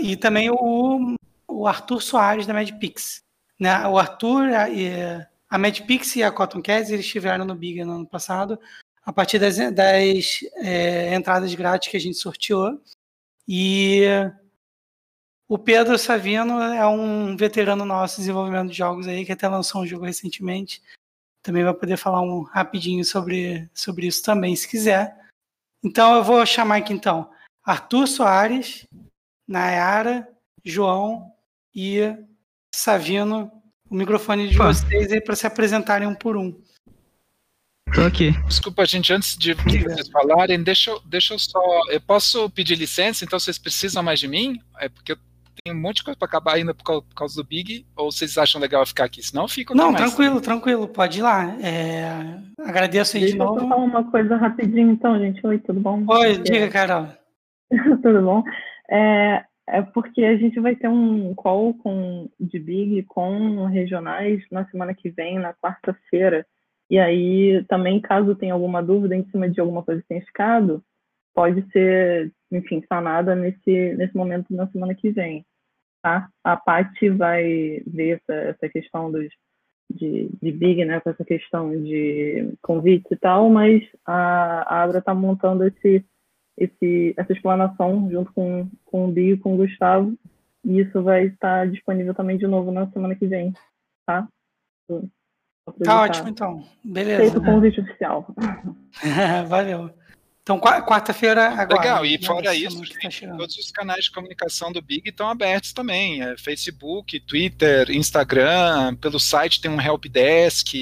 e 0.00 0.16
também 0.16 0.50
o, 0.50 1.16
o 1.46 1.66
Arthur 1.66 2.00
Soares 2.00 2.46
da 2.46 2.54
MadPix. 2.54 3.22
Né? 3.58 3.86
O 3.86 3.98
Arthur, 3.98 4.48
a, 4.54 4.66
a 5.50 5.58
Madpix 5.58 6.16
e 6.16 6.22
a 6.22 6.32
Cotton 6.32 6.62
Cats, 6.62 6.90
eles 6.90 7.04
estiveram 7.04 7.44
no 7.44 7.54
Big 7.54 7.84
no 7.84 7.92
ano 7.92 8.06
passado, 8.06 8.58
a 9.04 9.12
partir 9.12 9.38
das, 9.38 9.56
das 9.72 10.40
é, 10.56 11.14
entradas 11.14 11.54
grátis 11.54 11.90
que 11.90 11.96
a 11.96 12.00
gente 12.00 12.16
sorteou. 12.16 12.80
E 13.46 14.04
o 15.48 15.58
Pedro 15.58 15.98
Savino 15.98 16.60
é 16.60 16.86
um 16.86 17.34
veterano 17.36 17.84
nosso 17.84 18.18
desenvolvimento 18.18 18.70
de 18.70 18.76
jogos 18.76 19.08
aí, 19.08 19.24
que 19.24 19.32
até 19.32 19.48
lançou 19.48 19.82
um 19.82 19.86
jogo 19.86 20.04
recentemente. 20.04 20.82
Também 21.48 21.64
vai 21.64 21.72
poder 21.72 21.96
falar 21.96 22.20
um 22.20 22.42
rapidinho 22.42 23.02
sobre, 23.02 23.70
sobre 23.72 24.06
isso 24.06 24.22
também, 24.22 24.54
se 24.54 24.68
quiser. 24.68 25.16
Então 25.82 26.16
eu 26.16 26.22
vou 26.22 26.44
chamar 26.44 26.76
aqui 26.76 26.92
então 26.92 27.30
Arthur 27.64 28.06
Soares, 28.06 28.84
Nayara, 29.48 30.28
João 30.62 31.32
e 31.74 32.14
Savino, 32.74 33.50
o 33.88 33.94
microfone 33.94 34.50
de 34.50 34.58
Pô. 34.58 34.64
vocês 34.64 35.10
aí 35.10 35.22
para 35.22 35.34
se 35.34 35.46
apresentarem 35.46 36.06
um 36.06 36.14
por 36.14 36.36
um. 36.36 36.52
Tô 37.94 38.02
aqui. 38.02 38.32
Desculpa, 38.46 38.84
gente, 38.84 39.10
antes 39.10 39.34
de 39.34 39.54
vocês 39.54 40.10
falarem, 40.10 40.62
deixa, 40.62 40.90
eu, 40.90 41.00
deixa 41.06 41.32
eu 41.32 41.38
só. 41.38 41.62
Eu 41.88 42.00
posso 42.02 42.50
pedir 42.50 42.74
licença, 42.74 43.24
então 43.24 43.40
vocês 43.40 43.56
precisam 43.56 44.02
mais 44.02 44.20
de 44.20 44.28
mim? 44.28 44.60
É 44.78 44.90
porque 44.90 45.12
eu 45.12 45.18
tenho 45.62 45.76
um 45.76 45.80
monte 45.80 45.96
de 45.96 46.04
coisa 46.04 46.18
para 46.18 46.26
acabar 46.26 46.54
ainda 46.54 46.74
por 46.74 47.04
causa 47.14 47.42
do 47.42 47.46
Big, 47.46 47.86
ou 47.96 48.10
vocês 48.10 48.36
acham 48.38 48.60
legal 48.60 48.84
ficar 48.86 49.04
aqui? 49.04 49.22
Senão 49.22 49.44
eu 49.44 49.48
fico 49.48 49.74
Não, 49.74 49.94
tranquilo, 49.94 50.34
mais. 50.34 50.44
tranquilo, 50.44 50.88
pode 50.88 51.18
ir 51.18 51.22
lá. 51.22 51.56
É... 51.60 52.38
Agradeço 52.62 53.16
aí 53.16 53.22
Deixa 53.22 53.34
de 53.34 53.38
novo. 53.38 53.52
Deixa 53.52 53.66
eu 53.66 53.68
falar 53.68 53.84
uma 53.84 54.10
coisa 54.10 54.36
rapidinho, 54.36 54.90
então, 54.90 55.18
gente. 55.18 55.46
Oi, 55.46 55.58
tudo 55.58 55.80
bom? 55.80 56.04
Oi, 56.08 56.38
diga, 56.42 56.68
Carol. 56.68 57.06
tudo 58.02 58.22
bom? 58.22 58.42
É, 58.90 59.44
é 59.68 59.82
porque 59.82 60.24
a 60.24 60.36
gente 60.36 60.58
vai 60.60 60.74
ter 60.74 60.88
um 60.88 61.34
call 61.34 61.74
com, 61.74 62.28
de 62.40 62.58
Big 62.58 63.02
com 63.04 63.66
regionais 63.66 64.42
na 64.50 64.64
semana 64.66 64.94
que 64.94 65.10
vem, 65.10 65.38
na 65.38 65.52
quarta-feira. 65.54 66.46
E 66.90 66.98
aí, 66.98 67.64
também, 67.68 68.00
caso 68.00 68.34
tenha 68.34 68.54
alguma 68.54 68.82
dúvida 68.82 69.14
em 69.14 69.28
cima 69.30 69.48
de 69.48 69.60
alguma 69.60 69.82
coisa 69.82 70.00
que 70.00 70.08
tenha 70.08 70.24
ficado, 70.24 70.82
pode 71.34 71.64
ser, 71.70 72.32
enfim, 72.50 72.82
sanada 72.88 73.34
nesse, 73.34 73.94
nesse 73.94 74.16
momento 74.16 74.46
na 74.50 74.66
semana 74.68 74.94
que 74.94 75.10
vem. 75.10 75.44
Tá? 76.08 76.30
A 76.42 76.56
Paty 76.56 77.10
vai 77.10 77.82
ver 77.86 78.18
essa, 78.22 78.32
essa 78.32 78.68
questão 78.70 79.12
dos, 79.12 79.28
de, 79.90 80.30
de 80.42 80.52
Big, 80.52 80.82
né, 80.86 81.00
com 81.00 81.10
essa 81.10 81.22
questão 81.22 81.70
de 81.70 82.54
convite 82.62 83.08
e 83.10 83.16
tal, 83.16 83.50
mas 83.50 83.82
a, 84.06 84.62
a 84.74 84.82
Abra 84.84 85.00
está 85.00 85.14
montando 85.14 85.66
esse 85.66 86.02
esse, 86.56 87.14
essa 87.16 87.32
explanação 87.32 88.10
junto 88.10 88.32
com, 88.32 88.68
com 88.86 89.04
o 89.04 89.12
Big 89.12 89.32
e 89.32 89.36
com 89.36 89.54
o 89.54 89.56
Gustavo. 89.58 90.12
E 90.64 90.80
isso 90.80 91.02
vai 91.02 91.26
estar 91.26 91.68
disponível 91.68 92.14
também 92.14 92.36
de 92.36 92.46
novo 92.46 92.72
na 92.72 92.90
semana 92.90 93.14
que 93.14 93.26
vem, 93.26 93.52
tá? 94.04 94.26
Tá 95.84 96.02
ótimo, 96.02 96.30
então. 96.30 96.64
Beleza. 96.82 97.22
Feito 97.22 97.38
o 97.38 97.44
convite 97.44 97.80
oficial. 97.80 98.34
Valeu. 99.46 99.90
Então, 100.56 100.60
quarta-feira 100.60 101.48
agora. 101.48 101.80
Legal, 101.80 102.06
e 102.06 102.24
fora 102.24 102.54
isso, 102.54 102.80
tá 102.80 103.36
todos 103.36 103.56
os 103.58 103.70
canais 103.70 104.04
de 104.04 104.10
comunicação 104.10 104.72
do 104.72 104.80
Big 104.80 105.10
estão 105.10 105.28
abertos 105.28 105.72
também. 105.72 106.22
É 106.22 106.38
Facebook, 106.38 107.20
Twitter, 107.20 107.90
Instagram, 107.90 108.96
pelo 108.96 109.20
site 109.20 109.60
tem 109.60 109.70
um 109.70 109.80
helpdesk, 109.80 110.74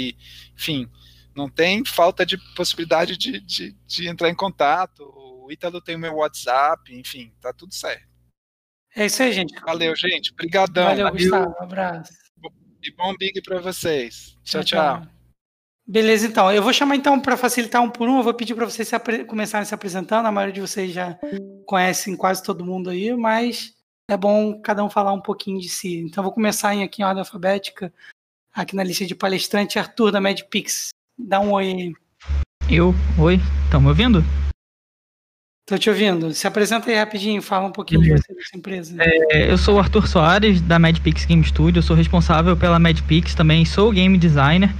enfim, 0.55 0.89
não 1.35 1.49
tem 1.49 1.85
falta 1.85 2.25
de 2.25 2.39
possibilidade 2.55 3.17
de, 3.17 3.41
de, 3.41 3.77
de 3.87 4.09
entrar 4.09 4.31
em 4.31 4.35
contato 4.35 5.17
o 5.47 5.53
Ítalo 5.53 5.81
tem 5.81 5.95
o 5.95 5.99
meu 5.99 6.17
WhatsApp, 6.17 6.93
enfim, 6.93 7.33
tá 7.41 7.53
tudo 7.53 7.73
certo. 7.73 8.05
É 8.95 9.07
isso 9.07 9.23
aí, 9.23 9.33
gente. 9.33 9.55
Valeu, 9.61 9.95
gente. 9.95 10.33
Obrigadão. 10.33 10.87
Valeu, 10.87 11.13
Gustavo. 11.13 11.55
Um 11.61 11.63
abraço. 11.63 12.13
E 12.83 12.91
bom 12.93 13.15
big 13.17 13.41
para 13.43 13.61
vocês. 13.61 14.37
Tchau, 14.43 14.65
tchau, 14.65 15.03
tchau. 15.03 15.16
Beleza, 15.87 16.27
então. 16.27 16.51
Eu 16.53 16.63
vou 16.63 16.73
chamar, 16.73 16.97
então, 16.97 17.21
para 17.21 17.37
facilitar 17.37 17.81
um 17.81 17.89
por 17.89 18.09
um, 18.09 18.19
eu 18.19 18.23
vou 18.25 18.35
pedir 18.35 18.55
para 18.55 18.65
vocês 18.65 18.89
se 18.89 19.25
começarem 19.25 19.65
se 19.65 19.75
apresentando. 19.75 20.27
A 20.27 20.33
maioria 20.33 20.55
de 20.55 20.61
vocês 20.61 20.93
já 20.93 21.17
conhecem 21.65 22.17
quase 22.17 22.43
todo 22.43 22.65
mundo 22.65 22.91
aí, 22.91 23.15
mas 23.15 23.75
é 24.11 24.17
bom 24.17 24.61
cada 24.61 24.85
um 24.85 24.91
falar 24.91 25.13
um 25.13 25.21
pouquinho 25.21 25.61
de 25.61 25.69
si. 25.69 25.99
Então, 25.99 26.23
eu 26.23 26.25
vou 26.25 26.33
começar 26.33 26.75
em, 26.75 26.83
aqui 26.83 27.03
em 27.03 27.05
ordem 27.05 27.21
alfabética, 27.21 27.93
aqui 28.53 28.75
na 28.75 28.83
lista 28.83 29.07
de 29.07 29.15
palestrante, 29.15 29.79
Arthur, 29.79 30.11
da 30.11 30.21
MedPix. 30.21 30.89
Dá 31.17 31.39
um 31.39 31.53
oi 31.53 31.67
aí. 31.67 31.93
Eu? 32.69 32.93
Oi? 33.19 33.39
Estão 33.65 33.81
me 33.81 33.89
ouvindo? 33.89 34.25
Estou 35.69 35.79
te 35.79 35.89
ouvindo. 35.89 36.33
Se 36.35 36.47
apresenta 36.47 36.91
aí 36.91 36.97
rapidinho, 36.97 37.41
fala 37.41 37.67
um 37.67 37.73
pouquinho 37.73 38.01
de 38.01 38.11
você 38.11 38.35
dessa 38.35 38.57
empresa. 38.57 38.97
É, 39.01 39.51
eu 39.51 39.59
sou 39.59 39.77
o 39.77 39.79
Arthur 39.79 40.07
Soares, 40.07 40.61
da 40.61 40.79
MadPix 40.79 41.25
Game 41.25 41.45
Studio, 41.45 41.79
eu 41.79 41.83
sou 41.83 41.97
responsável 41.97 42.57
pela 42.57 42.79
MadPix, 42.79 43.35
também 43.35 43.65
sou 43.65 43.91
game 43.93 44.17
designer. 44.17 44.73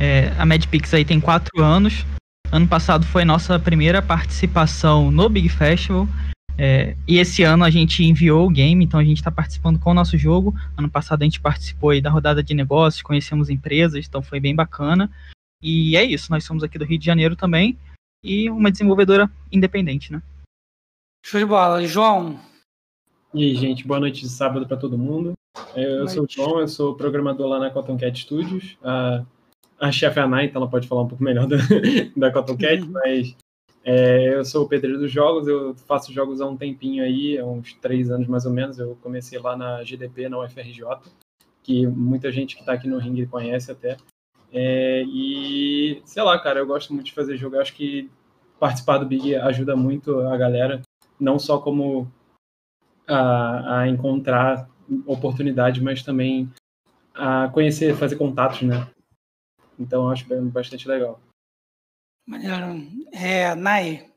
É, 0.00 0.28
a 0.38 0.46
MadPix 0.46 0.94
aí 0.94 1.04
tem 1.04 1.20
quatro 1.20 1.62
anos. 1.62 2.04
Ano 2.50 2.66
passado 2.66 3.04
foi 3.04 3.24
nossa 3.24 3.58
primeira 3.58 4.00
participação 4.00 5.10
no 5.10 5.28
Big 5.28 5.48
Festival. 5.48 6.08
É, 6.56 6.96
e 7.06 7.18
esse 7.18 7.42
ano 7.42 7.64
a 7.64 7.70
gente 7.70 8.02
enviou 8.02 8.46
o 8.46 8.50
game, 8.50 8.84
então 8.84 8.98
a 8.98 9.04
gente 9.04 9.18
está 9.18 9.30
participando 9.30 9.78
com 9.78 9.90
o 9.90 9.94
nosso 9.94 10.16
jogo. 10.16 10.54
Ano 10.76 10.90
passado 10.90 11.22
a 11.22 11.24
gente 11.24 11.40
participou 11.40 11.90
aí 11.90 12.00
da 12.00 12.10
rodada 12.10 12.42
de 12.42 12.54
negócios, 12.54 13.02
conhecemos 13.02 13.50
empresas, 13.50 14.06
então 14.06 14.22
foi 14.22 14.40
bem 14.40 14.54
bacana. 14.54 15.10
E 15.62 15.96
é 15.96 16.04
isso, 16.04 16.30
nós 16.30 16.44
somos 16.44 16.62
aqui 16.62 16.78
do 16.78 16.84
Rio 16.84 16.98
de 16.98 17.06
Janeiro 17.06 17.36
também 17.36 17.76
e 18.22 18.50
uma 18.50 18.70
desenvolvedora 18.70 19.30
independente, 19.52 20.12
né? 20.12 20.22
Show 21.24 21.40
de 21.40 21.46
bola. 21.46 21.86
João. 21.86 22.40
E 23.34 23.44
aí, 23.44 23.54
gente, 23.54 23.86
boa 23.86 24.00
noite 24.00 24.22
de 24.22 24.28
sábado 24.28 24.66
para 24.66 24.76
todo 24.76 24.96
mundo. 24.96 25.34
Eu 25.76 25.98
boa 25.98 26.08
sou 26.08 26.24
o 26.24 26.28
João, 26.28 26.60
eu 26.60 26.68
sou 26.68 26.94
programador 26.94 27.48
lá 27.48 27.58
na 27.58 27.70
Cotton 27.70 27.98
Cat 27.98 28.18
Studios. 28.18 28.76
A, 28.82 29.24
a 29.80 29.92
chefe 29.92 30.18
é 30.18 30.22
a 30.22 30.44
então 30.44 30.60
ela 30.60 30.70
pode 30.70 30.88
falar 30.88 31.02
um 31.02 31.08
pouco 31.08 31.22
melhor 31.22 31.46
da, 31.46 31.56
da 32.16 32.32
Cotton 32.32 32.56
Cat, 32.56 32.82
uhum. 32.82 32.90
mas 32.92 33.36
é, 33.84 34.34
eu 34.34 34.44
sou 34.44 34.64
o 34.64 34.68
pedreiro 34.68 34.98
dos 34.98 35.10
jogos, 35.10 35.46
eu 35.46 35.74
faço 35.86 36.12
jogos 36.12 36.40
há 36.40 36.46
um 36.46 36.56
tempinho 36.56 37.02
aí, 37.02 37.38
há 37.38 37.44
uns 37.44 37.72
três 37.74 38.10
anos 38.10 38.26
mais 38.26 38.44
ou 38.44 38.52
menos. 38.52 38.78
Eu 38.78 38.98
comecei 39.02 39.38
lá 39.38 39.56
na 39.56 39.82
GDP, 39.82 40.28
na 40.28 40.38
UFRJ, 40.40 40.84
que 41.62 41.86
muita 41.86 42.30
gente 42.30 42.54
que 42.54 42.60
está 42.60 42.72
aqui 42.74 42.88
no 42.88 42.98
ringue 42.98 43.26
conhece 43.26 43.70
até. 43.70 43.96
É, 44.52 45.04
e 45.06 45.68
E, 45.88 46.02
sei 46.04 46.22
lá, 46.22 46.38
cara, 46.38 46.58
eu 46.58 46.66
gosto 46.66 46.92
muito 46.92 47.06
de 47.06 47.14
fazer 47.14 47.36
jogo. 47.36 47.56
Eu 47.56 47.62
acho 47.62 47.74
que 47.74 48.10
participar 48.60 48.98
do 48.98 49.06
Big 49.06 49.34
ajuda 49.36 49.74
muito 49.76 50.20
a 50.20 50.36
galera, 50.36 50.82
não 51.18 51.38
só 51.38 51.58
como 51.58 52.10
a, 53.06 53.80
a 53.80 53.88
encontrar 53.88 54.68
oportunidade, 55.06 55.82
mas 55.82 56.02
também 56.02 56.50
a 57.14 57.48
conhecer, 57.48 57.94
fazer 57.96 58.16
contatos, 58.16 58.62
né? 58.62 58.86
Então, 59.78 60.04
eu 60.04 60.10
acho 60.10 60.26
bastante 60.50 60.88
legal. 60.88 61.20
Maneiro. 62.26 62.56
É, 63.12 63.54
Nai. 63.54 64.12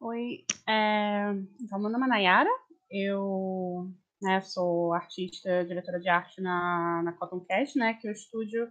Oi, 0.00 0.44
é, 0.68 1.32
então, 1.60 1.78
meu 1.78 1.88
nome 1.88 2.06
é 2.06 2.08
Nayara, 2.08 2.50
eu 2.90 3.88
né, 4.20 4.40
sou 4.40 4.92
artista, 4.92 5.64
diretora 5.64 6.00
de 6.00 6.08
arte 6.08 6.40
na, 6.40 7.02
na 7.04 7.12
Cotton 7.12 7.38
Cat, 7.40 7.78
né, 7.78 7.94
que 7.94 8.08
é 8.08 8.10
o 8.10 8.12
estúdio 8.12 8.68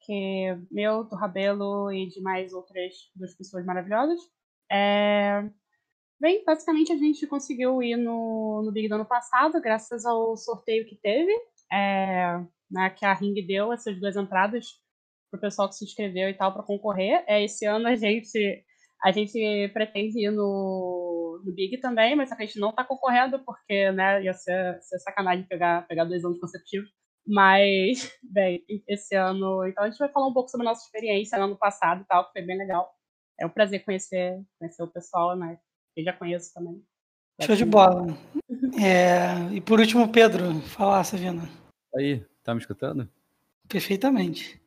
que 0.00 0.56
meu, 0.70 1.04
do 1.04 1.16
Rabelo 1.16 1.90
e 1.90 2.06
de 2.06 2.20
mais 2.20 2.52
outras 2.52 2.92
duas 3.14 3.34
pessoas 3.34 3.64
maravilhosas. 3.64 4.20
É, 4.70 5.48
bem, 6.20 6.44
basicamente 6.44 6.92
a 6.92 6.96
gente 6.96 7.26
conseguiu 7.26 7.82
ir 7.82 7.96
no, 7.96 8.62
no 8.62 8.70
Big 8.70 8.88
do 8.88 8.96
ano 8.96 9.06
passado, 9.06 9.60
graças 9.62 10.04
ao 10.04 10.36
sorteio 10.36 10.86
que 10.86 10.96
teve, 10.96 11.32
é, 11.72 12.44
né, 12.70 12.90
que 12.90 13.06
a 13.06 13.14
Ring 13.14 13.34
deu 13.46 13.72
essas 13.72 13.98
duas 13.98 14.16
entradas 14.16 14.66
para 15.30 15.38
o 15.38 15.40
pessoal 15.40 15.68
que 15.68 15.74
se 15.74 15.84
inscreveu 15.84 16.28
e 16.28 16.34
tal 16.34 16.52
para 16.52 16.62
concorrer. 16.62 17.24
É, 17.26 17.42
esse 17.42 17.66
ano 17.66 17.88
a 17.88 17.94
gente 17.94 18.64
a 19.02 19.12
gente 19.12 19.68
pretende 19.72 20.26
ir 20.26 20.30
no, 20.30 21.40
no 21.44 21.52
Big 21.52 21.78
também, 21.78 22.16
mas 22.16 22.32
a 22.32 22.34
gente 22.34 22.58
não 22.58 22.70
está 22.70 22.82
concorrendo 22.82 23.38
porque 23.44 23.92
né, 23.92 24.22
ia 24.24 24.34
ser, 24.34 24.80
ser 24.82 24.98
sacanagem 24.98 25.46
pegar, 25.46 25.86
pegar 25.86 26.04
dois 26.04 26.24
anos 26.24 26.40
consecutivos. 26.40 26.90
Mas, 27.26 28.12
bem, 28.22 28.64
esse 28.88 29.14
ano. 29.14 29.66
Então 29.66 29.84
a 29.84 29.90
gente 29.90 29.98
vai 29.98 30.08
falar 30.08 30.26
um 30.26 30.32
pouco 30.32 30.48
sobre 30.48 30.66
a 30.66 30.70
nossa 30.70 30.84
experiência 30.84 31.38
no 31.38 31.44
ano 31.44 31.56
passado 31.56 32.02
e 32.02 32.06
tal, 32.06 32.26
que 32.26 32.32
foi 32.32 32.42
bem 32.42 32.58
legal. 32.58 32.90
É 33.38 33.46
um 33.46 33.50
prazer 33.50 33.84
conhecer, 33.84 34.42
conhecer 34.58 34.82
o 34.82 34.88
pessoal, 34.88 35.36
né? 35.36 35.58
Eu 35.96 36.04
já 36.04 36.12
conheço 36.12 36.52
também. 36.52 36.82
Show 37.42 37.56
de 37.56 37.64
bola. 37.64 38.06
É, 38.80 39.52
e 39.54 39.60
por 39.60 39.80
último, 39.80 40.10
Pedro, 40.12 40.60
falar, 40.60 41.02
Savina. 41.02 41.42
Aí, 41.96 42.24
tá 42.44 42.54
me 42.54 42.60
escutando? 42.60 43.08
Perfeitamente. 43.66 44.60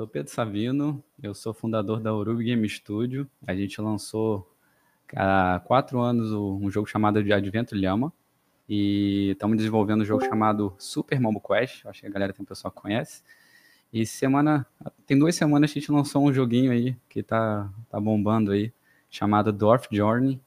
Sou 0.00 0.08
Pedro 0.08 0.32
Savino, 0.32 1.04
eu 1.22 1.34
sou 1.34 1.52
fundador 1.52 2.00
da 2.00 2.14
Urubi 2.14 2.42
Game 2.44 2.66
Studio. 2.66 3.28
A 3.46 3.54
gente 3.54 3.82
lançou 3.82 4.50
há 5.14 5.60
quatro 5.66 6.00
anos 6.00 6.32
um 6.32 6.70
jogo 6.70 6.86
chamado 6.86 7.22
de 7.22 7.30
Advento 7.30 7.74
Lhama. 7.74 8.10
E 8.66 9.32
estamos 9.32 9.58
desenvolvendo 9.58 10.00
um 10.00 10.04
jogo 10.06 10.24
chamado 10.24 10.74
Super 10.78 11.20
Mombo 11.20 11.38
Quest. 11.38 11.84
Acho 11.84 12.00
que 12.00 12.06
a 12.06 12.10
galera 12.10 12.32
tem 12.32 12.42
um 12.42 12.46
pessoal 12.46 12.72
que 12.72 12.80
conhece. 12.80 13.22
E 13.92 14.06
semana. 14.06 14.66
Tem 15.06 15.18
duas 15.18 15.34
semanas 15.34 15.70
a 15.70 15.74
gente 15.74 15.92
lançou 15.92 16.24
um 16.24 16.32
joguinho 16.32 16.72
aí 16.72 16.96
que 17.06 17.22
tá, 17.22 17.70
tá 17.90 18.00
bombando 18.00 18.52
aí, 18.52 18.72
chamado 19.10 19.52
Dwarf 19.52 19.86
Journey. 19.94 20.40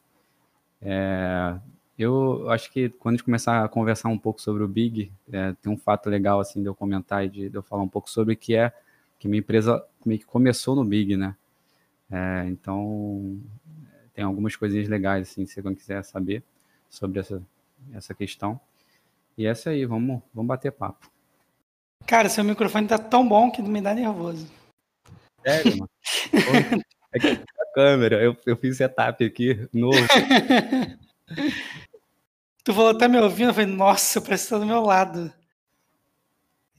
É, 0.81 1.59
eu 1.95 2.49
acho 2.49 2.71
que 2.71 2.89
quando 2.89 3.13
a 3.13 3.17
gente 3.17 3.25
começar 3.25 3.63
a 3.63 3.69
conversar 3.69 4.09
um 4.09 4.17
pouco 4.17 4.41
sobre 4.41 4.63
o 4.63 4.67
Big, 4.67 5.11
é, 5.31 5.53
tem 5.61 5.71
um 5.71 5.77
fato 5.77 6.09
legal 6.09 6.39
assim 6.39 6.59
de 6.59 6.67
eu 6.67 6.73
comentar 6.73 7.23
e 7.23 7.29
de, 7.29 7.49
de 7.49 7.55
eu 7.55 7.61
falar 7.61 7.83
um 7.83 7.87
pouco 7.87 8.09
sobre 8.09 8.35
que 8.35 8.55
é 8.55 8.73
que 9.23 9.27
minha 9.29 9.39
empresa 9.39 9.81
meio 10.05 10.19
que 10.19 10.25
começou 10.25 10.75
no 10.75 10.83
Big, 10.83 11.15
né? 11.15 11.33
É, 12.11 12.43
então, 12.47 13.39
tem 14.13 14.21
algumas 14.21 14.57
coisinhas 14.57 14.89
legais, 14.89 15.29
assim, 15.29 15.45
se 15.45 15.59
alguém 15.59 15.73
quiser 15.73 16.03
saber 16.03 16.43
sobre 16.89 17.21
essa, 17.21 17.41
essa 17.93 18.13
questão. 18.13 18.59
E 19.37 19.45
essa 19.45 19.69
aí, 19.69 19.85
vamos, 19.85 20.21
vamos 20.33 20.49
bater 20.49 20.73
papo. 20.73 21.09
Cara, 22.05 22.27
seu 22.27 22.43
microfone 22.43 22.85
tá 22.85 22.99
tão 22.99 23.25
bom 23.25 23.49
que 23.49 23.61
me 23.61 23.79
dá 23.79 23.93
nervoso. 23.93 24.51
Sério, 25.41 25.77
mano? 25.77 25.89
aqui, 27.15 27.29
a 27.29 27.73
câmera, 27.73 28.21
eu, 28.21 28.35
eu 28.45 28.57
fiz 28.57 28.75
setup 28.75 29.23
aqui, 29.23 29.69
novo. 29.71 29.95
tu 32.61 32.73
falou, 32.73 32.97
tá 32.97 33.07
me 33.07 33.17
ouvindo? 33.19 33.51
Eu 33.51 33.53
falei, 33.53 33.73
nossa, 33.73 34.19
parece 34.19 34.43
que 34.43 34.49
tá 34.49 34.59
do 34.59 34.65
meu 34.65 34.81
lado. 34.81 35.31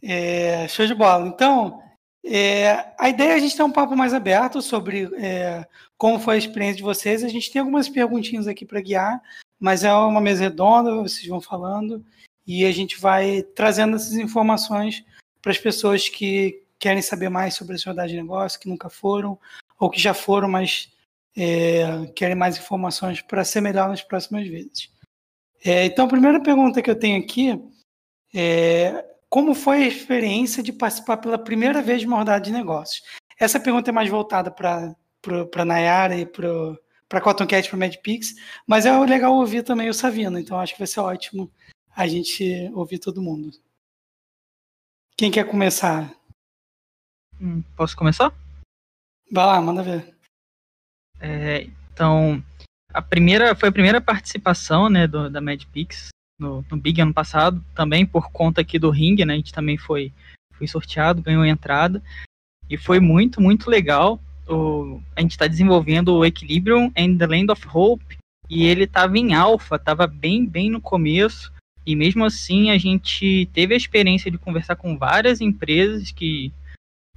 É, 0.03 0.69
show 0.69 0.87
de 0.87 0.95
bola. 0.95 1.27
Então, 1.27 1.83
é, 2.25 2.95
a 2.99 3.09
ideia 3.11 3.33
é 3.33 3.35
a 3.35 3.39
gente 3.39 3.57
ter 3.57 3.63
um 3.63 3.71
papo 3.71 3.95
mais 3.95 4.15
aberto 4.15 4.63
sobre 4.63 5.11
é, 5.17 5.67
como 5.99 6.19
foi 6.19 6.37
a 6.37 6.39
experiência 6.39 6.77
de 6.77 6.83
vocês. 6.83 7.23
A 7.23 7.29
gente 7.29 7.53
tem 7.53 7.61
algumas 7.61 7.89
perguntinhas 7.89 8.49
aqui 8.49 8.65
para 8.65 8.81
guiar, 8.81 9.21
mas 9.61 9.85
é 9.85 9.93
uma 9.93 10.21
mesa 10.21 10.45
redonda, 10.45 10.95
vocês 10.95 11.27
vão 11.27 11.41
falando, 11.41 12.05
e 12.47 12.65
a 12.65 12.73
gente 12.73 12.99
vai 12.99 13.43
trazendo 13.43 13.97
essas 13.97 14.15
informações 14.15 15.05
para 15.43 15.53
as 15.53 15.59
pessoas 15.59 16.09
que 16.09 16.63
querem 16.79 17.03
saber 17.03 17.29
mais 17.29 17.55
sobre 17.55 17.75
a 17.75 17.79
sociedade 17.79 18.13
de 18.13 18.21
negócio, 18.21 18.59
que 18.59 18.69
nunca 18.69 18.89
foram, 18.89 19.39
ou 19.79 19.91
que 19.91 20.01
já 20.01 20.15
foram, 20.15 20.49
mas 20.49 20.91
é, 21.37 22.07
querem 22.15 22.37
mais 22.37 22.57
informações 22.57 23.21
para 23.21 23.45
ser 23.45 23.61
melhor 23.61 23.89
nas 23.89 24.03
próximas 24.03 24.47
vezes. 24.49 24.91
É, 25.63 25.85
então, 25.85 26.07
a 26.07 26.09
primeira 26.09 26.41
pergunta 26.41 26.81
que 26.81 26.91
eu 26.91 26.99
tenho 26.99 27.19
aqui 27.23 27.61
é 28.35 29.05
como 29.35 29.53
foi 29.53 29.83
a 29.83 29.89
experiência 29.89 30.63
de 30.63 30.73
participar 30.73 31.17
pela 31.17 31.37
primeira 31.37 31.83
vez 31.83 32.03
de 32.03 32.07
uma 32.07 32.19
rodada 32.19 32.41
de 32.41 32.53
negócios? 32.53 33.03
Essa 33.37 33.59
pergunta 33.59 33.91
é 33.91 33.93
mais 33.93 34.09
voltada 34.09 34.49
para 34.49 34.95
a 35.57 35.65
Nayara 35.65 36.17
e 36.17 36.25
para 36.25 36.79
a 37.11 37.21
Cotton 37.21 37.45
Cat, 37.45 37.69
para 37.69 37.77
Medpix, 37.77 38.37
mas 38.65 38.87
é 38.87 38.97
legal 38.97 39.35
ouvir 39.35 39.65
também 39.65 39.89
o 39.89 39.95
Savino, 39.95 40.39
então 40.39 40.61
acho 40.61 40.75
que 40.75 40.79
vai 40.79 40.87
ser 40.87 41.01
ótimo 41.01 41.53
a 41.97 42.07
gente 42.07 42.71
ouvir 42.75 43.01
todo 43.01 43.21
mundo. 43.21 43.51
Quem 45.17 45.33
quer 45.33 45.51
começar? 45.51 46.15
Hum, 47.41 47.61
posso 47.77 47.97
começar? 47.97 48.33
Vai 49.33 49.47
lá, 49.47 49.61
manda 49.61 49.83
ver. 49.83 50.17
É, 51.19 51.67
então, 51.93 52.41
a 52.93 53.03
primeira 53.03 53.57
foi 53.57 53.69
a 53.69 53.73
primeira 53.73 54.01
participação 54.01 54.89
né, 54.89 55.09
do, 55.09 55.29
da 55.29 55.41
Medpix 55.41 56.14
no, 56.39 56.65
no 56.71 56.77
Big 56.77 57.01
ano 57.01 57.15
passado, 57.15 57.65
também 57.75 58.05
por 58.05 58.31
conta 58.31 58.61
aqui 58.61 58.79
do 58.79 58.91
Ring, 58.91 59.17
né? 59.25 59.35
A 59.35 59.37
gente 59.37 59.53
também 59.53 59.77
foi, 59.77 60.13
foi 60.53 60.67
sorteado, 60.67 61.23
ganhou 61.23 61.45
entrada. 61.45 62.03
E 62.69 62.77
foi 62.77 63.01
muito, 63.01 63.41
muito 63.41 63.71
legal. 63.71 64.21
O, 64.49 65.01
a 65.15 65.21
gente 65.21 65.33
está 65.33 65.47
desenvolvendo 65.47 66.15
o 66.15 66.25
Equilibrium 66.25 66.91
and 66.97 67.17
the 67.17 67.27
Land 67.27 67.51
of 67.53 67.67
Hope. 67.73 68.19
E 68.49 68.65
ele 68.65 68.85
estava 68.85 69.17
em 69.17 69.35
alfa, 69.35 69.77
estava 69.77 70.07
bem, 70.07 70.45
bem 70.47 70.71
no 70.71 70.81
começo. 70.81 71.53
E 71.87 71.95
mesmo 71.95 72.25
assim 72.25 72.71
a 72.71 72.79
gente 72.79 73.49
teve 73.53 73.75
a 73.75 73.77
experiência 73.77 74.31
de 74.31 74.39
conversar 74.39 74.77
com 74.77 74.97
várias 74.97 75.41
empresas 75.41 76.11
que, 76.11 76.53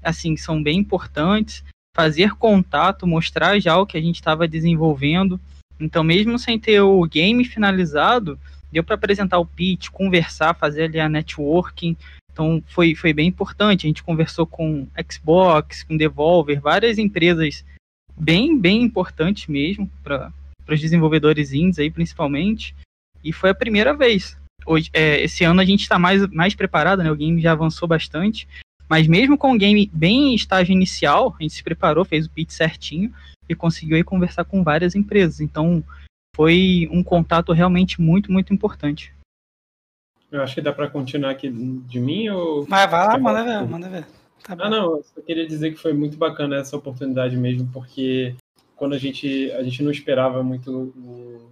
assim, 0.04 0.36
são 0.36 0.62
bem 0.62 0.80
importantes. 0.80 1.64
Fazer 1.96 2.36
contato, 2.36 3.08
mostrar 3.08 3.60
já 3.60 3.78
o 3.78 3.86
que 3.86 3.98
a 3.98 4.02
gente 4.02 4.16
estava 4.16 4.48
desenvolvendo. 4.48 5.40
Então, 5.80 6.04
mesmo 6.04 6.38
sem 6.38 6.60
ter 6.60 6.82
o 6.82 7.02
game 7.06 7.44
finalizado, 7.46 8.40
deu 8.72 8.84
para 8.84 8.96
apresentar 8.96 9.40
o 9.40 9.46
pitch, 9.46 9.90
conversar, 9.90 10.54
fazer 10.54 10.84
ali 10.84 11.00
a 11.00 11.10
networking. 11.10 11.96
Então 12.32 12.64
foi, 12.68 12.96
foi 12.96 13.14
bem 13.14 13.28
importante. 13.28 13.86
A 13.86 13.90
gente 13.90 14.04
conversou 14.04 14.46
com 14.46 14.88
Xbox, 15.10 15.84
com 15.84 15.98
Devolver, 15.98 16.62
várias 16.62 16.98
empresas 16.98 17.66
bem, 18.16 18.58
bem 18.58 18.84
importantes 18.84 19.48
mesmo 19.48 19.90
para 20.04 20.32
os 20.70 20.80
desenvolvedores 20.80 21.54
indies 21.54 21.80
aí 21.80 21.90
principalmente. 21.90 22.76
E 23.24 23.34
foi 23.34 23.50
a 23.50 23.56
primeira 23.56 23.94
vez. 23.94 24.38
Hoje, 24.66 24.90
é, 24.94 25.22
esse 25.22 25.44
ano 25.44 25.62
a 25.62 25.66
gente 25.66 25.82
está 25.82 25.98
mais, 25.98 26.28
mais 26.28 26.54
preparado, 26.54 27.02
né? 27.02 27.12
O 27.12 27.16
game 27.16 27.42
já 27.42 27.54
avançou 27.54 27.88
bastante. 27.88 28.48
Mas 28.90 29.08
mesmo 29.08 29.38
com 29.38 29.54
o 29.54 29.58
game 29.58 29.90
bem 29.94 30.30
em 30.30 30.36
estágio 30.36 30.72
inicial, 30.72 31.36
a 31.38 31.44
gente 31.44 31.56
se 31.56 31.64
preparou, 31.64 32.06
fez 32.06 32.26
o 32.26 32.30
pitch 32.30 32.52
certinho 32.52 33.12
e 33.50 33.56
conseguiu 33.56 33.98
aí 33.98 34.04
conversar 34.04 34.46
com 34.46 34.64
várias 34.64 34.96
empresas. 34.96 35.42
Então, 35.42 35.84
foi 36.38 36.88
um 36.92 37.04
contato 37.04 37.52
realmente 37.52 38.00
muito, 38.00 38.32
muito 38.32 38.54
importante. 38.54 39.12
Eu 40.32 40.44
acho 40.44 40.54
que 40.54 40.62
dá 40.62 40.72
para 40.72 40.88
continuar 40.88 41.32
aqui 41.32 41.50
de 41.50 42.00
mim 42.00 42.30
ou. 42.30 42.64
Vai, 42.66 42.88
vai 42.88 43.08
lá, 43.08 43.18
manda 43.18 43.44
ver, 43.44 43.68
manda 43.68 43.90
ver. 43.90 44.06
Tá 44.44 44.56
ah, 44.60 44.70
não, 44.70 44.98
eu 44.98 45.04
só 45.04 45.20
queria 45.22 45.48
dizer 45.48 45.72
que 45.72 45.80
foi 45.80 45.94
muito 45.94 46.16
bacana 46.16 46.58
essa 46.58 46.78
oportunidade 46.78 47.36
mesmo, 47.36 47.68
porque 47.74 48.36
quando 48.76 48.94
a 48.94 49.00
gente, 49.00 49.52
a 49.54 49.64
gente 49.64 49.82
não 49.82 49.90
esperava 49.90 50.44
muito 50.44 50.72
o, 50.72 51.52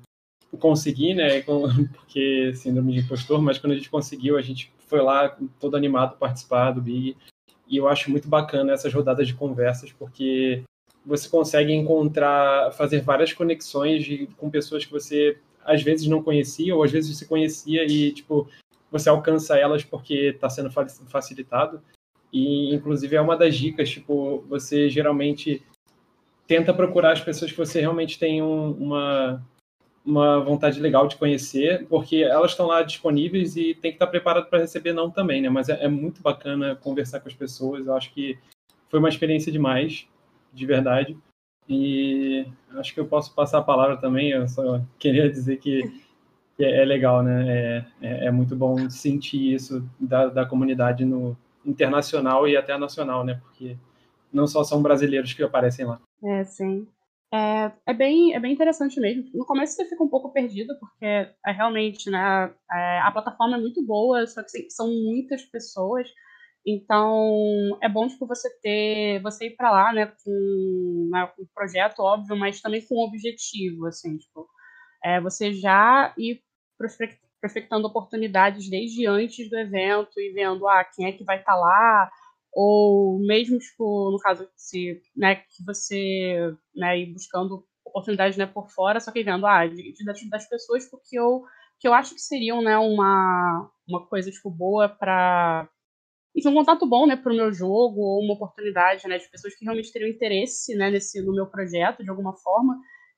o 0.52 0.58
conseguir, 0.58 1.16
né? 1.16 1.42
Porque 1.96 2.54
síndrome 2.54 2.94
de 2.94 3.00
impostor, 3.00 3.42
mas 3.42 3.58
quando 3.58 3.74
a 3.74 3.76
gente 3.76 3.90
conseguiu, 3.90 4.38
a 4.38 4.42
gente 4.42 4.72
foi 4.88 5.02
lá 5.02 5.36
todo 5.60 5.76
animado 5.76 6.18
participar 6.18 6.72
do 6.72 6.82
Big. 6.82 7.18
E 7.68 7.78
eu 7.78 7.88
acho 7.88 8.12
muito 8.12 8.28
bacana 8.28 8.74
essas 8.74 8.94
rodadas 8.94 9.28
de 9.28 9.34
conversas, 9.34 9.92
porque 9.92 10.62
você 11.06 11.30
consegue 11.30 11.72
encontrar, 11.74 12.72
fazer 12.74 13.02
várias 13.02 13.32
conexões 13.32 14.04
de, 14.04 14.28
com 14.38 14.50
pessoas 14.50 14.86
que 14.86 14.92
você 14.92 15.38
às 15.64 15.82
vezes 15.82 16.08
não 16.08 16.24
conhecia, 16.24 16.76
ou 16.76 16.84
às 16.84 16.92
vezes 16.92 17.18
você 17.18 17.26
conhecia 17.26 17.86
e, 17.86 18.12
tipo, 18.12 18.48
você 18.92 19.10
alcança 19.10 19.58
elas 19.58 19.84
porque 19.84 20.14
está 20.36 20.50
sendo 20.50 20.70
facilitado. 20.72 21.82
E, 22.32 22.74
inclusive, 22.74 23.16
é 23.16 23.22
uma 23.22 23.36
das 23.38 23.56
dicas, 23.56 23.90
tipo, 23.90 24.44
você 24.48 24.90
geralmente 24.90 25.64
tenta 26.48 26.74
procurar 26.74 27.14
as 27.14 27.22
pessoas 27.22 27.52
que 27.52 27.58
você 27.58 27.80
realmente 27.80 28.20
tem 28.20 28.42
um, 28.42 28.72
uma, 28.72 29.46
uma 30.06 30.40
vontade 30.40 30.80
legal 30.80 31.08
de 31.08 31.16
conhecer, 31.16 31.86
porque 31.88 32.18
elas 32.18 32.52
estão 32.52 32.68
lá 32.68 32.84
disponíveis 32.84 33.56
e 33.56 33.74
tem 33.74 33.92
que 33.92 33.96
estar 33.96 34.08
preparado 34.08 34.48
para 34.50 34.60
receber 34.60 34.94
não 34.94 35.10
também, 35.10 35.42
né? 35.42 35.50
Mas 35.50 35.70
é, 35.70 35.86
é 35.86 35.88
muito 35.88 36.22
bacana 36.22 36.76
conversar 36.76 37.20
com 37.20 37.28
as 37.28 37.34
pessoas, 37.34 37.88
eu 37.88 37.96
acho 37.96 38.14
que 38.14 38.38
foi 38.90 39.00
uma 39.00 39.10
experiência 39.10 39.52
demais. 39.52 40.08
De 40.56 40.66
verdade. 40.66 41.18
E 41.68 42.48
acho 42.78 42.94
que 42.94 43.00
eu 43.00 43.08
posso 43.08 43.34
passar 43.34 43.60
a 43.60 43.64
palavra 43.64 43.98
também. 43.98 44.32
Eu 44.32 44.48
só 44.48 44.82
queria 44.98 45.30
dizer 45.30 45.58
que, 45.58 45.84
que 46.56 46.64
é 46.64 46.86
legal, 46.86 47.22
né? 47.22 47.46
É, 47.48 47.86
é, 48.02 48.26
é, 48.28 48.32
muito 48.32 48.56
bom 48.56 48.90
sentir 48.90 49.54
isso 49.54 49.88
da, 50.00 50.28
da 50.28 50.46
comunidade 50.46 51.04
no 51.04 51.36
internacional 51.66 52.48
e 52.48 52.56
até 52.56 52.78
nacional, 52.78 53.24
né? 53.24 53.40
Porque 53.44 53.76
não 54.32 54.48
só 54.48 54.64
são 54.64 54.82
brasileiros 54.82 55.34
que 55.34 55.44
aparecem 55.44 55.86
lá. 55.86 56.00
É, 56.24 56.44
sim. 56.44 56.88
É, 57.34 57.72
é, 57.88 57.94
bem, 57.94 58.34
é 58.34 58.40
bem 58.40 58.54
interessante 58.54 59.00
mesmo. 59.00 59.30
No 59.34 59.46
começo 59.46 59.74
você 59.74 59.86
fica 59.86 60.04
um 60.04 60.08
pouco 60.08 60.32
perdido, 60.32 60.78
porque 60.80 61.06
é 61.06 61.52
realmente, 61.52 62.10
né, 62.10 62.54
é, 62.72 63.00
a 63.00 63.12
plataforma 63.12 63.58
é 63.58 63.60
muito 63.60 63.84
boa, 63.86 64.26
só 64.28 64.42
que 64.44 64.70
são 64.70 64.88
muitas 64.88 65.44
pessoas. 65.44 66.08
Então, 66.66 67.78
é 67.82 67.88
bom 67.88 68.08
tipo, 68.08 68.26
você 68.26 68.50
ter, 68.60 69.22
você 69.22 69.48
ir 69.48 69.56
para 69.56 69.70
lá, 69.72 69.94
né, 69.94 70.08
com 70.24 71.10
né, 71.12 71.32
um 71.40 71.46
projeto 71.54 72.00
óbvio, 72.00 72.36
mas 72.36 72.60
também 72.60 72.84
com 72.86 72.96
um 72.96 73.08
objetivo, 73.08 73.86
assim, 73.86 74.18
tipo, 74.18 74.48
é, 75.04 75.22
você 75.22 75.54
já 75.54 76.12
ir 76.18 76.42
prospectando 77.40 77.88
oportunidades 77.88 78.68
desde 78.70 79.06
antes 79.06 79.48
do 79.50 79.58
evento 79.58 80.20
e 80.20 80.34
vendo, 80.34 80.68
ah, 80.68 80.84
quem 80.84 81.06
é 81.08 81.12
que 81.12 81.24
vai 81.24 81.38
estar 81.40 81.54
tá 81.54 81.58
lá, 81.60 82.12
ou 82.52 83.20
mesmo, 83.20 83.60
tipo, 83.60 84.12
no 84.12 84.18
caso, 84.20 84.50
se, 84.56 85.02
né, 85.16 85.36
que 85.36 85.64
você, 85.66 86.52
né, 86.76 86.98
ir 87.00 87.14
buscando 87.14 87.64
oportunidades, 87.86 88.38
né, 88.38 88.48
por 88.48 88.70
fora, 88.72 89.00
só 89.00 89.12
que 89.12 89.24
vendo, 89.24 89.46
ah, 89.46 89.68
de, 89.68 89.94
das 90.30 90.50
pessoas 90.50 90.90
porque 90.90 91.20
eu, 91.20 91.44
que 91.80 91.88
eu 91.88 91.94
acho 91.94 92.16
que 92.16 92.22
seriam, 92.22 92.62
né, 92.64 92.76
uma, 92.78 93.70
uma 93.88 94.06
coisa, 94.08 94.32
tipo, 94.32 94.50
boa 94.50 94.90
para 94.90 95.70
enfim, 96.36 96.50
um 96.50 96.54
contato 96.54 96.86
bom, 96.86 97.08
né, 97.08 97.16
para 97.16 97.32
o 97.32 97.36
meu 97.36 97.52
jogo, 97.54 98.02
ou 98.02 98.22
uma 98.22 98.34
oportunidade, 98.34 99.08
né, 99.08 99.18
de 99.18 99.30
pessoas 99.30 99.56
que 99.56 99.64
realmente 99.64 99.92
teriam 99.92 100.10
interesse, 100.10 100.76
né, 100.76 100.90
nesse, 100.92 101.22
no 101.22 101.34
meu 101.34 101.48
projeto, 101.48 102.04
de 102.04 102.10
alguma 102.10 102.36
forma, 102.36 102.78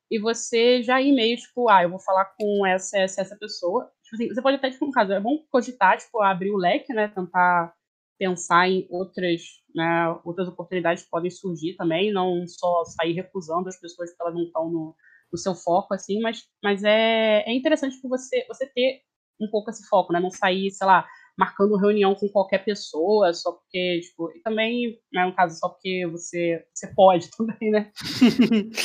e 0.10 0.20
você 0.20 0.84
já 0.84 1.02
ir 1.02 1.12
meio, 1.14 1.36
tipo, 1.36 1.70
ah, 1.70 1.84
eu 1.84 1.90
vou 1.90 2.00
falar 2.00 2.26
com 2.38 2.66
essa, 2.66 2.98
essa, 2.98 3.22
essa 3.22 3.36
pessoa. 3.36 3.92
Tipo 4.04 4.16
assim, 4.16 4.28
você 4.34 4.42
pode 4.42 4.56
até, 4.56 4.70
tipo, 4.70 4.86
no 4.86 4.92
caso, 4.92 5.12
é 5.12 5.20
bom 5.20 5.44
cogitar, 5.52 5.98
tipo, 5.98 6.22
abrir 6.22 6.52
o 6.52 6.58
leque, 6.58 6.94
né, 6.94 7.08
tentar 7.10 7.74
pensar 8.20 8.70
em 8.70 8.88
outras, 8.90 9.42
né, 9.76 10.08
outras 10.24 10.48
oportunidades 10.48 11.04
que 11.04 11.10
podem 11.10 11.30
surgir 11.30 11.76
também, 11.76 12.12
não 12.12 12.46
só 12.48 12.84
sair 12.86 13.14
recusando 13.14 13.68
as 13.68 13.80
pessoas 13.80 14.10
porque 14.12 14.24
elas 14.24 14.36
não 14.36 14.44
estão 14.44 14.70
no, 14.70 14.96
no 15.32 15.38
seu 15.38 15.56
foco, 15.56 15.94
assim, 15.94 16.22
mas, 16.22 16.44
mas 16.64 16.84
é, 16.84 17.44
é 17.46 17.54
interessante, 17.54 17.96
tipo, 17.96 18.10
você, 18.10 18.46
você 18.48 18.66
ter 18.68 19.02
um 19.40 19.50
pouco 19.50 19.70
esse 19.70 19.88
foco, 19.88 20.14
né, 20.14 20.20
não 20.20 20.32
sair, 20.32 20.72
sei 20.72 20.88
lá, 20.88 21.06
marcando 21.38 21.78
reunião 21.78 22.16
com 22.16 22.28
qualquer 22.30 22.66
pessoa, 22.66 23.32
só 23.34 23.52
porque, 23.52 24.00
tipo, 24.02 24.32
e 24.36 24.42
também, 24.42 24.98
né, 25.14 25.26
no 25.26 25.36
caso, 25.36 25.58
só 25.60 25.70
porque 25.70 26.08
você, 26.12 26.66
você 26.74 26.92
pode 26.96 27.30
também, 27.38 27.72
né? 27.72 27.92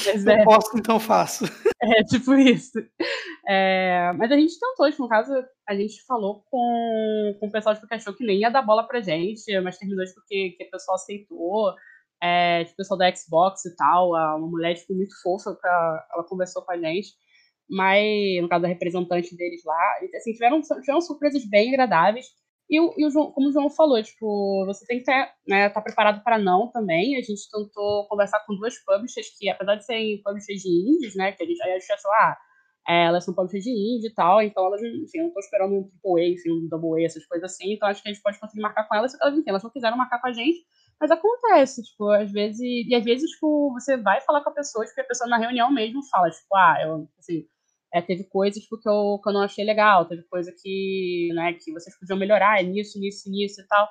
Mas, 0.06 0.26
é, 0.26 0.40
Eu 0.40 0.44
posso, 0.44 0.76
então 0.76 1.00
faço. 1.00 1.44
É, 1.84 2.04
tipo 2.04 2.32
isso. 2.34 2.78
É, 3.48 4.12
mas 4.16 4.30
a 4.30 4.36
gente 4.36 4.56
tentou, 4.56 4.88
tipo, 4.88 5.02
no 5.02 5.08
caso, 5.08 5.32
a 5.68 5.74
gente 5.74 6.00
falou 6.06 6.44
com, 6.48 7.36
com 7.40 7.48
o 7.48 7.50
pessoal 7.50 7.74
tipo, 7.74 7.88
que 7.88 7.94
achou 7.94 8.14
que 8.14 8.24
nem 8.24 8.38
ia 8.38 8.50
dar 8.50 8.62
bola 8.62 8.86
pra 8.86 9.00
gente, 9.00 9.42
mas 9.60 9.78
terminou 9.78 10.04
porque 10.14 10.50
que 10.50 10.64
o 10.64 10.70
pessoal 10.70 10.94
aceitou. 10.94 11.74
É, 12.22 12.62
tipo, 12.62 12.74
o 12.74 12.76
pessoal 12.76 12.98
da 12.98 13.12
Xbox 13.12 13.64
e 13.64 13.74
tal, 13.74 14.10
uma 14.10 14.38
mulher 14.38 14.76
tipo, 14.76 14.94
muito 14.94 15.12
fofa, 15.24 15.58
ela 16.14 16.22
conversou 16.22 16.62
com 16.62 16.70
a 16.70 16.78
gente 16.78 17.14
mas 17.72 18.42
no 18.42 18.48
caso 18.48 18.62
da 18.62 18.68
representante 18.68 19.34
deles 19.34 19.64
lá, 19.64 19.94
assim, 20.14 20.32
tiveram, 20.32 20.60
tiveram 20.60 21.00
surpresas 21.00 21.42
bem 21.48 21.70
agradáveis. 21.70 22.26
E, 22.70 22.76
e 22.76 23.06
o 23.06 23.10
João, 23.10 23.32
como 23.32 23.48
o 23.48 23.52
João 23.52 23.68
falou, 23.68 24.02
tipo, 24.02 24.64
você 24.66 24.86
tem 24.86 24.96
que 24.96 25.10
estar 25.10 25.32
né, 25.46 25.68
tá 25.68 25.80
preparado 25.80 26.22
para 26.24 26.38
não 26.38 26.70
também. 26.70 27.16
A 27.16 27.22
gente 27.22 27.50
tentou 27.50 28.06
conversar 28.08 28.40
com 28.46 28.54
duas 28.56 28.78
publishers 28.84 29.28
que, 29.38 29.48
apesar 29.48 29.76
de 29.76 29.84
serem 29.84 30.22
publishers 30.22 30.62
de 30.62 30.68
indies, 30.68 31.14
né, 31.14 31.32
que 31.32 31.42
a 31.42 31.46
gente, 31.46 31.62
a 31.62 31.78
gente 31.78 31.92
achou, 31.92 32.10
ah, 32.12 32.36
é, 32.88 33.04
elas 33.04 33.24
são 33.24 33.34
publishers 33.34 33.64
de 33.64 33.70
indie 33.70 34.08
e 34.08 34.14
tal, 34.14 34.42
então 34.42 34.64
elas, 34.66 34.82
enfim, 34.82 35.18
não 35.18 35.28
estou 35.28 35.40
esperando 35.40 35.74
um 35.74 35.82
triple 35.84 36.20
A, 36.20 36.28
enfim, 36.28 36.50
um 36.50 36.68
double 36.68 37.02
A, 37.02 37.06
essas 37.06 37.24
coisas 37.26 37.52
assim, 37.52 37.74
então 37.74 37.88
acho 37.88 38.02
que 38.02 38.08
a 38.08 38.12
gente 38.12 38.22
pode 38.22 38.40
conseguir 38.40 38.60
marcar 38.60 38.88
com 38.88 38.94
elas, 38.94 39.12
elas, 39.20 39.38
enfim, 39.38 39.50
elas 39.50 39.62
não 39.62 39.70
quiseram 39.70 39.96
marcar 39.96 40.20
com 40.20 40.26
a 40.28 40.32
gente, 40.32 40.58
mas 41.00 41.10
acontece, 41.10 41.82
tipo, 41.82 42.10
às 42.10 42.30
vezes, 42.32 42.60
e 42.60 42.94
às 42.94 43.04
vezes, 43.04 43.30
tipo, 43.30 43.72
você 43.72 43.96
vai 43.96 44.20
falar 44.22 44.42
com 44.42 44.50
a 44.50 44.54
pessoa, 44.54 44.84
tipo, 44.84 45.00
a 45.00 45.04
pessoa 45.04 45.28
na 45.28 45.38
reunião 45.38 45.70
mesmo 45.70 46.00
fala, 46.10 46.30
tipo, 46.30 46.54
ah, 46.56 46.76
eu, 46.82 47.08
assim, 47.18 47.46
é, 47.92 48.00
teve 48.00 48.24
coisas 48.24 48.62
tipo, 48.62 48.78
que, 48.78 48.88
eu, 48.88 49.20
que 49.22 49.28
eu 49.28 49.32
não 49.32 49.42
achei 49.42 49.64
legal, 49.64 50.06
teve 50.06 50.22
coisa 50.24 50.52
que, 50.52 51.28
né, 51.34 51.52
que 51.52 51.70
vocês 51.72 51.98
podiam 51.98 52.18
melhorar 52.18 52.62
nisso, 52.64 52.98
nisso, 52.98 53.30
nisso 53.30 53.60
e 53.60 53.66
tal. 53.66 53.88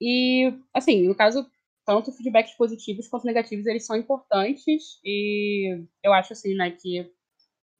E, 0.00 0.58
assim, 0.74 1.06
no 1.06 1.14
caso, 1.14 1.48
tanto 1.86 2.12
feedbacks 2.12 2.56
positivos 2.56 3.06
quanto 3.06 3.24
negativos, 3.24 3.66
eles 3.66 3.86
são 3.86 3.96
importantes 3.96 4.98
e 5.04 5.86
eu 6.02 6.12
acho, 6.12 6.32
assim, 6.32 6.54
né, 6.54 6.72
que, 6.72 7.08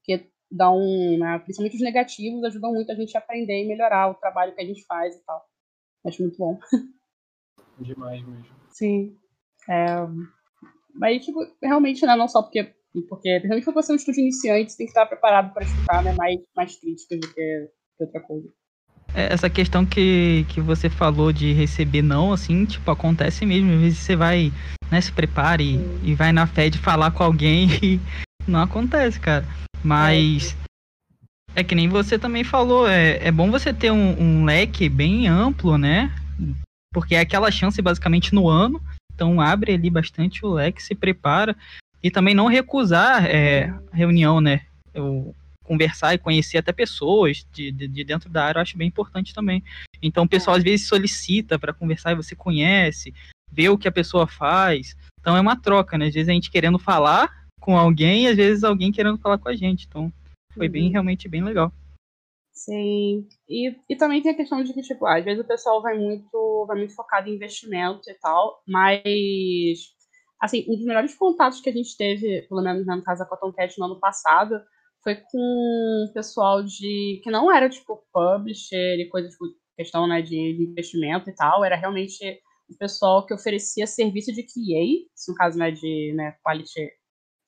que 0.05 0.31
dão, 0.49 0.79
né, 1.19 1.41
principalmente 1.41 1.77
os 1.77 1.83
negativos, 1.83 2.45
ajudam 2.45 2.73
muito 2.73 2.93
a 2.93 2.95
gente 2.95 3.17
a 3.17 3.21
aprender 3.21 3.65
e 3.65 3.67
melhorar 3.67 4.11
o 4.11 4.15
trabalho 4.15 4.55
que 4.55 4.63
a 4.63 4.67
gente 4.67 4.85
faz 4.87 5.17
e 5.17 5.25
tal. 5.25 5.45
Acho 6.07 6.23
muito 6.23 6.39
bom. 6.39 6.59
Demais 7.81 8.23
mesmo. 8.25 8.55
Sim. 8.71 9.19
É, 9.69 9.85
mas, 10.95 11.25
tipo, 11.25 11.41
realmente, 11.61 12.07
né, 12.07 12.15
não 12.15 12.29
só 12.29 12.41
porque 12.41 12.73
porque, 13.03 13.29
principalmente 13.31 13.65
quando 13.65 13.75
você 13.77 13.93
é 13.93 13.95
um 13.95 13.97
estúdio 13.97 14.21
iniciante, 14.21 14.73
você 14.73 14.79
tem 14.79 14.87
que 14.87 14.91
estar 14.91 15.07
preparado 15.07 15.53
para 15.53 15.65
escutar 15.65 16.03
né, 16.03 16.13
mais, 16.13 16.39
mais 16.57 16.77
críticas 16.79 17.21
do 17.21 17.29
que, 17.29 17.71
que 17.99 18.05
outra 18.05 18.21
coisa. 18.21 18.49
É, 19.15 19.33
essa 19.33 19.49
questão 19.51 19.85
que, 19.85 20.45
que 20.49 20.61
você 20.61 20.89
falou 20.89 21.33
de 21.33 21.53
receber 21.53 22.03
não, 22.03 22.33
assim, 22.33 22.65
tipo, 22.65 22.91
acontece 22.91 23.45
mesmo. 23.47 23.73
Às 23.73 23.81
vezes 23.81 23.99
você 23.99 24.17
vai, 24.17 24.53
né, 24.91 25.01
se 25.01 25.13
prepara 25.13 25.63
e, 25.63 25.77
e 26.03 26.15
vai 26.15 26.33
na 26.33 26.47
fé 26.47 26.69
de 26.71 26.79
falar 26.79 27.11
com 27.11 27.23
alguém 27.23 27.69
e 27.83 28.01
não 28.47 28.61
acontece, 28.61 29.21
cara. 29.21 29.45
Mas 29.83 30.57
é, 31.55 31.61
é 31.61 31.65
que 31.65 31.75
nem 31.75 31.89
você 31.89 32.19
também 32.19 32.43
falou, 32.43 32.89
é, 32.89 33.19
é 33.27 33.31
bom 33.31 33.51
você 33.51 33.73
ter 33.73 33.91
um, 33.91 34.21
um 34.21 34.45
leque 34.45 34.89
bem 34.89 35.29
amplo, 35.29 35.77
né? 35.79 36.13
Porque 36.93 37.15
é 37.15 37.21
aquela 37.21 37.51
chance 37.51 37.81
basicamente 37.83 38.35
no 38.35 38.49
ano. 38.49 38.81
Então 39.15 39.41
abre 39.41 39.73
ali 39.73 39.91
bastante 39.91 40.45
o 40.45 40.55
leque, 40.55 40.83
se 40.83 40.95
prepara. 40.95 41.57
E 42.05 42.11
também 42.11 42.35
não 42.35 42.49
recusar 42.49 43.25
é, 43.25 43.73
reunião, 43.91 44.39
né? 44.39 44.67
Eu 44.93 45.35
conversar 45.65 46.13
e 46.13 46.19
conhecer 46.19 46.59
até 46.59 46.71
pessoas 46.71 47.47
de, 47.51 47.73
de, 47.73 47.89
de, 47.89 48.05
dentro 48.05 48.29
da 48.29 48.45
área, 48.45 48.59
eu 48.59 48.63
acho 48.63 48.77
bem 48.77 48.89
importante 48.89 49.33
também. 49.33 49.65
Então, 50.03 50.25
o 50.25 50.29
pessoal 50.29 50.55
às 50.55 50.63
vezes 50.63 50.87
solicita 50.87 51.59
para 51.59 51.73
conversar 51.73 52.13
e 52.13 52.17
você 52.17 52.37
conhece, 52.37 53.15
vê 53.51 53.71
o 53.71 53.79
que 53.79 53.89
a 53.89 53.93
pessoa 53.93 54.27
faz. 54.27 54.95
Então, 55.19 55.35
é 55.35 55.41
uma 55.41 55.59
troca, 55.59 55.97
né? 55.97 56.09
Às 56.09 56.15
vezes 56.15 56.29
a 56.29 56.33
gente 56.33 56.51
querendo 56.51 56.79
falar 56.79 57.47
com 57.59 57.79
alguém 57.79 58.25
e 58.25 58.29
às 58.29 58.37
vezes 58.37 58.63
alguém 58.63 58.93
querendo 58.93 59.17
falar 59.17 59.39
com 59.39 59.49
a 59.49 59.57
gente. 59.57 59.87
Então, 59.89 60.13
foi 60.53 60.69
bem, 60.69 60.85
uhum. 60.85 60.93
realmente 60.93 61.27
bem 61.27 61.43
legal. 61.43 61.73
Sim. 62.53 63.27
E, 63.49 63.75
e 63.89 63.97
também 63.97 64.23
tem 64.23 64.33
a 64.33 64.37
questão 64.37 64.63
de 64.63 64.75
que, 64.75 64.83
tipo, 64.83 65.07
às 65.07 65.25
vezes 65.25 65.43
o 65.43 65.49
pessoal 65.49 65.81
vai 65.81 65.99
muito, 65.99 66.65
vai 66.69 66.77
muito 66.77 66.95
focado 66.95 67.29
em 67.29 67.35
investimento 67.35 68.09
e 68.09 68.15
tal, 68.15 68.63
mas 68.69 69.94
assim, 70.45 70.67
um 70.69 70.77
dos 70.77 70.85
melhores 70.85 71.15
contatos 71.15 71.61
que 71.61 71.71
a 71.71 71.73
gente 71.73 71.97
teve, 71.97 72.43
pelo 72.43 72.63
menos 72.63 72.87
no 72.87 73.03
caso 73.03 73.21
da 73.21 73.27
Cotton 73.27 73.51
Cat 73.53 73.79
no 73.79 73.87
ano 73.87 73.99
passado, 73.99 74.61
foi 75.03 75.17
com 75.17 76.11
pessoal 76.13 76.63
de 76.63 77.21
que 77.25 77.31
não 77.31 77.51
era 77.51 77.69
tipo 77.69 78.05
publisher 78.13 79.01
e 79.01 79.09
coisas 79.09 79.33
tipo, 79.33 79.47
questão 79.75 80.07
né, 80.07 80.21
de, 80.21 80.29
de, 80.31 80.65
investimento 80.65 81.31
e 81.31 81.35
tal, 81.35 81.65
era 81.65 81.77
realmente 81.77 82.41
o 82.69 82.77
pessoal 82.77 83.25
que 83.25 83.33
oferecia 83.33 83.87
serviço 83.87 84.33
de 84.33 84.43
QA, 84.43 85.09
no 85.29 85.35
caso 85.35 85.59
né, 85.59 85.71
de 85.71 86.13
né, 86.15 86.37
quality, 86.43 86.91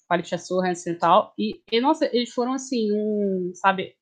quality 0.08 0.34
assurance 0.34 0.88
e 0.88 0.94
tal, 0.94 1.34
e, 1.38 1.60
e 1.70 1.80
nossa, 1.80 2.06
eles 2.14 2.32
foram 2.32 2.54
assim, 2.54 2.90
um, 2.92 3.52
sabe, 3.54 3.94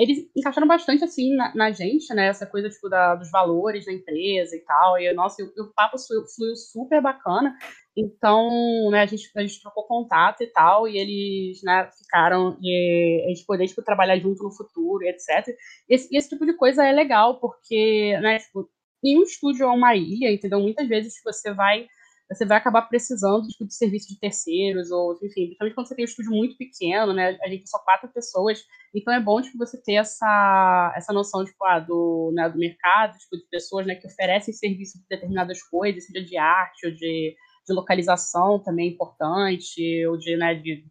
eles 0.00 0.30
encaixaram 0.34 0.66
bastante 0.66 1.04
assim 1.04 1.36
na, 1.36 1.54
na, 1.54 1.70
gente, 1.72 2.12
né? 2.14 2.28
Essa 2.28 2.46
coisa 2.46 2.70
tipo 2.70 2.88
da, 2.88 3.14
dos 3.14 3.30
valores 3.30 3.84
da 3.84 3.92
empresa 3.92 4.56
e 4.56 4.60
tal. 4.60 4.98
E 4.98 5.12
nossa, 5.12 5.42
o, 5.42 5.62
o 5.62 5.74
papo 5.74 5.98
fluiu, 5.98 6.24
fluiu, 6.26 6.56
super 6.56 7.02
bacana. 7.02 7.54
Então, 8.00 8.90
né, 8.90 9.02
a 9.02 9.06
gente, 9.06 9.30
a 9.36 9.42
gente 9.42 9.60
trocou 9.60 9.86
contato 9.86 10.42
e 10.42 10.46
tal, 10.46 10.88
e 10.88 10.98
eles 10.98 11.62
né, 11.62 11.90
ficaram 11.98 12.56
e 12.62 13.24
a 13.26 13.28
gente 13.28 13.44
poder 13.44 13.66
tipo, 13.66 13.82
trabalhar 13.82 14.18
junto 14.18 14.42
no 14.42 14.52
futuro, 14.52 15.04
etc. 15.04 15.54
Esse, 15.88 16.08
esse 16.16 16.28
tipo 16.28 16.46
de 16.46 16.54
coisa 16.54 16.84
é 16.84 16.92
legal, 16.92 17.38
porque 17.40 18.18
né, 18.22 18.38
tipo, 18.38 18.68
nenhum 19.02 19.22
estúdio 19.22 19.64
é 19.64 19.70
uma 19.70 19.94
ilha, 19.94 20.32
entendeu? 20.32 20.60
Muitas 20.60 20.88
vezes 20.88 21.14
você 21.24 21.52
vai 21.52 21.86
você 22.32 22.46
vai 22.46 22.58
acabar 22.58 22.82
precisando 22.82 23.48
tipo, 23.48 23.66
de 23.66 23.74
serviço 23.74 24.08
de 24.08 24.20
terceiros, 24.20 24.90
ou, 24.92 25.14
enfim, 25.14 25.46
principalmente 25.46 25.74
quando 25.74 25.88
você 25.88 25.96
tem 25.96 26.04
um 26.04 26.08
estúdio 26.08 26.30
muito 26.30 26.56
pequeno, 26.56 27.12
né? 27.12 27.36
A 27.42 27.48
gente 27.48 27.64
é 27.64 27.66
só 27.66 27.78
quatro 27.80 28.08
pessoas, 28.08 28.62
então 28.94 29.12
é 29.12 29.20
bom 29.20 29.42
tipo, 29.42 29.58
você 29.58 29.76
ter 29.82 29.94
essa, 29.94 30.92
essa 30.96 31.12
noção 31.12 31.44
tipo, 31.44 31.64
ah, 31.64 31.80
do, 31.80 32.30
né, 32.32 32.48
do 32.48 32.56
mercado, 32.56 33.18
tipo, 33.18 33.36
de 33.36 33.48
pessoas 33.50 33.84
né, 33.84 33.96
que 33.96 34.06
oferecem 34.06 34.54
serviço 34.54 34.98
de 34.98 35.04
determinadas 35.08 35.60
coisas, 35.64 36.06
seja 36.06 36.24
de 36.24 36.36
arte 36.36 36.86
ou 36.86 36.94
de, 36.94 37.34
de 37.66 37.74
localização 37.74 38.58
também 38.58 38.88
é 38.88 38.92
importante, 38.92 40.06
ou 40.06 40.16
de, 40.16 40.36
né, 40.36 40.54
de 40.54 40.84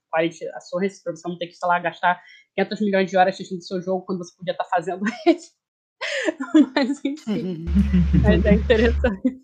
assurance, 0.56 1.04
para 1.04 1.16
você 1.16 1.28
não 1.28 1.38
ter 1.38 1.48
que, 1.48 1.56
sei 1.56 1.68
lá, 1.68 1.80
gastar 1.80 2.22
500 2.56 2.82
milhões 2.82 3.10
de 3.10 3.18
horas 3.18 3.36
assistindo 3.36 3.64
seu 3.64 3.82
jogo 3.82 4.06
quando 4.06 4.20
você 4.20 4.36
podia 4.36 4.52
estar 4.52 4.66
fazendo 4.66 5.04
isso. 5.28 5.52
Mas, 6.76 7.04
enfim, 7.04 7.66
mas 8.24 8.46
é 8.46 8.54
interessante. 8.54 9.42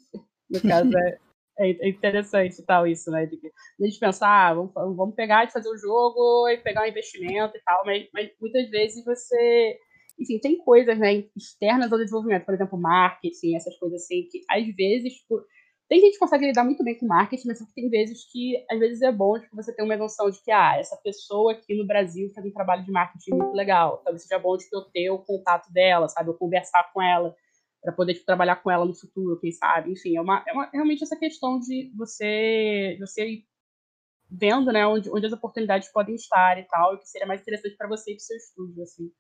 No 0.49 0.61
caso, 0.61 0.89
é, 0.97 1.17
é, 1.59 1.89
interessante 1.89 2.63
tal 2.63 2.87
isso, 2.87 3.11
né? 3.11 3.25
De, 3.25 3.35
a 3.35 3.85
gente 3.85 3.99
pensar, 3.99 4.29
ah, 4.29 4.53
vamos, 4.53 4.73
vamos 4.73 5.15
pegar 5.15 5.45
e 5.45 5.51
fazer 5.51 5.69
o 5.69 5.77
jogo 5.77 6.47
e 6.49 6.57
pegar 6.57 6.83
um 6.83 6.87
investimento 6.87 7.57
e 7.57 7.61
tal, 7.61 7.83
mas, 7.85 8.07
mas 8.13 8.29
muitas 8.39 8.69
vezes 8.69 9.03
você 9.03 9.77
enfim, 10.19 10.39
tem 10.39 10.57
coisas 10.57 10.97
né, 10.97 11.25
externas 11.35 11.91
ao 11.91 11.99
desenvolvimento, 11.99 12.45
por 12.45 12.53
exemplo, 12.53 12.79
marketing, 12.79 13.55
essas 13.55 13.77
coisas 13.77 14.01
assim, 14.01 14.27
que 14.31 14.41
às 14.49 14.65
vezes, 14.75 15.13
tipo, 15.13 15.41
tem 15.87 16.01
gente 16.01 16.13
que 16.13 16.19
consegue 16.19 16.47
lidar 16.47 16.63
muito 16.63 16.83
bem 16.83 16.97
com 16.97 17.05
marketing, 17.05 17.47
mas 17.47 17.59
tem 17.73 17.89
vezes 17.89 18.25
que, 18.31 18.65
às 18.69 18.79
vezes, 18.79 19.01
é 19.01 19.11
bom 19.11 19.39
tipo, 19.39 19.55
você 19.55 19.73
ter 19.73 19.83
uma 19.83 19.95
noção 19.95 20.29
de 20.29 20.41
que, 20.41 20.51
ah, 20.51 20.77
essa 20.79 20.97
pessoa 20.97 21.51
aqui 21.51 21.75
no 21.75 21.85
Brasil 21.85 22.31
faz 22.33 22.45
um 22.45 22.51
trabalho 22.51 22.83
de 22.83 22.91
marketing 22.91 23.35
muito 23.35 23.53
legal. 23.53 24.01
Talvez 24.03 24.23
seja 24.23 24.39
bom 24.39 24.57
tipo, 24.57 24.75
eu 24.75 24.81
ter 24.85 25.09
o 25.11 25.19
contato 25.19 25.71
dela, 25.71 26.07
sabe? 26.07 26.29
Eu 26.29 26.33
conversar 26.33 26.91
com 26.91 27.01
ela, 27.01 27.35
para 27.83 27.93
poder 27.93 28.15
tipo, 28.15 28.25
trabalhar 28.25 28.55
com 28.57 28.71
ela 28.71 28.83
no 28.83 28.95
futuro, 28.95 29.39
quem 29.39 29.51
sabe. 29.51 29.91
Enfim, 29.91 30.17
é, 30.17 30.21
uma, 30.21 30.43
é 30.47 30.53
uma, 30.53 30.69
realmente 30.73 31.03
essa 31.03 31.15
questão 31.15 31.59
de 31.59 31.91
você, 31.95 32.97
você 32.99 33.27
ir 33.27 33.45
vendo 34.29 34.71
né, 34.71 34.87
onde, 34.87 35.09
onde 35.11 35.27
as 35.27 35.33
oportunidades 35.33 35.89
podem 35.89 36.15
estar 36.15 36.57
e 36.57 36.63
tal, 36.63 36.95
e 36.95 36.97
que 36.97 37.07
seria 37.07 37.27
mais 37.27 37.41
interessante 37.41 37.77
para 37.77 37.87
você 37.87 38.11
e 38.11 38.15
para 38.15 38.21
o 38.21 38.25
seu 38.25 38.37
estúdio, 38.37 38.83
assim. 38.83 39.11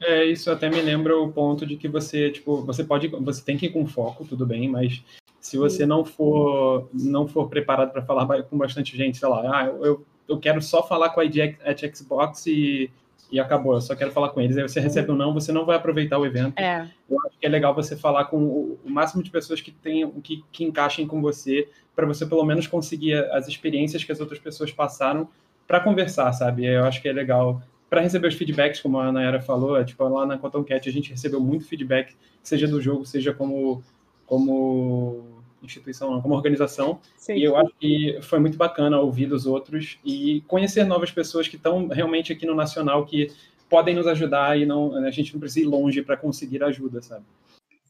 É, 0.00 0.24
isso 0.24 0.50
até 0.50 0.68
me 0.68 0.80
lembra 0.80 1.18
o 1.18 1.32
ponto 1.32 1.64
de 1.66 1.76
que 1.76 1.88
você, 1.88 2.30
tipo, 2.30 2.62
você 2.62 2.84
pode, 2.84 3.08
você 3.08 3.42
tem 3.42 3.56
que 3.56 3.66
ir 3.66 3.72
com 3.72 3.86
foco, 3.86 4.24
tudo 4.24 4.44
bem, 4.44 4.68
mas 4.68 5.02
se 5.40 5.56
você 5.56 5.84
não 5.84 6.04
for 6.04 6.88
não 6.92 7.28
for 7.28 7.48
preparado 7.48 7.92
para 7.92 8.02
falar 8.02 8.42
com 8.44 8.56
bastante 8.56 8.96
gente, 8.96 9.18
sei 9.18 9.28
lá, 9.28 9.60
ah, 9.60 9.66
eu, 9.66 10.04
eu 10.28 10.38
quero 10.38 10.60
só 10.62 10.82
falar 10.86 11.10
com 11.10 11.20
a 11.20 11.24
ID 11.24 11.56
at 11.64 11.94
Xbox 11.94 12.46
e, 12.46 12.90
e 13.30 13.38
acabou, 13.38 13.74
eu 13.74 13.80
só 13.80 13.94
quero 13.94 14.10
falar 14.10 14.30
com 14.30 14.40
eles. 14.40 14.56
Aí 14.56 14.62
você 14.62 14.80
recebe 14.80 15.10
um 15.10 15.16
não, 15.16 15.34
você 15.34 15.52
não 15.52 15.66
vai 15.66 15.76
aproveitar 15.76 16.18
o 16.18 16.26
evento. 16.26 16.58
É. 16.58 16.88
Eu 17.08 17.18
acho 17.26 17.38
que 17.38 17.46
é 17.46 17.48
legal 17.48 17.74
você 17.74 17.96
falar 17.96 18.24
com 18.26 18.38
o, 18.38 18.80
o 18.84 18.90
máximo 18.90 19.22
de 19.22 19.30
pessoas 19.30 19.60
que 19.60 19.70
tenham, 19.70 20.10
que, 20.22 20.42
que 20.50 20.64
encaixem 20.64 21.06
com 21.06 21.20
você, 21.20 21.68
para 21.94 22.06
você 22.06 22.24
pelo 22.24 22.44
menos 22.44 22.66
conseguir 22.66 23.14
as 23.30 23.46
experiências 23.46 24.02
que 24.02 24.12
as 24.12 24.20
outras 24.20 24.38
pessoas 24.38 24.72
passaram 24.72 25.28
para 25.66 25.80
conversar, 25.80 26.32
sabe? 26.32 26.64
Eu 26.64 26.84
acho 26.84 27.00
que 27.00 27.08
é 27.08 27.12
legal 27.12 27.62
para 27.88 28.00
receber 28.00 28.28
os 28.28 28.34
feedbacks, 28.34 28.80
como 28.80 28.98
a 28.98 29.12
Nayara 29.12 29.40
falou, 29.40 29.76
é, 29.76 29.84
tipo, 29.84 30.02
lá 30.08 30.26
na 30.26 30.38
Cotton 30.38 30.64
Cat 30.64 30.88
a 30.88 30.92
gente 30.92 31.10
recebeu 31.10 31.40
muito 31.40 31.66
feedback, 31.66 32.14
seja 32.42 32.66
do 32.66 32.80
jogo, 32.80 33.04
seja 33.04 33.32
como, 33.32 33.82
como 34.26 35.24
instituição, 35.62 36.10
não, 36.10 36.20
como 36.20 36.34
organização. 36.34 37.00
Sim. 37.16 37.34
E 37.34 37.44
eu 37.44 37.56
acho 37.56 37.72
que 37.78 38.18
foi 38.22 38.38
muito 38.38 38.56
bacana 38.56 39.00
ouvir 39.00 39.26
dos 39.26 39.46
outros 39.46 39.98
e 40.04 40.42
conhecer 40.46 40.84
novas 40.84 41.10
pessoas 41.10 41.48
que 41.48 41.56
estão 41.56 41.88
realmente 41.88 42.32
aqui 42.32 42.46
no 42.46 42.54
Nacional 42.54 43.04
que 43.06 43.30
podem 43.68 43.94
nos 43.94 44.06
ajudar 44.06 44.58
e 44.58 44.66
não 44.66 44.94
a 44.96 45.10
gente 45.10 45.32
não 45.32 45.40
precisa 45.40 45.66
ir 45.66 45.68
longe 45.68 46.02
para 46.02 46.16
conseguir 46.16 46.62
ajuda, 46.62 47.00
sabe? 47.02 47.24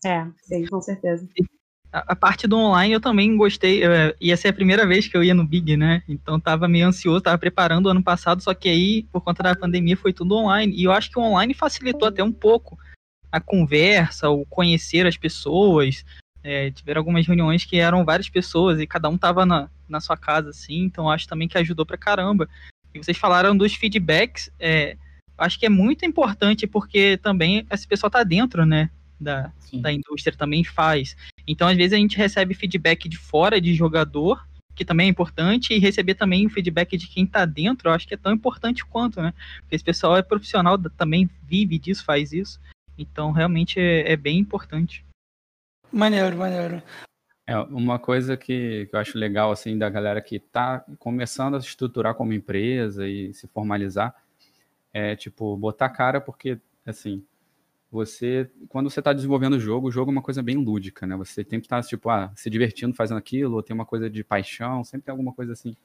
É, 0.05 0.27
sim, 0.43 0.65
com 0.67 0.81
certeza. 0.81 1.29
A, 1.95 2.17
parte 2.17 2.49
do 2.49 2.59
online 2.59 2.93
eu 2.93 3.01
também 3.01 3.37
gostei. 3.37 3.85
É, 3.85 4.17
ia 4.21 4.37
ser 4.37 4.49
a 4.49 4.53
primeira 4.53 4.85
vez 4.85 5.07
que 5.07 5.17
eu 5.17 5.23
ia 5.23 5.33
no 5.33 5.47
Big, 5.47 5.77
né? 5.77 6.03
Então 6.09 6.41
tava 6.41 6.67
meio 6.67 6.89
ansioso, 6.89 7.21
tava 7.21 7.39
preparando 7.39 7.87
o 7.87 7.89
ano 7.89 8.03
passado, 8.03 8.43
só 8.43 8.53
que 8.53 8.69
aí, 8.69 9.05
por 9.13 9.21
conta 9.21 9.45
da 9.45 9.55
pandemia, 9.55 9.97
foi 9.97 10.13
tudo 10.13 10.35
online. 10.35 10.75
E 10.75 10.83
eu 10.83 10.91
acho 10.91 11.09
que 11.09 11.19
o 11.21 11.23
online 11.23 11.55
facilitou 11.55 12.09
até 12.09 12.25
um 12.25 12.33
pouco 12.33 12.77
a 13.31 13.39
conversa, 13.39 14.29
o 14.29 14.45
conhecer 14.47 15.07
as 15.07 15.17
pessoas, 15.17 16.05
é, 16.43 16.71
tiveram 16.73 17.01
algumas 17.01 17.27
reuniões 17.27 17.65
que 17.65 17.79
eram 17.79 18.05
várias 18.05 18.29
pessoas 18.29 18.81
e 18.81 18.87
cada 18.87 19.09
um 19.09 19.17
tava 19.17 19.47
na, 19.47 19.71
na 19.89 20.01
sua 20.01 20.17
casa, 20.17 20.51
assim, 20.51 20.81
então 20.81 21.09
acho 21.09 21.29
também 21.29 21.49
que 21.49 21.59
ajudou 21.59 21.87
pra 21.87 21.97
caramba. 21.97 22.49
E 22.93 22.99
vocês 22.99 23.17
falaram 23.17 23.57
dos 23.57 23.75
feedbacks, 23.75 24.51
é, 24.59 24.97
acho 25.39 25.59
que 25.59 25.67
é 25.67 25.69
muito 25.69 26.05
importante 26.05 26.67
porque 26.67 27.17
também 27.19 27.67
esse 27.71 27.87
pessoal 27.87 28.11
tá 28.11 28.23
dentro, 28.23 28.67
né, 28.67 28.91
da, 29.19 29.53
da 29.75 29.93
indústria, 29.93 30.37
também 30.37 30.63
faz. 30.63 31.17
Então, 31.47 31.69
às 31.69 31.77
vezes 31.77 31.93
a 31.93 31.97
gente 31.97 32.17
recebe 32.17 32.55
feedback 32.55 33.09
de 33.09 33.19
fora 33.19 33.61
de 33.61 33.75
jogador, 33.75 34.47
que 34.75 34.85
também 34.85 35.07
é 35.07 35.11
importante, 35.11 35.75
e 35.75 35.79
receber 35.79 36.15
também 36.15 36.47
o 36.47 36.51
feedback 36.51 36.97
de 36.97 37.07
quem 37.07 37.27
tá 37.27 37.45
dentro, 37.45 37.89
eu 37.89 37.93
acho 37.93 38.09
que 38.09 38.15
é 38.15 38.17
tão 38.19 38.33
importante 38.33 38.85
quanto, 38.85 39.23
né, 39.23 39.33
porque 39.61 39.77
esse 39.77 39.85
pessoal 39.85 40.17
é 40.17 40.23
profissional, 40.23 40.77
também 40.97 41.29
vive 41.43 41.79
disso, 41.79 42.05
faz 42.05 42.33
isso, 42.33 42.61
então 42.99 43.31
realmente 43.31 43.79
é, 43.79 44.13
é 44.13 44.17
bem 44.17 44.39
importante. 44.39 45.05
Maneiro, 45.93 46.37
maneiro. 46.37 46.83
É, 47.47 47.57
uma 47.59 47.99
coisa 47.99 48.37
que, 48.37 48.87
que 48.87 48.97
eu 48.97 49.01
acho 49.01 49.19
legal, 49.19 49.53
assim, 49.53 49.77
da 49.77 49.89
galera 49.91 50.21
que 50.21 50.37
está 50.37 50.85
começando 50.99 51.57
a 51.57 51.61
se 51.61 51.69
estruturar 51.69 52.15
como 52.15 52.33
empresa 52.33 53.07
e 53.07 53.35
se 53.35 53.47
formalizar, 53.47 54.15
é, 54.93 55.15
tipo, 55.15 55.57
botar 55.57 55.91
cara 55.91 56.21
porque, 56.21 56.59
assim, 56.87 57.23
você, 57.95 58.51
quando 58.69 58.91
você 58.91 58.99
está 58.99 59.13
desenvolvendo 59.13 59.53
o 59.53 59.61
jogo, 59.61 59.87
o 59.87 59.91
jogo 59.91 60.11
é 60.11 60.13
uma 60.13 60.23
coisa 60.23 60.43
bem 60.43 60.57
lúdica, 60.57 61.07
né? 61.07 61.17
Você 61.17 61.45
sempre 61.45 61.59
está, 61.59 61.81
tipo, 61.81 62.11
ah, 62.11 62.33
se 62.35 62.51
divertindo 62.51 62.93
fazendo 62.93 63.19
aquilo, 63.19 63.55
ou 63.55 63.63
tem 63.63 63.73
uma 63.73 63.87
coisa 63.87 64.11
de 64.11 64.25
paixão, 64.25 64.83
sempre 64.83 65.07
tem 65.07 65.13
alguma 65.13 65.33
coisa, 65.33 65.53
assim, 65.53 65.77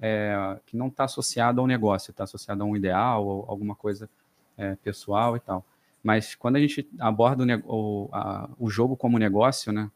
é, 0.00 0.58
que 0.66 0.76
não 0.76 0.88
está 0.88 1.04
associada 1.04 1.60
ao 1.60 1.66
negócio, 1.68 2.10
está 2.10 2.24
associada 2.24 2.64
a 2.64 2.66
um 2.66 2.74
ideal 2.76 3.24
ou 3.24 3.44
alguma 3.46 3.76
coisa 3.76 4.10
é, 4.58 4.74
pessoal 4.74 5.36
e 5.36 5.40
tal. 5.40 5.64
Mas 6.02 6.34
quando 6.34 6.56
a 6.56 6.60
gente 6.60 6.88
aborda 6.98 7.44
o, 7.64 8.08
a, 8.12 8.50
o 8.58 8.68
jogo 8.68 8.96
como 8.96 9.16
negócio, 9.16 9.72
né? 9.72 9.88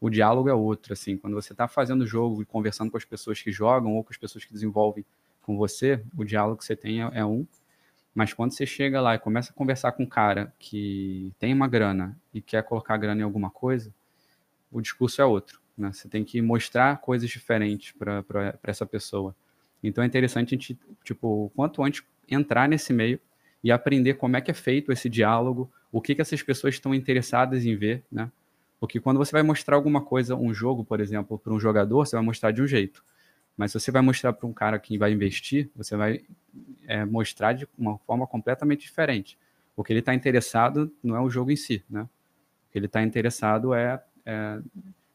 O 0.00 0.10
diálogo 0.10 0.48
é 0.48 0.54
outro, 0.54 0.92
assim. 0.92 1.16
Quando 1.16 1.34
você 1.34 1.52
está 1.52 1.68
fazendo 1.68 2.02
o 2.02 2.06
jogo 2.06 2.42
e 2.42 2.44
conversando 2.44 2.90
com 2.90 2.96
as 2.96 3.04
pessoas 3.04 3.40
que 3.40 3.52
jogam 3.52 3.94
ou 3.94 4.02
com 4.02 4.10
as 4.10 4.16
pessoas 4.16 4.44
que 4.44 4.52
desenvolvem 4.52 5.04
com 5.42 5.56
você, 5.56 6.02
o 6.18 6.24
diálogo 6.24 6.58
que 6.58 6.64
você 6.64 6.74
tem 6.74 7.00
é, 7.00 7.10
é 7.14 7.24
um. 7.24 7.46
Mas 8.14 8.32
quando 8.32 8.52
você 8.52 8.66
chega 8.66 9.00
lá 9.00 9.14
e 9.14 9.18
começa 9.18 9.50
a 9.50 9.54
conversar 9.54 9.92
com 9.92 10.02
um 10.02 10.08
cara 10.08 10.52
que 10.58 11.32
tem 11.38 11.52
uma 11.54 11.66
grana 11.66 12.16
e 12.32 12.40
quer 12.40 12.62
colocar 12.62 12.96
grana 12.96 13.22
em 13.22 13.24
alguma 13.24 13.50
coisa, 13.50 13.92
o 14.70 14.80
discurso 14.80 15.20
é 15.22 15.24
outro. 15.24 15.60
Né? 15.76 15.92
Você 15.92 16.08
tem 16.08 16.24
que 16.24 16.40
mostrar 16.42 17.00
coisas 17.00 17.28
diferentes 17.28 17.92
para 17.92 18.58
essa 18.62 18.84
pessoa. 18.84 19.34
Então 19.82 20.04
é 20.04 20.06
interessante 20.06 20.54
a 20.54 20.58
gente, 20.58 20.78
tipo, 21.02 21.50
quanto 21.56 21.82
antes 21.82 22.02
entrar 22.28 22.68
nesse 22.68 22.92
meio 22.92 23.18
e 23.64 23.72
aprender 23.72 24.14
como 24.14 24.36
é 24.36 24.40
que 24.40 24.50
é 24.50 24.54
feito 24.54 24.92
esse 24.92 25.08
diálogo, 25.08 25.70
o 25.90 26.00
que, 26.00 26.14
que 26.14 26.22
essas 26.22 26.42
pessoas 26.42 26.74
estão 26.74 26.94
interessadas 26.94 27.64
em 27.64 27.76
ver, 27.76 28.04
né? 28.10 28.30
Porque 28.78 28.98
quando 28.98 29.18
você 29.18 29.30
vai 29.30 29.42
mostrar 29.42 29.76
alguma 29.76 30.00
coisa, 30.02 30.34
um 30.34 30.52
jogo, 30.52 30.84
por 30.84 31.00
exemplo, 31.00 31.38
para 31.38 31.52
um 31.52 31.60
jogador, 31.60 32.04
você 32.04 32.16
vai 32.16 32.24
mostrar 32.24 32.50
de 32.50 32.62
um 32.62 32.66
jeito. 32.66 33.04
Mas 33.56 33.72
você 33.72 33.90
vai 33.90 34.02
mostrar 34.02 34.32
para 34.32 34.46
um 34.46 34.52
cara 34.52 34.78
que 34.78 34.96
vai 34.96 35.12
investir, 35.12 35.70
você 35.76 35.96
vai 35.96 36.24
é, 36.86 37.04
mostrar 37.04 37.52
de 37.52 37.68
uma 37.78 37.98
forma 37.98 38.26
completamente 38.26 38.82
diferente. 38.82 39.38
O 39.76 39.84
que 39.84 39.92
ele 39.92 40.00
está 40.00 40.14
interessado 40.14 40.92
não 41.02 41.16
é 41.16 41.20
o 41.20 41.30
jogo 41.30 41.50
em 41.50 41.56
si, 41.56 41.84
né? 41.88 42.02
O 42.02 42.72
que 42.72 42.78
ele 42.78 42.86
está 42.86 43.02
interessado 43.02 43.74
é, 43.74 44.02
é, 44.24 44.60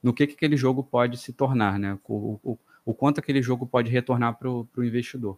no 0.02 0.14
que, 0.14 0.28
que 0.28 0.34
aquele 0.34 0.58
jogo 0.58 0.84
pode 0.84 1.18
se 1.18 1.34
tornar, 1.34 1.80
né? 1.80 1.98
O, 2.08 2.40
o, 2.44 2.60
o 2.86 2.94
quanto 2.94 3.20
aquele 3.20 3.42
jogo 3.42 3.66
pode 3.66 3.92
retornar 3.92 4.38
para 4.38 4.50
o 4.50 4.68
investidor. 4.78 5.38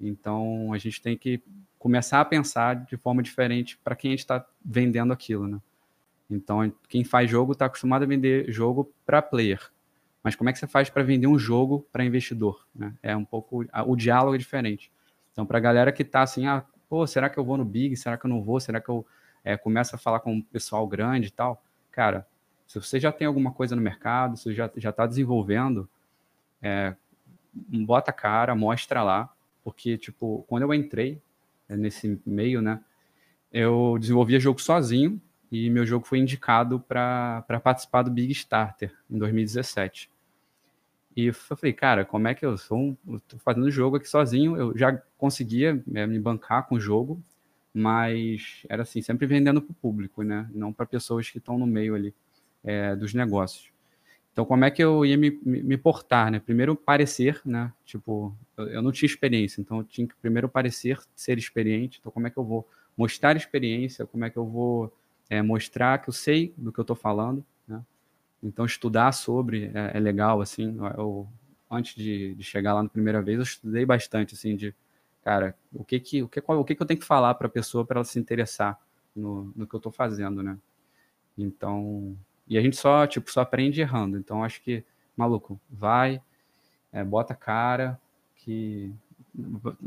Então, 0.00 0.72
a 0.72 0.78
gente 0.78 1.00
tem 1.00 1.16
que 1.16 1.40
começar 1.78 2.20
a 2.20 2.24
pensar 2.24 2.74
de 2.84 2.96
forma 2.96 3.22
diferente 3.22 3.78
para 3.82 3.94
quem 3.94 4.14
está 4.14 4.44
vendendo 4.64 5.12
aquilo, 5.12 5.46
né? 5.46 5.60
Então, 6.30 6.72
quem 6.88 7.04
faz 7.04 7.30
jogo 7.30 7.52
está 7.52 7.66
acostumado 7.66 8.02
a 8.02 8.06
vender 8.06 8.50
jogo 8.50 8.92
para 9.04 9.20
player. 9.20 9.60
Mas 10.22 10.36
como 10.36 10.50
é 10.50 10.52
que 10.52 10.58
você 10.58 10.66
faz 10.66 10.88
para 10.88 11.02
vender 11.02 11.26
um 11.26 11.38
jogo 11.38 11.86
para 11.90 12.04
investidor? 12.04 12.66
Né? 12.74 12.94
É 13.02 13.16
um 13.16 13.24
pouco. 13.24 13.64
O 13.86 13.96
diálogo 13.96 14.34
é 14.34 14.38
diferente. 14.38 14.92
Então, 15.32 15.44
para 15.44 15.58
a 15.58 15.60
galera 15.60 15.90
que 15.90 16.02
está 16.02 16.22
assim, 16.22 16.46
ah, 16.46 16.64
pô, 16.88 17.06
será 17.06 17.28
que 17.28 17.38
eu 17.38 17.44
vou 17.44 17.56
no 17.56 17.64
Big? 17.64 17.96
Será 17.96 18.16
que 18.16 18.26
eu 18.26 18.30
não 18.30 18.42
vou? 18.42 18.60
Será 18.60 18.80
que 18.80 18.88
eu 18.88 19.04
é, 19.42 19.56
começo 19.56 19.96
a 19.96 19.98
falar 19.98 20.20
com 20.20 20.38
o 20.38 20.44
pessoal 20.44 20.86
grande 20.86 21.28
e 21.28 21.30
tal? 21.30 21.64
Cara, 21.90 22.26
se 22.66 22.80
você 22.80 23.00
já 23.00 23.10
tem 23.10 23.26
alguma 23.26 23.52
coisa 23.52 23.74
no 23.74 23.82
mercado, 23.82 24.36
se 24.36 24.54
já 24.54 24.70
já 24.76 24.90
está 24.90 25.06
desenvolvendo, 25.06 25.88
é, 26.60 26.94
bota 27.52 28.10
a 28.10 28.14
cara, 28.14 28.54
mostra 28.54 29.02
lá, 29.02 29.30
porque 29.64 29.98
tipo, 29.98 30.44
quando 30.48 30.62
eu 30.62 30.72
entrei, 30.72 31.20
é, 31.68 31.76
nesse 31.76 32.20
meio, 32.24 32.62
né? 32.62 32.80
Eu 33.52 33.96
desenvolvia 33.98 34.40
jogo 34.40 34.60
sozinho 34.60 35.20
e 35.50 35.68
meu 35.68 35.84
jogo 35.84 36.06
foi 36.06 36.18
indicado 36.18 36.80
para 36.80 37.60
participar 37.62 38.02
do 38.02 38.10
Big 38.10 38.32
Starter 38.32 38.94
em 39.10 39.18
2017. 39.18 40.10
E 41.16 41.26
eu 41.26 41.34
falei, 41.34 41.72
cara, 41.72 42.04
como 42.04 42.28
é 42.28 42.34
que 42.34 42.44
eu 42.44 42.56
sou? 42.56 42.78
Um, 42.78 42.96
eu 43.06 43.20
tô 43.20 43.38
fazendo 43.38 43.70
jogo 43.70 43.96
aqui 43.96 44.08
sozinho, 44.08 44.56
eu 44.56 44.76
já 44.76 44.96
conseguia 45.18 45.82
é, 45.94 46.06
me 46.06 46.18
bancar 46.18 46.66
com 46.66 46.76
o 46.76 46.80
jogo, 46.80 47.22
mas 47.74 48.64
era 48.68 48.82
assim, 48.82 49.02
sempre 49.02 49.26
vendendo 49.26 49.60
para 49.60 49.72
o 49.72 49.74
público, 49.74 50.22
né? 50.22 50.48
Não 50.52 50.72
para 50.72 50.86
pessoas 50.86 51.28
que 51.30 51.38
estão 51.38 51.58
no 51.58 51.66
meio 51.66 51.94
ali 51.94 52.14
é, 52.64 52.96
dos 52.96 53.12
negócios. 53.14 53.70
Então, 54.32 54.46
como 54.46 54.64
é 54.64 54.70
que 54.70 54.82
eu 54.82 55.04
ia 55.04 55.16
me, 55.16 55.38
me, 55.44 55.62
me, 55.62 55.76
portar, 55.76 56.30
né? 56.30 56.40
Primeiro, 56.40 56.74
parecer, 56.74 57.40
né? 57.44 57.70
Tipo, 57.84 58.34
eu, 58.56 58.66
eu, 58.68 58.82
não 58.82 58.90
tinha 58.90 59.06
experiência, 59.06 59.60
então 59.60 59.78
eu 59.78 59.84
tinha 59.84 60.06
que 60.06 60.14
primeiro 60.16 60.48
parecer 60.48 60.98
ser 61.14 61.36
experiente. 61.36 61.98
Então, 62.00 62.10
como 62.10 62.26
é 62.26 62.30
que 62.30 62.38
eu 62.38 62.44
vou 62.44 62.66
mostrar 62.96 63.36
experiência? 63.36 64.06
Como 64.06 64.24
é 64.24 64.30
que 64.30 64.38
eu 64.38 64.46
vou 64.46 64.92
é, 65.28 65.42
mostrar 65.42 65.98
que 65.98 66.08
eu 66.08 66.14
sei 66.14 66.54
do 66.56 66.72
que 66.72 66.80
eu 66.80 66.82
estou 66.82 66.96
falando? 66.96 67.44
Então, 68.42 68.64
estudar 68.64 69.12
sobre 69.12 69.70
é, 69.74 69.96
é 69.96 70.00
legal, 70.00 70.40
assim. 70.40 70.76
Eu, 70.96 71.28
antes 71.70 71.94
de, 71.94 72.34
de, 72.34 72.42
chegar 72.42 72.74
lá 72.74 72.82
na 72.82 72.88
primeira 72.88 73.22
vez, 73.22 73.38
eu 73.38 73.44
estudei 73.44 73.86
bastante, 73.86 74.34
assim, 74.34 74.56
de, 74.56 74.74
cara, 75.22 75.56
o 75.72 75.84
que 75.84 76.00
que, 76.00 76.22
o 76.22 76.28
que, 76.28 76.40
qual, 76.40 76.58
o 76.58 76.64
que, 76.64 76.74
que 76.74 76.82
eu 76.82 76.86
tenho 76.86 77.00
que 77.00 77.06
falar 77.06 77.34
para 77.34 77.46
a 77.46 77.50
pessoa 77.50 77.84
para 77.84 77.98
ela 77.98 78.04
se 78.04 78.18
interessar 78.18 78.78
no, 79.14 79.52
no 79.54 79.66
que 79.66 79.74
eu 79.74 79.78
estou 79.78 79.92
fazendo, 79.92 80.42
né? 80.42 80.58
Então, 81.38 82.16
e 82.48 82.58
a 82.58 82.60
gente 82.60 82.76
só, 82.76 83.06
tipo, 83.06 83.30
só 83.30 83.40
aprende 83.40 83.80
errando. 83.80 84.18
Então, 84.18 84.44
acho 84.44 84.60
que 84.62 84.84
maluco, 85.16 85.60
vai, 85.70 86.20
é, 86.92 87.04
bota 87.04 87.34
cara, 87.34 88.00
que 88.36 88.92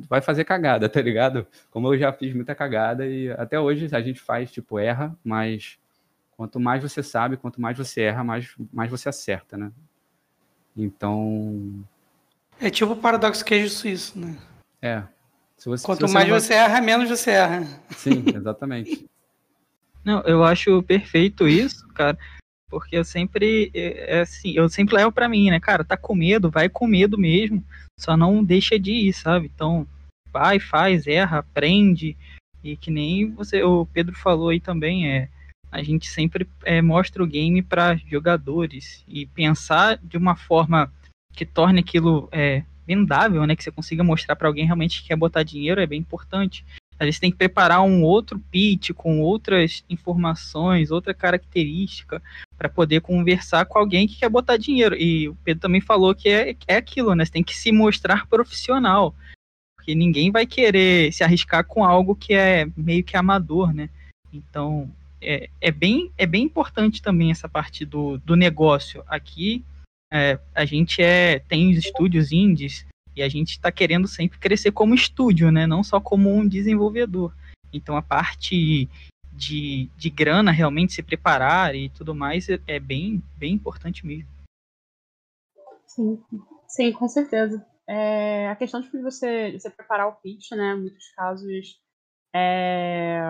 vai 0.10 0.22
fazer 0.22 0.46
cagada, 0.46 0.88
tá 0.90 1.02
ligado? 1.02 1.46
Como 1.70 1.94
eu 1.94 1.98
já 1.98 2.12
fiz 2.14 2.34
muita 2.34 2.56
cagada 2.56 3.06
e 3.06 3.30
até 3.32 3.60
hoje 3.60 3.88
a 3.92 4.02
gente 4.02 4.20
faz, 4.20 4.52
tipo, 4.52 4.80
erra, 4.80 5.16
mas 5.24 5.78
quanto 6.36 6.60
mais 6.60 6.82
você 6.82 7.02
sabe, 7.02 7.38
quanto 7.38 7.62
mais 7.62 7.78
você 7.78 8.02
erra, 8.02 8.24
mais, 8.24 8.54
mais 8.72 8.90
você 8.90 9.10
acerta, 9.10 9.58
né? 9.58 9.72
Então. 10.76 11.84
É 12.60 12.70
tipo 12.70 12.94
o 12.94 12.98
paradoxo 12.98 13.44
queijo 13.44 13.70
suíço, 13.70 14.20
né? 14.20 14.38
É. 14.82 15.04
Se 15.58 15.70
você, 15.70 15.86
quanto 15.86 16.06
se 16.06 16.08
você 16.08 16.14
mais 16.14 16.30
você 16.30 16.54
erra, 16.54 16.82
menos 16.82 17.10
você 17.10 17.32
erra. 17.32 17.66
Sim, 17.92 18.24
exatamente. 18.34 19.06
não, 20.04 20.22
eu 20.22 20.44
acho 20.44 20.84
perfeito 20.84 21.48
isso, 21.48 21.88
cara. 21.90 22.18
Porque 22.70 22.98
eu 22.98 23.06
sempre, 23.06 23.72
é, 23.74 24.18
é 24.18 24.22
assim, 24.22 24.52
eu 24.54 24.68
sempre 24.68 24.96
levo 24.96 25.12
para 25.12 25.30
mim, 25.30 25.50
né, 25.50 25.60
cara, 25.60 25.84
tá 25.84 25.96
com 25.96 26.16
medo, 26.16 26.52
vai 26.52 26.68
com 26.68 26.88
medo 26.88 27.18
mesmo, 27.18 27.64
só 27.98 28.18
não 28.18 28.44
deixa 28.44 28.78
de 28.78 28.92
ir, 28.92 29.14
sabe? 29.14 29.50
Então, 29.54 29.88
vai, 30.32 30.60
faz, 30.60 31.08
erra, 31.08 31.40
aprende, 31.40 32.18
e 32.64 32.76
que 32.76 32.92
nem 32.92 33.32
você, 33.32 33.64
o 33.64 33.86
Pedro 33.86 34.16
falou 34.16 34.50
aí 34.50 34.60
também, 34.60 35.10
é, 35.10 35.30
a 35.72 35.84
gente 35.84 36.08
sempre 36.08 36.48
é, 36.64 36.82
mostra 36.82 37.24
o 37.24 37.28
game 37.28 37.62
para 37.62 37.96
jogadores 37.96 39.04
e 39.08 39.26
pensar 39.26 39.98
de 40.02 40.18
uma 40.18 40.36
forma 40.36 40.92
que 41.34 41.46
torne 41.46 41.80
aquilo 41.80 42.30
é, 42.32 42.64
vendável, 42.88 43.46
né, 43.46 43.56
que 43.56 43.64
você 43.64 43.72
consiga 43.72 44.04
mostrar 44.04 44.36
para 44.36 44.48
alguém 44.48 44.66
realmente 44.66 45.02
que 45.02 45.10
quer 45.10 45.16
botar 45.16 45.44
dinheiro 45.44 45.82
é 45.82 45.86
bem 45.86 46.00
importante. 46.00 46.66
A 46.98 47.06
gente 47.06 47.20
tem 47.20 47.32
que 47.32 47.38
preparar 47.38 47.82
um 47.82 48.04
outro 48.04 48.40
pitch 48.40 48.92
com 48.92 49.20
outras 49.20 49.84
informações, 49.90 50.92
outra 50.92 51.14
característica, 51.14 52.22
para 52.58 52.70
poder 52.70 53.02
conversar 53.02 53.66
com 53.66 53.78
alguém 53.78 54.08
que 54.08 54.20
quer 54.20 54.30
botar 54.30 54.56
dinheiro. 54.56 54.96
E 54.96 55.28
o 55.28 55.36
Pedro 55.44 55.62
também 55.62 55.82
falou 55.82 56.16
que 56.16 56.30
é, 56.30 56.56
é 56.66 56.78
aquilo, 56.78 57.14
né? 57.14 57.26
Você 57.26 57.34
tem 57.34 57.44
que 57.44 57.56
se 57.56 57.70
mostrar 57.70 58.28
profissional. 58.28 59.14
Porque 59.76 59.94
ninguém 59.94 60.32
vai 60.32 60.46
querer 60.46 61.12
se 61.12 61.22
arriscar 61.22 61.66
com 61.66 61.84
algo 61.84 62.16
que 62.16 62.34
é 62.34 62.66
meio 62.78 63.04
que 63.04 63.18
amador, 63.18 63.74
né? 63.74 63.90
Então, 64.32 64.90
é, 65.22 65.50
é, 65.62 65.72
bem, 65.72 66.12
é 66.18 66.26
bem 66.26 66.44
importante 66.44 67.02
também 67.02 67.32
essa 67.32 67.50
parte 67.50 67.86
do, 67.86 68.18
do 68.20 68.36
negócio. 68.36 69.04
Aqui, 69.08 69.64
é, 70.12 70.40
a 70.54 70.66
gente 70.66 71.02
é 71.02 71.40
tem 71.40 71.72
os 71.72 71.78
estúdios 71.78 72.32
indies 72.32 72.86
e 73.16 73.22
a 73.22 73.30
gente 73.30 73.52
está 73.52 73.72
querendo 73.72 74.08
sempre 74.08 74.38
crescer 74.38 74.72
como 74.72 74.94
estúdio, 74.94 75.52
né? 75.52 75.66
Não 75.66 75.84
só 75.84 76.00
como 76.00 76.34
um 76.34 76.48
desenvolvedor. 76.48 77.34
Então 77.72 77.96
a 77.98 78.02
parte 78.02 78.90
de, 79.32 79.90
de 79.98 80.10
grana 80.10 80.52
realmente 80.52 80.94
se 80.94 81.04
preparar 81.04 81.76
e 81.76 81.90
tudo 81.90 82.16
mais 82.16 82.50
é, 82.50 82.60
é 82.68 82.80
bem, 82.80 83.22
bem 83.38 83.54
importante 83.54 84.06
mesmo. 84.06 84.30
Sim, 85.88 86.22
sim, 86.68 86.92
com 86.92 87.08
certeza. 87.08 87.66
É, 87.88 88.48
a 88.50 88.56
questão 88.56 88.82
de 88.82 88.90
você, 89.02 89.52
você 89.52 89.70
preparar 89.70 90.08
o 90.08 90.16
pitch, 90.16 90.52
né? 90.52 90.74
Em 90.74 90.82
muitos 90.82 91.08
casos 91.16 91.80
é, 92.34 93.22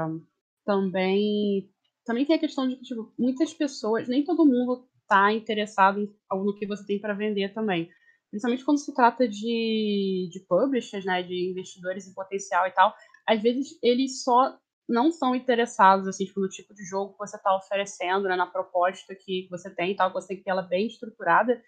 também 0.66 1.70
também 2.06 2.26
tem 2.26 2.36
a 2.36 2.40
questão 2.40 2.68
de 2.68 2.76
que 2.76 2.84
tipo, 2.84 3.14
muitas 3.18 3.54
pessoas, 3.54 4.08
nem 4.08 4.24
todo 4.24 4.46
mundo 4.46 4.88
está 5.02 5.34
interessado 5.34 6.14
no 6.32 6.56
que 6.56 6.66
você 6.66 6.86
tem 6.86 7.00
para 7.00 7.14
vender 7.14 7.54
também 7.54 7.90
principalmente 8.36 8.66
quando 8.66 8.80
se 8.80 8.94
trata 8.94 9.28
de, 9.28 10.30
de 10.30 10.40
publishers, 10.42 11.06
né, 11.06 11.24
de 11.24 11.52
investidores 11.52 12.06
em 12.06 12.14
potencial 12.14 12.68
e 12.68 12.72
tal, 12.72 12.94
às 13.26 13.42
vezes 13.42 13.80
eles 13.82 14.24
só 14.24 14.58
não 14.88 15.10
são 15.10 15.34
interessados 15.34 16.08
assim, 16.08 16.26
tipo, 16.26 16.42
no 16.42 16.50
tipo 16.50 16.74
de 16.74 16.84
jogo 16.84 17.14
que 17.14 17.20
você 17.20 17.38
está 17.38 17.56
oferecendo, 17.56 18.28
né, 18.28 18.36
na 18.36 18.46
proposta 18.46 19.16
que 19.16 19.48
você 19.50 19.74
tem 19.74 19.92
e 19.92 19.96
tal, 19.96 20.10
que 20.10 20.16
você 20.16 20.28
tem 20.28 20.38
que 20.38 20.44
ter 20.44 20.52
ela 20.52 20.62
bem 20.62 20.88
estruturada. 20.88 21.62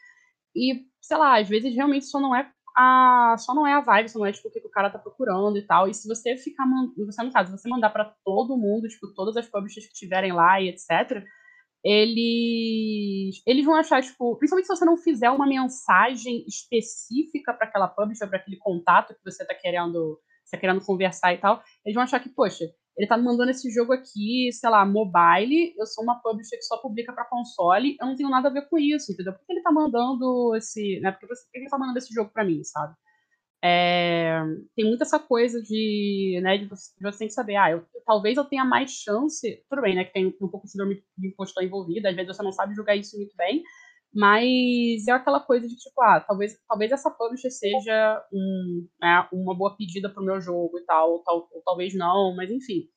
E, 0.54 0.86
sei 1.02 1.18
lá, 1.18 1.40
às 1.40 1.48
vezes 1.48 1.74
realmente 1.74 2.06
só 2.06 2.20
não 2.20 2.36
é 2.36 2.52
a 2.78 3.36
só 3.40 3.56
não 3.56 3.66
é 3.66 3.74
a 3.74 3.82
vibe, 3.82 4.10
só 4.10 4.20
não 4.20 4.26
é 4.28 4.32
tipo 4.32 4.48
o 4.48 4.52
que 4.52 4.60
o 4.60 4.70
cara 4.70 4.92
tá 4.92 5.00
procurando 5.00 5.58
e 5.58 5.66
tal. 5.66 5.88
E 5.88 5.94
se 5.94 6.08
você 6.08 6.38
ficar 6.38 6.66
você 7.06 7.24
no 7.24 7.32
caso, 7.32 7.52
se 7.52 7.58
você 7.58 7.68
mandar 7.68 7.90
para 7.90 8.14
todo 8.24 8.58
mundo, 8.58 8.88
tipo, 8.88 9.12
todas 9.16 9.36
as 9.36 9.48
publishers 9.48 9.88
que 9.88 9.94
tiverem 9.94 10.32
lá 10.32 10.62
e 10.62 10.70
etc, 10.70 11.24
eles, 11.84 13.42
eles 13.48 13.66
vão 13.66 13.76
achar, 13.76 14.02
tipo, 14.04 14.36
principalmente 14.38 14.68
se 14.68 14.76
você 14.76 14.86
não 14.86 14.98
fizer 14.98 15.32
uma 15.32 15.48
mensagem 15.48 16.46
específica 16.48 17.54
para 17.54 17.68
aquela 17.68 17.88
publisher, 17.88 18.28
para 18.28 18.38
aquele 18.38 18.58
contato 18.58 19.16
que 19.16 19.24
você 19.24 19.42
está 19.44 19.56
querendo, 19.56 20.20
tá 20.52 20.58
querendo 20.58 20.86
conversar 20.86 21.34
e 21.34 21.38
tal, 21.40 21.64
eles 21.84 21.96
vão 21.96 22.04
achar 22.04 22.20
que, 22.20 22.30
poxa, 22.30 22.66
ele 22.98 23.06
está 23.06 23.16
me 23.16 23.24
mandando 23.24 23.52
esse 23.52 23.70
jogo 23.70 23.94
aqui, 23.94 24.50
sei 24.52 24.70
lá, 24.70 24.84
mobile, 24.84 25.74
eu 25.78 25.86
sou 25.86 26.04
uma 26.04 26.20
publisher 26.20 26.58
que 26.58 26.64
só 26.64 26.78
publica 26.78 27.14
para 27.14 27.26
console, 27.26 27.96
eu 28.02 28.08
não 28.08 28.16
tenho 28.16 28.30
nada 28.30 28.50
a 28.50 28.52
ver 28.52 28.68
com 28.68 28.78
isso, 28.78 29.12
entendeu? 29.12 29.34
Por 29.34 29.46
que 29.46 29.54
ele 29.54 29.60
está 29.60 29.72
mandando 29.72 30.56
esse, 30.56 31.00
né, 31.00 31.12
por 31.12 31.30
que, 31.30 31.36
ele 31.54 31.70
tá 31.70 31.78
mandando 31.78 32.00
esse 32.00 32.12
jogo 32.12 32.32
para 32.34 32.44
mim, 32.44 32.64
sabe? 32.64 32.96
É, 33.64 34.42
tem 34.76 34.86
muita 34.86 35.04
essa 35.04 35.20
coisa 35.20 35.62
de, 35.62 36.40
né, 36.42 36.58
de 36.58 36.66
você, 36.66 36.92
você 37.00 37.20
tem 37.20 37.28
que 37.28 37.34
saber, 37.36 37.56
ah, 37.56 37.72
eu, 37.72 37.86
talvez 38.06 38.36
eu 38.36 38.46
tenha 38.46 38.66
mais 38.66 38.92
chance, 38.92 39.64
tudo 39.70 39.82
bem, 39.84 39.96
né, 39.96 40.04
que 40.04 40.14
tem 40.14 40.36
um 40.42 40.48
pouco 40.48 40.66
de 40.66 40.72
síndrome 40.72 41.04
de 41.16 41.28
impostor 41.28 41.64
envolvido, 41.64 42.08
às 42.08 42.16
vezes 42.16 42.36
você 42.36 42.42
não 42.42 42.52
sabe 42.52 42.74
jogar 42.74 42.96
isso 42.96 43.16
muito 43.16 43.36
bem, 43.38 43.62
mas 44.14 45.08
é 45.08 45.12
aquela 45.12 45.40
coisa 45.40 45.68
de 45.68 45.76
tipo, 45.76 46.02
ah, 46.02 46.20
talvez, 46.20 46.58
talvez 46.68 46.92
essa 46.92 47.12
publisher 47.12 47.52
seja 47.52 48.26
um, 48.34 48.88
né, 49.02 49.28
uma 49.32 49.56
boa 49.56 49.76
pedida 49.76 50.10
para 50.10 50.22
o 50.22 50.26
meu 50.26 50.42
jogo 50.42 50.80
e 50.80 50.86
tal 50.86 51.12
ou, 51.12 51.24
tal, 51.24 51.50
ou 51.52 51.62
talvez 51.66 51.94
não, 51.96 52.36
mas 52.36 52.50
enfim. 52.52 52.88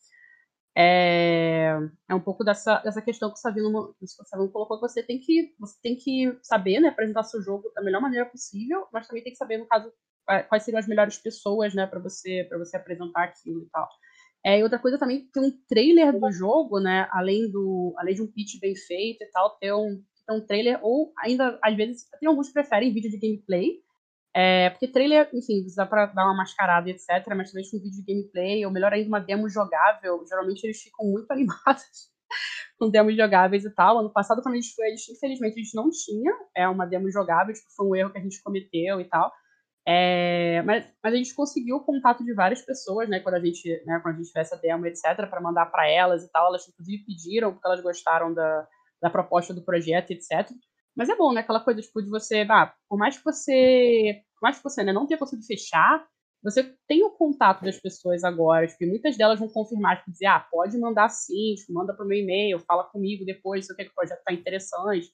É, 0.77 1.77
é 2.09 2.15
um 2.15 2.21
pouco 2.21 2.45
dessa, 2.45 2.79
dessa 2.79 3.03
questão 3.03 3.29
que 3.29 3.37
o 3.37 3.41
Savino, 3.41 3.95
que 3.99 4.05
o 4.05 4.25
Savino 4.27 4.51
colocou, 4.51 4.81
que 4.81 4.89
você 4.89 5.03
tem 5.03 5.19
que, 5.19 5.55
você 5.59 5.77
tem 5.83 5.97
que 5.97 6.39
saber 6.43 6.81
né, 6.81 6.89
apresentar 6.89 7.25
seu 7.25 7.43
jogo 7.43 7.71
da 7.75 7.83
melhor 7.83 8.01
maneira 8.01 8.27
possível, 8.27 8.87
mas 8.93 9.07
também 9.07 9.23
tem 9.23 9.33
que 9.33 9.39
saber, 9.39 9.59
no 9.59 9.67
caso, 9.67 9.93
quais 10.49 10.63
seriam 10.63 10.79
as 10.79 10.87
melhores 10.87 11.19
pessoas, 11.19 11.75
né, 11.75 11.87
para 11.87 11.99
você, 11.99 12.47
para 12.49 12.59
você 12.59 12.77
apresentar 12.77 13.25
aquilo 13.25 13.63
e 13.65 13.69
tal. 13.71 13.89
É, 14.45 14.59
e 14.59 14.63
outra 14.63 14.79
coisa 14.79 14.99
também, 14.99 15.29
ter 15.33 15.41
um 15.41 15.51
trailer 15.69 16.19
do 16.19 16.33
jogo, 16.33 16.81
né, 16.81 17.09
além, 17.11 17.51
do, 17.51 17.95
além 17.99 18.15
de 18.15 18.23
um 18.23 18.31
pitch 18.31 18.59
bem 18.61 18.75
feito 18.75 19.23
e 19.23 19.31
tal, 19.33 19.59
ter 19.59 19.75
um, 19.75 20.03
um 20.35 20.47
trailer, 20.47 20.79
ou 20.83 21.13
ainda, 21.19 21.59
às 21.63 21.77
vezes, 21.77 22.09
tem 22.19 22.29
alguns 22.29 22.49
que 22.49 22.55
preferem 22.55 22.93
vídeo 22.93 23.11
de 23.11 23.19
gameplay, 23.19 23.81
é, 24.35 24.71
porque 24.71 24.87
trailer, 24.87 25.29
enfim, 25.35 25.65
dá 25.77 25.85
pra 25.85 26.07
dar 26.07 26.25
uma 26.25 26.37
mascarada 26.37 26.89
e 26.89 26.93
etc, 26.93 27.27
mas 27.37 27.51
com 27.53 27.59
um 27.59 27.81
vídeo 27.81 28.05
de 28.05 28.15
gameplay, 28.15 28.65
ou 28.65 28.73
melhor 28.73 28.93
ainda, 28.93 29.09
uma 29.09 29.21
demo 29.21 29.49
jogável, 29.49 30.25
geralmente 30.29 30.65
eles 30.65 30.81
ficam 30.81 31.07
muito 31.07 31.31
animados 31.33 32.11
com 32.79 32.89
demos 32.89 33.17
jogáveis 33.17 33.65
e 33.65 33.71
tal. 33.71 33.99
Ano 33.99 34.11
passado, 34.11 34.43
quando 34.43 34.55
a 34.55 34.61
gente 34.61 34.75
foi, 34.75 34.87
a 34.87 34.91
gente, 34.91 35.13
infelizmente, 35.13 35.55
a 35.55 35.63
gente 35.63 35.75
não 35.75 35.91
tinha 35.91 36.33
é, 36.57 36.69
uma 36.69 36.87
demo 36.87 37.11
jogável, 37.11 37.53
tipo, 37.53 37.67
foi 37.77 37.87
um 37.87 37.97
erro 37.97 38.11
que 38.11 38.19
a 38.19 38.23
gente 38.23 38.43
cometeu 38.43 39.01
e 39.01 39.05
tal. 39.05 39.33
É, 39.87 40.63
mas, 40.63 40.87
mas, 41.03 41.15
a 41.15 41.17
gente 41.17 41.35
conseguiu 41.35 41.77
o 41.77 41.85
contato 41.85 42.25
de 42.25 42.33
várias 42.35 42.61
pessoas, 42.63 43.09
né, 43.09 43.19
quando 43.21 43.37
a 43.37 43.41
gente, 43.41 43.69
né, 43.87 43.99
quando 44.03 44.15
a 44.15 44.19
gente 44.19 44.29
tivesse 44.29 44.55
a 44.55 44.59
demo, 44.59 44.87
etc, 44.87 45.29
para 45.29 45.41
mandar 45.41 45.67
para 45.67 45.89
elas 45.89 46.23
e 46.23 46.31
tal. 46.31 46.47
Elas 46.47 46.69
inclusive 46.69 47.05
pediram 47.05 47.53
porque 47.53 47.67
elas 47.67 47.81
gostaram 47.81 48.33
da, 48.33 48.69
da 49.01 49.11
proposta 49.11 49.55
do 49.55 49.65
projeto, 49.65 50.11
etc. 50.11 50.51
Mas 50.97 51.09
é 51.09 51.17
bom, 51.17 51.33
né, 51.33 51.41
aquela 51.41 51.61
coisa 51.61 51.81
tipo 51.81 52.03
de 52.03 52.11
você, 52.11 52.47
ah, 52.51 52.73
por 52.89 52.99
mais 52.99 53.17
que 53.17 53.25
você, 53.25 54.23
por 54.35 54.43
mais 54.43 54.59
que 54.59 54.65
você 54.65 54.83
né, 54.83 54.93
não 54.93 55.07
tenha 55.07 55.19
conseguido 55.19 55.47
fechar, 55.47 56.05
você 56.43 56.75
tem 56.89 57.05
o 57.05 57.11
contato 57.11 57.63
das 57.65 57.79
pessoas 57.79 58.25
agora, 58.25 58.67
tipo, 58.67 58.87
muitas 58.87 59.17
delas 59.17 59.39
vão 59.39 59.49
confirmar, 59.49 59.99
tipo, 59.99 60.11
dizer, 60.11 60.27
ah, 60.27 60.41
pode 60.51 60.79
mandar 60.79 61.09
sim, 61.09 61.55
tipo, 61.57 61.73
manda 61.73 61.95
para 61.95 62.05
o 62.05 62.09
meu 62.09 62.19
e-mail, 62.19 62.59
fala 62.61 62.85
comigo 62.85 63.25
depois 63.25 63.67
se 63.67 63.73
o 63.73 63.77
que, 63.77 63.83
o 63.83 63.95
projeto 63.95 64.19
está 64.19 64.33
interessante 64.33 65.09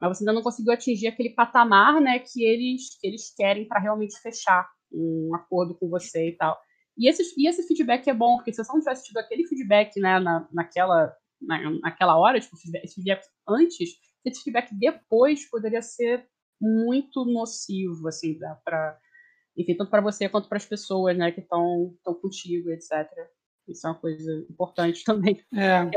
mas 0.00 0.16
você 0.16 0.24
ainda 0.24 0.32
não 0.32 0.42
conseguiu 0.42 0.72
atingir 0.72 1.08
aquele 1.08 1.30
patamar, 1.30 2.00
né, 2.00 2.18
que 2.18 2.44
eles, 2.44 2.98
que 3.00 3.06
eles 3.06 3.32
querem 3.34 3.66
para 3.66 3.80
realmente 3.80 4.20
fechar 4.20 4.68
um 4.92 5.34
acordo 5.34 5.74
com 5.74 5.88
você 5.88 6.28
e 6.28 6.36
tal. 6.36 6.56
E 6.96 7.08
esse, 7.08 7.22
e 7.36 7.48
esse 7.48 7.66
feedback 7.66 8.08
é 8.08 8.14
bom, 8.14 8.36
porque 8.36 8.52
se 8.52 8.62
você 8.62 8.72
não 8.72 8.80
tivesse 8.80 9.04
tido 9.04 9.18
aquele 9.18 9.46
feedback, 9.46 9.98
né, 10.00 10.18
na, 10.20 10.46
naquela, 10.52 11.12
na, 11.40 11.70
naquela 11.80 12.16
hora, 12.16 12.40
tipo, 12.40 12.56
esse 12.82 12.94
feedback 12.94 13.26
antes, 13.48 13.90
esse 14.24 14.42
feedback 14.42 14.74
depois 14.74 15.48
poderia 15.48 15.82
ser 15.82 16.26
muito 16.60 17.24
nocivo, 17.24 18.08
assim, 18.08 18.38
para 18.64 18.98
enfim, 19.56 19.74
tanto 19.74 19.90
para 19.90 20.02
você 20.02 20.28
quanto 20.28 20.48
para 20.48 20.58
as 20.58 20.66
pessoas, 20.66 21.16
né, 21.16 21.32
que 21.32 21.40
estão 21.40 21.94
contigo, 22.20 22.70
etc. 22.70 23.08
Isso 23.66 23.86
é 23.86 23.90
uma 23.90 23.96
coisa 23.96 24.46
importante 24.50 25.02
também. 25.04 25.40
É. 25.54 25.90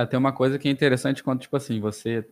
é. 0.00 0.06
tem 0.06 0.18
uma 0.18 0.32
coisa 0.32 0.58
que 0.58 0.68
é 0.68 0.70
interessante 0.70 1.22
quando, 1.22 1.40
tipo 1.40 1.56
assim, 1.56 1.78
você 1.78 2.26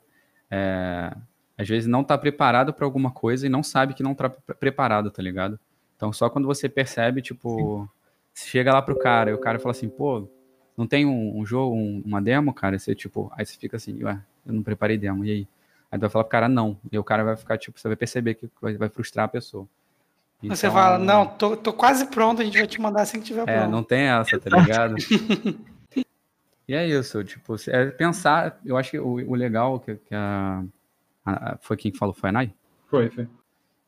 é, 0.50 1.14
às 1.56 1.68
vezes 1.68 1.86
não 1.86 2.00
está 2.00 2.16
preparado 2.16 2.72
para 2.72 2.84
alguma 2.84 3.10
coisa 3.10 3.46
e 3.46 3.50
não 3.50 3.62
sabe 3.62 3.94
que 3.94 4.02
não 4.02 4.12
está 4.12 4.30
preparado, 4.30 5.10
tá 5.10 5.22
ligado? 5.22 5.58
Então 5.96 6.12
só 6.12 6.30
quando 6.30 6.46
você 6.46 6.68
percebe, 6.68 7.20
tipo, 7.20 7.88
chega 8.34 8.72
lá 8.72 8.82
pro 8.82 8.98
cara 8.98 9.30
e 9.30 9.34
o 9.34 9.40
cara 9.40 9.58
fala 9.58 9.72
assim, 9.72 9.88
pô, 9.88 10.28
não 10.76 10.86
tem 10.86 11.06
um, 11.06 11.38
um 11.38 11.46
jogo, 11.46 11.74
um, 11.74 12.02
uma 12.04 12.20
demo, 12.20 12.52
cara? 12.52 12.78
Você, 12.78 12.94
tipo, 12.94 13.30
aí 13.36 13.44
você 13.46 13.56
fica 13.56 13.76
assim, 13.76 14.02
ué, 14.02 14.20
eu 14.46 14.52
não 14.52 14.62
preparei 14.62 14.98
demo, 14.98 15.24
e 15.24 15.30
aí? 15.30 15.48
Aí 15.90 15.98
tu 15.98 16.02
vai 16.02 16.10
falar 16.10 16.24
pro 16.24 16.30
cara, 16.30 16.48
não. 16.48 16.76
E 16.90 16.98
o 16.98 17.04
cara 17.04 17.22
vai 17.22 17.36
ficar, 17.36 17.56
tipo, 17.56 17.78
você 17.78 17.88
vai 17.88 17.96
perceber 17.96 18.34
que 18.34 18.48
vai, 18.60 18.76
vai 18.76 18.88
frustrar 18.88 19.26
a 19.26 19.28
pessoa. 19.28 19.66
Então, 20.42 20.56
você 20.56 20.70
fala, 20.70 20.98
não, 20.98 21.26
tô, 21.26 21.56
tô 21.56 21.72
quase 21.72 22.06
pronto, 22.06 22.42
a 22.42 22.44
gente 22.44 22.58
vai 22.58 22.66
te 22.66 22.80
mandar 22.80 23.02
assim 23.02 23.18
que 23.18 23.26
tiver 23.26 23.42
é, 23.42 23.44
pronto. 23.44 23.58
É, 23.58 23.68
não 23.68 23.82
tem 23.82 24.02
essa, 24.02 24.38
tá 24.38 24.50
ligado? 24.50 24.96
E 26.66 26.74
é 26.74 26.86
isso, 26.88 27.22
tipo, 27.24 27.56
é 27.68 27.90
pensar, 27.90 28.58
eu 28.64 28.76
acho 28.76 28.92
que 28.92 28.98
o, 28.98 29.16
o 29.30 29.34
legal 29.34 29.78
que, 29.78 29.96
que 29.96 30.14
a, 30.14 30.64
a, 31.24 31.58
Foi 31.60 31.76
quem 31.76 31.92
falou? 31.92 32.14
Foi 32.14 32.30
a 32.30 32.32
Nai? 32.32 32.54
Foi, 32.88 33.10
foi. 33.10 33.28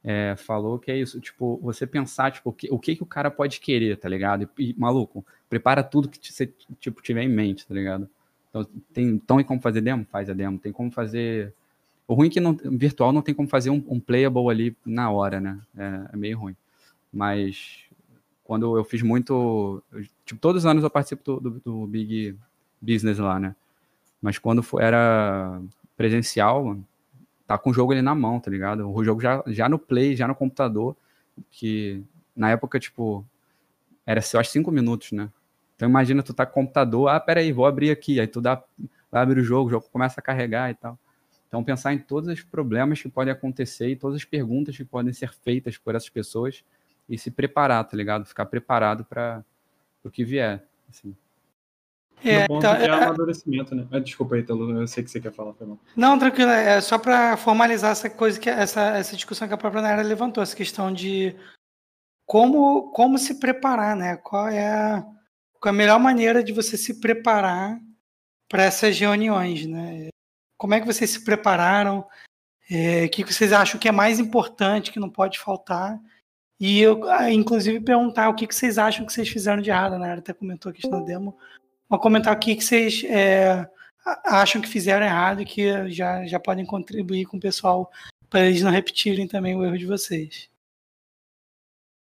É, 0.08 0.36
falou 0.36 0.78
que 0.78 0.88
é 0.88 0.96
isso, 0.96 1.20
tipo, 1.20 1.58
você 1.60 1.84
pensar, 1.84 2.30
tipo, 2.30 2.50
o 2.50 2.52
que, 2.52 2.68
o 2.70 2.78
que, 2.78 2.94
que 2.94 3.02
o 3.02 3.06
cara 3.06 3.28
pode 3.28 3.58
querer, 3.58 3.96
tá 3.96 4.08
ligado? 4.08 4.48
E, 4.56 4.70
e 4.70 4.74
maluco, 4.78 5.26
prepara 5.48 5.82
tudo 5.82 6.08
que 6.08 6.32
você, 6.32 6.46
tipo, 6.78 7.02
tiver 7.02 7.24
em 7.24 7.28
mente, 7.28 7.66
tá 7.66 7.74
ligado? 7.74 8.08
Então, 8.48 8.64
tem, 8.92 9.06
então, 9.08 9.36
tem 9.38 9.44
como 9.44 9.60
fazer 9.60 9.80
demo? 9.80 10.06
Faz 10.08 10.30
a 10.30 10.32
demo. 10.32 10.60
Tem 10.60 10.72
como 10.72 10.92
fazer... 10.92 11.52
O 12.06 12.14
ruim 12.14 12.28
é 12.28 12.30
que 12.30 12.38
não, 12.38 12.54
virtual 12.54 13.12
não 13.12 13.20
tem 13.20 13.34
como 13.34 13.48
fazer 13.48 13.70
um, 13.70 13.84
um 13.88 13.98
playable 13.98 14.48
ali 14.48 14.76
na 14.86 15.10
hora, 15.10 15.40
né? 15.40 15.60
É, 15.76 16.10
é, 16.12 16.16
meio 16.16 16.38
ruim. 16.38 16.56
Mas 17.12 17.86
quando 18.44 18.76
eu 18.76 18.84
fiz 18.84 19.02
muito... 19.02 19.82
Tipo, 20.24 20.40
todos 20.40 20.62
os 20.62 20.66
anos 20.66 20.84
eu 20.84 20.90
participo 20.90 21.24
do, 21.24 21.50
do, 21.50 21.60
do 21.60 21.86
Big 21.88 22.36
Business 22.80 23.18
lá, 23.18 23.40
né? 23.40 23.56
Mas 24.22 24.38
quando 24.38 24.62
for, 24.62 24.80
era 24.80 25.60
presencial, 25.96 26.78
tá 27.46 27.56
com 27.56 27.70
o 27.70 27.74
jogo 27.74 27.92
ali 27.92 28.02
na 28.02 28.14
mão, 28.14 28.40
tá 28.40 28.50
ligado? 28.50 28.90
O 28.90 29.04
jogo 29.04 29.20
já, 29.20 29.42
já 29.46 29.68
no 29.68 29.78
play, 29.78 30.16
já 30.16 30.26
no 30.26 30.34
computador, 30.34 30.96
que 31.50 32.02
na 32.34 32.50
época, 32.50 32.78
tipo, 32.78 33.24
era 34.04 34.20
só 34.20 34.40
acho 34.40 34.50
cinco 34.50 34.70
minutos, 34.70 35.12
né? 35.12 35.30
Então 35.74 35.88
imagina 35.88 36.22
tu 36.22 36.32
tá 36.32 36.46
com 36.46 36.60
o 36.60 36.64
computador, 36.64 37.08
ah, 37.08 37.20
peraí, 37.20 37.52
vou 37.52 37.66
abrir 37.66 37.90
aqui, 37.90 38.18
aí 38.18 38.26
tu 38.26 38.40
dá, 38.40 38.62
vai 39.10 39.22
abrir 39.22 39.40
o 39.40 39.44
jogo, 39.44 39.68
o 39.68 39.70
jogo 39.70 39.86
começa 39.92 40.20
a 40.20 40.22
carregar 40.22 40.70
e 40.70 40.74
tal. 40.74 40.98
Então 41.48 41.62
pensar 41.62 41.92
em 41.92 41.98
todos 41.98 42.28
os 42.28 42.42
problemas 42.42 43.00
que 43.00 43.08
podem 43.08 43.32
acontecer 43.32 43.88
e 43.88 43.96
todas 43.96 44.16
as 44.16 44.24
perguntas 44.24 44.76
que 44.76 44.84
podem 44.84 45.12
ser 45.12 45.32
feitas 45.32 45.76
por 45.76 45.94
essas 45.94 46.08
pessoas 46.08 46.64
e 47.08 47.16
se 47.18 47.30
preparar, 47.30 47.84
tá 47.84 47.96
ligado? 47.96 48.24
Ficar 48.24 48.46
preparado 48.46 49.04
para 49.04 49.44
o 50.02 50.10
que 50.10 50.24
vier, 50.24 50.64
assim. 50.88 51.14
É, 52.24 52.46
ponto 52.46 52.62
tá, 52.62 52.78
é, 52.78 52.88
amadurecimento, 52.88 53.74
né? 53.74 53.86
Ah, 53.90 53.98
desculpa 53.98 54.34
aí, 54.34 54.42
Telo, 54.42 54.80
eu 54.80 54.86
sei 54.86 55.04
que 55.04 55.10
você 55.10 55.20
quer 55.20 55.32
falar, 55.32 55.52
foi 55.54 55.66
Não, 55.94 56.18
tranquilo, 56.18 56.50
é 56.50 56.80
só 56.80 56.98
para 56.98 57.36
formalizar 57.36 57.92
essa 57.92 58.08
coisa 58.08 58.40
que 58.40 58.48
essa, 58.48 58.96
essa 58.96 59.14
discussão 59.14 59.46
que 59.46 59.54
a 59.54 59.58
própria 59.58 59.82
Nara 59.82 60.02
levantou, 60.02 60.42
essa 60.42 60.56
questão 60.56 60.92
de 60.92 61.36
como, 62.26 62.90
como 62.90 63.18
se 63.18 63.38
preparar, 63.38 63.94
né? 63.94 64.16
Qual 64.16 64.48
é, 64.48 64.66
a, 64.66 65.02
qual 65.60 65.66
é 65.66 65.74
a 65.74 65.78
melhor 65.78 66.00
maneira 66.00 66.42
de 66.42 66.52
você 66.52 66.76
se 66.76 67.00
preparar 67.00 67.78
para 68.48 68.64
essas 68.64 68.98
reuniões, 68.98 69.66
né? 69.66 70.08
Como 70.58 70.74
é 70.74 70.80
que 70.80 70.86
vocês 70.86 71.10
se 71.10 71.24
prepararam? 71.24 72.06
É, 72.68 73.04
o 73.04 73.10
que 73.10 73.24
vocês 73.24 73.52
acham 73.52 73.78
que 73.78 73.88
é 73.88 73.92
mais 73.92 74.18
importante, 74.18 74.90
que 74.90 74.98
não 74.98 75.10
pode 75.10 75.38
faltar? 75.38 76.00
E 76.58 76.80
eu, 76.80 77.08
ah, 77.10 77.30
inclusive, 77.30 77.78
perguntar 77.80 78.28
o 78.30 78.34
que 78.34 78.46
vocês 78.46 78.78
acham 78.78 79.04
que 79.04 79.12
vocês 79.12 79.28
fizeram 79.28 79.62
de 79.62 79.70
errado, 79.70 79.98
né? 79.98 80.10
Ela 80.10 80.18
até 80.18 80.32
comentou 80.32 80.70
a 80.70 80.72
questão 80.72 80.98
da 81.00 81.06
demo 81.06 81.36
Vou 81.88 81.98
comentar 81.98 82.32
aqui 82.32 82.56
que 82.56 82.64
vocês 82.64 83.04
é, 83.04 83.68
acham 84.24 84.60
que 84.60 84.68
fizeram 84.68 85.06
errado 85.06 85.42
e 85.42 85.44
que 85.44 85.88
já, 85.90 86.26
já 86.26 86.38
podem 86.40 86.64
contribuir 86.64 87.26
com 87.26 87.36
o 87.36 87.40
pessoal 87.40 87.90
para 88.28 88.46
eles 88.46 88.62
não 88.62 88.70
repetirem 88.70 89.28
também 89.28 89.54
o 89.54 89.64
erro 89.64 89.78
de 89.78 89.86
vocês. 89.86 90.48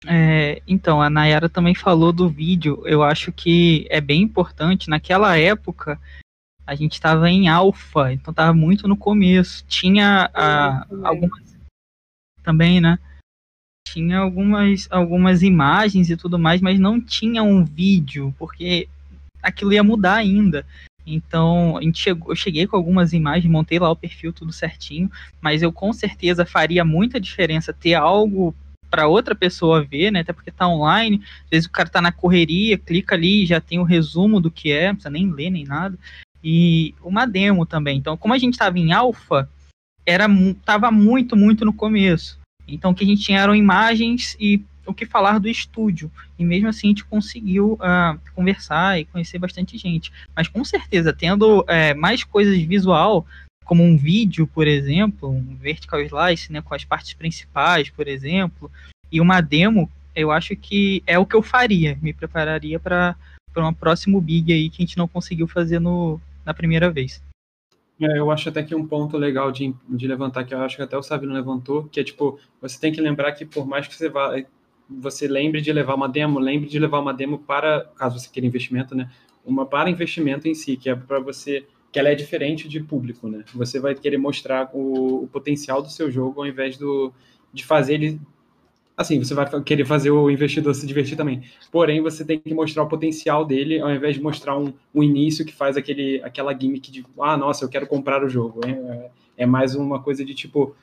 É, 0.07 0.61
então, 0.67 1.01
a 1.01 1.09
Nayara 1.09 1.49
também 1.49 1.75
falou 1.75 2.13
do 2.13 2.29
vídeo. 2.29 2.83
Eu 2.87 3.03
acho 3.03 3.33
que 3.33 3.87
é 3.91 4.01
bem 4.01 4.23
importante. 4.23 4.89
Naquela 4.89 5.37
época, 5.37 6.01
a 6.67 6.75
gente 6.75 6.95
estava 6.95 7.31
em 7.31 7.49
alfa, 7.49 8.13
então 8.13 8.31
estava 8.33 8.53
muito 8.53 8.89
no 8.89 8.97
começo. 8.97 9.65
Tinha 9.67 10.31
a, 10.35 10.87
algumas. 11.05 11.57
Também, 12.43 12.81
né? 12.81 12.99
Tinha 13.87 14.19
algumas, 14.19 14.89
algumas 14.91 15.43
imagens 15.43 16.09
e 16.09 16.17
tudo 16.17 16.39
mais, 16.39 16.61
mas 16.61 16.79
não 16.79 17.01
tinha 17.01 17.43
um 17.43 17.65
vídeo, 17.65 18.35
porque 18.39 18.89
aquilo 19.43 19.73
ia 19.73 19.83
mudar 19.83 20.15
ainda. 20.15 20.65
Então, 21.07 21.77
a 21.77 21.83
gente 21.83 21.99
chegou, 21.99 22.31
eu 22.31 22.37
cheguei 22.37 22.67
com 22.67 22.77
algumas 22.77 23.13
imagens, 23.13 23.51
montei 23.51 23.79
lá 23.79 23.91
o 23.91 23.97
perfil 23.97 24.33
tudo 24.33 24.53
certinho, 24.53 25.11
mas 25.41 25.63
eu 25.63 25.73
com 25.73 25.93
certeza 25.93 26.47
faria 26.47 26.85
muita 26.85 27.21
diferença 27.21 27.73
ter 27.73 27.95
algo 27.95 28.55
para 28.89 29.09
outra 29.09 29.35
pessoa 29.35 29.83
ver, 29.83 30.11
né? 30.13 30.21
Até 30.21 30.33
porque 30.33 30.51
tá 30.51 30.69
online, 30.69 31.23
às 31.45 31.51
vezes 31.51 31.67
o 31.67 31.73
cara 31.73 31.89
tá 31.89 32.01
na 32.01 32.13
correria, 32.13 32.79
clica 32.79 33.15
ali, 33.15 33.47
já 33.47 33.61
tem 33.61 33.79
o 33.79 33.85
resumo 33.85 34.39
do 34.39 34.51
que 34.51 34.71
é, 34.71 34.89
não 34.89 34.95
precisa 34.97 35.11
nem 35.11 35.31
ler 35.33 35.51
nem 35.51 35.65
nada. 35.65 35.99
E 36.45 36.95
uma 37.03 37.27
demo 37.27 37.65
também. 37.65 37.97
Então, 37.97 38.17
como 38.17 38.35
a 38.35 38.39
gente 38.39 38.53
estava 38.53 38.79
em 38.79 38.93
alfa, 38.93 39.49
era 40.05 40.27
tava 40.65 40.91
muito, 40.91 41.37
muito 41.37 41.65
no 41.65 41.73
começo. 41.73 42.39
Então, 42.69 42.91
o 42.91 42.95
que 42.95 43.05
a 43.05 43.07
gente 43.07 43.23
tinha 43.23 43.41
eram 43.41 43.55
imagens 43.55 44.37
e 44.39 44.63
o 44.87 44.95
que 44.95 45.07
falar 45.07 45.39
do 45.39 45.49
estúdio. 45.49 46.11
E 46.39 46.45
mesmo 46.45 46.69
assim 46.69 46.89
a 46.89 46.91
gente 46.91 47.05
conseguiu 47.05 47.75
uh, 47.75 48.19
conversar 48.35 48.99
e 48.99 49.05
conhecer 49.05 49.39
bastante 49.39 49.79
gente. 49.79 50.13
Mas 50.35 50.49
com 50.49 50.65
certeza, 50.65 51.13
tendo 51.13 51.65
é, 51.69 51.95
mais 51.95 52.25
coisas 52.25 52.61
visual, 52.63 53.27
como 53.65 53.83
um 53.83 53.97
vídeo, 53.97 54.47
por 54.47 54.67
exemplo, 54.67 55.31
um 55.31 55.57
vertical 55.57 56.01
slice, 56.01 56.53
né, 56.53 56.61
com 56.61 56.75
as 56.75 56.85
partes 56.85 57.15
principais, 57.15 57.91
por 57.91 58.09
exemplo, 58.09 58.71
e 59.11 59.21
uma 59.21 59.41
demo, 59.41 59.91
eu 60.15 60.31
acho 60.31 60.57
que 60.57 61.03
é 61.07 61.19
o 61.19 61.27
que 61.27 61.37
eu 61.37 61.43
faria. 61.43 61.99
Me 62.03 62.13
prepararia 62.13 62.79
para 62.79 63.17
um 63.57 63.73
próximo 63.73 64.21
big 64.21 64.53
aí 64.53 64.69
que 64.69 64.83
a 64.83 64.87
gente 64.87 64.99
não 64.99 65.09
conseguiu 65.09 65.47
fazer 65.47 65.79
no, 65.79 66.21
na 66.45 66.53
primeira 66.53 66.91
vez. 66.91 67.23
É, 68.01 68.19
eu 68.19 68.31
acho 68.31 68.49
até 68.49 68.63
que 68.63 68.75
um 68.75 68.87
ponto 68.87 69.17
legal 69.17 69.53
de, 69.53 69.73
de 69.89 70.09
levantar, 70.09 70.45
que 70.45 70.53
eu 70.53 70.61
acho 70.61 70.77
que 70.77 70.83
até 70.83 70.97
o 70.97 71.03
Sabino 71.03 71.33
levantou, 71.33 71.85
que 71.85 72.01
é 72.01 72.05
tipo, 72.05 72.39
você 72.61 72.79
tem 72.79 72.93
que 72.93 73.01
lembrar 73.01 73.33
que 73.33 73.45
por 73.45 73.67
mais 73.67 73.87
que 73.87 73.95
você 73.95 74.09
vá 74.09 74.35
você 74.99 75.27
lembre 75.27 75.61
de 75.61 75.73
levar 75.73 75.95
uma 75.95 76.09
demo, 76.09 76.39
lembre 76.39 76.69
de 76.69 76.79
levar 76.79 77.01
uma 77.01 77.13
demo 77.13 77.39
para, 77.39 77.91
caso 77.97 78.19
você 78.19 78.29
queira 78.31 78.47
investimento, 78.47 78.95
né? 78.95 79.11
Uma 79.45 79.67
para 79.67 79.91
investimento 79.91 80.47
em 80.49 80.55
si, 80.55 80.77
que 80.77 80.89
é 80.89 80.95
para 80.95 81.19
você, 81.19 81.67
que 81.91 81.99
ela 81.99 82.09
é 82.09 82.15
diferente 82.15 82.69
de 82.69 82.81
público, 82.81 83.29
né? 83.29 83.45
Você 83.55 83.81
vai 83.81 83.95
querer 83.95 84.19
mostrar 84.19 84.71
o, 84.73 85.25
o 85.25 85.29
potencial 85.29 85.83
do 85.83 85.91
seu 85.91 86.11
jogo 86.11 86.41
ao 86.41 86.47
invés 86.47 86.77
do, 86.77 87.13
de 87.53 87.65
fazer 87.65 87.95
ele 87.95 88.21
assim, 88.97 89.19
você 89.19 89.35
vai 89.35 89.49
querer 89.63 89.85
fazer 89.85 90.11
o 90.11 90.31
investidor 90.31 90.75
se 90.75 90.87
divertir 90.87 91.17
também. 91.17 91.43
Porém, 91.71 92.01
você 92.01 92.25
tem 92.25 92.39
que 92.39 92.55
mostrar 92.55 92.83
o 92.83 92.89
potencial 92.89 93.45
dele, 93.45 93.81
ao 93.81 93.91
invés 93.91 94.17
de 94.17 94.23
mostrar 94.23 94.57
um, 94.57 94.73
um 94.95 95.03
início 95.03 95.45
que 95.45 95.53
faz 95.53 95.77
aquele, 95.77 96.23
aquela 96.23 96.57
gimmick 96.59 96.91
de, 96.91 97.05
ah, 97.19 97.37
nossa, 97.37 97.65
eu 97.65 97.69
quero 97.69 97.87
comprar 97.87 98.25
o 98.25 98.29
jogo. 98.29 98.61
É, 98.67 99.11
é 99.39 99.47
mais 99.47 99.75
uma 99.75 100.01
coisa 100.01 100.25
de 100.25 100.35
tipo, 100.35 100.75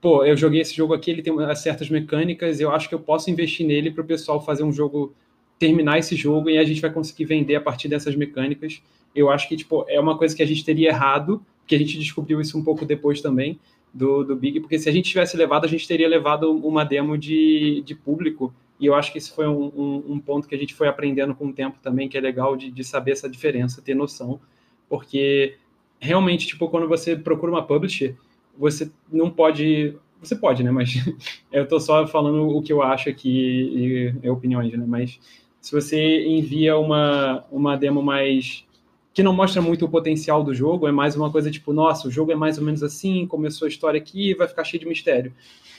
pô, 0.00 0.24
eu 0.24 0.36
joguei 0.36 0.60
esse 0.60 0.74
jogo 0.74 0.94
aqui, 0.94 1.10
ele 1.10 1.22
tem 1.22 1.34
certas 1.54 1.90
mecânicas, 1.90 2.60
eu 2.60 2.70
acho 2.70 2.88
que 2.88 2.94
eu 2.94 3.00
posso 3.00 3.30
investir 3.30 3.66
nele 3.66 3.90
para 3.90 4.02
o 4.02 4.06
pessoal 4.06 4.40
fazer 4.44 4.62
um 4.62 4.72
jogo, 4.72 5.14
terminar 5.58 5.98
esse 5.98 6.16
jogo 6.16 6.48
e 6.48 6.58
a 6.58 6.64
gente 6.64 6.80
vai 6.80 6.90
conseguir 6.90 7.26
vender 7.26 7.56
a 7.56 7.60
partir 7.60 7.88
dessas 7.88 8.16
mecânicas. 8.16 8.82
Eu 9.14 9.30
acho 9.30 9.48
que 9.48 9.56
tipo, 9.56 9.84
é 9.88 10.00
uma 10.00 10.16
coisa 10.16 10.34
que 10.34 10.42
a 10.42 10.46
gente 10.46 10.64
teria 10.64 10.88
errado, 10.88 11.44
que 11.66 11.74
a 11.74 11.78
gente 11.78 11.98
descobriu 11.98 12.40
isso 12.40 12.58
um 12.58 12.64
pouco 12.64 12.84
depois 12.84 13.20
também 13.20 13.58
do, 13.92 14.24
do 14.24 14.36
Big, 14.36 14.60
porque 14.60 14.78
se 14.78 14.88
a 14.88 14.92
gente 14.92 15.10
tivesse 15.10 15.36
levado, 15.36 15.64
a 15.64 15.68
gente 15.68 15.86
teria 15.86 16.08
levado 16.08 16.50
uma 16.50 16.84
demo 16.84 17.18
de, 17.18 17.82
de 17.84 17.94
público, 17.94 18.54
e 18.78 18.86
eu 18.86 18.94
acho 18.94 19.12
que 19.12 19.18
isso 19.18 19.34
foi 19.34 19.46
um, 19.46 19.66
um, 19.76 20.04
um 20.14 20.20
ponto 20.20 20.48
que 20.48 20.54
a 20.54 20.58
gente 20.58 20.72
foi 20.72 20.88
aprendendo 20.88 21.34
com 21.34 21.48
o 21.48 21.52
tempo 21.52 21.78
também, 21.82 22.08
que 22.08 22.16
é 22.16 22.20
legal 22.20 22.56
de, 22.56 22.70
de 22.70 22.84
saber 22.84 23.12
essa 23.12 23.28
diferença, 23.28 23.82
ter 23.82 23.94
noção, 23.94 24.40
porque 24.88 25.56
realmente, 25.98 26.46
tipo, 26.46 26.68
quando 26.68 26.88
você 26.88 27.14
procura 27.14 27.52
uma 27.52 27.62
publisher, 27.62 28.16
você 28.60 28.90
não 29.10 29.30
pode. 29.30 29.96
Você 30.20 30.36
pode, 30.36 30.62
né? 30.62 30.70
Mas 30.70 30.94
eu 31.50 31.64
estou 31.64 31.80
só 31.80 32.06
falando 32.06 32.46
o 32.48 32.62
que 32.62 32.72
eu 32.72 32.82
acho 32.82 33.08
aqui 33.08 33.30
e 33.32 34.14
é 34.22 34.30
opiniões, 34.30 34.72
né? 34.72 34.84
Mas 34.86 35.18
se 35.60 35.72
você 35.72 36.26
envia 36.26 36.76
uma, 36.76 37.44
uma 37.50 37.76
demo 37.76 38.02
mais. 38.02 38.64
que 39.14 39.22
não 39.22 39.32
mostra 39.32 39.62
muito 39.62 39.86
o 39.86 39.88
potencial 39.88 40.44
do 40.44 40.54
jogo, 40.54 40.86
é 40.86 40.92
mais 40.92 41.16
uma 41.16 41.30
coisa 41.30 41.50
tipo, 41.50 41.72
nossa, 41.72 42.06
o 42.06 42.10
jogo 42.10 42.32
é 42.32 42.36
mais 42.36 42.58
ou 42.58 42.64
menos 42.64 42.82
assim, 42.82 43.26
começou 43.26 43.66
a 43.66 43.68
história 43.68 43.98
aqui, 43.98 44.34
vai 44.34 44.46
ficar 44.46 44.64
cheio 44.64 44.80
de 44.80 44.88
mistério. 44.88 45.32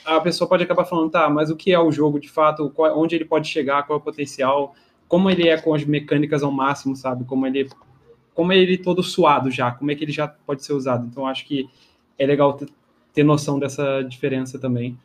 A 0.04 0.20
pessoa 0.20 0.48
pode 0.48 0.64
acabar 0.64 0.84
falando, 0.84 1.12
tá, 1.12 1.30
mas 1.30 1.48
o 1.48 1.56
que 1.56 1.72
é 1.72 1.78
o 1.78 1.92
jogo 1.92 2.18
de 2.18 2.28
fato? 2.28 2.68
Qual, 2.70 2.98
onde 2.98 3.14
ele 3.14 3.24
pode 3.24 3.46
chegar? 3.46 3.84
Qual 3.84 3.98
é 3.98 4.02
o 4.02 4.04
potencial? 4.04 4.74
Como 5.06 5.30
ele 5.30 5.48
é 5.48 5.56
com 5.56 5.72
as 5.72 5.84
mecânicas 5.84 6.42
ao 6.42 6.50
máximo, 6.50 6.96
sabe? 6.96 7.24
Como 7.24 7.46
ele 7.46 7.68
como 8.34 8.52
é 8.52 8.56
ele 8.56 8.78
todo 8.78 9.02
suado 9.02 9.50
já, 9.50 9.70
como 9.70 9.90
é 9.90 9.94
que 9.94 10.04
ele 10.04 10.12
já 10.12 10.26
pode 10.26 10.64
ser 10.64 10.72
usado. 10.72 11.06
Então, 11.06 11.26
acho 11.26 11.46
que 11.46 11.68
é 12.18 12.26
legal 12.26 12.58
ter 13.12 13.22
noção 13.22 13.58
dessa 13.58 14.02
diferença 14.02 14.58
também. 14.58 14.98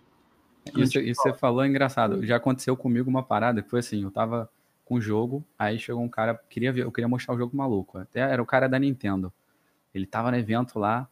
Isso, 0.76 1.00
isso 1.00 1.22
você 1.22 1.34
falou 1.34 1.64
é 1.64 1.68
engraçado. 1.68 2.26
Já 2.26 2.38
aconteceu 2.38 2.76
comigo 2.76 3.10
uma 3.10 3.24
parada 3.24 3.62
que 3.62 3.70
foi 3.70 3.80
assim, 3.80 4.04
eu 4.04 4.12
tava 4.12 4.50
com 4.84 4.96
o 4.96 5.02
jogo, 5.02 5.44
aí 5.60 5.78
chegou 5.78 6.02
um 6.02 6.10
cara, 6.10 6.40
queria 6.50 6.72
ver, 6.72 6.84
eu 6.84 6.92
queria 6.92 7.08
mostrar 7.08 7.36
o 7.36 7.38
jogo 7.38 7.56
maluco. 7.56 7.98
Até 7.98 8.22
era 8.22 8.42
o 8.42 8.46
cara 8.46 8.68
da 8.68 8.80
Nintendo. 8.80 9.32
Ele 9.94 10.06
tava 10.06 10.32
no 10.32 10.38
evento 10.38 10.80
lá, 10.80 11.08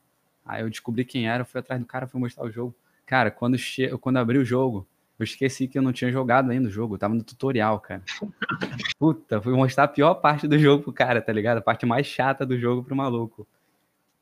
aí 0.45 0.61
eu 0.61 0.69
descobri 0.69 1.03
quem 1.03 1.27
era, 1.27 1.43
fui 1.43 1.59
atrás 1.59 1.79
do 1.79 1.87
cara, 1.87 2.07
fui 2.07 2.19
mostrar 2.19 2.45
o 2.45 2.51
jogo. 2.51 2.75
Cara, 3.05 3.29
quando, 3.29 3.57
che... 3.57 3.89
quando 3.97 4.17
abri 4.17 4.37
o 4.37 4.45
jogo, 4.45 4.87
eu 5.19 5.23
esqueci 5.23 5.67
que 5.67 5.77
eu 5.77 5.81
não 5.81 5.93
tinha 5.93 6.11
jogado 6.11 6.51
ainda 6.51 6.67
o 6.67 6.71
jogo, 6.71 6.95
eu 6.95 6.99
tava 6.99 7.13
no 7.13 7.23
tutorial, 7.23 7.79
cara. 7.79 8.01
Puta, 8.97 9.41
fui 9.41 9.53
mostrar 9.53 9.85
a 9.85 9.87
pior 9.87 10.15
parte 10.15 10.47
do 10.47 10.57
jogo 10.57 10.83
pro 10.83 10.93
cara, 10.93 11.21
tá 11.21 11.31
ligado? 11.31 11.57
A 11.57 11.61
parte 11.61 11.85
mais 11.85 12.05
chata 12.05 12.45
do 12.45 12.57
jogo 12.57 12.83
pro 12.83 12.95
maluco. 12.95 13.47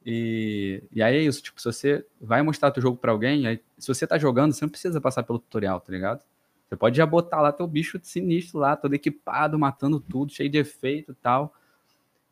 E, 0.06 0.84
e 0.92 1.02
aí 1.02 1.16
é 1.16 1.22
isso, 1.22 1.42
tipo, 1.42 1.62
se 1.62 1.66
você 1.66 2.06
vai 2.20 2.42
mostrar 2.42 2.72
teu 2.72 2.82
jogo 2.82 2.98
para 2.98 3.12
alguém, 3.12 3.48
aí, 3.48 3.60
se 3.78 3.88
você 3.88 4.06
tá 4.06 4.18
jogando, 4.18 4.54
você 4.54 4.66
não 4.66 4.70
precisa 4.70 5.00
passar 5.00 5.24
pelo 5.24 5.40
tutorial, 5.40 5.80
tá 5.80 5.92
ligado? 5.92 6.24
Você 6.68 6.76
pode 6.76 6.98
já 6.98 7.06
botar 7.06 7.40
lá 7.42 7.52
teu 7.52 7.68
bicho 7.68 8.00
sinistro 8.04 8.60
lá, 8.60 8.76
todo 8.76 8.94
equipado, 8.94 9.58
matando 9.58 10.00
tudo, 10.00 10.34
cheio 10.34 10.50
de 10.50 10.58
efeito 10.58 11.12
e 11.12 11.16
tal. 11.16 11.54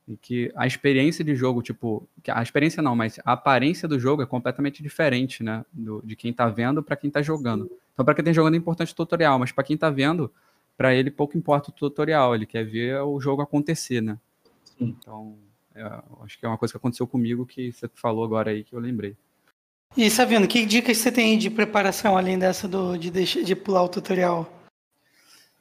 E 0.08 0.18
que 0.18 0.52
a 0.56 0.66
experiência 0.66 1.24
de 1.24 1.36
jogo, 1.36 1.62
tipo, 1.62 2.08
a 2.28 2.42
experiência 2.42 2.82
não, 2.82 2.96
mas 2.96 3.20
a 3.24 3.34
aparência 3.34 3.88
do 3.88 4.00
jogo 4.00 4.24
é 4.24 4.26
completamente 4.26 4.82
diferente, 4.82 5.44
né? 5.44 5.64
Do, 5.72 6.02
de 6.04 6.16
quem 6.16 6.34
tá 6.34 6.50
vendo 6.50 6.82
para 6.82 6.96
quem 6.96 7.10
tá 7.10 7.22
jogando. 7.22 7.72
Então, 7.94 8.04
para 8.04 8.16
quem 8.16 8.26
tá 8.26 8.34
jogando 8.34 8.56
é 8.56 8.58
importante 8.58 8.92
o 8.92 8.96
tutorial, 8.96 9.38
mas 9.38 9.52
para 9.52 9.64
quem 9.64 9.78
tá 9.78 9.90
vendo, 9.90 10.32
para 10.76 10.94
ele 10.94 11.12
pouco 11.12 11.38
importa 11.38 11.70
o 11.70 11.74
tutorial, 11.74 12.34
ele 12.34 12.48
quer 12.48 12.66
ver 12.66 13.00
o 13.02 13.22
jogo 13.22 13.44
acontecer, 13.44 14.02
né? 14.02 14.18
Sim. 14.66 14.96
Então, 15.00 15.38
acho 16.24 16.40
que 16.40 16.46
é 16.46 16.50
uma 16.50 16.58
coisa 16.58 16.74
que 16.74 16.78
aconteceu 16.78 17.08
comigo 17.08 17.46
que 17.46 17.72
você 17.72 17.90
falou 17.94 18.24
agora 18.24 18.52
aí 18.52 18.64
que 18.64 18.76
eu 18.76 18.80
lembrei. 18.80 19.16
E 19.96 20.10
Sabino, 20.10 20.48
que 20.48 20.66
dicas 20.66 20.98
você 20.98 21.12
tem 21.12 21.38
de 21.38 21.50
preparação 21.50 22.18
além 22.18 22.40
dessa 22.40 22.68
do, 22.68 22.98
de, 22.98 23.12
deixar, 23.12 23.44
de 23.44 23.56
pular 23.56 23.84
o 23.84 23.90
tutorial? 23.90 24.50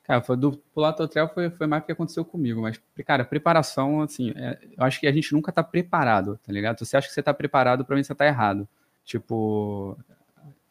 Cara, 0.04 0.22
foi 0.22 0.36
do 0.36 0.52
pular 0.72 0.90
o 0.90 0.92
tutorial 0.92 1.32
foi, 1.34 1.50
foi 1.50 1.66
mais 1.66 1.84
que 1.84 1.92
aconteceu 1.92 2.24
comigo, 2.24 2.62
mas, 2.62 2.80
cara, 3.04 3.24
preparação, 3.24 4.02
assim, 4.02 4.32
é, 4.36 4.58
eu 4.76 4.84
acho 4.84 5.00
que 5.00 5.06
a 5.06 5.12
gente 5.12 5.32
nunca 5.32 5.50
tá 5.50 5.64
preparado, 5.64 6.38
tá 6.44 6.52
ligado? 6.52 6.78
Você 6.78 6.96
acha 6.96 7.08
que 7.08 7.14
você 7.14 7.22
tá 7.22 7.34
preparado, 7.34 7.84
pra 7.84 7.96
mim 7.96 8.04
você 8.04 8.14
tá 8.14 8.26
errado. 8.26 8.68
Tipo, 9.04 9.98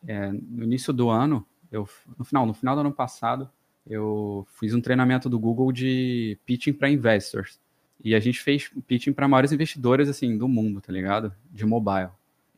é, 0.08 0.32
no 0.32 0.64
início 0.64 0.94
do 0.94 1.10
ano, 1.10 1.46
eu, 1.72 1.88
no 2.18 2.24
final, 2.24 2.46
no 2.46 2.54
final 2.54 2.76
do 2.76 2.82
ano 2.82 2.94
passado, 2.94 3.50
eu 3.86 4.48
fiz 4.60 4.74
um 4.74 4.82
treinamento 4.82 5.28
do 5.28 5.40
Google 5.40 5.72
de 5.72 6.38
pitching 6.46 6.74
para 6.74 6.90
investors. 6.90 7.60
E 8.04 8.16
a 8.16 8.20
gente 8.20 8.40
fez 8.40 8.72
pitching 8.88 9.14
para 9.14 9.28
maiores 9.28 9.52
investidores, 9.52 10.08
assim, 10.08 10.38
do 10.38 10.48
mundo, 10.48 10.80
tá 10.80 10.92
ligado? 10.92 11.34
De 11.52 11.66
mobile. 11.66 12.10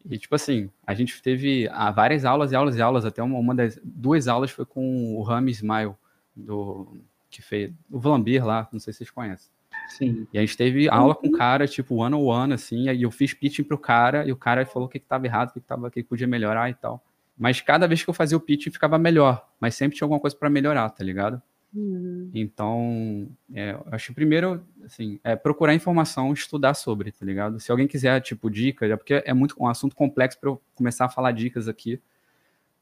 E, 0.09 0.17
tipo 0.17 0.35
assim, 0.35 0.69
a 0.85 0.93
gente 0.93 1.21
teve 1.21 1.67
ah, 1.71 1.91
várias 1.91 2.25
aulas 2.25 2.51
e 2.51 2.55
aulas 2.55 2.75
e 2.75 2.81
aulas, 2.81 3.05
até 3.05 3.21
uma, 3.21 3.37
uma 3.37 3.55
das 3.55 3.79
duas 3.83 4.27
aulas 4.27 4.51
foi 4.51 4.65
com 4.65 5.15
o 5.15 5.21
Rami 5.21 5.51
Smile, 5.51 5.93
do, 6.35 6.97
que 7.29 7.41
fez 7.41 7.71
o 7.89 7.99
Vlambir 7.99 8.45
lá, 8.45 8.67
não 8.71 8.79
sei 8.79 8.93
se 8.93 8.97
vocês 8.99 9.11
conhecem. 9.11 9.51
Sim. 9.89 10.27
E 10.33 10.37
a 10.37 10.41
gente 10.41 10.57
teve 10.57 10.89
aula 10.89 11.15
com 11.15 11.27
o 11.27 11.31
cara, 11.31 11.67
tipo, 11.67 11.95
one 11.95 12.15
on 12.15 12.25
one, 12.25 12.53
assim, 12.53 12.89
aí 12.89 13.01
eu 13.01 13.11
fiz 13.11 13.33
pitching 13.33 13.63
pro 13.63 13.77
cara, 13.77 14.25
e 14.25 14.31
o 14.31 14.35
cara 14.35 14.65
falou 14.65 14.87
o 14.87 14.91
que 14.91 14.99
que 14.99 15.05
tava 15.05 15.25
errado, 15.25 15.49
o 15.49 15.53
que 15.53 15.59
que, 15.59 15.67
tava, 15.67 15.87
o 15.87 15.91
que, 15.91 16.01
que 16.01 16.09
podia 16.09 16.27
melhorar 16.27 16.69
e 16.69 16.73
tal. 16.73 17.03
Mas 17.37 17.61
cada 17.61 17.87
vez 17.87 18.03
que 18.03 18.09
eu 18.09 18.13
fazia 18.13 18.37
o 18.37 18.41
pitching 18.41 18.71
ficava 18.71 18.97
melhor, 18.97 19.47
mas 19.59 19.75
sempre 19.75 19.97
tinha 19.97 20.05
alguma 20.05 20.19
coisa 20.19 20.35
para 20.35 20.49
melhorar, 20.49 20.89
tá 20.89 21.03
ligado? 21.03 21.41
Uhum. 21.73 22.29
Então, 22.33 23.27
é, 23.53 23.77
acho 23.91 24.07
que 24.07 24.13
primeiro, 24.13 24.63
assim, 24.85 25.19
é 25.23 25.35
procurar 25.35 25.73
informação, 25.73 26.33
estudar 26.33 26.73
sobre, 26.73 27.11
tá 27.11 27.25
ligado? 27.25 27.59
Se 27.59 27.71
alguém 27.71 27.87
quiser, 27.87 28.21
tipo, 28.21 28.49
dicas, 28.49 28.89
é 28.89 28.95
porque 28.95 29.23
é 29.25 29.33
muito 29.33 29.55
um 29.59 29.67
assunto 29.67 29.95
complexo 29.95 30.39
para 30.39 30.49
eu 30.49 30.61
começar 30.75 31.05
a 31.05 31.09
falar 31.09 31.31
dicas 31.31 31.67
aqui. 31.67 32.01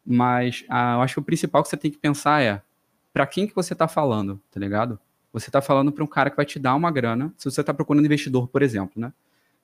Mas 0.06 0.66
ah, 0.70 0.96
eu 0.96 1.02
acho 1.02 1.16
que 1.16 1.20
o 1.20 1.24
principal 1.24 1.62
que 1.64 1.70
você 1.70 1.78
tem 1.78 1.92
que 1.92 1.98
pensar 1.98 2.42
é 2.42 2.62
para 3.14 3.28
quem 3.28 3.48
que 3.48 3.56
você 3.56 3.74
está 3.74 3.88
falando, 3.88 4.42
tá 4.52 4.60
ligado? 4.60 5.00
Você 5.32 5.50
está 5.50 5.62
falando 5.62 5.92
para 5.92 6.04
um 6.04 6.08
cara 6.08 6.30
que 6.30 6.36
vai 6.36 6.46
te 6.46 6.58
dar 6.58 6.76
uma 6.76 6.92
grana. 6.92 7.34
Se 7.38 7.50
você 7.50 7.62
está 7.62 7.74
procurando 7.74 8.06
investidor, 8.06 8.48
por 8.48 8.62
exemplo, 8.62 8.94
né? 9.02 9.14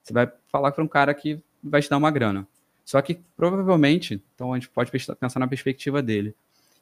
Você 0.04 0.14
vai 0.14 0.32
falar 0.48 0.72
para 0.72 0.84
um 0.84 0.88
cara 0.88 1.14
que 1.14 1.42
vai 1.64 1.82
te 1.82 1.90
dar 1.90 1.98
uma 1.98 2.12
grana. 2.12 2.48
Só 2.84 3.02
que 3.02 3.20
provavelmente, 3.36 4.22
então 4.36 4.54
a 4.54 4.60
gente 4.60 4.70
pode 4.70 4.92
pensar 4.92 5.40
na 5.40 5.48
perspectiva 5.48 6.02
dele 6.02 6.36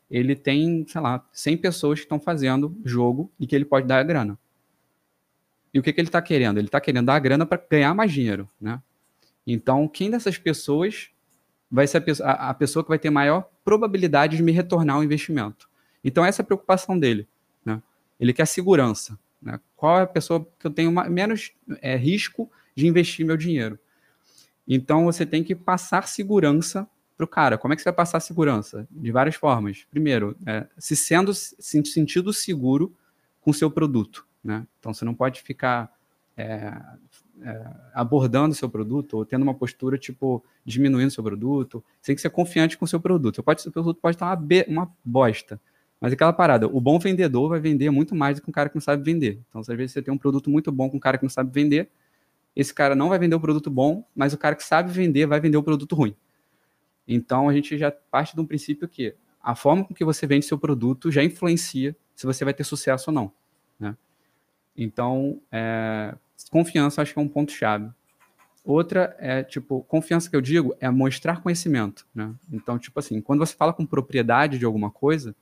ele 0.09 0.35
tem, 0.35 0.85
sei 0.87 1.01
lá, 1.01 1.25
100 1.31 1.57
pessoas 1.57 1.99
que 1.99 2.05
estão 2.05 2.19
fazendo 2.19 2.75
jogo 2.85 3.31
e 3.39 3.47
que 3.47 3.55
ele 3.55 3.65
pode 3.65 3.87
dar 3.87 3.99
a 3.99 4.03
grana. 4.03 4.37
E 5.73 5.79
o 5.79 5.83
que, 5.83 5.91
que 5.91 5.99
ele 5.99 6.07
está 6.07 6.21
querendo? 6.21 6.57
Ele 6.57 6.67
está 6.67 6.79
querendo 6.79 7.07
dar 7.07 7.15
a 7.15 7.19
grana 7.19 7.45
para 7.45 7.61
ganhar 7.69 7.93
mais 7.93 8.11
dinheiro, 8.11 8.47
né? 8.61 8.81
Então, 9.45 9.87
quem 9.87 10.09
dessas 10.09 10.37
pessoas 10.37 11.09
vai 11.69 11.87
ser 11.87 11.97
a 11.97 12.01
pessoa, 12.01 12.29
a, 12.29 12.53
pessoa, 12.53 12.83
que 12.83 12.89
vai 12.89 12.99
ter 12.99 13.09
maior 13.09 13.49
probabilidade 13.65 14.37
de 14.37 14.43
me 14.43 14.51
retornar 14.51 14.99
o 14.99 15.03
investimento? 15.03 15.69
Então, 16.03 16.23
essa 16.23 16.41
é 16.41 16.43
a 16.43 16.45
preocupação 16.45 16.97
dele, 16.97 17.27
né? 17.65 17.81
Ele 18.19 18.31
quer 18.31 18.45
segurança, 18.45 19.17
né? 19.41 19.59
Qual 19.75 19.99
é 19.99 20.03
a 20.03 20.07
pessoa 20.07 20.47
que 20.59 20.67
eu 20.67 20.71
tenho 20.71 20.91
menos 21.09 21.51
é, 21.81 21.95
risco 21.95 22.49
de 22.75 22.87
investir 22.87 23.25
meu 23.25 23.35
dinheiro? 23.35 23.79
Então, 24.67 25.05
você 25.05 25.25
tem 25.25 25.43
que 25.43 25.55
passar 25.55 26.07
segurança 26.07 26.87
para 27.17 27.25
o 27.25 27.27
cara. 27.27 27.57
Como 27.57 27.73
é 27.73 27.75
que 27.75 27.81
você 27.81 27.89
vai 27.89 27.95
passar 27.95 28.19
segurança? 28.19 28.87
De 28.89 29.11
várias 29.11 29.35
formas. 29.35 29.85
Primeiro, 29.89 30.37
é, 30.45 30.67
se 30.77 30.95
sendo 30.95 31.33
se 31.33 31.83
sentindo 31.83 32.31
seguro 32.31 32.95
com 33.41 33.51
o 33.51 33.53
seu 33.53 33.69
produto. 33.69 34.25
Né? 34.43 34.67
Então 34.79 34.93
você 34.93 35.05
não 35.05 35.13
pode 35.13 35.41
ficar 35.41 35.91
é, 36.35 36.73
é, 37.41 37.65
abordando 37.93 38.53
seu 38.53 38.69
produto 38.69 39.17
ou 39.17 39.25
tendo 39.25 39.43
uma 39.43 39.53
postura 39.53 39.97
tipo 39.97 40.43
diminuindo 40.65 41.11
seu 41.11 41.23
produto. 41.23 41.83
Você 42.01 42.07
tem 42.07 42.15
que 42.15 42.21
ser 42.21 42.29
confiante 42.29 42.77
com 42.77 42.85
o 42.85 42.87
seu 42.87 42.99
produto. 42.99 43.39
O 43.39 43.59
seu 43.59 43.71
produto 43.71 43.99
pode 44.01 44.15
estar 44.15 44.37
uma, 44.37 44.63
uma 44.67 44.91
bosta. 45.03 45.59
Mas 46.01 46.11
aquela 46.11 46.33
parada, 46.33 46.67
o 46.67 46.81
bom 46.81 46.99
vendedor 46.99 47.47
vai 47.47 47.61
vender 47.61 47.89
muito 47.89 48.13
mais 48.13 48.37
do 48.37 48.43
que 48.43 48.49
um 48.49 48.53
cara 48.53 48.67
que 48.67 48.75
não 48.75 48.81
sabe 48.81 49.01
vender. 49.03 49.39
Então, 49.47 49.61
às 49.61 49.67
vezes, 49.67 49.93
você 49.93 50.01
tem 50.01 50.13
um 50.13 50.17
produto 50.17 50.49
muito 50.49 50.69
bom 50.69 50.89
com 50.89 50.97
um 50.97 50.99
cara 50.99 51.17
que 51.17 51.23
não 51.23 51.29
sabe 51.29 51.49
vender, 51.53 51.89
esse 52.55 52.73
cara 52.73 52.93
não 52.93 53.09
vai 53.09 53.17
vender 53.17 53.35
o 53.35 53.39
produto 53.39 53.69
bom, 53.69 54.05
mas 54.15 54.33
o 54.33 54.37
cara 54.37 54.55
que 54.55 54.63
sabe 54.63 54.91
vender 54.91 55.25
vai 55.25 55.39
vender 55.39 55.57
o 55.57 55.63
produto 55.63 55.95
ruim. 55.95 56.15
Então 57.07 57.49
a 57.49 57.53
gente 57.53 57.77
já 57.77 57.91
parte 57.91 58.35
de 58.35 58.41
um 58.41 58.45
princípio 58.45 58.87
que 58.87 59.15
a 59.41 59.55
forma 59.55 59.83
com 59.83 59.93
que 59.93 60.05
você 60.05 60.25
vende 60.25 60.45
seu 60.45 60.57
produto 60.57 61.11
já 61.11 61.23
influencia 61.23 61.95
se 62.15 62.25
você 62.25 62.45
vai 62.45 62.53
ter 62.53 62.63
sucesso 62.63 63.09
ou 63.09 63.13
não. 63.13 63.31
Então, 64.75 65.39
é, 65.51 66.15
confiança 66.49 67.01
acho 67.01 67.13
que 67.13 67.19
é 67.19 67.21
um 67.21 67.27
ponto 67.27 67.51
chave. 67.51 67.89
Outra 68.65 69.15
é, 69.19 69.43
tipo, 69.43 69.83
confiança 69.83 70.29
que 70.29 70.35
eu 70.35 70.41
digo 70.41 70.75
é 70.79 70.89
mostrar 70.89 71.41
conhecimento, 71.41 72.07
né? 72.15 72.33
Então, 72.51 72.79
tipo 72.79 72.97
assim, 72.97 73.21
quando 73.21 73.39
você 73.39 73.53
fala 73.53 73.73
com 73.73 73.85
propriedade 73.85 74.57
de 74.57 74.65
alguma 74.65 74.89
coisa, 74.89 75.35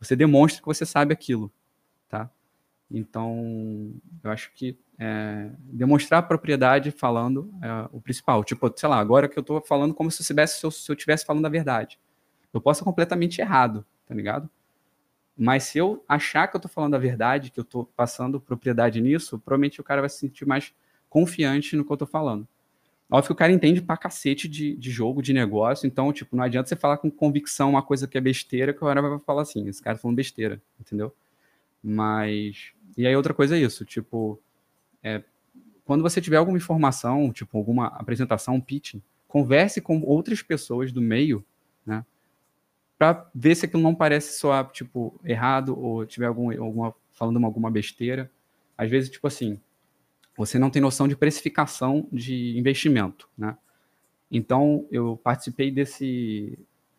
você 0.00 0.16
demonstra 0.16 0.60
que 0.60 0.66
você 0.66 0.84
sabe 0.84 1.12
aquilo, 1.12 1.50
tá? 2.08 2.28
Então, 2.90 3.92
eu 4.22 4.30
acho 4.30 4.52
que 4.54 4.76
é, 4.98 5.50
demonstrar 5.58 6.26
propriedade 6.26 6.90
falando 6.90 7.52
é 7.62 7.88
o 7.92 8.00
principal. 8.00 8.42
Tipo, 8.42 8.72
sei 8.76 8.88
lá, 8.88 8.98
agora 8.98 9.28
que 9.28 9.38
eu 9.38 9.42
estou 9.42 9.60
falando 9.60 9.94
como 9.94 10.10
se 10.10 10.20
eu 10.20 10.22
estivesse 10.22 10.58
se 10.58 10.90
eu 10.90 10.94
estivesse 10.94 11.24
falando 11.24 11.46
a 11.46 11.50
verdade. 11.50 11.98
Eu 12.52 12.60
posso 12.60 12.80
estar 12.80 12.90
completamente 12.90 13.40
errado, 13.40 13.84
tá 14.06 14.14
ligado? 14.14 14.48
Mas 15.36 15.64
se 15.64 15.78
eu 15.78 16.02
achar 16.08 16.48
que 16.48 16.56
eu 16.56 16.58
estou 16.58 16.70
falando 16.70 16.94
a 16.94 16.98
verdade, 16.98 17.50
que 17.50 17.60
eu 17.60 17.62
estou 17.62 17.84
passando 17.84 18.40
propriedade 18.40 19.00
nisso, 19.00 19.38
provavelmente 19.38 19.80
o 19.80 19.84
cara 19.84 20.00
vai 20.00 20.08
se 20.08 20.18
sentir 20.18 20.46
mais 20.46 20.72
confiante 21.10 21.76
no 21.76 21.84
que 21.84 21.92
eu 21.92 21.94
estou 21.94 22.08
falando. 22.08 22.48
Óbvio 23.10 23.28
que 23.28 23.32
o 23.32 23.36
cara 23.36 23.52
entende 23.52 23.80
pra 23.80 23.96
cacete 23.96 24.48
de, 24.48 24.74
de 24.76 24.90
jogo, 24.90 25.22
de 25.22 25.32
negócio, 25.32 25.86
então, 25.86 26.12
tipo, 26.12 26.34
não 26.34 26.42
adianta 26.42 26.68
você 26.68 26.74
falar 26.74 26.96
com 26.96 27.10
convicção 27.10 27.70
uma 27.70 27.82
coisa 27.82 28.08
que 28.08 28.18
é 28.18 28.20
besteira, 28.20 28.72
que 28.72 28.82
o 28.82 28.86
cara 28.86 29.00
vai 29.00 29.18
falar 29.20 29.42
assim, 29.42 29.68
esse 29.68 29.80
cara 29.80 29.96
tá 29.96 30.02
falando 30.02 30.16
besteira, 30.16 30.60
entendeu? 30.80 31.14
Mas. 31.82 32.72
E 32.96 33.06
aí 33.06 33.14
outra 33.14 33.32
coisa 33.32 33.56
é 33.56 33.60
isso, 33.60 33.84
tipo, 33.84 34.40
é, 35.02 35.22
quando 35.84 36.02
você 36.02 36.20
tiver 36.20 36.38
alguma 36.38 36.56
informação, 36.56 37.32
tipo 37.32 37.56
alguma 37.56 37.86
apresentação, 37.88 38.54
um 38.54 38.60
pitching, 38.60 39.00
converse 39.28 39.80
com 39.80 40.00
outras 40.02 40.42
pessoas 40.42 40.90
do 40.90 41.00
meio, 41.00 41.44
né? 41.84 42.04
Para 42.98 43.28
ver 43.34 43.54
se 43.54 43.66
aquilo 43.66 43.82
não 43.82 43.94
parece 43.94 44.38
soar, 44.38 44.70
tipo, 44.70 45.20
errado 45.24 45.78
ou 45.78 46.06
tiver 46.06 46.26
algum, 46.26 46.50
alguma, 46.62 46.94
falando 47.12 47.44
alguma 47.44 47.70
besteira. 47.70 48.30
Às 48.76 48.90
vezes, 48.90 49.10
tipo 49.10 49.26
assim, 49.26 49.60
você 50.36 50.58
não 50.58 50.70
tem 50.70 50.80
noção 50.82 51.06
de 51.06 51.16
precificação 51.16 52.08
de 52.12 52.58
investimento, 52.58 53.28
né? 53.36 53.56
Então, 54.30 54.86
eu 54.90 55.18
participei 55.22 55.70
desse, 55.70 56.58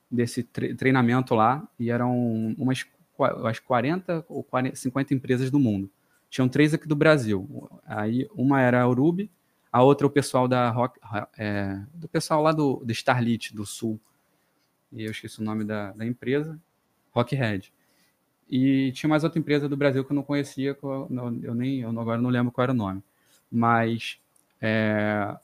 desse 0.09 0.43
treinamento 0.43 1.35
lá 1.35 1.67
e 1.79 1.89
eram 1.91 2.55
umas, 2.57 2.85
umas 3.17 3.59
40 3.59 4.25
ou 4.29 4.43
40, 4.43 4.75
50 4.75 5.13
empresas 5.13 5.51
do 5.51 5.59
mundo. 5.59 5.89
Tinham 6.29 6.47
três 6.47 6.73
aqui 6.73 6.87
do 6.87 6.95
Brasil. 6.95 7.69
Aí 7.85 8.27
uma 8.33 8.61
era 8.61 8.81
a 8.81 8.87
Urubi, 8.87 9.29
a 9.71 9.83
outra 9.83 10.07
o 10.07 10.09
pessoal 10.09 10.47
da 10.47 10.69
Rock, 10.69 10.99
é, 11.37 11.79
do 11.93 12.07
pessoal 12.07 12.41
lá 12.41 12.51
do, 12.51 12.81
do 12.83 12.91
Starlit, 12.91 13.53
do 13.53 13.65
Sul. 13.65 13.99
E 14.91 15.03
eu 15.03 15.11
esqueci 15.11 15.39
o 15.39 15.43
nome 15.43 15.63
da, 15.63 15.91
da 15.91 16.05
empresa, 16.05 16.59
Rockhead. 17.11 17.73
E 18.49 18.91
tinha 18.93 19.09
mais 19.09 19.23
outra 19.23 19.39
empresa 19.39 19.67
do 19.67 19.75
Brasil 19.75 20.05
que 20.05 20.11
eu 20.11 20.15
não 20.15 20.23
conhecia, 20.23 20.77
eu, 20.81 21.53
nem 21.53 21.81
eu 21.81 21.99
agora 21.99 22.21
não 22.21 22.29
lembro 22.29 22.51
qual 22.51 22.63
era 22.63 22.71
o 22.71 22.75
nome. 22.75 23.03
Mas 23.51 24.19
é, 24.61 25.37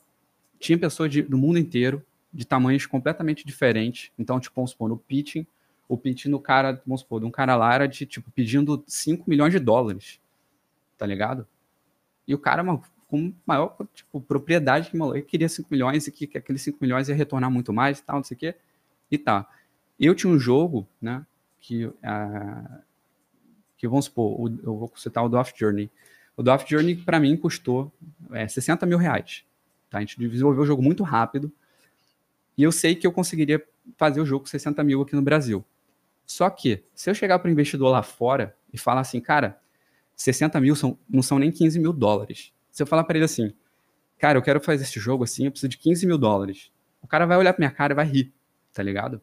tinha 0.60 0.78
pessoas 0.78 1.11
de, 1.11 1.22
do 1.22 1.38
mundo 1.38 1.60
inteiro, 1.60 2.03
de 2.34 2.45
tamanhos 2.45 2.86
completamente 2.86 3.45
diferentes. 3.45 4.11
Então, 4.18 4.40
tipo, 4.40 4.56
vamos 4.56 4.72
supor, 4.72 4.88
no 4.88 4.98
pitching, 4.98 5.45
o 5.88 5.98
pitching 5.98 6.30
no 6.30 6.40
cara, 6.40 6.82
vamos 6.86 7.02
supor, 7.02 7.20
de 7.20 7.26
um 7.26 7.32
cara 7.32 7.56
lá 7.56 7.74
era 7.74 7.88
de, 7.88 8.06
tipo, 8.06 8.32
pedindo 8.32 8.84
5 8.88 9.30
milhões 9.30 9.52
de 9.52 9.60
dólares 9.60 10.22
tá 11.03 11.06
ligado? 11.06 11.45
E 12.26 12.34
o 12.34 12.40
cara, 12.40 12.64
com 13.07 13.34
maior 13.45 13.76
tipo, 13.94 14.22
propriedade 14.22 14.90
que 14.90 15.22
queria 15.24 15.49
5 15.49 15.68
milhões 15.70 16.07
e 16.07 16.11
que, 16.14 16.26
que 16.26 16.38
aqueles 16.38 16.61
5 16.61 16.78
milhões 16.80 17.10
ia 17.10 17.15
retornar 17.15 17.52
muito 17.52 17.74
mais 17.74 17.99
e 17.99 18.03
tal, 18.03 18.18
não 18.18 18.24
sei 18.24 18.36
o 18.36 18.40
quê. 18.40 18.56
E 19.14 19.18
tá. 19.19 19.48
Eu 19.99 20.15
tinha 20.15 20.34
um 20.34 20.40
jogo, 20.40 20.88
né, 20.99 21.23
que, 21.60 21.85
uh, 21.85 22.81
que 23.77 23.88
vamos 23.88 24.06
supor, 24.06 24.41
o, 24.41 24.48
eu 24.64 24.76
vou 24.76 24.91
citar 24.95 25.23
o 25.23 25.30
Dwarf 25.30 25.53
Journey. 25.56 25.91
O 26.35 26.41
Dwarf 26.41 26.68
Journey, 26.68 26.95
para 26.95 27.19
mim, 27.19 27.38
custou 27.38 27.94
é, 28.31 28.48
60 28.48 28.88
mil 28.88 28.98
reais. 28.98 29.45
Tá? 29.88 29.99
A 29.99 30.02
gente 30.02 30.18
desenvolveu 30.18 30.64
o 30.64 30.65
jogo 30.65 30.81
muito 30.81 31.03
rápido 31.03 31.52
e 32.57 32.64
eu 32.64 32.72
sei 32.72 32.95
que 32.95 33.06
eu 33.06 33.11
conseguiria 33.11 33.64
fazer 33.98 34.19
o 34.19 34.26
jogo 34.26 34.45
com 34.45 34.49
60 34.49 34.84
mil 34.84 35.03
aqui 35.03 35.15
no 35.15 35.22
Brasil. 35.22 35.64
Só 36.26 36.49
que, 36.49 36.84
se 36.95 37.11
eu 37.11 37.14
chegar 37.14 37.38
para 37.38 37.49
o 37.49 37.52
investidor 37.52 37.91
lá 37.91 38.02
fora 38.02 38.57
e 38.73 38.80
falar 38.80 39.02
assim, 39.02 39.22
cara, 39.22 39.61
60 40.15 40.60
mil 40.60 40.76
são, 40.76 40.98
não 41.07 41.22
são 41.22 41.38
nem 41.38 41.52
15 41.52 41.80
mil 41.80 41.94
dólares. 41.94 42.52
se 42.72 42.81
eu 42.81 42.88
falar 42.88 43.03
para 43.03 43.18
ele 43.18 43.26
assim, 43.26 43.53
cara, 44.18 44.40
eu 44.40 44.41
quero 44.41 44.60
fazer 44.60 44.85
esse 44.85 44.99
jogo 44.99 45.23
assim, 45.23 45.45
eu 45.45 45.52
preciso 45.52 45.69
de 45.69 45.77
15 45.77 46.07
mil 46.07 46.18
dólares. 46.18 46.72
O 46.99 47.07
cara 47.07 47.27
vai 47.27 47.38
olhar 47.38 47.53
pra 47.53 47.61
minha 47.61 47.72
cara 47.72 47.94
e 47.94 47.95
vai 47.95 48.06
rir, 48.06 48.34
tá 48.74 48.82
ligado? 48.82 49.22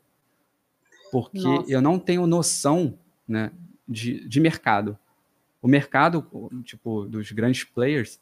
Porque 1.11 1.41
Nossa. 1.41 1.71
eu 1.71 1.83
não 1.83 1.99
tenho 1.99 2.27
noção, 2.27 2.99
né, 3.27 3.51
de, 3.89 4.27
de 4.29 4.41
mercado. 4.41 4.97
O 5.61 5.69
mercado, 5.69 6.25
tipo, 6.65 7.05
dos 7.05 7.33
grandes 7.33 7.65
players, 7.65 8.21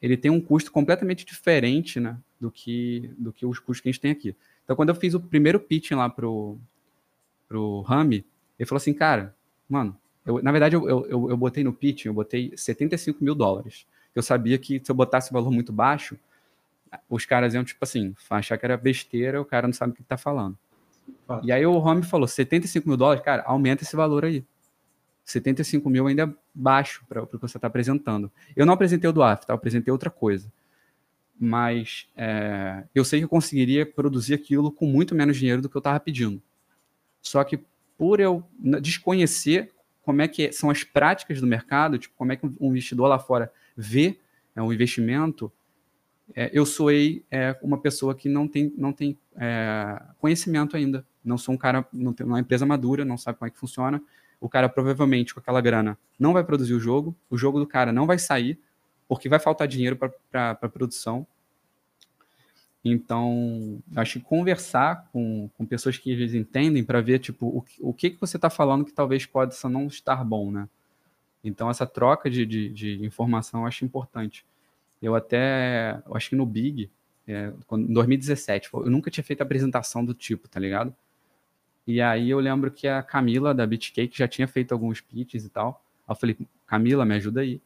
ele 0.00 0.16
tem 0.16 0.30
um 0.30 0.40
custo 0.40 0.70
completamente 0.70 1.24
diferente, 1.24 1.98
né, 1.98 2.16
do 2.38 2.50
que, 2.50 3.10
do 3.16 3.32
que 3.32 3.46
os 3.46 3.58
custos 3.58 3.80
que 3.80 3.88
a 3.88 3.92
gente 3.92 4.00
tem 4.00 4.10
aqui. 4.10 4.36
Então, 4.64 4.76
quando 4.76 4.90
eu 4.90 4.94
fiz 4.94 5.14
o 5.14 5.20
primeiro 5.20 5.58
pitch 5.58 5.90
lá 5.92 6.08
pro, 6.08 6.58
pro 7.48 7.80
Rami, 7.80 8.24
ele 8.58 8.66
falou 8.66 8.78
assim, 8.78 8.94
cara, 8.94 9.34
mano, 9.68 9.96
eu, 10.24 10.42
na 10.42 10.52
verdade, 10.52 10.76
eu, 10.76 10.88
eu, 10.88 11.30
eu 11.30 11.36
botei 11.36 11.64
no 11.64 11.72
pitch, 11.72 12.04
eu 12.04 12.14
botei 12.14 12.52
75 12.56 13.24
mil 13.24 13.34
dólares. 13.34 13.86
Eu 14.14 14.22
sabia 14.22 14.58
que 14.58 14.80
se 14.84 14.90
eu 14.90 14.94
botasse 14.94 15.30
o 15.30 15.32
valor 15.32 15.50
muito 15.50 15.72
baixo, 15.72 16.18
os 17.08 17.24
caras 17.24 17.54
iam, 17.54 17.64
tipo 17.64 17.82
assim, 17.82 18.14
achar 18.30 18.58
que 18.58 18.64
era 18.64 18.76
besteira, 18.76 19.40
o 19.40 19.44
cara 19.44 19.66
não 19.66 19.74
sabe 19.74 19.92
o 19.92 19.96
que 19.96 20.02
tá 20.02 20.16
falando. 20.16 20.56
E 21.42 21.50
aí 21.50 21.64
o 21.64 21.78
Rami 21.78 22.02
falou, 22.02 22.28
75 22.28 22.86
mil 22.88 22.96
dólares, 22.96 23.24
cara, 23.24 23.42
aumenta 23.46 23.82
esse 23.82 23.96
valor 23.96 24.24
aí. 24.24 24.44
75 25.24 25.88
mil 25.88 26.06
ainda 26.06 26.24
é 26.24 26.34
baixo 26.54 27.04
para 27.08 27.22
o 27.22 27.26
que 27.26 27.36
você 27.36 27.56
está 27.56 27.66
apresentando. 27.66 28.30
Eu 28.56 28.66
não 28.66 28.74
apresentei 28.74 29.08
o 29.08 29.12
do 29.12 29.22
AF, 29.22 29.46
tá? 29.46 29.52
eu 29.52 29.56
apresentei 29.56 29.90
outra 29.90 30.10
coisa. 30.10 30.52
Mas 31.38 32.08
é, 32.16 32.84
eu 32.94 33.04
sei 33.04 33.20
que 33.20 33.24
eu 33.24 33.28
conseguiria 33.28 33.86
produzir 33.86 34.34
aquilo 34.34 34.70
com 34.70 34.86
muito 34.86 35.14
menos 35.14 35.36
dinheiro 35.36 35.62
do 35.62 35.68
que 35.68 35.76
eu 35.76 35.80
estava 35.80 35.98
pedindo. 35.98 36.42
Só 37.20 37.42
que 37.44 37.60
por 37.96 38.20
eu 38.20 38.44
desconhecer 38.80 39.70
como 40.02 40.20
é 40.22 40.28
que 40.28 40.52
são 40.52 40.68
as 40.70 40.82
práticas 40.82 41.40
do 41.40 41.46
mercado, 41.46 41.98
tipo, 41.98 42.14
como 42.16 42.32
é 42.32 42.36
que 42.36 42.44
um 42.44 42.70
investidor 42.70 43.08
lá 43.08 43.18
fora 43.18 43.52
vê 43.76 44.18
é, 44.54 44.62
um 44.62 44.72
investimento, 44.72 45.52
é, 46.34 46.50
eu 46.52 46.64
soei 46.64 47.24
é, 47.30 47.56
uma 47.62 47.78
pessoa 47.78 48.14
que 48.14 48.28
não 48.28 48.48
tem, 48.48 48.72
não 48.76 48.92
tem 48.92 49.18
é, 49.36 50.02
conhecimento 50.18 50.76
ainda. 50.76 51.04
Não 51.24 51.38
sou 51.38 51.54
um 51.54 51.58
cara, 51.58 51.86
não 51.92 52.12
tem 52.12 52.26
uma 52.26 52.40
empresa 52.40 52.66
madura, 52.66 53.04
não 53.04 53.18
sabe 53.18 53.38
como 53.38 53.48
é 53.48 53.50
que 53.50 53.58
funciona. 53.58 54.02
O 54.40 54.48
cara 54.48 54.68
provavelmente 54.68 55.34
com 55.34 55.40
aquela 55.40 55.60
grana 55.60 55.96
não 56.18 56.32
vai 56.32 56.42
produzir 56.42 56.74
o 56.74 56.80
jogo, 56.80 57.14
o 57.30 57.38
jogo 57.38 57.60
do 57.60 57.66
cara 57.66 57.92
não 57.92 58.06
vai 58.06 58.18
sair, 58.18 58.58
porque 59.06 59.28
vai 59.28 59.38
faltar 59.38 59.68
dinheiro 59.68 59.96
para 60.30 60.54
produção. 60.68 61.26
Então, 62.84 63.80
acho 63.94 64.18
que 64.18 64.24
conversar 64.24 65.08
com, 65.12 65.48
com 65.56 65.64
pessoas 65.64 65.96
que 65.96 66.10
eles 66.10 66.34
entendem 66.34 66.82
para 66.82 67.00
ver 67.00 67.20
tipo 67.20 67.46
o, 67.46 67.64
o 67.80 67.94
que, 67.94 68.10
que 68.10 68.20
você 68.20 68.36
está 68.36 68.50
falando 68.50 68.84
que 68.84 68.92
talvez 68.92 69.24
possa 69.24 69.68
não 69.68 69.86
estar 69.86 70.24
bom, 70.24 70.50
né? 70.50 70.68
Então, 71.44 71.70
essa 71.70 71.86
troca 71.86 72.28
de, 72.28 72.44
de, 72.44 72.68
de 72.70 73.04
informação 73.04 73.60
eu 73.60 73.66
acho 73.66 73.84
importante. 73.84 74.44
Eu 75.02 75.16
até, 75.16 76.00
eu 76.06 76.16
acho 76.16 76.30
que 76.30 76.36
no 76.36 76.46
Big, 76.46 76.90
é, 77.26 77.52
em 77.72 77.92
2017, 77.92 78.70
eu 78.72 78.90
nunca 78.90 79.10
tinha 79.10 79.24
feito 79.24 79.42
apresentação 79.42 80.04
do 80.04 80.14
tipo, 80.14 80.48
tá 80.48 80.60
ligado? 80.60 80.94
E 81.86 82.00
aí 82.00 82.30
eu 82.30 82.38
lembro 82.38 82.70
que 82.70 82.86
a 82.86 83.02
Camila 83.02 83.52
da 83.52 83.66
Beatcake 83.66 84.16
já 84.16 84.28
tinha 84.28 84.46
feito 84.46 84.72
alguns 84.72 85.00
pitches 85.00 85.44
e 85.44 85.48
tal. 85.48 85.84
Eu 86.08 86.14
falei, 86.14 86.36
Camila, 86.66 87.04
me 87.04 87.14
ajuda 87.16 87.40
aí. 87.40 87.60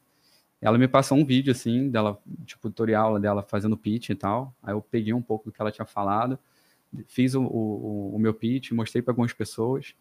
Ela 0.60 0.78
me 0.78 0.88
passou 0.88 1.18
um 1.18 1.24
vídeo 1.24 1.52
assim, 1.52 1.90
dela, 1.90 2.18
tipo, 2.46 2.70
tutorial 2.70 3.20
dela 3.20 3.42
fazendo 3.42 3.76
pitch 3.76 4.10
e 4.10 4.14
tal. 4.14 4.54
Aí 4.62 4.72
eu 4.72 4.80
peguei 4.80 5.12
um 5.12 5.20
pouco 5.20 5.44
do 5.44 5.52
que 5.52 5.60
ela 5.60 5.70
tinha 5.70 5.84
falado, 5.84 6.38
fiz 7.06 7.34
o, 7.34 7.42
o, 7.42 8.16
o 8.16 8.18
meu 8.18 8.32
pitch, 8.32 8.72
mostrei 8.72 9.02
para 9.02 9.12
algumas 9.12 9.34
pessoas. 9.34 9.94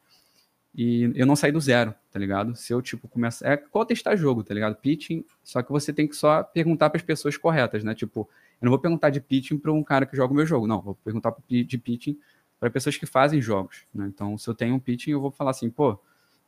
E 0.77 1.09
eu 1.15 1.25
não 1.25 1.37
saí 1.37 1.53
do 1.53 1.61
zero, 1.61 1.95
tá 2.11 2.19
ligado? 2.19 2.53
Se 2.55 2.73
eu, 2.73 2.81
tipo, 2.81 3.07
começar. 3.07 3.47
É 3.47 3.53
igual 3.53 3.85
testar 3.85 4.15
jogo, 4.17 4.43
tá 4.43 4.53
ligado? 4.53 4.75
Pitching, 4.75 5.23
só 5.41 5.61
que 5.61 5.71
você 5.71 5.93
tem 5.93 6.05
que 6.05 6.15
só 6.15 6.43
perguntar 6.43 6.89
para 6.89 6.97
as 6.97 7.03
pessoas 7.03 7.37
corretas, 7.37 7.81
né? 7.81 7.95
Tipo, 7.95 8.29
eu 8.61 8.65
não 8.65 8.71
vou 8.71 8.79
perguntar 8.79 9.09
de 9.09 9.21
pitching 9.21 9.57
para 9.57 9.71
um 9.71 9.81
cara 9.81 10.05
que 10.05 10.17
joga 10.17 10.33
o 10.33 10.35
meu 10.35 10.45
jogo, 10.45 10.67
não. 10.67 10.81
Vou 10.81 10.95
perguntar 10.95 11.33
de 11.49 11.77
pitching 11.77 12.19
para 12.59 12.69
pessoas 12.69 12.97
que 12.97 13.05
fazem 13.05 13.41
jogos, 13.41 13.83
né? 13.93 14.05
Então, 14.13 14.37
se 14.37 14.49
eu 14.49 14.53
tenho 14.53 14.75
um 14.75 14.79
pitching, 14.79 15.11
eu 15.11 15.21
vou 15.21 15.31
falar 15.31 15.51
assim, 15.51 15.69
pô, 15.69 15.97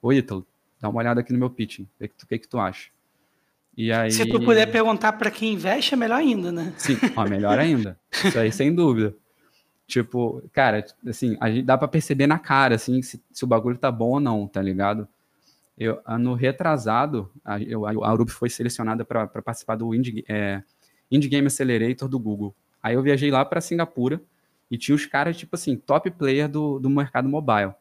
ô 0.01 0.11
Ítalo, 0.11 0.45
dá 0.81 0.89
uma 0.89 0.99
olhada 0.99 1.21
aqui 1.21 1.31
no 1.31 1.39
meu 1.39 1.49
pitching, 1.49 1.83
o 1.83 2.03
que, 2.03 2.07
tu, 2.09 2.27
que, 2.27 2.37
que 2.37 2.47
tu 2.49 2.59
acha? 2.59 2.89
E 3.77 3.93
aí... 3.93 4.11
Se 4.11 4.25
tu 4.25 4.41
puder 4.41 4.65
perguntar 4.69 5.13
para 5.13 5.31
quem 5.31 5.53
investe, 5.53 5.93
é 5.93 5.97
melhor 5.97 6.17
ainda, 6.17 6.51
né? 6.51 6.73
Sim, 6.77 6.97
ó, 7.15 7.25
melhor 7.29 7.57
ainda. 7.59 7.97
Isso 8.11 8.39
aí, 8.39 8.51
sem 8.51 8.73
dúvida. 8.73 9.15
Tipo, 9.88 10.43
cara, 10.51 10.85
assim, 11.07 11.38
a 11.39 11.49
gente 11.49 11.64
dá 11.65 11.77
para 11.77 11.88
perceber 11.88 12.27
na 12.27 12.38
cara, 12.38 12.76
assim, 12.76 13.01
se, 13.01 13.23
se, 13.31 13.43
o 13.45 13.47
bagulho 13.47 13.77
tá 13.77 13.89
bom 13.89 14.11
ou 14.11 14.19
não, 14.19 14.45
tá 14.45 14.61
ligado? 14.61 15.07
Eu, 15.77 16.01
ano 16.05 16.34
retrasado, 16.34 17.31
a, 17.43 17.61
eu, 17.61 17.85
a 17.85 18.14
Urup 18.14 18.30
foi 18.30 18.49
selecionada 18.49 19.05
para 19.05 19.27
participar 19.27 19.77
do 19.77 19.95
Indie, 19.95 20.26
é, 20.27 20.61
Indie 21.09 21.30
Game 21.30 21.47
Accelerator 21.47 22.09
do 22.09 22.19
Google. 22.19 22.53
Aí 22.84 22.95
eu 22.95 23.01
viajei 23.01 23.31
lá 23.31 23.45
para 23.45 23.61
Singapura 23.61 24.22
e 24.69 24.77
tinha 24.77 24.93
os 24.93 25.05
caras, 25.05 25.38
tipo 25.38 25.55
assim, 25.55 25.77
top 25.77 26.11
player 26.11 26.49
do, 26.49 26.80
do 26.80 26.89
mercado 26.89 27.30
mobile. 27.30 27.73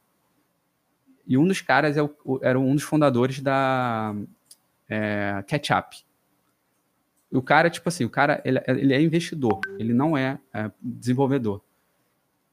E 1.27 1.37
um 1.37 1.47
dos 1.47 1.61
caras 1.61 1.97
é 1.97 2.03
o, 2.03 2.39
era 2.41 2.57
um 2.57 2.73
dos 2.73 2.85
fundadores 2.85 3.41
da 3.41 4.15
é, 4.89 5.43
Catch 5.49 5.71
O 7.33 7.43
cara, 7.43 7.69
tipo 7.69 7.89
assim, 7.89 8.05
o 8.05 8.11
cara, 8.11 8.41
ele, 8.45 8.61
ele 8.69 8.95
é 8.95 9.03
investidor, 9.03 9.61
ele 9.77 9.93
não 9.93 10.17
é, 10.17 10.39
é 10.55 10.71
desenvolvedor. 10.81 11.67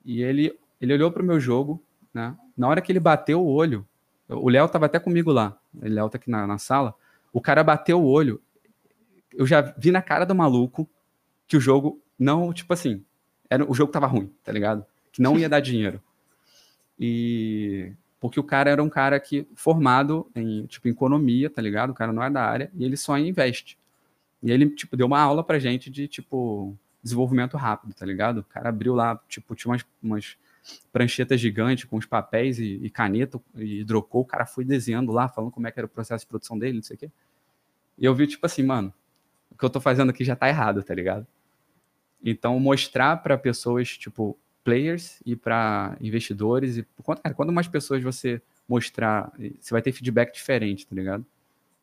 E 0.03 0.21
ele, 0.21 0.57
ele 0.79 0.93
olhou 0.93 1.11
para 1.11 1.21
o 1.21 1.25
meu 1.25 1.39
jogo, 1.39 1.81
né? 2.13 2.35
Na 2.57 2.67
hora 2.67 2.81
que 2.81 2.91
ele 2.91 2.99
bateu 2.99 3.41
o 3.41 3.47
olho, 3.47 3.87
o 4.29 4.49
Léo 4.49 4.67
tava 4.69 4.85
até 4.85 4.99
comigo 4.99 5.31
lá, 5.31 5.57
o 5.73 5.87
Léo 5.87 6.09
tá 6.09 6.17
aqui 6.17 6.29
na, 6.29 6.45
na 6.45 6.57
sala, 6.57 6.93
o 7.31 7.41
cara 7.41 7.63
bateu 7.63 8.01
o 8.01 8.05
olho, 8.05 8.41
eu 9.33 9.45
já 9.45 9.61
vi 9.77 9.91
na 9.91 10.01
cara 10.01 10.25
do 10.25 10.35
maluco 10.35 10.87
que 11.47 11.57
o 11.57 11.59
jogo 11.59 11.99
não, 12.17 12.53
tipo 12.53 12.73
assim, 12.73 13.03
era, 13.49 13.69
o 13.69 13.73
jogo 13.73 13.91
tava 13.91 14.07
ruim, 14.07 14.31
tá 14.43 14.51
ligado? 14.51 14.85
Que 15.11 15.21
não 15.21 15.37
ia 15.37 15.49
dar 15.49 15.59
dinheiro. 15.61 16.01
E 16.99 17.91
porque 18.19 18.39
o 18.39 18.43
cara 18.43 18.69
era 18.69 18.81
um 18.81 18.89
cara 18.89 19.19
que 19.19 19.45
formado 19.53 20.29
em 20.33 20.65
tipo 20.67 20.87
economia, 20.87 21.49
tá 21.49 21.61
ligado? 21.61 21.89
O 21.89 21.93
cara 21.93 22.13
não 22.13 22.23
é 22.23 22.29
da 22.29 22.41
área 22.41 22.71
e 22.73 22.85
ele 22.85 22.95
só 22.95 23.17
investe. 23.17 23.77
E 24.41 24.51
ele 24.51 24.69
tipo 24.69 24.95
deu 24.95 25.07
uma 25.07 25.19
aula 25.19 25.43
pra 25.43 25.59
gente 25.59 25.89
de 25.89 26.07
tipo 26.07 26.77
desenvolvimento 27.03 27.57
rápido, 27.57 27.93
tá 27.93 28.05
ligado? 28.05 28.39
O 28.39 28.43
cara 28.43 28.69
abriu 28.69 28.95
lá, 28.95 29.19
tipo, 29.27 29.53
tinha 29.55 29.71
umas, 29.71 29.85
umas 30.01 30.37
pranchetas 30.91 31.39
gigantes 31.39 31.83
com 31.83 31.97
os 31.97 32.05
papéis 32.05 32.57
e, 32.59 32.79
e 32.81 32.89
caneta 32.89 33.39
e 33.55 33.81
hidrocou, 33.81 34.21
o 34.21 34.25
cara 34.25 34.45
foi 34.45 34.63
desenhando 34.63 35.11
lá, 35.11 35.27
falando 35.27 35.51
como 35.51 35.67
é 35.67 35.71
que 35.71 35.79
era 35.79 35.85
o 35.85 35.89
processo 35.89 36.23
de 36.23 36.29
produção 36.29 36.57
dele, 36.57 36.75
não 36.75 36.83
sei 36.83 36.95
o 36.95 36.99
quê. 36.99 37.11
E 37.97 38.05
eu 38.05 38.15
vi, 38.15 38.25
tipo 38.25 38.45
assim, 38.45 38.63
mano, 38.63 38.93
o 39.51 39.57
que 39.57 39.63
eu 39.63 39.69
tô 39.69 39.81
fazendo 39.81 40.09
aqui 40.09 40.23
já 40.23 40.35
tá 40.35 40.47
errado, 40.47 40.81
tá 40.81 40.93
ligado? 40.95 41.27
Então, 42.23 42.57
mostrar 42.59 43.17
para 43.17 43.37
pessoas, 43.37 43.97
tipo, 43.97 44.37
players 44.63 45.21
e 45.25 45.35
para 45.35 45.97
investidores, 45.99 46.77
e 46.77 46.87
cara, 47.21 47.35
quando 47.35 47.51
mais 47.51 47.67
pessoas 47.67 48.01
você 48.01 48.41
mostrar, 48.67 49.31
você 49.59 49.73
vai 49.73 49.81
ter 49.81 49.91
feedback 49.91 50.33
diferente, 50.33 50.87
tá 50.87 50.95
ligado? 50.95 51.25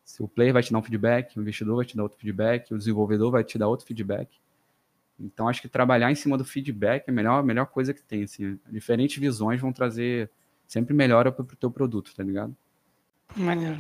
Se 0.03 0.23
o 0.23 0.27
player 0.27 0.53
vai 0.53 0.63
te 0.63 0.73
dar 0.73 0.79
um 0.79 0.83
feedback, 0.83 1.37
o 1.37 1.43
investidor 1.43 1.77
vai 1.77 1.85
te 1.85 1.97
dar 1.97 2.03
outro 2.03 2.19
feedback, 2.19 2.73
o 2.73 2.79
desenvolvedor 2.79 3.31
vai 3.31 3.45
te 3.45 3.59
dar 3.59 3.69
outro 3.69 3.87
feedback. 3.87 4.29
Então, 5.21 5.49
acho 5.49 5.61
que 5.61 5.69
trabalhar 5.69 6.11
em 6.11 6.15
cima 6.15 6.39
do 6.39 6.45
feedback 6.45 7.07
é 7.07 7.11
a 7.11 7.15
melhor, 7.15 7.39
a 7.39 7.43
melhor 7.43 7.67
coisa 7.67 7.93
que 7.93 8.03
tem. 8.03 8.25
Assim. 8.25 8.59
Diferentes 8.71 9.19
visões 9.19 9.61
vão 9.61 9.73
trazer 9.73 10.31
sempre 10.67 10.95
melhora 10.95 11.31
para 11.31 11.43
o 11.43 11.57
teu 11.57 11.71
produto, 11.71 12.15
tá 12.15 12.23
ligado? 12.23 12.57
Maneiro. 13.37 13.79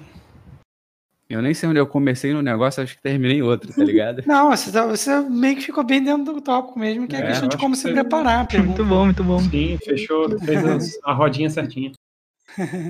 Eu 1.29 1.41
nem 1.41 1.55
sei 1.55 1.69
onde 1.69 1.79
eu 1.79 1.87
comecei 1.87 2.33
no 2.33 2.43
negócio, 2.43 2.83
acho 2.83 2.97
que 2.97 3.03
terminei 3.03 3.37
em 3.37 3.43
outro, 3.43 3.73
tá 3.73 3.85
ligado? 3.85 4.23
Não, 4.27 4.51
você, 4.51 4.73
tá, 4.73 4.85
você 4.85 5.21
meio 5.21 5.55
que 5.55 5.62
ficou 5.62 5.85
bem 5.85 6.03
dentro 6.03 6.35
do 6.35 6.41
tópico 6.41 6.77
mesmo, 6.77 7.07
que 7.07 7.15
é, 7.15 7.23
a 7.23 7.27
questão 7.29 7.49
de 7.49 7.57
como 7.57 7.77
se 7.77 7.87
que... 7.87 7.95
preparar. 7.95 8.49
Muito 8.53 8.85
bom, 8.85 9.05
muito 9.05 9.23
bom. 9.23 9.39
Sim, 9.39 9.79
fechou, 9.79 10.37
fez 10.41 10.99
a 11.05 11.12
rodinha 11.12 11.49
certinha. 11.49 11.93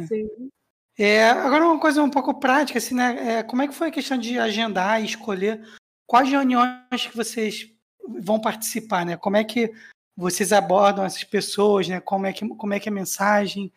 Sim. 0.09 0.29
É, 0.99 1.31
agora 1.31 1.65
uma 1.65 1.81
coisa 1.81 2.03
um 2.03 2.11
pouco 2.11 2.39
prática, 2.39 2.77
assim, 2.77 2.95
né? 2.95 3.39
É, 3.39 3.43
como 3.43 3.63
é 3.63 3.67
que 3.67 3.73
foi 3.73 3.89
a 3.89 3.91
questão 3.91 4.19
de 4.19 4.39
agendar 4.39 5.01
e 5.01 5.07
escolher 5.07 5.67
quais 6.07 6.29
reuniões 6.29 6.77
que 7.09 7.17
vocês 7.17 7.73
vão 8.21 8.41
participar, 8.41 9.05
né? 9.05 9.17
Como 9.17 9.37
é 9.37 9.45
que 9.45 9.73
vocês 10.17 10.53
abordam 10.53 11.05
essas 11.05 11.25
pessoas, 11.25 11.89
né? 11.89 12.01
Como 12.01 12.27
é 12.27 12.33
que, 12.33 12.47
como 12.49 12.75
é 12.75 12.81
que 12.81 12.89
a 12.89 12.93
mensagem 12.93 13.73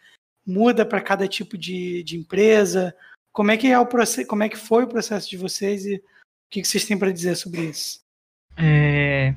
muda 0.46 0.86
para 0.86 1.02
cada 1.02 1.28
tipo 1.28 1.58
de, 1.58 2.04
de 2.04 2.18
empresa? 2.18 2.96
Como 3.32 3.52
é 3.52 3.58
que 3.58 3.68
é 3.68 3.80
o 3.80 3.86
processo? 3.86 4.28
Como 4.28 4.44
é 4.44 4.50
que 4.50 4.58
foi 4.58 4.84
o 4.84 4.88
processo 4.88 5.30
de 5.30 5.38
vocês 5.38 5.86
e 5.86 5.96
o 5.96 6.02
que, 6.50 6.62
que 6.62 6.68
vocês 6.68 6.86
têm 6.86 6.98
para 6.98 7.12
dizer 7.12 7.36
sobre 7.36 7.66
isso? 7.66 8.00
É, 8.58 9.34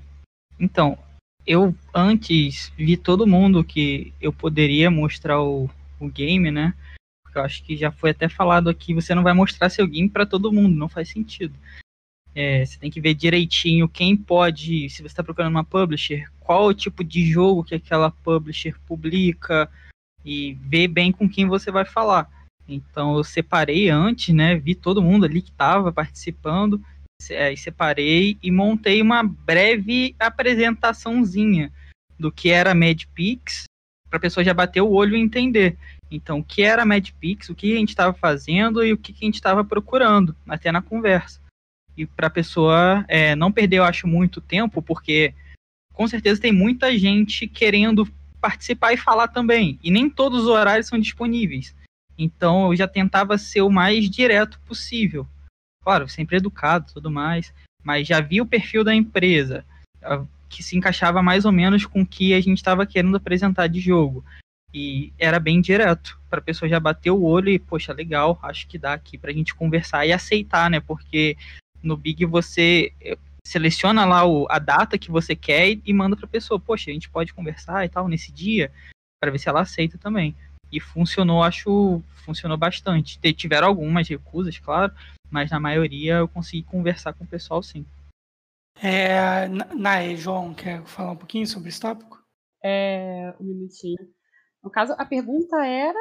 então, 0.58 0.98
eu 1.46 1.74
antes 1.94 2.72
vi 2.76 2.96
todo 2.96 3.26
mundo 3.26 3.64
que 3.64 4.12
eu 4.20 4.32
poderia 4.32 4.90
mostrar 4.90 5.40
o, 5.40 5.70
o 6.00 6.08
game, 6.08 6.50
né? 6.50 6.74
Porque 7.22 7.38
eu 7.38 7.42
acho 7.42 7.62
que 7.64 7.76
já 7.76 7.90
foi 7.90 8.10
até 8.10 8.28
falado 8.28 8.68
aqui, 8.68 8.92
você 8.92 9.14
não 9.14 9.22
vai 9.22 9.32
mostrar 9.32 9.70
seu 9.70 9.86
game 9.86 10.08
para 10.08 10.26
todo 10.26 10.52
mundo, 10.52 10.76
não 10.76 10.88
faz 10.88 11.08
sentido. 11.08 11.54
É, 12.38 12.64
você 12.66 12.78
tem 12.78 12.90
que 12.90 13.00
ver 13.00 13.14
direitinho 13.14 13.88
quem 13.88 14.14
pode, 14.14 14.90
se 14.90 14.98
você 14.98 15.06
está 15.06 15.24
procurando 15.24 15.52
uma 15.52 15.64
publisher, 15.64 16.30
qual 16.38 16.66
o 16.66 16.74
tipo 16.74 17.02
de 17.02 17.24
jogo 17.24 17.64
que 17.64 17.74
aquela 17.74 18.10
publisher 18.10 18.78
publica 18.86 19.70
e 20.22 20.52
ver 20.60 20.88
bem 20.88 21.10
com 21.10 21.26
quem 21.26 21.46
você 21.46 21.70
vai 21.70 21.86
falar. 21.86 22.28
Então 22.68 23.16
eu 23.16 23.24
separei 23.24 23.88
antes, 23.88 24.34
né? 24.34 24.56
Vi 24.56 24.74
todo 24.74 25.02
mundo 25.02 25.24
ali 25.24 25.40
que 25.40 25.50
estava 25.50 25.90
participando 25.90 26.78
é, 27.30 27.56
separei 27.56 28.36
e 28.42 28.50
montei 28.50 29.00
uma 29.00 29.22
breve 29.22 30.14
apresentaçãozinha 30.18 31.72
do 32.18 32.30
que 32.30 32.50
era 32.50 32.72
a 32.72 32.74
MedPix, 32.74 33.64
para 34.08 34.18
a 34.18 34.20
pessoa 34.20 34.44
já 34.44 34.52
bater 34.52 34.80
o 34.80 34.90
olho 34.90 35.16
e 35.16 35.20
entender. 35.20 35.76
Então, 36.10 36.38
o 36.38 36.44
que 36.44 36.62
era 36.62 36.82
a 36.82 36.86
MedPix, 36.86 37.48
o 37.48 37.54
que 37.54 37.72
a 37.72 37.78
gente 37.78 37.88
estava 37.88 38.12
fazendo 38.12 38.84
e 38.84 38.92
o 38.92 38.98
que 38.98 39.12
a 39.12 39.24
gente 39.24 39.34
estava 39.34 39.64
procurando, 39.64 40.36
até 40.46 40.70
na 40.70 40.80
conversa. 40.80 41.40
E 41.96 42.06
para 42.06 42.26
a 42.26 42.30
pessoa 42.30 43.04
é, 43.08 43.34
não 43.34 43.50
perder, 43.50 43.78
eu 43.78 43.84
acho, 43.84 44.06
muito 44.06 44.40
tempo, 44.40 44.82
porque 44.82 45.34
com 45.92 46.06
certeza 46.06 46.40
tem 46.40 46.52
muita 46.52 46.96
gente 46.98 47.46
querendo 47.46 48.06
participar 48.40 48.92
e 48.92 48.98
falar 48.98 49.28
também. 49.28 49.78
E 49.82 49.90
nem 49.90 50.10
todos 50.10 50.42
os 50.42 50.48
horários 50.48 50.86
são 50.86 50.98
disponíveis. 50.98 51.74
Então 52.18 52.70
eu 52.70 52.76
já 52.76 52.86
tentava 52.86 53.38
ser 53.38 53.62
o 53.62 53.70
mais 53.70 54.08
direto 54.10 54.60
possível. 54.60 55.26
Claro, 55.82 56.08
sempre 56.08 56.36
educado 56.36 56.92
tudo 56.92 57.10
mais. 57.10 57.52
Mas 57.82 58.06
já 58.06 58.20
vi 58.20 58.40
o 58.40 58.46
perfil 58.46 58.82
da 58.82 58.94
empresa, 58.94 59.64
que 60.48 60.62
se 60.62 60.76
encaixava 60.76 61.22
mais 61.22 61.44
ou 61.44 61.52
menos 61.52 61.86
com 61.86 62.02
o 62.02 62.06
que 62.06 62.34
a 62.34 62.40
gente 62.40 62.58
estava 62.58 62.84
querendo 62.84 63.16
apresentar 63.16 63.68
de 63.68 63.80
jogo. 63.80 64.24
E 64.74 65.12
era 65.18 65.38
bem 65.38 65.60
direto, 65.60 66.20
para 66.28 66.40
a 66.40 66.42
pessoa 66.42 66.68
já 66.68 66.78
bater 66.78 67.10
o 67.10 67.22
olho 67.22 67.48
e, 67.48 67.58
poxa, 67.58 67.92
legal, 67.92 68.38
acho 68.42 68.66
que 68.66 68.76
dá 68.76 68.92
aqui 68.92 69.16
para 69.16 69.30
a 69.30 69.34
gente 69.34 69.54
conversar 69.54 70.04
e 70.04 70.12
aceitar, 70.12 70.68
né? 70.68 70.80
Porque 70.80 71.36
no 71.86 71.96
Big 71.96 72.24
você 72.26 72.92
eh, 73.00 73.16
seleciona 73.46 74.04
lá 74.04 74.26
o, 74.26 74.46
a 74.50 74.58
data 74.58 74.98
que 74.98 75.10
você 75.10 75.36
quer 75.36 75.70
e, 75.70 75.82
e 75.86 75.92
manda 75.92 76.16
para 76.16 76.26
a 76.26 76.28
pessoa, 76.28 76.58
poxa, 76.58 76.90
a 76.90 76.92
gente 76.92 77.08
pode 77.08 77.32
conversar 77.32 77.84
e 77.84 77.88
tal 77.88 78.08
nesse 78.08 78.32
dia, 78.32 78.72
para 79.20 79.30
ver 79.30 79.38
se 79.38 79.48
ela 79.48 79.60
aceita 79.60 79.96
também. 79.96 80.34
E 80.70 80.80
funcionou, 80.80 81.42
acho, 81.42 82.02
funcionou 82.24 82.56
bastante. 82.56 83.18
Tiveram 83.32 83.68
algumas 83.68 84.08
recusas, 84.08 84.58
claro, 84.58 84.92
mas 85.30 85.50
na 85.50 85.60
maioria 85.60 86.16
eu 86.16 86.28
consegui 86.28 86.64
conversar 86.64 87.12
com 87.12 87.24
o 87.24 87.28
pessoal 87.28 87.62
sim. 87.62 87.86
É, 88.82 89.48
Nae, 89.48 90.16
João, 90.16 90.52
quer 90.52 90.84
falar 90.84 91.12
um 91.12 91.16
pouquinho 91.16 91.46
sobre 91.46 91.68
esse 91.68 91.80
tópico? 91.80 92.22
É, 92.62 93.32
um 93.40 93.44
minutinho. 93.44 93.96
No 94.62 94.70
caso, 94.70 94.94
a 94.98 95.04
pergunta 95.04 95.64
era. 95.64 95.98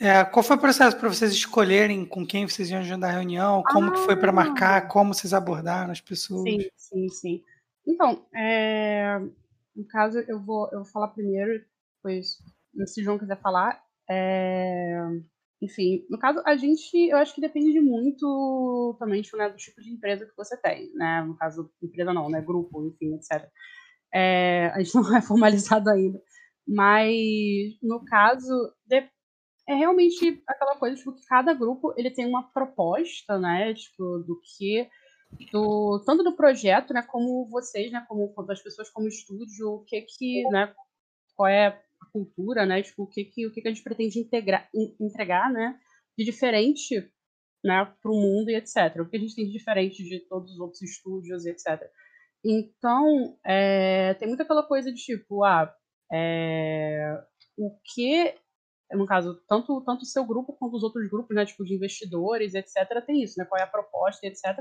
É, 0.00 0.24
qual 0.24 0.44
foi 0.44 0.56
o 0.56 0.60
processo 0.60 0.96
para 0.96 1.08
vocês 1.08 1.32
escolherem 1.32 2.06
com 2.06 2.24
quem 2.24 2.46
vocês 2.46 2.70
iam 2.70 2.80
agendar 2.80 3.10
a 3.10 3.14
reunião? 3.14 3.64
Como 3.64 3.88
ah, 3.88 3.92
que 3.92 3.98
foi 4.00 4.16
para 4.16 4.30
marcar? 4.30 4.86
Como 4.86 5.12
vocês 5.12 5.34
abordaram 5.34 5.90
as 5.90 6.00
pessoas? 6.00 6.42
Sim, 6.42 6.70
sim, 6.76 7.08
sim. 7.08 7.44
Então, 7.84 8.24
é, 8.32 9.18
no 9.74 9.84
caso, 9.88 10.18
eu 10.28 10.38
vou, 10.40 10.68
eu 10.70 10.82
vou 10.82 10.92
falar 10.92 11.08
primeiro, 11.08 11.64
depois, 11.96 12.38
se 12.86 13.00
o 13.00 13.04
João 13.04 13.18
quiser 13.18 13.40
falar. 13.40 13.82
É, 14.08 15.00
enfim, 15.60 16.06
no 16.08 16.18
caso, 16.18 16.40
a 16.46 16.56
gente, 16.56 16.96
eu 17.08 17.16
acho 17.16 17.34
que 17.34 17.40
depende 17.40 17.80
muito 17.80 18.96
também 19.00 19.20
tipo, 19.22 19.36
né, 19.36 19.48
do 19.48 19.56
tipo 19.56 19.80
de 19.82 19.90
empresa 19.90 20.26
que 20.26 20.36
você 20.36 20.56
tem, 20.56 20.92
né? 20.94 21.22
No 21.22 21.36
caso, 21.36 21.70
empresa 21.82 22.12
não, 22.12 22.30
né? 22.30 22.40
Grupo, 22.40 22.86
enfim, 22.86 23.14
etc. 23.16 23.48
É, 24.14 24.70
a 24.72 24.80
gente 24.80 24.94
não 24.94 25.16
é 25.16 25.20
formalizado 25.20 25.90
ainda. 25.90 26.22
Mas, 26.66 27.76
no 27.82 28.04
caso, 28.04 28.52
de, 28.86 29.08
é 29.68 29.74
realmente 29.74 30.42
aquela 30.46 30.76
coisa, 30.76 30.96
tipo, 30.96 31.14
que 31.14 31.24
cada 31.26 31.52
grupo, 31.52 31.92
ele 31.96 32.10
tem 32.10 32.26
uma 32.26 32.50
proposta, 32.52 33.38
né? 33.38 33.74
Tipo, 33.74 34.18
do 34.26 34.40
que... 34.40 34.88
Do, 35.52 36.02
tanto 36.06 36.24
do 36.24 36.34
projeto, 36.34 36.94
né, 36.94 37.02
como 37.02 37.46
vocês, 37.50 37.92
né, 37.92 38.02
como, 38.08 38.32
como 38.32 38.50
as 38.50 38.62
pessoas 38.62 38.88
como 38.88 39.06
estúdio, 39.08 39.68
o 39.68 39.84
que 39.84 40.00
que, 40.00 40.42
né, 40.48 40.74
qual 41.36 41.48
é 41.48 41.78
cultura, 42.12 42.66
né? 42.66 42.82
Tipo, 42.82 43.04
o 43.04 43.06
que, 43.06 43.24
que, 43.24 43.46
o 43.46 43.52
que, 43.52 43.60
que 43.60 43.68
a 43.68 43.70
gente 43.70 43.82
pretende 43.82 44.18
integrar, 44.18 44.68
entregar, 45.00 45.52
né? 45.52 45.78
De 46.16 46.24
diferente 46.24 46.96
né, 47.64 47.84
para 48.00 48.10
o 48.10 48.14
mundo 48.14 48.50
e 48.50 48.56
etc. 48.56 49.00
O 49.00 49.08
que 49.08 49.16
a 49.16 49.20
gente 49.20 49.34
tem 49.34 49.46
de 49.46 49.52
diferente 49.52 50.02
de 50.02 50.20
todos 50.28 50.52
os 50.52 50.60
outros 50.60 50.82
estúdios 50.82 51.44
e 51.44 51.50
etc. 51.50 51.80
Então, 52.44 53.36
é, 53.44 54.14
tem 54.14 54.28
muita 54.28 54.44
aquela 54.44 54.62
coisa 54.62 54.92
de 54.92 55.02
tipo, 55.02 55.44
ah, 55.44 55.72
é, 56.12 57.20
o 57.56 57.76
que, 57.84 58.34
no 58.92 59.06
caso, 59.06 59.40
tanto, 59.48 59.82
tanto 59.82 60.02
o 60.02 60.06
seu 60.06 60.24
grupo 60.24 60.52
quanto 60.54 60.76
os 60.76 60.82
outros 60.82 61.08
grupos, 61.08 61.34
né, 61.36 61.44
tipo, 61.44 61.64
de 61.64 61.74
investidores, 61.74 62.54
etc., 62.54 63.04
tem 63.06 63.22
isso, 63.22 63.38
né, 63.38 63.44
qual 63.44 63.60
é 63.60 63.64
a 63.64 63.66
proposta, 63.66 64.26
etc. 64.26 64.58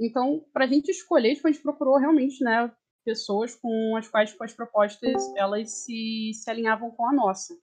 Então, 0.00 0.44
para 0.52 0.64
a 0.64 0.68
gente 0.68 0.90
escolher, 0.90 1.34
tipo, 1.34 1.48
a 1.48 1.50
gente 1.50 1.62
procurou 1.62 1.96
realmente, 1.98 2.42
né, 2.42 2.70
pessoas 3.04 3.54
com 3.54 3.96
as 3.96 4.06
quais 4.06 4.30
tipo, 4.30 4.44
as 4.44 4.52
propostas 4.52 5.14
elas 5.34 5.70
se, 5.70 6.32
se 6.34 6.50
alinhavam 6.50 6.90
com 6.90 7.08
a 7.08 7.12
nossa. 7.12 7.54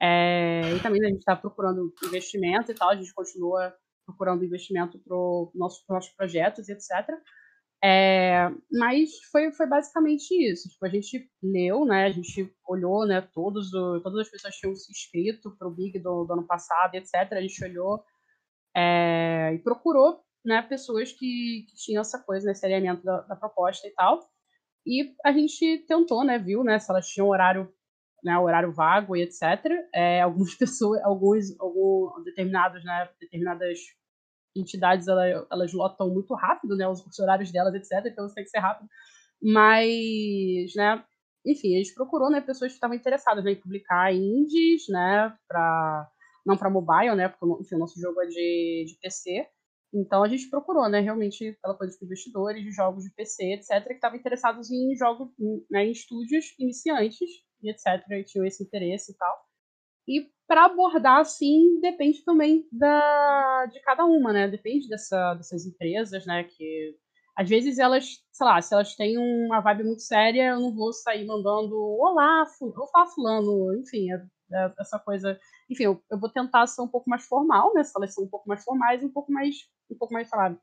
É, 0.00 0.74
e 0.76 0.80
também 0.80 1.00
né, 1.00 1.06
a 1.06 1.10
gente 1.10 1.20
está 1.20 1.36
procurando 1.36 1.94
investimento 2.04 2.72
e 2.72 2.74
tal, 2.74 2.90
a 2.90 2.96
gente 2.96 3.14
continua 3.14 3.72
procurando 4.04 4.44
investimento 4.44 4.98
para 4.98 5.16
os 5.16 5.54
nossos, 5.54 5.84
nossos 5.88 6.12
projetos, 6.12 6.68
etc. 6.68 7.08
É, 7.84 8.48
mas 8.70 9.10
foi, 9.32 9.50
foi 9.52 9.66
basicamente 9.66 10.30
isso. 10.32 10.68
Tipo, 10.68 10.86
a 10.86 10.88
gente 10.88 11.28
leu, 11.42 11.84
né? 11.84 12.06
A 12.06 12.10
gente 12.10 12.54
olhou, 12.66 13.04
né? 13.04 13.20
Todos 13.34 13.70
todas 13.72 14.20
as 14.20 14.28
pessoas 14.28 14.54
tinham 14.54 14.74
se 14.76 14.92
inscrito 14.92 15.50
para 15.58 15.66
o 15.66 15.70
Big 15.70 15.98
do, 15.98 16.24
do, 16.24 16.32
ano 16.32 16.46
passado, 16.46 16.94
etc. 16.94 17.14
A 17.32 17.40
gente 17.40 17.64
olhou 17.64 18.04
é, 18.76 19.52
e 19.54 19.58
procurou, 19.58 20.22
né? 20.44 20.62
Pessoas 20.62 21.12
que, 21.12 21.66
que 21.68 21.74
tinham 21.76 22.02
essa 22.02 22.18
coisa, 22.22 22.46
né, 22.46 22.52
esse 22.52 22.64
alinhamento 22.64 23.02
da, 23.04 23.22
da 23.22 23.36
proposta 23.36 23.86
e 23.88 23.90
tal. 23.90 24.30
E 24.86 25.14
a 25.24 25.32
gente 25.32 25.84
tentou, 25.86 26.24
né, 26.24 26.38
viu, 26.38 26.64
né, 26.64 26.78
se 26.78 26.90
elas 26.90 27.08
tinham 27.08 27.28
horário, 27.28 27.72
né, 28.22 28.38
horário 28.38 28.72
vago 28.72 29.16
e 29.16 29.22
etc. 29.22 29.42
É, 29.94 30.22
algumas 30.22 30.54
pessoas, 30.56 31.02
alguns, 31.02 31.58
alguns 31.60 32.24
determinados, 32.24 32.84
né, 32.84 33.08
determinadas 33.20 33.78
entidades, 34.54 35.08
elas, 35.08 35.46
elas 35.50 35.72
lotam 35.72 36.08
muito 36.10 36.34
rápido, 36.34 36.76
né, 36.76 36.86
os, 36.88 37.04
os 37.04 37.18
horários 37.18 37.50
delas, 37.52 37.74
etc. 37.74 38.06
Então 38.06 38.28
você 38.28 38.34
tem 38.34 38.44
que 38.44 38.50
ser 38.50 38.58
rápido. 38.58 38.88
Mas, 39.42 40.72
né, 40.76 41.04
enfim, 41.46 41.74
a 41.74 41.78
gente 41.78 41.94
procurou, 41.94 42.30
né, 42.30 42.40
pessoas 42.40 42.72
que 42.72 42.76
estavam 42.76 42.96
interessadas 42.96 43.44
né, 43.44 43.52
em 43.52 43.60
publicar 43.60 44.12
indies, 44.14 44.84
né, 44.88 45.34
para 45.48 46.08
não 46.44 46.56
para 46.56 46.70
mobile, 46.70 47.14
né, 47.14 47.28
porque 47.28 47.62
enfim, 47.62 47.76
o 47.76 47.78
nosso 47.78 48.00
jogo 48.00 48.20
é 48.22 48.26
de, 48.26 48.84
de 48.86 48.98
PC. 49.00 49.46
Então 49.94 50.22
a 50.22 50.28
gente 50.28 50.48
procurou, 50.48 50.88
né, 50.88 51.00
realmente 51.00 51.48
aquela 51.48 51.76
coisa 51.76 51.96
de 51.96 52.04
investidores 52.04 52.62
de 52.62 52.72
jogos 52.72 53.04
de 53.04 53.10
PC, 53.14 53.54
etc, 53.54 53.86
que 53.86 53.94
estavam 53.94 54.18
interessados 54.18 54.70
em 54.70 54.96
jogos, 54.96 55.28
né, 55.70 55.86
em 55.86 55.92
estúdios 55.92 56.54
iniciantes 56.58 57.28
etc, 57.70 58.02
e 58.10 58.24
tinham 58.24 58.46
esse 58.46 58.62
interesse 58.62 59.12
e 59.12 59.16
tal. 59.16 59.36
E 60.08 60.30
para 60.52 60.66
abordar 60.66 61.20
assim 61.20 61.80
depende 61.80 62.22
também 62.22 62.68
da 62.70 63.64
de 63.72 63.80
cada 63.80 64.04
uma, 64.04 64.34
né? 64.34 64.46
Depende 64.46 64.86
dessa, 64.86 65.32
dessas 65.32 65.64
empresas, 65.64 66.26
né, 66.26 66.44
que 66.44 66.94
às 67.34 67.48
vezes 67.48 67.78
elas, 67.78 68.22
sei 68.30 68.46
lá, 68.46 68.60
se 68.60 68.74
elas 68.74 68.94
têm 68.94 69.16
uma 69.16 69.60
vibe 69.60 69.84
muito 69.84 70.02
séria, 70.02 70.50
eu 70.50 70.60
não 70.60 70.74
vou 70.74 70.92
sair 70.92 71.24
mandando 71.24 71.74
olá, 71.98 72.44
olá 72.60 73.06
fulano, 73.06 73.74
enfim, 73.78 74.12
é, 74.12 74.22
é 74.52 74.72
essa 74.78 74.98
coisa 74.98 75.40
enfim, 75.70 75.84
eu, 75.84 76.02
eu, 76.10 76.20
vou 76.20 76.28
tentar 76.28 76.66
ser 76.66 76.82
um 76.82 76.88
pouco 76.88 77.08
mais 77.08 77.24
formal, 77.24 77.72
né? 77.72 77.82
Se 77.82 77.92
elas 77.96 78.12
são 78.12 78.24
um 78.24 78.28
pouco 78.28 78.46
mais 78.46 78.62
formais, 78.62 79.02
um 79.02 79.10
pouco 79.10 79.32
mais, 79.32 79.56
um 79.90 79.96
pouco 79.96 80.12
mais, 80.12 80.28
sei 80.28 80.38
lá, 80.38 80.54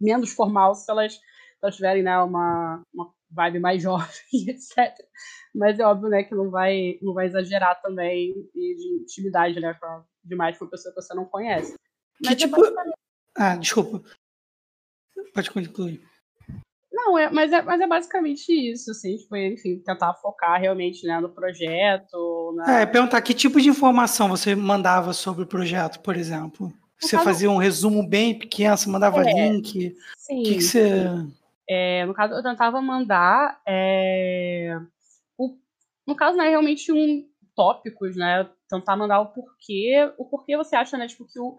menos 0.00 0.32
formal 0.32 0.74
se 0.74 0.90
elas, 0.90 1.16
se 1.16 1.20
elas 1.62 1.76
tiverem, 1.76 2.02
né, 2.02 2.18
uma, 2.18 2.82
uma 2.94 3.12
vibe 3.34 3.58
mais 3.58 3.82
jovem, 3.82 4.08
etc. 4.48 4.94
Mas 5.54 5.78
é 5.78 5.84
óbvio, 5.84 6.08
né, 6.08 6.24
que 6.24 6.34
não 6.34 6.50
vai, 6.50 6.98
não 7.02 7.14
vai 7.14 7.26
exagerar 7.26 7.80
também 7.80 8.32
de 8.54 9.00
intimidade, 9.02 9.60
né, 9.60 9.74
pra, 9.74 10.04
demais 10.24 10.58
com 10.58 10.64
uma 10.64 10.70
pessoa 10.70 10.94
que 10.94 11.00
você 11.00 11.14
não 11.14 11.24
conhece. 11.24 11.74
Mas 12.20 12.34
que 12.34 12.44
é 12.44 12.46
tipo... 12.46 12.62
Ah, 13.36 13.56
desculpa. 13.56 14.02
Pode 15.32 15.50
concluir. 15.50 16.02
Não, 16.92 17.18
é, 17.18 17.28
mas, 17.28 17.52
é, 17.52 17.60
mas 17.60 17.80
é 17.80 17.86
basicamente 17.86 18.52
isso, 18.52 18.92
assim, 18.92 19.16
tipo, 19.16 19.36
enfim, 19.36 19.80
tentar 19.80 20.14
focar 20.14 20.60
realmente 20.60 21.04
né, 21.04 21.18
no 21.18 21.28
projeto. 21.28 22.54
Na... 22.56 22.80
É, 22.80 22.86
perguntar 22.86 23.20
que 23.20 23.34
tipo 23.34 23.60
de 23.60 23.68
informação 23.68 24.28
você 24.28 24.54
mandava 24.54 25.12
sobre 25.12 25.42
o 25.42 25.46
projeto, 25.46 26.00
por 26.00 26.16
exemplo? 26.16 26.72
você 27.00 27.18
fazia 27.18 27.50
um 27.50 27.56
resumo 27.56 28.06
bem 28.06 28.38
pequeno, 28.38 28.76
você 28.76 28.88
mandava 28.88 29.28
é, 29.28 29.32
link? 29.32 29.94
Sim. 30.16 30.40
O 30.40 30.44
que, 30.44 30.54
que 30.54 30.62
você. 30.62 31.04
É, 31.68 32.04
no 32.06 32.14
caso, 32.14 32.34
eu 32.34 32.42
tentava 32.42 32.80
mandar. 32.80 33.60
É, 33.66 34.76
o, 35.38 35.56
no 36.06 36.14
caso, 36.14 36.36
né, 36.36 36.48
realmente 36.48 36.92
um 36.92 37.24
tópicos, 37.54 38.16
né? 38.16 38.48
Tentar 38.68 38.96
mandar 38.96 39.20
o 39.20 39.32
porquê, 39.32 40.12
o 40.18 40.24
porquê 40.24 40.56
você 40.56 40.76
acha, 40.76 40.96
né, 40.98 41.06
tipo, 41.06 41.26
que 41.26 41.38
o, 41.38 41.56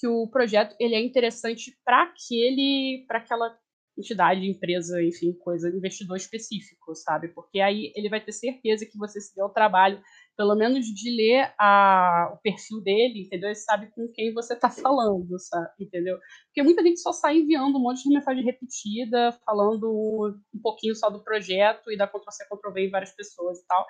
que 0.00 0.06
o 0.06 0.28
projeto 0.28 0.74
ele 0.80 0.94
é 0.94 1.00
interessante 1.04 1.76
para 1.84 2.04
aquele, 2.04 3.04
para 3.06 3.18
aquela 3.18 3.56
entidade, 3.96 4.44
empresa, 4.48 5.02
enfim, 5.02 5.32
coisa, 5.34 5.68
investidor 5.68 6.16
específico, 6.16 6.94
sabe? 6.94 7.28
Porque 7.28 7.60
aí 7.60 7.92
ele 7.94 8.08
vai 8.08 8.20
ter 8.20 8.32
certeza 8.32 8.86
que 8.86 8.98
você 8.98 9.20
se 9.20 9.34
deu 9.34 9.46
o 9.46 9.50
trabalho, 9.52 10.02
pelo 10.36 10.54
menos 10.54 10.86
de 10.86 11.10
ler 11.10 11.54
a, 11.58 12.32
o 12.34 12.38
perfil 12.38 12.80
dele, 12.82 13.22
entendeu? 13.22 13.48
Ele 13.48 13.54
sabe 13.54 13.90
com 13.92 14.08
quem 14.12 14.32
você 14.34 14.54
está 14.54 14.68
falando, 14.70 15.38
sabe? 15.38 15.68
Entendeu? 15.80 16.18
Porque 16.46 16.62
muita 16.62 16.82
gente 16.82 17.00
só 17.00 17.12
sai 17.12 17.38
enviando 17.38 17.76
um 17.76 17.82
monte 17.82 18.02
de 18.02 18.14
mensagem 18.14 18.44
repetida, 18.44 19.32
falando 19.44 20.36
um 20.54 20.60
pouquinho 20.60 20.94
só 20.94 21.08
do 21.08 21.22
projeto 21.22 21.90
e 21.90 21.96
dá 21.96 22.06
Ctrl-C, 22.06 22.44
Ctrl-V 22.48 22.86
em 22.86 22.90
várias 22.90 23.14
pessoas 23.14 23.60
e 23.60 23.66
tal. 23.66 23.86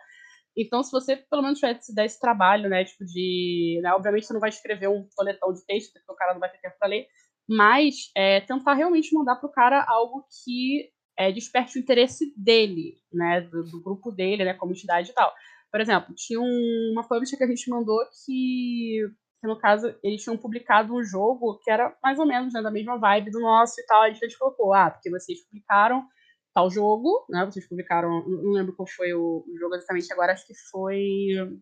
Então, 0.56 0.82
se 0.82 0.92
você 0.92 1.16
pelo 1.16 1.42
menos 1.42 1.58
tivesse 1.58 1.94
der 1.94 2.06
esse 2.06 2.20
trabalho, 2.20 2.68
né, 2.68 2.84
tipo 2.84 3.04
de, 3.04 3.80
né, 3.82 3.92
obviamente 3.92 4.26
você 4.26 4.32
não 4.32 4.40
vai 4.40 4.50
escrever 4.50 4.88
um 4.88 5.08
coletão 5.16 5.52
de 5.52 5.64
texto, 5.66 5.92
porque 5.92 6.12
o 6.12 6.16
cara 6.16 6.32
não 6.32 6.40
vai 6.40 6.50
ter 6.50 6.58
tempo 6.58 6.76
para 6.78 6.88
ler, 6.88 7.06
mas 7.48 8.10
é, 8.16 8.40
tentar 8.40 8.74
realmente 8.74 9.12
mandar 9.12 9.36
para 9.36 9.48
o 9.48 9.52
cara 9.52 9.84
algo 9.86 10.24
que 10.44 10.90
é, 11.18 11.32
desperte 11.32 11.78
o 11.78 11.80
interesse 11.80 12.32
dele, 12.36 12.94
né, 13.12 13.40
do, 13.40 13.64
do, 13.64 13.82
grupo 13.82 14.10
dele, 14.12 14.44
né, 14.44 14.54
comunidade 14.54 15.10
e 15.10 15.14
tal. 15.14 15.32
Por 15.74 15.80
exemplo, 15.80 16.14
tinha 16.14 16.40
um, 16.40 16.92
uma 16.92 17.02
publisher 17.02 17.36
que 17.36 17.42
a 17.42 17.48
gente 17.48 17.68
mandou 17.68 17.98
que, 18.24 19.08
que, 19.40 19.46
no 19.48 19.58
caso, 19.58 19.92
eles 20.04 20.22
tinham 20.22 20.36
publicado 20.36 20.94
um 20.94 21.02
jogo 21.02 21.58
que 21.64 21.68
era 21.68 21.92
mais 22.00 22.16
ou 22.16 22.24
menos 22.24 22.54
né, 22.54 22.62
da 22.62 22.70
mesma 22.70 22.96
vibe 22.96 23.32
do 23.32 23.40
nosso 23.40 23.80
e 23.80 23.84
tal. 23.84 24.02
A 24.02 24.10
gente 24.12 24.38
colocou, 24.38 24.72
ah, 24.72 24.92
porque 24.92 25.10
vocês 25.10 25.44
publicaram 25.44 26.06
tal 26.54 26.70
jogo, 26.70 27.26
né, 27.28 27.44
vocês 27.44 27.68
publicaram, 27.68 28.24
não 28.24 28.52
lembro 28.52 28.72
qual 28.76 28.86
foi 28.86 29.14
o, 29.14 29.44
o 29.48 29.58
jogo 29.58 29.74
exatamente 29.74 30.12
agora, 30.12 30.32
acho 30.32 30.46
que 30.46 30.54
foi 30.70 31.58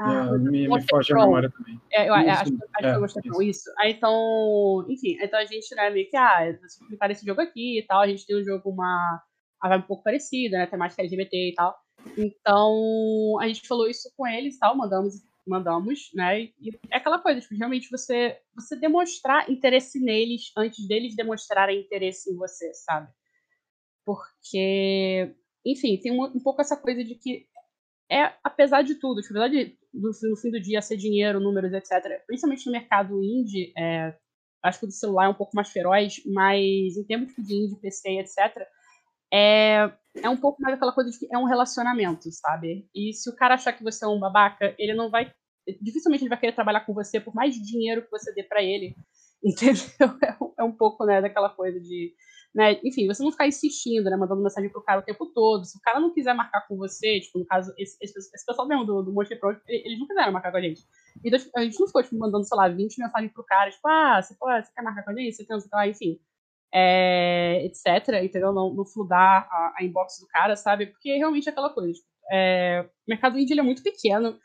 ah, 0.00 0.30
é, 0.34 0.38
me, 0.38 0.66
me 0.66 0.88
foge 0.88 1.12
a 1.12 1.16
memória 1.18 1.48
também. 1.48 1.80
É, 1.92 2.08
eu, 2.08 2.16
isso, 2.16 2.30
acho, 2.30 2.42
acho 2.42 2.54
é, 2.78 2.90
que 2.90 2.96
eu 2.96 3.00
gostei 3.00 3.22
isso. 3.24 3.42
isso. 3.42 3.72
Aí, 3.78 3.92
então, 3.92 4.84
enfim, 4.88 5.16
então 5.22 5.38
a 5.38 5.44
gente, 5.44 5.72
né, 5.76 5.90
meio 5.90 6.10
que, 6.10 6.16
ah, 6.16 6.40
vocês 6.58 6.76
publicaram 6.80 7.12
esse 7.12 7.24
jogo 7.24 7.40
aqui 7.40 7.78
e 7.78 7.86
tal, 7.86 8.00
a 8.00 8.08
gente 8.08 8.26
tem 8.26 8.36
um 8.36 8.44
jogo, 8.44 8.68
uma, 8.68 9.22
uma 9.62 9.68
vibe 9.68 9.84
um 9.84 9.86
pouco 9.86 10.02
parecida, 10.02 10.58
né, 10.58 10.66
temática 10.66 11.02
LGBT 11.02 11.50
e 11.50 11.54
tal. 11.54 11.83
Então, 12.16 13.38
a 13.40 13.46
gente 13.48 13.66
falou 13.66 13.88
isso 13.88 14.12
com 14.16 14.26
eles 14.26 14.58
tal, 14.58 14.76
mandamos, 14.76 15.14
mandamos, 15.46 16.10
né, 16.14 16.42
e 16.42 16.70
é 16.90 16.96
aquela 16.96 17.18
coisa, 17.18 17.40
tipo, 17.40 17.54
realmente 17.54 17.90
você, 17.90 18.38
você 18.54 18.76
demonstrar 18.76 19.50
interesse 19.50 20.00
neles 20.00 20.52
antes 20.56 20.86
deles 20.86 21.16
demonstrarem 21.16 21.80
interesse 21.80 22.30
em 22.30 22.36
você, 22.36 22.72
sabe? 22.74 23.12
Porque, 24.04 25.34
enfim, 25.64 25.96
tem 25.98 26.12
um, 26.12 26.24
um 26.24 26.40
pouco 26.40 26.60
essa 26.60 26.76
coisa 26.76 27.02
de 27.02 27.14
que 27.14 27.46
é, 28.10 28.32
apesar 28.42 28.82
de 28.82 28.96
tudo, 28.96 29.22
tipo, 29.22 29.34
apesar 29.34 29.48
de 29.48 29.76
no, 29.92 30.10
no, 30.30 30.36
fim 30.36 30.50
do 30.50 30.60
dia 30.60 30.82
ser 30.82 30.96
dinheiro, 30.96 31.40
números, 31.40 31.72
etc., 31.72 32.22
principalmente 32.26 32.66
no 32.66 32.72
mercado 32.72 33.22
indie, 33.22 33.72
é, 33.76 34.14
acho 34.62 34.78
que 34.78 34.84
o 34.84 34.88
do 34.88 34.94
celular 34.94 35.26
é 35.26 35.28
um 35.28 35.34
pouco 35.34 35.56
mais 35.56 35.70
feroz, 35.70 36.22
mas 36.26 36.96
em 36.96 37.04
termos 37.04 37.32
de 37.34 37.54
indie, 37.54 37.80
PC, 37.80 38.10
etc., 38.20 38.66
é, 39.32 39.92
é 40.16 40.28
um 40.28 40.36
pouco 40.36 40.60
mais 40.62 40.74
aquela 40.74 40.92
coisa 40.92 41.10
de 41.10 41.18
que 41.18 41.28
é 41.32 41.38
um 41.38 41.46
relacionamento, 41.46 42.30
sabe? 42.30 42.88
E 42.94 43.12
se 43.12 43.28
o 43.28 43.36
cara 43.36 43.54
achar 43.54 43.72
que 43.72 43.82
você 43.82 44.04
é 44.04 44.08
um 44.08 44.20
babaca, 44.20 44.74
ele 44.78 44.94
não 44.94 45.10
vai. 45.10 45.32
Dificilmente 45.80 46.22
ele 46.22 46.28
vai 46.28 46.38
querer 46.38 46.54
trabalhar 46.54 46.80
com 46.80 46.92
você 46.92 47.20
por 47.20 47.34
mais 47.34 47.54
dinheiro 47.54 48.02
que 48.02 48.10
você 48.10 48.32
dê 48.34 48.42
para 48.42 48.62
ele. 48.62 48.94
Entendeu? 49.44 50.16
É, 50.22 50.62
é 50.62 50.64
um 50.64 50.72
pouco, 50.72 51.04
né, 51.04 51.20
daquela 51.20 51.50
coisa 51.50 51.78
de 51.80 52.14
né? 52.54 52.78
Enfim, 52.84 53.06
você 53.08 53.22
não 53.22 53.32
ficar 53.32 53.48
insistindo, 53.48 54.08
né? 54.08 54.16
Mandando 54.16 54.40
mensagem 54.40 54.70
pro 54.70 54.82
cara 54.82 55.00
o 55.00 55.04
tempo 55.04 55.26
todo. 55.26 55.64
Se 55.64 55.76
o 55.76 55.80
cara 55.80 55.98
não 55.98 56.14
quiser 56.14 56.34
marcar 56.34 56.66
com 56.68 56.76
você, 56.76 57.18
tipo, 57.20 57.40
no 57.40 57.46
caso, 57.46 57.74
esse, 57.76 57.96
esse, 58.00 58.16
esse 58.16 58.46
pessoal 58.46 58.68
mesmo 58.68 58.84
do, 58.84 59.02
do 59.02 59.12
Monte 59.12 59.34
Pro, 59.34 59.60
eles 59.66 59.98
não 59.98 60.06
quiseram 60.06 60.32
marcar 60.32 60.52
com 60.52 60.58
a 60.58 60.60
gente. 60.60 60.82
Tipo, 61.20 61.36
a 61.56 61.62
gente 61.64 61.80
não 61.80 61.86
ficou, 61.88 62.02
tipo, 62.02 62.16
mandando, 62.16 62.44
sei 62.44 62.56
lá, 62.56 62.68
20 62.68 62.98
mensagens 62.98 63.32
pro 63.32 63.44
cara, 63.44 63.70
tipo, 63.70 63.88
ah, 63.88 64.22
você, 64.22 64.36
pode, 64.36 64.66
você 64.66 64.72
quer 64.72 64.82
marcar 64.82 65.02
com 65.02 65.10
a 65.10 65.14
gente? 65.14 65.34
Você 65.34 65.44
tem, 65.44 65.58
sei 65.58 65.70
lá, 65.72 65.88
enfim. 65.88 66.20
É, 66.76 67.64
etc, 67.66 68.20
entendeu? 68.22 68.52
Não, 68.52 68.74
não 68.74 68.84
fludar 68.84 69.46
a, 69.48 69.74
a, 69.78 69.84
inbox 69.84 70.18
do 70.18 70.26
cara, 70.26 70.56
sabe? 70.56 70.86
Porque 70.86 71.16
realmente 71.16 71.48
é 71.48 71.52
aquela 71.52 71.70
coisa. 71.70 71.92
Tipo, 71.92 72.08
é, 72.32 72.84
o 72.84 73.10
mercado 73.10 73.38
indie 73.38 73.58
é 73.58 73.62
muito 73.62 73.82
pequeno. 73.82 74.36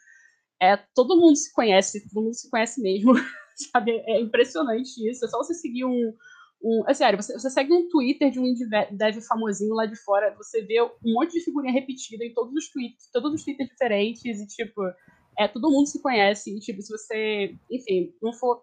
É, 0.62 0.78
todo 0.94 1.18
mundo 1.20 1.36
se 1.36 1.52
conhece, 1.54 2.08
todo 2.08 2.26
mundo 2.26 2.36
se 2.36 2.50
conhece 2.50 2.82
mesmo, 2.82 3.14
sabe? 3.74 3.92
É 4.06 4.20
impressionante 4.20 4.90
isso. 5.10 5.26
É 5.26 5.28
só 5.28 5.38
você 5.40 5.56
seguir 5.56 5.86
um, 5.86 6.14
um, 6.62 6.84
é 6.88 6.94
sério, 6.94 7.22
você, 7.22 7.34
você, 7.34 7.50
segue 7.50 7.74
um 7.74 7.88
Twitter 7.88 8.30
de 8.30 8.40
um 8.40 8.54
dev 8.92 9.22
famosinho 9.22 9.74
lá 9.74 9.86
de 9.86 9.96
fora, 9.96 10.36
você 10.36 10.62
vê 10.62 10.82
um 10.82 11.14
monte 11.14 11.34
de 11.34 11.44
figurinha 11.44 11.74
repetida 11.74 12.24
em 12.26 12.34
todos 12.34 12.54
os 12.54 12.70
tweets, 12.70 13.10
todos 13.12 13.34
os 13.34 13.44
Twitters 13.44 13.70
diferentes, 13.70 14.40
e 14.40 14.48
tipo, 14.48 14.82
é, 15.38 15.48
todo 15.48 15.72
mundo 15.72 15.88
se 15.88 16.02
conhece, 16.02 16.56
e 16.56 16.60
tipo, 16.60 16.82
se 16.82 16.92
você, 16.92 17.56
enfim, 17.72 18.14
não 18.22 18.34
for, 18.34 18.62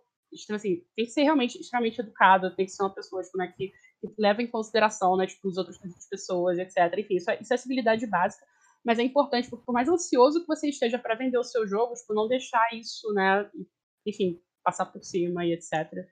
assim, 0.55 0.83
tem 0.95 1.05
que 1.05 1.11
ser 1.11 1.23
realmente 1.23 1.61
extremamente 1.61 2.01
educado, 2.01 2.55
tem 2.55 2.67
que 2.67 2.73
ser 2.73 2.83
uma 2.83 2.95
pessoa, 2.95 3.23
tipo, 3.23 3.39
né, 3.39 3.53
que, 3.57 3.69
que 4.01 4.15
leva 4.19 4.43
em 4.43 4.47
consideração, 4.47 5.17
né, 5.17 5.27
tipo, 5.27 5.49
os 5.49 5.57
outros 5.57 5.79
pessoas, 6.11 6.59
etc. 6.59 6.77
Enfim, 6.99 7.17
isso 7.17 7.31
é, 7.31 7.39
isso 7.41 7.53
é 7.53 7.57
civilidade 7.57 8.07
básica, 8.07 8.47
mas 8.85 8.99
é 8.99 9.03
importante, 9.03 9.49
porque 9.49 9.65
por 9.65 9.73
mais 9.73 9.89
ansioso 9.89 10.41
que 10.41 10.47
você 10.47 10.69
esteja 10.69 10.99
para 10.99 11.15
vender 11.15 11.39
o 11.39 11.45
seu 11.45 11.67
jogo, 11.67 11.95
tipo, 11.95 12.15
não 12.15 12.29
deixar 12.29 12.69
isso, 12.73 13.13
né, 13.13 13.49
enfim, 14.05 14.41
passar 14.63 14.87
por 14.87 15.03
cima 15.05 15.45
e 15.45 15.53
etc 15.53 16.07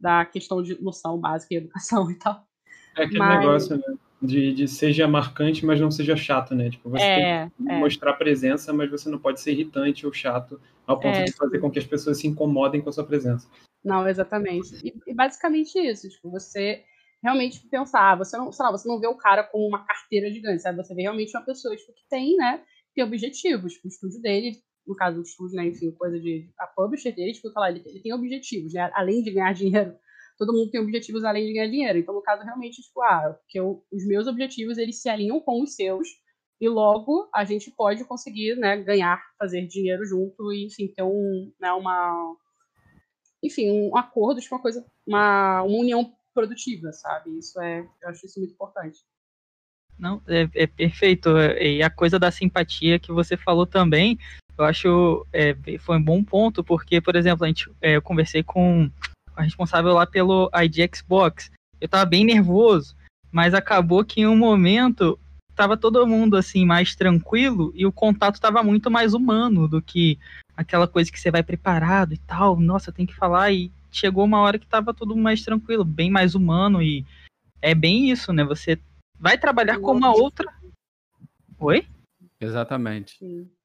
da 0.00 0.24
questão 0.24 0.62
de 0.62 0.80
noção 0.82 1.18
básica 1.18 1.54
e 1.54 1.56
educação 1.58 2.10
e 2.10 2.14
tal. 2.14 2.46
É 2.96 3.04
aquele 3.04 3.18
mas... 3.18 3.40
negócio, 3.40 3.76
né? 3.76 3.98
De, 4.20 4.52
de 4.52 4.66
seja 4.66 5.06
marcante, 5.06 5.64
mas 5.66 5.78
não 5.78 5.90
seja 5.90 6.16
chato, 6.16 6.54
né? 6.54 6.70
Tipo, 6.70 6.88
você 6.88 7.04
é, 7.04 7.50
tem 7.58 7.66
que 7.66 7.72
é. 7.72 7.78
mostrar 7.78 8.14
presença, 8.14 8.72
mas 8.72 8.90
você 8.90 9.10
não 9.10 9.18
pode 9.18 9.40
ser 9.40 9.52
irritante 9.52 10.06
ou 10.06 10.12
chato 10.12 10.58
ao 10.86 10.98
ponto 10.98 11.18
é, 11.18 11.24
de 11.24 11.32
fazer 11.32 11.58
com 11.58 11.70
que 11.70 11.78
as 11.78 11.84
pessoas 11.84 12.18
se 12.18 12.26
incomodem 12.26 12.80
com 12.80 12.88
a 12.88 12.92
sua 12.92 13.04
presença. 13.04 13.46
Não, 13.84 14.08
exatamente. 14.08 14.74
E, 14.82 14.94
e 15.06 15.14
basicamente 15.14 15.78
isso, 15.78 16.08
tipo, 16.08 16.30
você 16.30 16.82
realmente 17.22 17.60
pensar, 17.68 18.12
ah, 18.12 18.16
você 18.16 18.38
não, 18.38 18.50
sei 18.50 18.64
lá, 18.64 18.72
você 18.72 18.88
não 18.88 18.98
vê 18.98 19.06
o 19.06 19.16
cara 19.16 19.44
como 19.44 19.68
uma 19.68 19.84
carteira 19.84 20.30
gigante, 20.30 20.62
sabe? 20.62 20.78
Você 20.78 20.94
vê 20.94 21.02
realmente 21.02 21.36
uma 21.36 21.44
pessoa 21.44 21.76
tipo, 21.76 21.92
que 21.92 22.08
tem, 22.08 22.36
né, 22.36 22.62
tem 22.94 23.04
objetivos. 23.04 23.74
Tipo, 23.74 23.86
o 23.86 23.90
estúdio 23.90 24.20
dele 24.22 24.56
no 24.86 24.94
caso 24.94 25.16
do 25.16 25.22
estúdio, 25.22 25.56
né, 25.56 25.66
enfim, 25.66 25.90
coisa 25.92 26.18
de 26.20 26.48
a 26.58 26.66
publisher 26.66 27.12
dele, 27.12 27.32
tipo, 27.32 27.50
falar, 27.50 27.70
ele, 27.70 27.82
ele 27.84 28.00
tem 28.00 28.14
objetivos, 28.14 28.72
né, 28.72 28.90
além 28.94 29.22
de 29.22 29.32
ganhar 29.32 29.52
dinheiro, 29.52 29.94
todo 30.36 30.52
mundo 30.52 30.70
tem 30.70 30.80
objetivos 30.80 31.24
além 31.24 31.46
de 31.46 31.52
ganhar 31.52 31.70
dinheiro. 31.70 31.98
Então, 31.98 32.14
no 32.14 32.22
caso, 32.22 32.42
realmente, 32.42 32.82
tipo, 32.82 33.02
ah, 33.02 33.38
que 33.48 33.58
eu, 33.58 33.84
os 33.92 34.06
meus 34.06 34.26
objetivos, 34.26 34.78
eles 34.78 35.00
se 35.00 35.08
alinham 35.08 35.40
com 35.40 35.62
os 35.62 35.74
seus, 35.74 36.08
e 36.60 36.68
logo 36.68 37.28
a 37.34 37.44
gente 37.44 37.70
pode 37.70 38.04
conseguir, 38.04 38.56
né, 38.56 38.76
ganhar, 38.78 39.22
fazer 39.38 39.66
dinheiro 39.66 40.04
junto 40.04 40.52
e, 40.52 40.66
enfim, 40.66 40.88
ter 40.88 41.02
um, 41.02 41.52
né, 41.60 41.72
uma, 41.72 42.34
enfim, 43.42 43.70
um 43.70 43.96
acordo, 43.96 44.40
tipo, 44.40 44.54
uma 44.54 44.62
coisa, 44.62 44.84
uma, 45.06 45.62
uma 45.62 45.78
união 45.78 46.14
produtiva, 46.34 46.92
sabe? 46.92 47.38
Isso 47.38 47.60
é, 47.60 47.86
eu 48.02 48.08
acho 48.08 48.26
isso 48.26 48.38
muito 48.38 48.52
importante. 48.52 48.98
Não, 49.98 50.20
é, 50.26 50.48
é, 50.54 50.66
perfeito. 50.66 51.30
E 51.38 51.82
a 51.82 51.88
coisa 51.88 52.18
da 52.18 52.30
simpatia 52.30 52.98
que 52.98 53.12
você 53.12 53.36
falou 53.36 53.66
também, 53.66 54.18
eu 54.58 54.64
acho 54.64 55.26
é, 55.32 55.56
foi 55.78 55.96
um 55.96 56.02
bom 56.02 56.22
ponto, 56.22 56.62
porque, 56.62 57.00
por 57.00 57.16
exemplo, 57.16 57.44
a 57.44 57.48
gente, 57.48 57.70
é, 57.80 57.96
eu 57.96 58.02
conversei 58.02 58.42
com 58.42 58.90
responsável 59.42 59.92
lá 59.92 60.06
pelo 60.06 60.50
ID 60.54 60.88
Xbox. 60.94 61.50
Eu 61.80 61.88
tava 61.88 62.04
bem 62.04 62.24
nervoso, 62.24 62.96
mas 63.30 63.54
acabou 63.54 64.04
que 64.04 64.20
em 64.20 64.26
um 64.26 64.36
momento 64.36 65.18
tava 65.54 65.76
todo 65.76 66.06
mundo 66.06 66.36
assim 66.36 66.64
mais 66.64 66.94
tranquilo 66.94 67.72
e 67.74 67.86
o 67.86 67.92
contato 67.92 68.40
tava 68.40 68.62
muito 68.62 68.90
mais 68.90 69.14
humano 69.14 69.66
do 69.66 69.80
que 69.80 70.18
aquela 70.56 70.86
coisa 70.86 71.10
que 71.10 71.18
você 71.18 71.30
vai 71.30 71.42
preparado 71.42 72.12
e 72.12 72.18
tal. 72.18 72.58
Nossa, 72.58 72.92
tem 72.92 73.06
que 73.06 73.14
falar 73.14 73.52
e 73.52 73.70
chegou 73.90 74.24
uma 74.24 74.40
hora 74.40 74.58
que 74.58 74.66
tava 74.66 74.92
tudo 74.92 75.16
mais 75.16 75.42
tranquilo, 75.42 75.84
bem 75.84 76.10
mais 76.10 76.34
humano 76.34 76.82
e 76.82 77.04
é 77.62 77.74
bem 77.74 78.10
isso, 78.10 78.32
né? 78.32 78.44
Você 78.44 78.78
vai 79.18 79.38
trabalhar 79.38 79.78
com 79.78 79.92
uma 79.92 80.14
outra. 80.14 80.52
Oi? 81.58 81.86
Exatamente. 82.38 83.16
Sim 83.18 83.55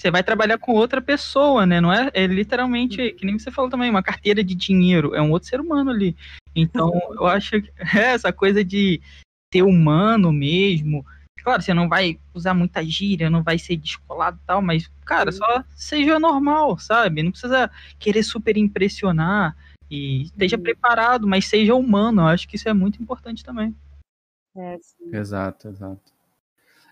você 0.00 0.10
vai 0.10 0.22
trabalhar 0.22 0.56
com 0.56 0.72
outra 0.72 1.02
pessoa, 1.02 1.66
né? 1.66 1.78
Não 1.78 1.92
é, 1.92 2.10
é 2.14 2.26
literalmente, 2.26 3.12
que 3.12 3.26
nem 3.26 3.38
você 3.38 3.50
falou 3.50 3.70
também, 3.70 3.90
uma 3.90 4.02
carteira 4.02 4.42
de 4.42 4.54
dinheiro, 4.54 5.14
é 5.14 5.20
um 5.20 5.30
outro 5.30 5.50
ser 5.50 5.60
humano 5.60 5.90
ali. 5.90 6.16
Então, 6.56 6.90
eu 7.12 7.26
acho 7.26 7.60
que 7.60 7.70
é 7.94 8.12
essa 8.14 8.32
coisa 8.32 8.64
de 8.64 8.98
ser 9.52 9.62
humano 9.62 10.32
mesmo. 10.32 11.04
Claro, 11.44 11.60
você 11.60 11.74
não 11.74 11.86
vai 11.86 12.18
usar 12.32 12.54
muita 12.54 12.82
gíria, 12.82 13.28
não 13.28 13.42
vai 13.42 13.58
ser 13.58 13.76
descolado 13.76 14.38
e 14.42 14.46
tal, 14.46 14.62
mas, 14.62 14.90
cara, 15.04 15.30
só 15.30 15.62
seja 15.76 16.18
normal, 16.18 16.78
sabe? 16.78 17.22
Não 17.22 17.30
precisa 17.30 17.70
querer 17.98 18.22
super 18.22 18.56
impressionar 18.56 19.54
e 19.90 20.22
esteja 20.22 20.56
uhum. 20.56 20.62
preparado, 20.62 21.28
mas 21.28 21.44
seja 21.44 21.74
humano. 21.74 22.22
Eu 22.22 22.28
acho 22.28 22.48
que 22.48 22.56
isso 22.56 22.68
é 22.70 22.72
muito 22.72 23.02
importante 23.02 23.44
também. 23.44 23.76
É, 24.56 24.78
exato, 25.12 25.68
exato. 25.68 26.10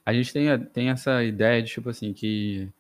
A 0.05 0.13
gente 0.13 0.31
tem, 0.31 0.59
tem 0.67 0.91
essa 0.91 1.25
ideia 1.25 1.63
de, 1.63 1.71
tipo 1.71 1.89
assim, 1.89 2.13
que 2.13 2.71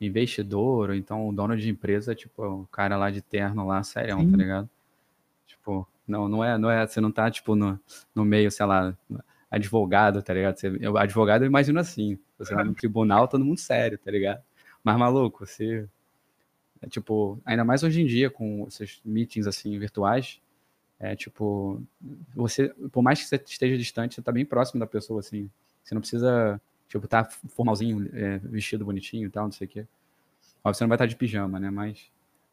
investidor, 0.00 0.90
ou 0.90 0.94
então 0.94 1.28
o 1.28 1.32
dono 1.32 1.56
de 1.56 1.68
empresa, 1.68 2.14
tipo, 2.14 2.42
o 2.42 2.66
cara 2.66 2.96
lá 2.96 3.10
de 3.10 3.20
terno 3.20 3.66
lá, 3.66 3.82
serião, 3.82 4.28
tá 4.30 4.36
ligado? 4.36 4.70
Tipo, 5.46 5.86
não, 6.06 6.28
não 6.28 6.44
é, 6.44 6.56
não 6.56 6.70
é, 6.70 6.86
você 6.86 7.00
não 7.00 7.10
tá, 7.10 7.30
tipo, 7.30 7.54
no, 7.56 7.78
no 8.14 8.24
meio, 8.24 8.50
sei 8.50 8.64
lá, 8.64 8.96
advogado, 9.50 10.22
tá 10.22 10.32
ligado? 10.32 10.56
Você, 10.56 10.78
eu, 10.80 10.96
advogado 10.96 11.42
eu 11.42 11.46
imagino 11.46 11.80
assim, 11.80 12.18
você 12.38 12.54
vai 12.54 12.64
no 12.64 12.74
tribunal, 12.74 13.26
todo 13.26 13.44
mundo 13.44 13.58
sério, 13.58 13.98
tá 13.98 14.10
ligado? 14.10 14.42
Mas, 14.84 14.96
maluco, 14.96 15.44
você, 15.44 15.88
é, 16.80 16.88
tipo, 16.88 17.40
ainda 17.44 17.64
mais 17.64 17.82
hoje 17.82 18.00
em 18.00 18.06
dia, 18.06 18.30
com 18.30 18.66
esses 18.68 19.00
meetings, 19.04 19.46
assim, 19.46 19.78
virtuais, 19.78 20.40
é, 21.00 21.14
tipo, 21.16 21.82
você, 22.34 22.68
por 22.90 23.02
mais 23.02 23.20
que 23.20 23.26
você 23.26 23.36
esteja 23.36 23.76
distante, 23.76 24.14
você 24.14 24.22
tá 24.22 24.32
bem 24.32 24.44
próximo 24.44 24.80
da 24.80 24.86
pessoa, 24.86 25.20
assim, 25.20 25.50
você 25.82 25.94
não 25.94 26.00
precisa 26.00 26.60
Tipo, 26.88 27.06
tá 27.06 27.24
formalzinho, 27.24 28.08
é, 28.14 28.38
vestido 28.38 28.84
bonitinho 28.84 29.26
e 29.26 29.30
tal, 29.30 29.44
não 29.44 29.52
sei 29.52 29.66
o 29.66 29.70
quê. 29.70 29.86
Ó, 30.64 30.72
você 30.72 30.82
não 30.84 30.88
vai 30.88 30.96
estar 30.96 31.06
de 31.06 31.16
pijama, 31.16 31.60
né? 31.60 31.70
Mas 31.70 32.10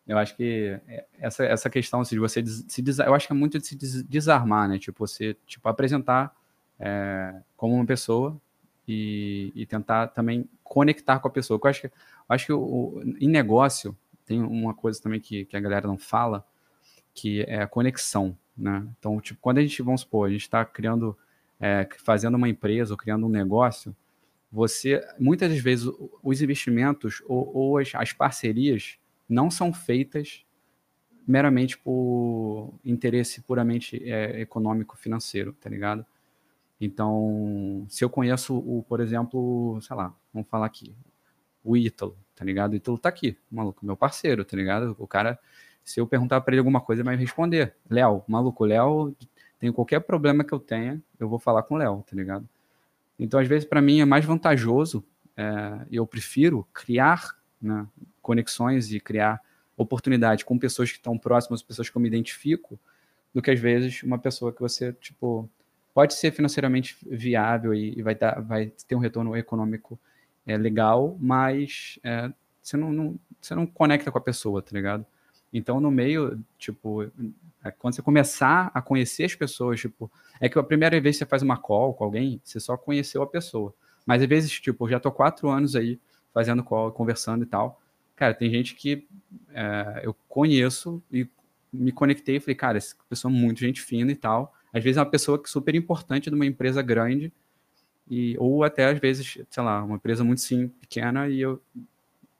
eu 0.07 0.17
acho 0.17 0.35
que 0.35 0.79
é, 0.87 1.05
essa, 1.17 1.43
essa 1.45 1.69
questão 1.69 2.01
assim, 2.01 2.15
de 2.15 2.19
você 2.19 2.43
se 2.45 2.83
eu 3.05 3.13
acho 3.13 3.27
que 3.27 3.33
é 3.33 3.35
muito 3.35 3.57
de 3.59 3.65
se 3.65 4.03
desarmar, 4.03 4.67
né? 4.69 4.77
Tipo, 4.77 5.07
você 5.07 5.35
tipo, 5.45 5.67
apresentar 5.67 6.35
é, 6.79 7.41
como 7.55 7.73
uma 7.75 7.85
pessoa 7.85 8.39
e, 8.87 9.51
e, 9.55 9.65
tentar 9.65 10.07
também 10.07 10.47
conectar 10.63 11.19
com 11.19 11.27
a 11.27 11.31
pessoa. 11.31 11.59
Eu 11.61 11.69
acho 11.69 11.81
que, 11.81 11.87
eu 11.87 11.91
acho 12.29 12.45
que 12.45 12.53
o, 12.53 13.01
em 13.19 13.27
negócio 13.27 13.97
tem 14.25 14.41
uma 14.41 14.73
coisa 14.73 15.01
também 15.01 15.19
que, 15.19 15.45
que 15.45 15.55
a 15.55 15.59
galera 15.59 15.87
não 15.87 15.97
fala, 15.97 16.45
que 17.13 17.41
é 17.47 17.61
a 17.61 17.67
conexão. 17.67 18.37
né? 18.57 18.85
Então, 18.99 19.19
tipo, 19.19 19.39
quando 19.41 19.59
a 19.59 19.61
gente, 19.61 19.81
vamos 19.81 20.01
supor, 20.01 20.27
a 20.27 20.31
gente 20.31 20.41
está 20.41 20.63
criando, 20.65 21.17
é, 21.59 21.87
fazendo 22.03 22.35
uma 22.35 22.49
empresa 22.49 22.93
ou 22.93 22.97
criando 22.97 23.25
um 23.25 23.29
negócio, 23.29 23.95
você, 24.55 25.05
muitas 25.19 25.49
das 25.49 25.59
vezes, 25.59 25.85
os 26.23 26.41
investimentos 26.41 27.21
ou, 27.27 27.51
ou 27.53 27.77
as, 27.77 27.93
as 27.93 28.13
parcerias 28.13 28.97
não 29.27 29.51
são 29.51 29.73
feitas 29.73 30.45
meramente 31.27 31.77
por 31.77 32.73
interesse 32.85 33.41
puramente 33.41 34.01
é, 34.09 34.39
econômico 34.39 34.95
financeiro, 34.95 35.51
tá 35.59 35.69
ligado? 35.69 36.05
Então, 36.79 37.85
se 37.89 38.05
eu 38.05 38.09
conheço 38.09 38.55
o, 38.57 38.81
por 38.87 39.01
exemplo, 39.01 39.77
sei 39.81 39.93
lá, 39.93 40.15
vamos 40.33 40.47
falar 40.47 40.67
aqui, 40.67 40.95
o 41.61 41.75
Ítalo, 41.75 42.17
tá 42.33 42.45
ligado? 42.45 42.71
O 42.71 42.75
Ítalo 42.75 42.97
tá 42.97 43.09
aqui, 43.09 43.37
maluco, 43.51 43.85
meu 43.85 43.97
parceiro, 43.97 44.45
tá 44.45 44.55
ligado? 44.55 44.95
O 44.97 45.05
cara, 45.05 45.37
se 45.83 45.99
eu 45.99 46.07
perguntar 46.07 46.39
para 46.39 46.53
ele 46.53 46.59
alguma 46.59 46.79
coisa, 46.79 47.01
ele 47.01 47.09
vai 47.09 47.17
responder. 47.17 47.75
Léo, 47.89 48.23
maluco, 48.25 48.63
Léo, 48.63 49.13
tem 49.59 49.69
qualquer 49.69 49.99
problema 49.99 50.45
que 50.45 50.53
eu 50.53 50.59
tenha, 50.59 51.01
eu 51.19 51.27
vou 51.27 51.39
falar 51.39 51.63
com 51.63 51.75
o 51.75 51.77
Léo, 51.77 52.05
tá 52.09 52.15
ligado? 52.15 52.47
Então, 53.17 53.39
às 53.39 53.47
vezes, 53.47 53.67
para 53.67 53.81
mim 53.81 54.01
é 54.01 54.05
mais 54.05 54.25
vantajoso, 54.25 55.03
é, 55.37 55.85
eu 55.91 56.05
prefiro 56.05 56.67
criar 56.73 57.35
né, 57.61 57.87
conexões 58.21 58.91
e 58.91 58.99
criar 58.99 59.41
oportunidade 59.77 60.45
com 60.45 60.57
pessoas 60.57 60.91
que 60.91 60.97
estão 60.97 61.17
próximas, 61.17 61.61
pessoas 61.61 61.89
que 61.89 61.97
eu 61.97 62.01
me 62.01 62.07
identifico, 62.07 62.79
do 63.33 63.41
que 63.41 63.51
às 63.51 63.59
vezes 63.59 64.03
uma 64.03 64.17
pessoa 64.17 64.53
que 64.53 64.61
você, 64.61 64.93
tipo, 64.93 65.49
pode 65.93 66.13
ser 66.13 66.31
financeiramente 66.31 66.97
viável 67.05 67.73
e, 67.73 67.97
e 67.97 68.01
vai, 68.01 68.15
dar, 68.15 68.41
vai 68.41 68.71
ter 68.87 68.95
um 68.95 68.99
retorno 68.99 69.35
econômico 69.35 69.99
é, 70.45 70.57
legal, 70.57 71.17
mas 71.19 71.99
é, 72.03 72.31
você, 72.61 72.77
não, 72.77 72.91
não, 72.91 73.19
você 73.41 73.53
não 73.55 73.65
conecta 73.65 74.11
com 74.11 74.17
a 74.17 74.21
pessoa, 74.21 74.61
tá 74.61 74.71
ligado? 74.73 75.05
Então, 75.53 75.79
no 75.79 75.91
meio, 75.91 76.39
tipo, 76.57 77.09
é, 77.65 77.71
quando 77.71 77.95
você 77.95 78.01
começar 78.01 78.69
a 78.73 78.81
conhecer 78.81 79.23
as 79.23 79.33
pessoas, 79.33 79.79
tipo, 79.79 80.11
é 80.39 80.47
que 80.47 80.57
a 80.59 80.63
primeira 80.63 81.01
vez 81.01 81.15
que 81.15 81.19
você 81.19 81.25
faz 81.25 81.41
uma 81.41 81.57
call 81.57 81.95
com 81.95 82.03
alguém, 82.03 82.39
você 82.43 82.59
só 82.59 82.77
conheceu 82.77 83.23
a 83.23 83.27
pessoa. 83.27 83.73
Mas 84.05 84.21
às 84.21 84.27
vezes, 84.27 84.51
tipo, 84.51 84.87
já 84.87 84.99
tô 84.99 85.11
quatro 85.11 85.49
anos 85.49 85.75
aí 85.75 85.99
fazendo 86.31 86.63
call, 86.63 86.91
conversando 86.91 87.43
e 87.43 87.47
tal. 87.47 87.81
Cara, 88.15 88.33
tem 88.35 88.51
gente 88.51 88.75
que 88.75 89.07
é, 89.51 90.01
eu 90.03 90.15
conheço 90.29 91.01
e 91.11 91.27
me 91.73 91.91
conectei 91.91 92.35
e 92.35 92.39
falei, 92.39 92.55
cara, 92.55 92.77
essa 92.77 92.95
pessoa 93.09 93.33
é 93.33 93.35
muito 93.35 93.59
gente 93.59 93.81
fina 93.81 94.11
e 94.11 94.15
tal. 94.15 94.53
Às 94.71 94.83
vezes 94.83 94.97
é 94.97 95.01
uma 95.01 95.09
pessoa 95.09 95.39
que 95.39 95.49
é 95.49 95.51
super 95.51 95.73
importante 95.73 96.29
de 96.29 96.35
uma 96.35 96.45
empresa 96.45 96.81
grande, 96.81 97.33
e, 98.07 98.37
ou 98.37 98.63
até 98.63 98.85
às 98.85 98.99
vezes, 98.99 99.39
sei 99.49 99.63
lá, 99.63 99.83
uma 99.83 99.95
empresa 99.95 100.23
muito 100.23 100.41
sim, 100.41 100.67
pequena, 100.67 101.27
e 101.27 101.41
eu 101.41 101.59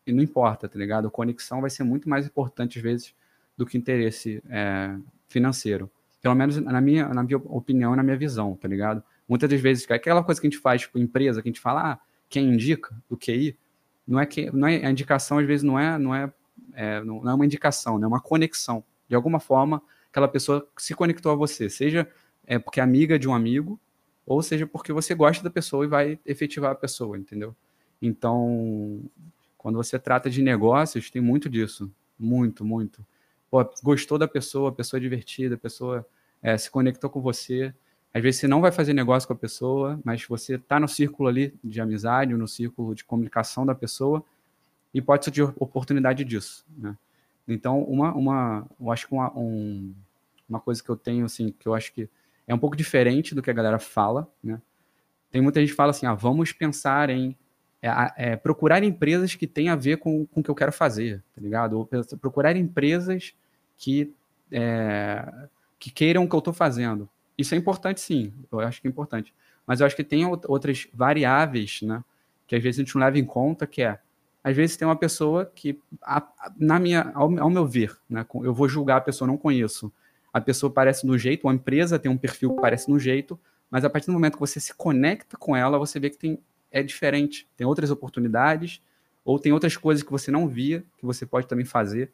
e 0.05 0.13
não 0.13 0.21
importa, 0.21 0.69
tá 0.69 0.77
ligado? 0.77 1.07
A 1.07 1.11
conexão 1.11 1.61
vai 1.61 1.69
ser 1.71 1.83
muito 1.83 2.07
mais 2.07 2.27
importante 2.27 2.77
às 2.77 2.83
vezes 2.83 3.15
do 3.57 3.65
que 3.65 3.75
interesse 3.75 4.43
é, 4.49 4.95
financeiro. 5.27 5.91
Pelo 6.21 6.35
menos 6.35 6.57
na 6.57 6.81
minha, 6.81 7.07
na 7.09 7.23
minha 7.23 7.37
opinião, 7.37 7.95
na 7.95 8.03
minha 8.03 8.17
visão, 8.17 8.55
tá 8.55 8.67
ligado? 8.67 9.03
Muitas 9.27 9.49
das 9.49 9.59
vezes, 9.59 9.89
aquela 9.89 10.23
coisa 10.23 10.39
que 10.39 10.47
a 10.47 10.49
gente 10.49 10.59
faz, 10.59 10.81
tipo, 10.81 10.97
empresa, 10.97 11.41
que 11.41 11.47
a 11.47 11.51
gente 11.51 11.61
fala, 11.61 11.93
ah, 11.93 11.99
quem 12.29 12.49
indica 12.53 12.95
do 13.09 13.17
QI, 13.17 13.57
não 14.07 14.19
é 14.19 14.25
que 14.25 14.51
não 14.51 14.67
é 14.67 14.85
a 14.85 14.91
indicação 14.91 15.39
às 15.39 15.47
vezes 15.47 15.63
não 15.63 15.79
é 15.79 15.97
não 15.97 16.13
é, 16.13 16.31
é 16.73 17.03
não 17.03 17.27
é 17.29 17.33
uma 17.33 17.45
indicação, 17.45 17.97
né? 17.97 18.05
é 18.05 18.07
uma 18.07 18.21
conexão. 18.21 18.83
De 19.07 19.15
alguma 19.15 19.39
forma, 19.39 19.81
aquela 20.09 20.27
pessoa 20.27 20.67
se 20.77 20.93
conectou 20.93 21.31
a 21.31 21.35
você, 21.35 21.69
seja 21.69 22.07
é 22.45 22.59
porque 22.59 22.79
é 22.79 22.83
amiga 22.83 23.17
de 23.17 23.27
um 23.27 23.33
amigo, 23.33 23.79
ou 24.25 24.41
seja 24.41 24.67
porque 24.67 24.93
você 24.93 25.15
gosta 25.15 25.43
da 25.43 25.49
pessoa 25.49 25.85
e 25.85 25.87
vai 25.87 26.19
efetivar 26.25 26.71
a 26.71 26.75
pessoa, 26.75 27.17
entendeu? 27.17 27.55
Então, 28.01 29.01
quando 29.57 29.75
você 29.75 29.97
trata 29.97 30.29
de 30.29 30.41
negócios, 30.41 31.09
tem 31.09 31.21
muito 31.21 31.49
disso, 31.49 31.91
muito, 32.19 32.63
muito. 32.63 33.05
Pô, 33.55 33.65
gostou 33.81 34.17
da 34.17 34.27
pessoa, 34.27 34.67
a 34.67 34.73
pessoa 34.73 34.99
é 34.99 35.01
divertida, 35.01 35.55
a 35.55 35.57
pessoa 35.57 36.05
é, 36.43 36.57
se 36.57 36.69
conectou 36.69 37.09
com 37.09 37.21
você, 37.21 37.73
às 38.13 38.21
vezes 38.21 38.41
você 38.41 38.49
não 38.49 38.59
vai 38.59 38.69
fazer 38.69 38.91
negócio 38.91 39.25
com 39.25 39.31
a 39.31 39.37
pessoa, 39.37 39.97
mas 40.03 40.25
você 40.25 40.55
está 40.55 40.77
no 40.77 40.89
círculo 40.89 41.29
ali 41.29 41.57
de 41.63 41.79
amizade, 41.79 42.33
no 42.33 42.49
círculo 42.49 42.93
de 42.93 43.05
comunicação 43.05 43.65
da 43.65 43.73
pessoa, 43.73 44.21
e 44.93 45.01
pode 45.01 45.23
surgir 45.23 45.43
oportunidade 45.57 46.25
disso. 46.25 46.65
Né? 46.77 46.97
Então, 47.47 47.81
uma, 47.83 48.13
uma, 48.13 48.67
eu 48.77 48.91
acho 48.91 49.07
que 49.07 49.13
uma, 49.13 49.31
um, 49.39 49.95
uma 50.49 50.59
coisa 50.59 50.83
que 50.83 50.89
eu 50.89 50.97
tenho, 50.97 51.23
assim, 51.23 51.55
que 51.57 51.65
eu 51.65 51.73
acho 51.73 51.93
que 51.93 52.09
é 52.45 52.53
um 52.53 52.59
pouco 52.59 52.75
diferente 52.75 53.33
do 53.33 53.41
que 53.41 53.49
a 53.49 53.53
galera 53.53 53.79
fala, 53.79 54.29
né? 54.43 54.61
Tem 55.31 55.41
muita 55.41 55.61
gente 55.61 55.69
que 55.69 55.75
fala 55.77 55.91
assim, 55.91 56.05
ah, 56.05 56.13
vamos 56.13 56.51
pensar 56.51 57.09
em 57.09 57.37
é, 57.81 57.89
é, 58.17 58.35
procurar 58.35 58.83
empresas 58.83 59.33
que 59.33 59.47
têm 59.47 59.69
a 59.69 59.77
ver 59.77 59.97
com, 59.97 60.25
com 60.25 60.41
o 60.41 60.43
que 60.43 60.51
eu 60.51 60.55
quero 60.55 60.73
fazer, 60.73 61.23
tá 61.33 61.39
ligado? 61.39 61.79
Ou 61.79 61.89
procurar 62.19 62.57
empresas 62.57 63.33
que, 63.77 64.13
é, 64.51 65.47
que 65.79 65.91
queiram 65.91 66.23
o 66.23 66.29
que 66.29 66.35
eu 66.35 66.39
estou 66.39 66.53
fazendo. 66.53 67.09
Isso 67.37 67.53
é 67.53 67.57
importante, 67.57 67.99
sim. 67.99 68.33
Eu 68.51 68.59
acho 68.59 68.81
que 68.81 68.87
é 68.87 68.89
importante. 68.89 69.33
Mas 69.67 69.79
eu 69.79 69.85
acho 69.85 69.95
que 69.95 70.03
tem 70.03 70.25
outras 70.25 70.87
variáveis, 70.93 71.81
né? 71.81 72.03
Que 72.47 72.55
às 72.55 72.63
vezes 72.63 72.79
a 72.79 72.83
gente 72.83 72.95
não 72.95 73.01
leva 73.01 73.17
em 73.17 73.25
conta, 73.25 73.65
que 73.65 73.81
é 73.81 73.99
às 74.45 74.55
vezes 74.55 74.77
tem 74.77 74.87
uma 74.87 74.95
pessoa 74.95 75.51
que, 75.55 75.81
na 76.55 76.77
minha, 76.77 77.11
ao, 77.15 77.35
ao, 77.39 77.49
meu 77.49 77.65
ver, 77.65 77.97
né, 78.07 78.23
eu 78.43 78.53
vou 78.53 78.69
julgar 78.69 78.97
a 78.97 79.01
pessoa, 79.01 79.27
não 79.27 79.37
conheço. 79.37 79.91
A 80.31 80.39
pessoa 80.39 80.71
parece 80.71 81.07
um 81.07 81.17
jeito, 81.17 81.47
uma 81.47 81.55
empresa 81.55 81.97
tem 81.97 82.11
um 82.11 82.17
perfil 82.17 82.53
que 82.53 82.61
parece 82.61 82.91
um 82.91 82.99
jeito, 82.99 83.39
mas 83.71 83.83
a 83.83 83.89
partir 83.89 84.05
do 84.05 84.13
momento 84.13 84.33
que 84.33 84.39
você 84.39 84.59
se 84.59 84.71
conecta 84.75 85.35
com 85.35 85.55
ela, 85.55 85.79
você 85.79 85.99
vê 85.99 86.11
que 86.11 86.17
tem, 86.19 86.37
é 86.69 86.83
diferente. 86.83 87.47
Tem 87.57 87.65
outras 87.65 87.89
oportunidades, 87.89 88.79
ou 89.23 89.39
tem 89.39 89.51
outras 89.51 89.75
coisas 89.75 90.03
que 90.03 90.11
você 90.11 90.29
não 90.29 90.47
via, 90.47 90.83
que 90.99 91.07
você 91.07 91.25
pode 91.25 91.47
também 91.47 91.65
fazer. 91.65 92.11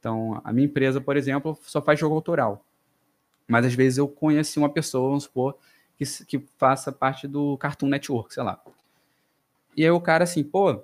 Então, 0.00 0.40
a 0.42 0.52
minha 0.52 0.66
empresa, 0.66 1.00
por 1.00 1.16
exemplo, 1.16 1.56
só 1.62 1.80
faz 1.80 2.00
jogo 2.00 2.14
autoral. 2.14 2.64
Mas 3.46 3.66
às 3.66 3.74
vezes 3.74 3.98
eu 3.98 4.08
conheci 4.08 4.58
uma 4.58 4.70
pessoa, 4.70 5.08
vamos 5.08 5.24
supor, 5.24 5.56
que, 5.96 6.04
que 6.24 6.44
faça 6.56 6.90
parte 6.90 7.28
do 7.28 7.56
Cartoon 7.58 7.88
Network, 7.88 8.32
sei 8.32 8.42
lá. 8.42 8.60
E 9.76 9.84
aí 9.84 9.90
o 9.90 10.00
cara 10.00 10.24
assim, 10.24 10.42
pô, 10.42 10.82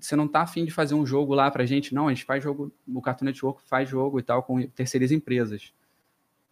você 0.00 0.14
não 0.14 0.28
tá 0.28 0.42
afim 0.42 0.64
de 0.64 0.70
fazer 0.70 0.94
um 0.94 1.04
jogo 1.04 1.34
lá 1.34 1.50
pra 1.50 1.66
gente? 1.66 1.94
Não, 1.94 2.06
a 2.06 2.14
gente 2.14 2.24
faz 2.24 2.42
jogo, 2.42 2.72
o 2.86 3.02
Cartoon 3.02 3.26
Network 3.26 3.62
faz 3.66 3.88
jogo 3.88 4.18
e 4.18 4.22
tal 4.22 4.42
com 4.42 4.62
terceiras 4.68 5.10
empresas. 5.10 5.72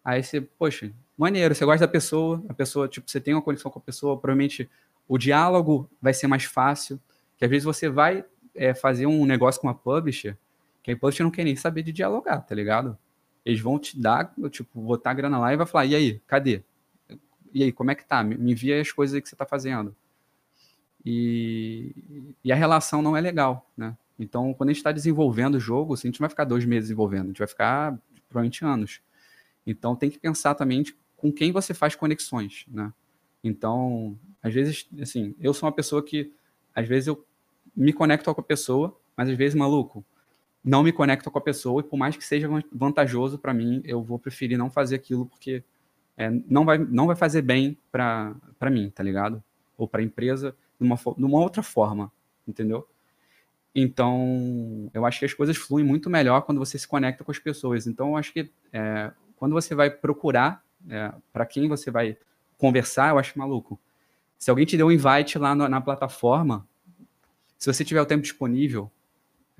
Aí 0.05 0.23
você, 0.23 0.41
poxa, 0.41 0.93
maneiro, 1.17 1.55
você 1.55 1.65
gosta 1.65 1.87
da 1.87 1.93
pessoa, 1.93 2.43
a 2.49 2.55
pessoa, 2.55 2.89
tipo, 2.89 3.09
você 3.09 3.21
tem 3.21 3.35
uma 3.35 3.43
conexão 3.43 3.71
com 3.71 3.79
a 3.79 3.83
pessoa, 3.83 4.17
provavelmente 4.17 4.69
o 5.07 5.19
diálogo 5.19 5.89
vai 6.01 6.15
ser 6.15 6.27
mais 6.27 6.45
fácil, 6.45 6.99
que 7.37 7.45
às 7.45 7.51
vezes 7.51 7.65
você 7.65 7.89
vai 7.89 8.25
é, 8.55 8.75
fazer 8.75 9.07
um 9.07 9.27
negócio 9.27 9.61
com 9.61 9.67
uma 9.67 9.75
publisher, 9.75 10.37
a 10.87 10.97
publisher 10.97 11.23
não 11.23 11.31
quer 11.31 11.45
nem 11.45 11.57
saber 11.57 11.83
de 11.83 11.93
dialogar, 11.93 12.41
tá 12.41 12.55
ligado? 12.55 12.97
Eles 13.45 13.61
vão 13.61 13.79
te 13.79 13.99
dar, 13.99 14.33
tipo, 14.51 14.81
botar 14.81 15.11
a 15.11 15.15
grana 15.15 15.39
lá 15.39 15.53
e 15.53 15.57
vai 15.57 15.67
falar, 15.67 15.87
e 15.87 15.95
aí, 15.95 16.21
cadê? 16.27 16.63
E 17.53 17.65
aí, 17.65 17.73
como 17.73 17.91
é 17.91 17.95
que 17.95 18.07
tá? 18.07 18.23
Me, 18.23 18.37
me 18.37 18.53
envia 18.53 18.81
as 18.81 18.93
coisas 18.93 19.21
que 19.21 19.29
você 19.29 19.37
tá 19.37 19.45
fazendo. 19.45 19.95
E, 21.05 21.95
e 22.45 22.53
a 22.53 22.55
relação 22.57 23.03
não 23.03 23.17
é 23.17 23.21
legal, 23.21 23.71
né? 23.77 23.97
Então, 24.19 24.53
quando 24.53 24.69
a 24.69 24.73
gente 24.73 24.81
está 24.81 24.93
desenvolvendo 24.93 25.55
o 25.55 25.61
jogo, 25.61 25.95
assim, 25.95 26.09
a 26.09 26.11
gente 26.11 26.21
não 26.21 26.25
vai 26.25 26.31
ficar 26.31 26.45
dois 26.45 26.65
meses 26.65 26.89
desenvolvendo, 26.89 27.25
a 27.25 27.29
gente 27.29 27.39
vai 27.39 27.49
ficar 27.49 27.99
provavelmente 28.29 28.65
anos. 28.65 29.01
Então, 29.67 29.97
tem 29.97 30.11
que 30.11 30.19
pensar 30.19 30.55
também 30.55 30.85
com 31.17 31.33
quem 31.33 31.53
você 31.53 31.73
faz 31.73 31.95
conexões, 31.95 32.67
né? 32.69 32.93
Então, 33.43 34.19
às 34.43 34.53
vezes, 34.53 34.87
assim, 35.01 35.35
eu 35.41 35.55
sou 35.55 35.67
uma 35.67 35.75
pessoa 35.75 36.03
que, 36.03 36.33
às 36.75 36.87
vezes, 36.87 37.07
eu 37.09 37.25
me 37.75 37.93
conecto 37.93 38.33
com 38.35 38.41
a 38.41 38.45
pessoa, 38.45 38.99
mas 39.17 39.29
às 39.29 39.37
vezes, 39.37 39.55
maluco, 39.55 40.05
não 40.65 40.83
me 40.83 40.93
conecto 40.93 41.31
com 41.31 41.39
a 41.39 41.43
pessoa 41.43 41.81
e 41.81 41.85
por 41.85 41.97
mais 41.97 42.17
que 42.17 42.25
seja 42.25 42.49
vantajoso 42.73 43.39
para 43.39 43.55
mim, 43.55 43.81
eu 43.85 44.03
vou 44.03 44.19
preferir 44.19 44.59
não 44.59 44.71
fazer 44.71 44.97
aquilo 44.97 45.27
porque 45.27 45.65
é, 46.17 46.31
não, 46.47 46.65
vai, 46.65 46.79
não 46.79 47.07
vai 47.07 47.17
fazer 47.17 47.43
bem 47.43 47.79
para 47.91 48.35
mim, 48.71 48.91
tá 48.91 49.03
ligado? 49.03 49.43
Ou 49.77 49.89
para 49.89 50.01
a 50.01 50.05
empresa 50.05 50.55
de 50.79 50.87
uma, 50.87 51.41
outra 51.41 51.63
forma, 51.63 52.13
entendeu? 52.47 52.87
Então, 53.75 54.91
eu 54.93 55.07
acho 55.07 55.19
que 55.21 55.25
as 55.25 55.35
coisas 55.35 55.57
fluem 55.57 55.85
muito 55.85 56.11
melhor 56.11 56.43
quando 56.43 56.59
você 56.59 56.79
se 56.79 56.87
conecta 56.87 57.25
com 57.25 57.31
as 57.31 57.39
pessoas. 57.39 57.87
Então, 57.87 58.09
eu 58.09 58.17
acho 58.17 58.33
que 58.33 58.51
é, 58.73 59.11
quando 59.37 59.53
você 59.53 59.75
vai 59.75 59.91
procurar 59.91 60.63
é, 60.89 61.13
para 61.33 61.47
quem 61.47 61.69
você 61.69 61.91
vai 61.91 62.17
conversar, 62.59 63.11
eu 63.11 63.19
acho 63.19 63.39
maluco. 63.39 63.81
Se 64.39 64.51
alguém 64.51 64.67
te 64.67 64.77
deu 64.77 64.89
um 64.89 64.93
invite 64.93 65.39
lá 65.39 65.55
no, 65.55 65.69
na 65.69 65.81
plataforma, 65.81 66.67
se 67.57 67.73
você 67.73 67.85
tiver 67.85 68.01
o 68.01 68.07
tempo 68.07 68.23
disponível, 68.23 68.91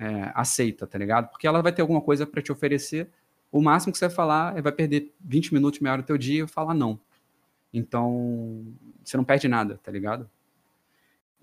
é, 0.01 0.31
aceita, 0.33 0.87
tá 0.87 0.97
ligado? 0.97 1.29
Porque 1.29 1.45
ela 1.45 1.61
vai 1.61 1.71
ter 1.71 1.83
alguma 1.83 2.01
coisa 2.01 2.25
para 2.25 2.41
te 2.41 2.51
oferecer. 2.51 3.07
O 3.51 3.61
máximo 3.61 3.91
que 3.91 3.99
você 3.99 4.07
vai 4.07 4.15
falar 4.15 4.57
é 4.57 4.61
vai 4.61 4.71
perder 4.71 5.13
20 5.19 5.53
minutos, 5.53 5.79
meia 5.79 5.93
hora 5.93 6.01
do 6.01 6.05
teu 6.05 6.17
dia 6.17 6.43
e 6.43 6.47
falar 6.47 6.73
não. 6.73 6.99
Então, 7.71 8.65
você 9.03 9.15
não 9.15 9.23
perde 9.23 9.47
nada, 9.47 9.79
tá 9.81 9.91
ligado? 9.91 10.27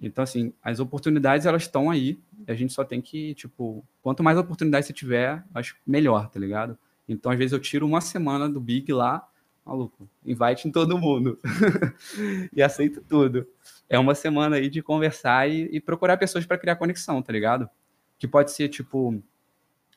Então, 0.03 0.25
assim, 0.25 0.53
as 0.63 0.81
oportunidades, 0.81 1.47
elas 1.47 1.63
estão 1.63 1.89
aí. 1.89 2.19
A 2.49 2.55
gente 2.55 2.73
só 2.73 2.85
tem 2.85 3.01
que, 3.01 3.33
tipo, 3.35 3.85
quanto 4.03 4.25
mais 4.25 4.37
oportunidades 4.37 4.89
você 4.89 4.93
tiver, 4.93 5.45
acho 5.55 5.77
melhor, 5.87 6.29
tá 6.29 6.41
ligado? 6.41 6.77
Então, 7.09 7.31
às 7.31 7.39
vezes, 7.39 7.53
eu 7.53 7.61
tiro 7.61 7.87
uma 7.87 8.01
semana 8.01 8.49
do 8.49 8.61
Big 8.61 8.93
lá, 8.93 9.27
maluco, 9.65 10.09
invite 10.27 10.67
em 10.67 10.73
todo 10.73 10.99
mundo. 10.99 11.39
e 12.53 12.61
aceito 12.61 13.03
tudo. 13.09 13.47
É 13.89 13.99
uma 13.99 14.17
semana 14.17 14.57
aí 14.57 14.69
de 14.69 14.83
conversar 14.83 15.49
e, 15.49 15.69
e 15.73 15.81
procurar 15.81 16.17
pessoas 16.17 16.45
para 16.45 16.59
criar 16.59 16.77
conexão, 16.77 17.23
tá 17.23 17.33
ligado? 17.33 17.71
Que 18.19 18.27
pode 18.27 18.53
ser 18.53 18.69
tipo, 18.69 19.23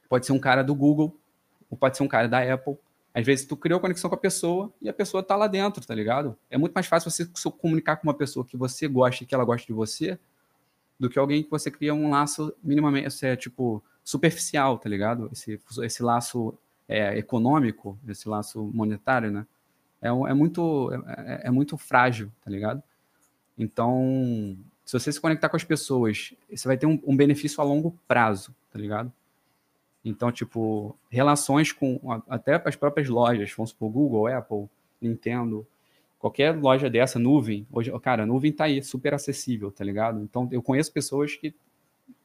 pode 0.08 0.26
ser 0.26 0.34
um 0.34 0.40
cara 0.40 0.64
do 0.64 0.76
Google, 0.76 1.18
ou 1.70 1.78
pode 1.78 1.98
ser 1.98 2.04
um 2.04 2.08
cara 2.08 2.28
da 2.28 2.54
Apple, 2.54 2.78
Às 3.14 3.26
vezes 3.26 3.46
tu 3.46 3.58
criou 3.58 3.80
conexão 3.80 4.10
com 4.10 4.16
a 4.16 4.20
pessoa 4.20 4.74
e 4.82 4.90
a 4.90 4.94
pessoa 4.94 5.24
tá 5.24 5.36
lá 5.36 5.48
dentro, 5.48 5.86
tá 5.86 5.96
ligado? 5.96 6.38
É 6.50 6.58
muito 6.58 6.74
mais 6.74 6.88
fácil 6.88 7.10
você 7.10 7.26
comunicar 7.60 7.98
com 7.98 8.08
uma 8.08 8.14
pessoa 8.14 8.46
que 8.46 8.56
você 8.56 8.88
gosta 8.88 9.24
e 9.24 9.28
que 9.28 9.34
ela 9.34 9.44
gosta 9.44 9.66
de 9.66 9.74
você 9.74 10.20
do 11.00 11.10
que 11.10 11.18
alguém 11.18 11.42
que 11.42 11.50
você 11.50 11.72
cria 11.72 11.94
um 11.94 12.12
laço 12.12 12.54
minimamente, 12.64 13.26
é, 13.26 13.36
tipo, 13.36 13.84
superficial, 14.04 14.78
tá 14.78 14.88
ligado? 14.88 15.30
Esse, 15.32 15.60
esse 15.82 16.04
laço 16.04 16.54
é, 16.88 17.18
econômico, 17.18 17.98
esse 18.08 18.30
laço 18.30 18.70
monetário, 18.74 19.32
né? 19.32 19.48
É, 20.02 20.10
é 20.10 20.34
muito, 20.34 20.92
é, 20.94 21.48
é 21.48 21.52
muito 21.52 21.78
frágil, 21.78 22.32
tá 22.44 22.52
ligado? 22.52 22.84
Então, 23.58 24.58
se 24.86 24.94
você 24.98 25.12
se 25.12 25.20
conectar 25.20 25.50
com 25.50 25.56
as 25.56 25.64
pessoas, 25.64 26.34
você 26.50 26.68
vai 26.68 26.78
ter 26.78 26.86
um, 26.86 27.00
um 27.06 27.16
benefício 27.16 27.62
a 27.62 27.64
longo 27.64 27.98
prazo, 28.08 28.54
tá 28.72 28.80
ligado? 28.80 29.12
Então, 30.04 30.32
tipo, 30.32 30.98
relações 31.10 31.72
com 31.72 32.00
até 32.28 32.62
as 32.66 32.76
próprias 32.76 33.08
lojas, 33.08 33.54
vamos 33.56 33.70
supor, 33.70 33.92
Google, 33.92 34.28
Apple, 34.28 34.68
Nintendo, 35.00 35.66
qualquer 36.18 36.56
loja 36.56 36.90
dessa, 36.90 37.20
nuvem, 37.20 37.68
hoje, 37.72 37.92
cara, 38.00 38.24
a 38.24 38.26
nuvem 38.26 38.52
tá 38.52 38.66
aí, 38.66 38.84
super 38.84 39.14
acessível, 39.14 39.72
tá 39.72 39.84
ligado? 39.84 40.22
Então, 40.22 40.48
eu 40.52 40.62
conheço 40.62 40.92
pessoas 40.92 41.36
que 41.36 41.54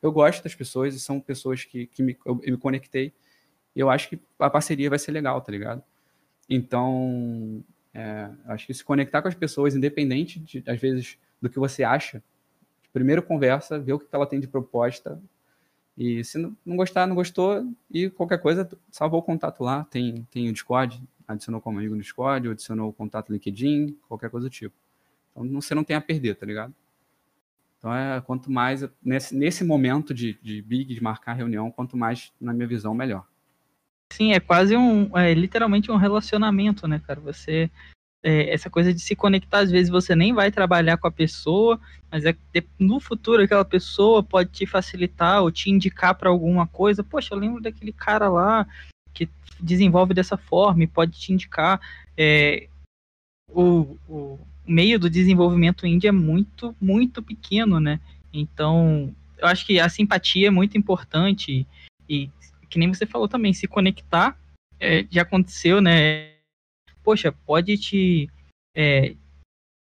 eu 0.03 0.11
gosto 0.11 0.43
das 0.43 0.55
pessoas 0.55 0.95
e 0.95 1.01
são 1.01 1.21
pessoas 1.21 1.65
que, 1.65 1.87
que 1.87 2.03
me, 2.03 2.17
eu, 2.25 2.41
eu 2.43 2.53
me 2.53 2.59
conectei. 2.59 3.13
Eu 3.75 3.91
acho 3.91 4.09
que 4.09 4.19
a 4.39 4.51
parceria 4.51 4.89
vai 4.89 4.99
ser 4.99 5.13
legal, 5.13 5.41
tá 5.41 5.53
ligado? 5.53 5.83
Então, 6.49 7.63
é, 7.93 8.31
acho 8.47 8.67
que 8.67 8.75
se 8.75 8.85
conectar 8.85 9.23
com 9.23 9.29
as 9.29 9.35
pessoas, 9.35 9.75
independente, 9.75 10.41
de, 10.41 10.63
às 10.67 10.81
vezes, 10.81 11.19
do 11.41 11.49
que 11.49 11.59
você 11.59 11.83
acha, 11.83 12.23
primeiro 12.97 13.23
conversa, 13.23 13.79
vê 13.79 13.93
o 13.93 13.99
que 13.99 14.07
ela 14.11 14.27
tem 14.27 14.41
de 14.41 14.49
proposta, 14.49 15.21
e 15.99 16.25
se 16.25 16.39
não 16.39 16.77
gostar, 16.77 17.07
não 17.07 17.15
gostou, 17.15 17.63
e 17.91 18.09
qualquer 18.09 18.39
coisa, 18.39 18.67
salvou 18.91 19.21
o 19.21 19.23
contato 19.23 19.63
lá, 19.63 19.85
tem, 19.85 20.27
tem 20.31 20.49
o 20.49 20.53
Discord, 20.53 21.03
adicionou 21.29 21.61
como 21.61 21.79
amigo 21.79 21.95
no 21.95 22.01
Discord, 22.01 22.49
adicionou 22.49 22.89
o 22.89 22.93
contato 22.95 23.31
LinkedIn, 23.31 23.99
qualquer 24.09 24.31
coisa 24.31 24.47
do 24.47 24.51
tipo. 24.51 24.75
Então 25.31 25.61
você 25.61 25.75
não 25.75 25.85
tem 25.85 25.95
a 25.95 26.01
perder, 26.01 26.37
tá 26.37 26.47
ligado? 26.47 26.75
Então 27.79 27.95
é 27.95 28.19
quanto 28.23 28.51
mais, 28.51 28.83
nesse, 29.05 29.37
nesse 29.37 29.63
momento 29.63 30.15
de, 30.15 30.39
de 30.43 30.63
Big, 30.63 30.95
de 30.95 31.03
marcar 31.03 31.35
reunião, 31.35 31.71
quanto 31.71 31.99
mais, 31.99 32.33
na 32.41 32.55
minha 32.55 32.67
visão, 32.67 32.95
melhor. 32.95 33.27
Sim, 34.11 34.33
é 34.33 34.41
quase 34.41 34.75
um, 34.75 35.15
é 35.19 35.35
literalmente 35.35 35.91
um 35.91 35.97
relacionamento, 35.97 36.89
né, 36.89 36.99
cara? 37.07 37.21
Você 37.21 37.71
é, 38.27 38.53
essa 38.53 38.69
coisa 38.69 38.93
de 38.93 38.99
se 38.99 39.15
conectar, 39.15 39.61
às 39.61 39.71
vezes 39.71 39.89
você 39.89 40.17
nem 40.17 40.35
vai 40.35 40.51
trabalhar 40.51 40.97
com 40.97 41.07
a 41.07 41.13
pessoa, 41.13 41.81
mas 42.11 42.25
é 42.25 42.35
no 42.77 42.99
futuro 42.99 43.41
aquela 43.41 43.65
pessoa 43.65 44.21
pode 44.21 44.51
te 44.51 44.67
facilitar 44.67 45.43
ou 45.43 45.51
te 45.53 45.71
indicar 45.71 46.13
para 46.17 46.29
alguma 46.29 46.67
coisa. 46.67 47.05
Poxa, 47.05 47.33
eu 47.33 47.39
lembro 47.39 47.63
daquele 47.63 47.93
cara 47.93 48.29
lá 48.29 48.67
que 49.15 49.29
desenvolve 49.61 50.13
dessa 50.13 50.37
forma 50.37 50.83
e 50.83 50.89
pode 50.89 51.13
te 51.13 51.33
indicar. 51.33 51.81
É, 52.19 52.67
o, 53.49 53.97
o 54.09 54.41
meio 54.67 54.99
do 54.99 55.09
desenvolvimento 55.09 55.87
indie 55.87 56.09
é 56.09 56.13
muito, 56.13 56.75
muito 56.81 57.23
pequeno, 57.23 57.79
né? 57.79 58.01
Então, 58.33 59.15
eu 59.39 59.47
acho 59.47 59.65
que 59.65 59.79
a 59.79 59.89
simpatia 59.89 60.49
é 60.49 60.51
muito 60.51 60.77
importante 60.77 61.65
e, 62.09 62.29
que 62.69 62.77
nem 62.77 62.93
você 62.93 63.07
falou 63.07 63.29
também, 63.29 63.53
se 63.53 63.69
conectar, 63.69 64.37
é, 64.81 65.07
já 65.09 65.23
aconteceu, 65.23 65.81
né? 65.81 66.36
Poxa, 67.07 67.33
pode 67.47 67.79
te 67.79 68.29
é, 68.75 69.15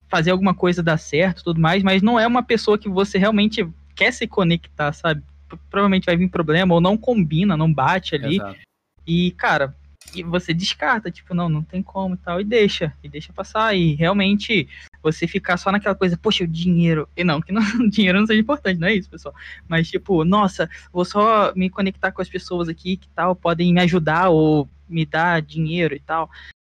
fazer 0.09 0.31
alguma 0.31 0.55
coisa 0.55 0.81
dar 0.81 0.97
certo 0.97 1.43
tudo 1.43 1.61
mais, 1.61 1.83
mas 1.83 2.01
não 2.01 2.19
é 2.19 2.25
uma 2.25 2.41
pessoa 2.41 2.79
que 2.79 2.89
você 2.89 3.19
realmente 3.19 3.67
quer 3.95 4.11
se 4.11 4.25
conectar, 4.25 4.91
sabe? 4.91 5.21
Provavelmente 5.69 6.07
vai 6.07 6.17
vir 6.17 6.29
problema, 6.29 6.73
ou 6.73 6.81
não 6.81 6.97
combina, 6.97 7.55
não 7.55 7.71
bate 7.71 8.15
ali. 8.15 8.37
Exato. 8.37 8.57
E, 9.05 9.31
cara, 9.33 9.75
e 10.15 10.23
você 10.23 10.51
descarta, 10.51 11.11
tipo, 11.11 11.35
não, 11.35 11.47
não 11.47 11.61
tem 11.61 11.83
como 11.83 12.15
e 12.15 12.17
tal, 12.17 12.41
e 12.41 12.43
deixa, 12.43 12.91
e 13.03 13.07
deixa 13.07 13.31
passar. 13.31 13.75
E 13.75 13.93
realmente 13.93 14.67
você 15.03 15.27
ficar 15.27 15.57
só 15.57 15.71
naquela 15.71 15.93
coisa, 15.93 16.17
poxa, 16.17 16.43
o 16.43 16.47
dinheiro. 16.47 17.07
E 17.15 17.23
não, 17.23 17.39
que 17.39 17.51
não, 17.51 17.61
dinheiro 17.87 18.19
não 18.19 18.25
seja 18.25 18.41
importante, 18.41 18.79
não 18.79 18.87
é 18.87 18.95
isso, 18.95 19.09
pessoal. 19.09 19.35
Mas, 19.67 19.91
tipo, 19.91 20.25
nossa, 20.25 20.67
vou 20.91 21.05
só 21.05 21.53
me 21.55 21.69
conectar 21.69 22.11
com 22.11 22.21
as 22.21 22.29
pessoas 22.29 22.67
aqui 22.67 22.97
que 22.97 23.07
tal, 23.09 23.35
podem 23.35 23.71
me 23.71 23.81
ajudar 23.81 24.29
ou 24.29 24.67
me 24.89 25.05
dar 25.05 25.41
dinheiro 25.41 25.95
e 25.95 25.99
tal 25.99 26.29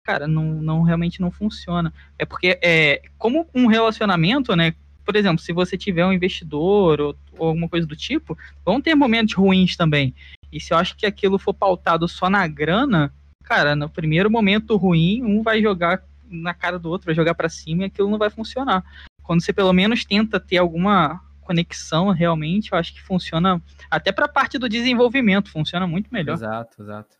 cara, 0.08 0.26
não, 0.26 0.46
não 0.46 0.84
realmente 0.84 1.20
não 1.20 1.30
funciona. 1.30 1.94
É 2.18 2.26
porque, 2.26 2.58
é, 2.64 3.02
como 3.18 3.46
um 3.54 3.68
relacionamento, 3.68 4.56
né? 4.56 4.74
Por 5.04 5.18
exemplo, 5.18 5.44
se 5.44 5.52
você 5.52 5.78
tiver 5.78 6.06
um 6.06 6.14
investidor 6.14 7.02
ou, 7.02 7.16
ou 7.38 7.50
alguma 7.50 7.68
coisa 7.68 7.86
do 7.86 7.96
tipo, 7.96 8.38
vão 8.66 8.82
ter 8.82 8.96
momentos 8.96 9.36
ruins 9.36 9.76
também. 9.76 10.16
E 10.50 10.62
se 10.62 10.74
eu 10.74 10.78
acho 10.78 10.96
que 10.96 11.06
aquilo 11.06 11.38
for 11.38 11.54
pautado 11.54 12.08
só 12.08 12.30
na 12.30 12.48
grana, 12.48 13.14
cara, 13.44 13.76
no 13.76 13.90
primeiro 13.90 14.32
momento 14.32 14.78
ruim, 14.78 15.22
um 15.24 15.44
vai 15.44 15.62
jogar 15.62 16.02
na 16.30 16.54
cara 16.54 16.80
do 16.80 16.90
outro, 16.90 17.08
vai 17.08 17.16
jogar 17.16 17.36
para 17.36 17.50
cima 17.50 17.84
e 17.84 17.86
aquilo 17.88 18.10
não 18.10 18.18
vai 18.18 18.30
funcionar. 18.30 18.86
Quando 19.24 19.44
você 19.44 19.52
pelo 19.52 19.74
menos 19.74 20.06
tenta 20.06 20.40
ter 20.40 20.58
alguma 20.58 21.22
conexão 21.42 22.12
realmente, 22.12 22.72
eu 22.72 22.78
acho 22.78 22.94
que 22.94 23.02
funciona 23.02 23.62
até 23.92 24.14
para 24.14 24.26
a 24.26 24.30
parte 24.30 24.58
do 24.58 24.70
desenvolvimento, 24.70 25.52
funciona 25.52 25.86
muito 25.86 26.08
melhor. 26.14 26.34
Exato, 26.36 26.82
exato. 26.82 27.18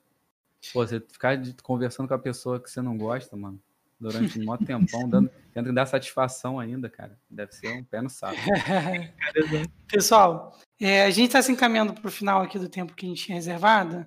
Pô, 0.74 0.86
você 0.86 1.00
ficar 1.00 1.38
conversando 1.64 2.08
com 2.08 2.14
a 2.14 2.20
pessoa 2.20 2.60
que 2.60 2.70
você 2.70 2.82
não 2.82 2.98
gosta, 2.98 3.36
mano, 3.36 3.60
durante 4.00 4.40
um 4.40 4.46
maior 4.46 4.58
tempão, 4.58 5.10
dando, 5.10 5.30
tendo 5.54 5.70
que 5.70 5.76
dar 5.76 5.86
satisfação 5.86 6.60
ainda, 6.60 6.90
cara. 6.90 7.18
Deve 7.30 7.52
ser 7.54 7.74
um 7.74 7.84
pé 7.84 8.02
no 8.02 8.10
saco. 8.10 8.38
Pessoal, 9.88 10.58
é, 10.80 11.04
a 11.04 11.10
gente 11.10 11.28
está 11.28 11.42
se 11.42 11.52
encaminhando 11.52 11.94
para 11.94 12.08
o 12.08 12.12
final 12.12 12.42
aqui 12.42 12.60
do 12.60 12.70
tempo 12.70 12.94
que 12.94 13.06
a 13.06 13.10
gente 13.10 13.26
tinha 13.26 13.36
reservado. 13.36 14.06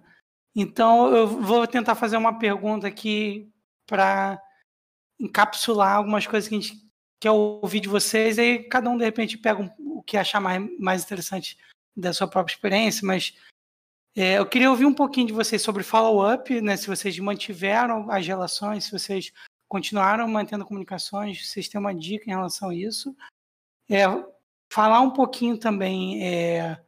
Então, 0.54 1.14
eu 1.14 1.26
vou 1.26 1.66
tentar 1.66 1.94
fazer 1.94 2.16
uma 2.16 2.38
pergunta 2.38 2.86
aqui 2.86 3.50
para 3.86 4.40
encapsular 5.18 5.96
algumas 5.96 6.26
coisas 6.26 6.48
que 6.48 6.54
a 6.54 6.60
gente 6.60 6.90
quer 7.20 7.30
ouvir 7.30 7.80
de 7.80 7.88
vocês. 7.88 8.38
Aí 8.38 8.64
cada 8.64 8.88
um, 8.90 8.96
de 8.96 9.04
repente, 9.04 9.38
pega 9.38 9.62
um, 9.62 9.98
o 9.98 10.02
que 10.02 10.16
achar 10.16 10.40
mais, 10.40 10.66
mais 10.78 11.04
interessante 11.04 11.58
da 11.96 12.12
sua 12.12 12.26
própria 12.26 12.54
experiência, 12.54 13.06
mas 13.06 13.34
é, 14.16 14.38
eu 14.38 14.46
queria 14.46 14.70
ouvir 14.70 14.84
um 14.84 14.94
pouquinho 14.94 15.28
de 15.28 15.32
vocês 15.32 15.62
sobre 15.62 15.82
follow-up, 15.82 16.60
né? 16.60 16.76
Se 16.76 16.86
vocês 16.86 17.18
mantiveram 17.18 18.10
as 18.10 18.26
relações, 18.26 18.84
se 18.84 18.92
vocês 18.92 19.32
continuaram 19.68 20.26
mantendo 20.26 20.66
comunicações, 20.66 21.48
vocês 21.48 21.68
têm 21.68 21.80
uma 21.80 21.94
dica 21.94 22.24
em 22.26 22.34
relação 22.34 22.70
a 22.70 22.74
isso. 22.74 23.16
É, 23.88 24.04
falar 24.72 25.00
um 25.00 25.10
pouquinho 25.10 25.56
também, 25.56 26.24
é, 26.24 26.80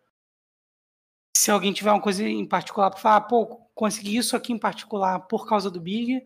se 1.37 1.51
alguém 1.51 1.73
tiver 1.73 1.93
uma 1.93 2.01
coisa 2.01 2.25
em 2.25 2.47
particular 2.47 2.91
para 2.91 3.01
falar, 3.01 3.21
pô, 3.23 3.47
consegui 3.75 4.17
isso 4.17 4.37
aqui 4.37 4.53
em 4.53 4.59
particular 4.59 5.21
por 5.21 5.47
causa 5.47 5.71
do 5.71 5.81
Big. 5.81 6.25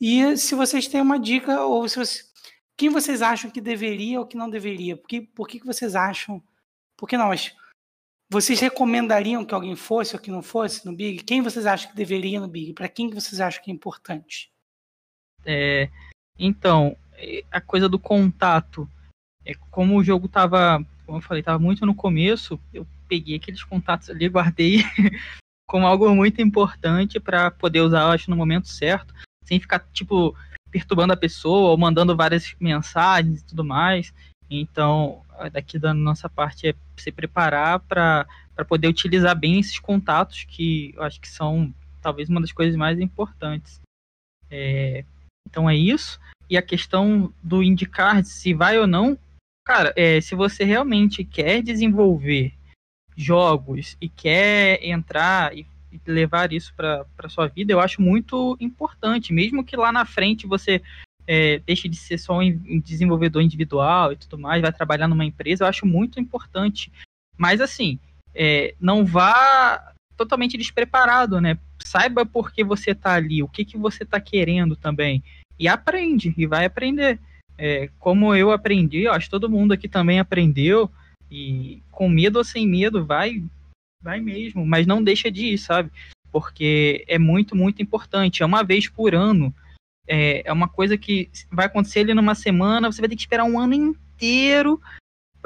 E 0.00 0.36
se 0.36 0.54
vocês 0.54 0.88
têm 0.88 1.00
uma 1.00 1.18
dica, 1.18 1.62
ou 1.62 1.86
se 1.88 1.96
vocês, 1.96 2.32
quem 2.76 2.88
vocês 2.88 3.20
acham 3.22 3.50
que 3.50 3.60
deveria 3.60 4.18
ou 4.20 4.26
que 4.26 4.36
não 4.36 4.48
deveria? 4.48 4.96
Por 4.96 5.08
que, 5.08 5.20
por 5.20 5.46
que, 5.46 5.60
que 5.60 5.66
vocês 5.66 5.94
acham? 5.94 6.42
Por 6.96 7.06
que 7.08 7.16
não? 7.16 7.28
Mas 7.28 7.54
vocês 8.30 8.60
recomendariam 8.60 9.44
que 9.44 9.54
alguém 9.54 9.76
fosse 9.76 10.14
ou 10.14 10.20
que 10.20 10.30
não 10.30 10.42
fosse 10.42 10.84
no 10.84 10.94
Big? 10.94 11.22
Quem 11.22 11.42
vocês 11.42 11.66
acham 11.66 11.90
que 11.90 11.96
deveria 11.96 12.40
no 12.40 12.48
Big? 12.48 12.72
Para 12.72 12.88
quem 12.88 13.08
que 13.08 13.14
vocês 13.14 13.40
acham 13.40 13.62
que 13.62 13.70
é 13.70 13.74
importante? 13.74 14.50
É, 15.44 15.88
então, 16.38 16.96
a 17.50 17.60
coisa 17.60 17.88
do 17.88 17.98
contato. 17.98 18.88
É, 19.44 19.54
como 19.70 19.96
o 19.96 20.02
jogo 20.02 20.26
tava, 20.26 20.84
como 21.04 21.18
eu 21.18 21.22
falei, 21.22 21.42
tava 21.42 21.58
muito 21.58 21.86
no 21.86 21.94
começo, 21.94 22.58
eu 22.74 22.86
peguei 23.08 23.36
aqueles 23.36 23.62
contatos 23.62 24.10
ali, 24.10 24.26
guardei 24.28 24.82
como 25.68 25.86
algo 25.86 26.12
muito 26.14 26.42
importante 26.42 27.20
para 27.20 27.50
poder 27.50 27.80
usar, 27.80 28.10
acho, 28.10 28.30
no 28.30 28.36
momento 28.36 28.68
certo, 28.68 29.14
sem 29.44 29.60
ficar, 29.60 29.80
tipo, 29.92 30.36
perturbando 30.70 31.12
a 31.12 31.16
pessoa 31.16 31.70
ou 31.70 31.78
mandando 31.78 32.16
várias 32.16 32.54
mensagens 32.58 33.40
e 33.40 33.44
tudo 33.44 33.64
mais. 33.64 34.12
Então, 34.50 35.22
daqui 35.52 35.78
da 35.78 35.92
nossa 35.92 36.28
parte 36.28 36.68
é 36.68 36.74
se 36.96 37.10
preparar 37.10 37.80
para 37.80 38.26
poder 38.68 38.88
utilizar 38.88 39.36
bem 39.36 39.58
esses 39.58 39.78
contatos 39.78 40.44
que 40.44 40.92
eu 40.96 41.02
acho 41.02 41.20
que 41.20 41.28
são 41.28 41.72
talvez 42.00 42.28
uma 42.28 42.40
das 42.40 42.52
coisas 42.52 42.76
mais 42.76 43.00
importantes. 43.00 43.80
É, 44.50 45.04
então 45.48 45.68
é 45.68 45.74
isso. 45.74 46.20
E 46.48 46.56
a 46.56 46.62
questão 46.62 47.32
do 47.42 47.62
indicar 47.62 48.24
se 48.24 48.54
vai 48.54 48.78
ou 48.78 48.86
não, 48.86 49.18
cara, 49.64 49.92
é, 49.96 50.20
se 50.20 50.34
você 50.34 50.64
realmente 50.64 51.24
quer 51.24 51.62
desenvolver 51.62 52.54
jogos 53.16 53.96
e 54.00 54.08
quer 54.08 54.84
entrar 54.84 55.56
e 55.56 55.66
levar 56.06 56.52
isso 56.52 56.72
para 56.74 57.28
sua 57.28 57.48
vida, 57.48 57.72
eu 57.72 57.80
acho 57.80 58.00
muito 58.00 58.56
importante, 58.60 59.32
mesmo 59.32 59.64
que 59.64 59.76
lá 59.76 59.90
na 59.90 60.04
frente 60.04 60.46
você 60.46 60.82
é, 61.26 61.58
deixe 61.60 61.88
de 61.88 61.96
ser 61.96 62.18
só 62.18 62.38
um 62.38 62.80
desenvolvedor 62.80 63.42
individual 63.42 64.12
e 64.12 64.16
tudo 64.16 64.38
mais, 64.38 64.62
vai 64.62 64.72
trabalhar 64.72 65.08
numa 65.08 65.24
empresa, 65.24 65.64
eu 65.64 65.68
acho 65.68 65.86
muito 65.86 66.20
importante. 66.20 66.92
Mas 67.36 67.60
assim, 67.60 67.98
é, 68.34 68.74
não 68.80 69.04
vá 69.04 69.92
totalmente 70.16 70.56
despreparado, 70.56 71.40
né? 71.40 71.58
Saiba 71.82 72.24
por 72.24 72.52
que 72.52 72.64
você 72.64 72.92
está 72.92 73.14
ali, 73.14 73.42
o 73.42 73.48
que, 73.48 73.64
que 73.64 73.76
você 73.76 74.02
está 74.02 74.20
querendo 74.20 74.74
também. 74.76 75.22
E 75.58 75.68
aprende, 75.68 76.34
e 76.36 76.46
vai 76.46 76.64
aprender. 76.64 77.18
É, 77.58 77.88
como 77.98 78.34
eu 78.34 78.50
aprendi, 78.50 79.02
eu 79.02 79.12
acho 79.12 79.26
que 79.26 79.30
todo 79.30 79.50
mundo 79.50 79.72
aqui 79.72 79.88
também 79.88 80.18
aprendeu, 80.18 80.90
e 81.30 81.82
com 81.90 82.08
medo 82.08 82.36
ou 82.36 82.44
sem 82.44 82.66
medo, 82.66 83.04
vai, 83.04 83.42
vai 84.02 84.20
mesmo, 84.20 84.64
mas 84.64 84.86
não 84.86 85.02
deixa 85.02 85.30
de 85.30 85.54
ir, 85.54 85.58
sabe? 85.58 85.90
porque 86.36 87.02
é 87.08 87.18
muito, 87.18 87.56
muito 87.56 87.80
importante. 87.80 88.42
É 88.42 88.46
uma 88.46 88.62
vez 88.62 88.90
por 88.90 89.14
ano. 89.14 89.54
É, 90.06 90.42
é 90.46 90.52
uma 90.52 90.68
coisa 90.68 90.96
que 90.96 91.30
vai 91.50 91.66
acontecer 91.66 92.00
ali 92.00 92.14
numa 92.14 92.34
semana, 92.34 92.90
você 92.90 93.00
vai 93.00 93.08
ter 93.08 93.16
que 93.16 93.22
esperar 93.22 93.44
um 93.44 93.58
ano 93.58 93.74
inteiro 93.74 94.80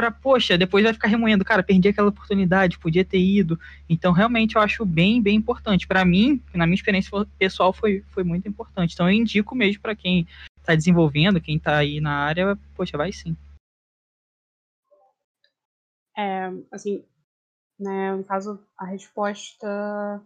para, 0.01 0.11
poxa, 0.11 0.57
depois 0.57 0.83
vai 0.83 0.95
ficar 0.95 1.09
remoendo, 1.09 1.45
cara, 1.45 1.63
perdi 1.63 1.89
aquela 1.89 2.09
oportunidade, 2.09 2.79
podia 2.79 3.05
ter 3.05 3.19
ido. 3.19 3.61
Então, 3.87 4.13
realmente, 4.13 4.57
eu 4.57 4.63
acho 4.63 4.83
bem, 4.85 5.21
bem 5.21 5.37
importante. 5.37 5.87
Para 5.87 6.07
mim, 6.07 6.43
na 6.55 6.67
minha 6.67 6.75
experiência 6.75 7.11
pessoal, 7.39 7.71
foi, 7.71 8.03
foi 8.09 8.25
muito 8.25 8.49
importante. 8.49 8.95
Então, 8.95 9.07
eu 9.07 9.15
indico 9.15 9.55
mesmo 9.55 9.83
para 9.83 9.95
quem 9.95 10.27
está 10.57 10.75
desenvolvendo, 10.75 11.41
quem 11.41 11.57
está 11.57 11.77
aí 11.77 12.01
na 12.01 12.15
área, 12.15 12.59
poxa, 12.75 12.97
vai 12.97 13.13
sim. 13.13 13.37
É, 16.17 16.51
assim, 16.73 17.05
né, 17.79 18.15
no 18.15 18.25
caso, 18.25 18.59
a 18.79 18.87
resposta 18.87 20.23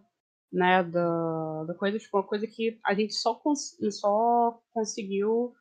né, 0.51 0.83
da, 0.83 1.63
da 1.65 1.73
coisa, 1.73 1.99
tipo, 1.99 2.17
uma 2.17 2.23
coisa 2.23 2.47
que 2.47 2.79
a 2.85 2.93
gente 2.93 3.13
só, 3.13 3.35
cons 3.35 3.77
só 3.91 4.59
conseguiu 4.73 5.53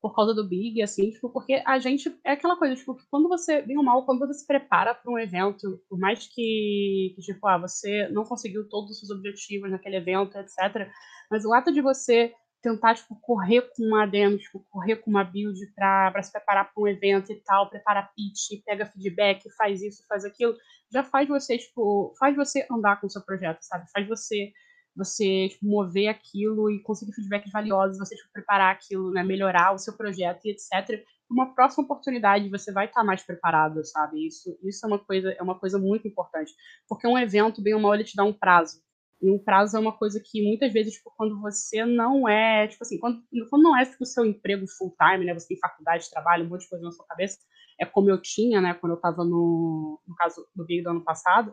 por 0.00 0.14
causa 0.14 0.32
do 0.32 0.46
Big, 0.46 0.80
assim, 0.80 1.10
tipo, 1.10 1.28
porque 1.28 1.62
a 1.66 1.78
gente, 1.78 2.16
é 2.24 2.32
aquela 2.32 2.56
coisa, 2.56 2.76
tipo, 2.76 2.94
que 2.94 3.04
quando 3.10 3.28
você, 3.28 3.62
bem 3.62 3.76
ou 3.76 3.82
mal, 3.82 4.04
quando 4.04 4.20
você 4.20 4.34
se 4.34 4.46
prepara 4.46 4.94
para 4.94 5.10
um 5.10 5.18
evento, 5.18 5.82
por 5.88 5.98
mais 5.98 6.26
que, 6.26 7.12
que, 7.16 7.22
tipo, 7.22 7.46
ah, 7.48 7.58
você 7.58 8.08
não 8.08 8.24
conseguiu 8.24 8.68
todos 8.68 8.92
os 8.92 8.98
seus 9.00 9.10
objetivos 9.10 9.70
naquele 9.70 9.96
evento, 9.96 10.38
etc., 10.38 10.88
mas 11.30 11.44
o 11.44 11.52
ato 11.52 11.72
de 11.72 11.80
você 11.80 12.32
tentar, 12.62 12.94
tipo, 12.94 13.14
correr 13.20 13.62
com 13.74 13.84
uma 13.84 14.06
demo, 14.06 14.36
tipo, 14.38 14.64
correr 14.70 14.96
com 14.96 15.10
uma 15.10 15.24
build 15.24 15.58
para 15.74 16.22
se 16.22 16.32
preparar 16.32 16.72
para 16.72 16.82
um 16.82 16.88
evento 16.88 17.32
e 17.32 17.36
tal, 17.42 17.68
prepara 17.70 18.02
pitch, 18.16 18.62
pega 18.64 18.86
feedback, 18.86 19.48
faz 19.56 19.82
isso, 19.82 20.04
faz 20.08 20.24
aquilo, 20.24 20.56
já 20.92 21.02
faz 21.04 21.28
você, 21.28 21.58
tipo, 21.58 22.12
faz 22.18 22.34
você 22.36 22.66
andar 22.70 23.00
com 23.00 23.06
o 23.06 23.10
seu 23.10 23.22
projeto, 23.24 23.62
sabe? 23.62 23.90
Faz 23.92 24.06
você 24.08 24.52
você 24.96 25.48
tipo, 25.48 25.64
mover 25.64 26.08
aquilo 26.08 26.68
e 26.70 26.82
conseguir 26.82 27.12
feedbacks 27.12 27.52
valiosos, 27.52 27.98
você 27.98 28.16
tipo, 28.16 28.30
preparar 28.32 28.72
aquilo, 28.74 29.12
né, 29.12 29.22
melhorar 29.22 29.72
o 29.72 29.78
seu 29.78 29.96
projeto 29.96 30.44
e 30.44 30.50
etc. 30.50 31.04
Uma 31.30 31.54
próxima 31.54 31.84
oportunidade 31.84 32.48
você 32.48 32.72
vai 32.72 32.86
estar 32.86 33.04
mais 33.04 33.22
preparado, 33.22 33.84
sabe? 33.84 34.26
Isso, 34.26 34.58
isso 34.64 34.84
é 34.84 34.88
uma 34.88 34.98
coisa 34.98 35.30
é 35.32 35.42
uma 35.42 35.58
coisa 35.58 35.78
muito 35.78 36.08
importante, 36.08 36.52
porque 36.88 37.06
um 37.06 37.18
evento 37.18 37.62
bem 37.62 37.74
ou 37.74 37.80
mal 37.80 37.94
ele 37.94 38.04
te 38.04 38.16
dá 38.16 38.24
um 38.24 38.32
prazo. 38.32 38.80
E 39.20 39.30
um 39.30 39.38
prazo 39.38 39.76
é 39.76 39.80
uma 39.80 39.92
coisa 39.92 40.20
que 40.24 40.46
muitas 40.46 40.72
vezes, 40.72 40.94
tipo, 40.94 41.12
quando 41.16 41.40
você 41.40 41.84
não 41.84 42.28
é, 42.28 42.68
tipo 42.68 42.82
assim, 42.82 42.98
quando, 42.98 43.22
quando 43.50 43.62
não 43.62 43.76
é 43.76 43.84
tipo, 43.84 44.04
o 44.04 44.06
seu 44.06 44.24
emprego 44.24 44.66
full 44.66 44.94
time, 44.96 45.24
né? 45.24 45.34
Você 45.34 45.48
tem 45.48 45.58
faculdade, 45.58 46.10
trabalho, 46.10 46.44
um 46.44 46.48
monte 46.48 46.62
de 46.62 46.68
coisa 46.68 46.84
na 46.84 46.92
sua 46.92 47.06
cabeça, 47.06 47.38
é 47.80 47.84
como 47.84 48.10
eu 48.10 48.20
tinha, 48.20 48.60
né? 48.60 48.74
Quando 48.74 48.92
eu 48.92 48.96
estava 48.96 49.24
no, 49.24 50.00
no 50.06 50.14
caso 50.14 50.46
do 50.54 50.64
Big 50.64 50.82
do 50.82 50.90
ano 50.90 51.04
passado, 51.04 51.52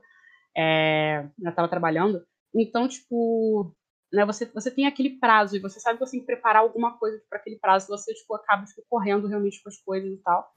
é, 0.56 1.28
eu 1.42 1.50
estava 1.50 1.68
trabalhando. 1.68 2.24
Então, 2.54 2.88
tipo, 2.88 3.74
né, 4.14 4.26
você, 4.26 4.46
você 4.46 4.72
tem 4.72 4.86
aquele 4.86 5.18
prazo 5.20 5.56
e 5.56 5.60
você 5.60 5.80
sabe 5.80 5.98
que 5.98 6.06
você 6.06 6.12
tem 6.12 6.20
que 6.22 6.26
preparar 6.26 6.62
alguma 6.62 6.98
coisa 6.98 7.22
para 7.30 7.40
aquele 7.40 7.58
prazo, 7.58 7.88
você, 7.88 8.14
tipo, 8.14 8.34
acaba 8.36 8.64
tipo, 8.66 8.84
correndo 8.90 9.28
realmente 9.28 9.62
com 9.62 9.70
as 9.70 9.78
coisas 9.78 10.12
e 10.12 10.18
tal. 10.18 10.54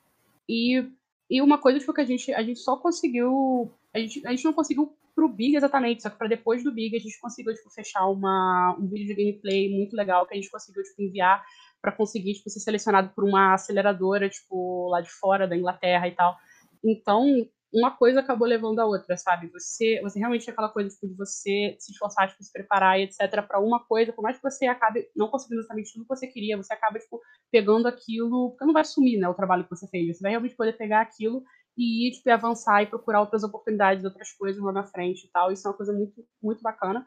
E, 0.49 0.87
e 1.29 1.43
uma 1.43 1.59
coisa, 1.59 1.79
tipo, 1.79 1.93
que 1.93 2.01
a 2.01 2.05
gente, 2.05 2.33
a 2.33 2.43
gente 2.43 2.61
só 2.61 2.77
conseguiu, 2.77 3.73
a 3.93 3.99
gente, 3.99 4.27
a 4.27 4.31
gente 4.31 4.45
não 4.45 4.53
conseguiu 4.53 4.97
pro 5.19 5.29
Big 5.29 5.57
exatamente, 5.57 6.01
só 6.01 6.11
que 6.11 6.17
para 6.17 6.29
depois 6.29 6.63
do 6.63 6.73
Big 6.73 6.95
a 6.95 7.01
gente 7.01 7.21
conseguiu 7.21 7.53
tipo, 7.53 7.69
fechar 7.71 8.07
uma, 8.07 8.77
um 8.79 8.87
vídeo 8.87 9.09
de 9.09 9.15
gameplay 9.15 9.69
muito 9.69 9.97
legal 9.97 10.25
que 10.25 10.33
a 10.33 10.37
gente 10.37 10.49
conseguiu 10.49 10.81
tipo, 10.85 11.03
enviar 11.03 11.45
para 11.83 11.91
conseguir 11.91 12.35
tipo, 12.35 12.49
ser 12.49 12.61
selecionado 12.61 13.09
por 13.09 13.25
uma 13.25 13.55
aceleradora 13.55 14.29
tipo 14.29 14.89
lá 14.91 15.01
de 15.01 15.11
fora 15.11 15.49
da 15.49 15.57
Inglaterra 15.57 16.07
e 16.07 16.13
tal. 16.13 16.37
Então 16.85 17.49
uma 17.75 17.91
coisa 17.91 18.21
acabou 18.21 18.47
levando 18.47 18.79
a 18.79 18.87
outra, 18.87 19.17
sabe? 19.17 19.49
Você, 19.49 20.01
você 20.03 20.21
realmente 20.21 20.49
é 20.49 20.53
aquela 20.53 20.69
coisa 20.69 20.89
tipo, 20.89 21.09
de 21.09 21.15
você 21.15 21.77
se 21.81 21.91
esforçar, 21.91 22.29
tipo, 22.29 22.43
se 22.43 22.53
preparar 22.53 23.01
e 23.01 23.03
etc. 23.03 23.45
para 23.45 23.59
uma 23.59 23.85
coisa, 23.85 24.13
por 24.13 24.23
mais 24.23 24.37
que 24.37 24.43
você 24.43 24.67
acabe 24.67 25.09
não 25.17 25.27
conseguindo 25.27 25.63
exatamente 25.63 25.93
tudo 25.93 26.05
que 26.05 26.09
você 26.09 26.29
queria, 26.29 26.57
você 26.57 26.73
acaba 26.73 26.99
tipo 27.01 27.21
pegando 27.51 27.89
aquilo, 27.89 28.51
porque 28.51 28.65
não 28.65 28.73
vai 28.73 28.85
sumir, 28.85 29.19
né, 29.19 29.29
o 29.29 29.35
trabalho 29.35 29.65
que 29.65 29.71
você 29.71 29.89
fez. 29.89 30.17
Você 30.17 30.23
vai 30.23 30.31
realmente 30.31 30.55
poder 30.55 30.75
pegar 30.75 31.01
aquilo 31.01 31.43
e 31.79 32.11
tipo, 32.11 32.29
avançar 32.31 32.83
e 32.83 32.87
procurar 32.87 33.21
outras 33.21 33.45
oportunidades, 33.45 34.05
outras 34.05 34.33
coisas 34.33 34.61
lá 34.61 34.73
na 34.73 34.85
frente 34.85 35.27
e 35.27 35.31
tal. 35.31 35.53
Isso 35.53 35.67
é 35.67 35.71
uma 35.71 35.77
coisa 35.77 35.93
muito, 35.93 36.27
muito 36.43 36.61
bacana. 36.61 37.07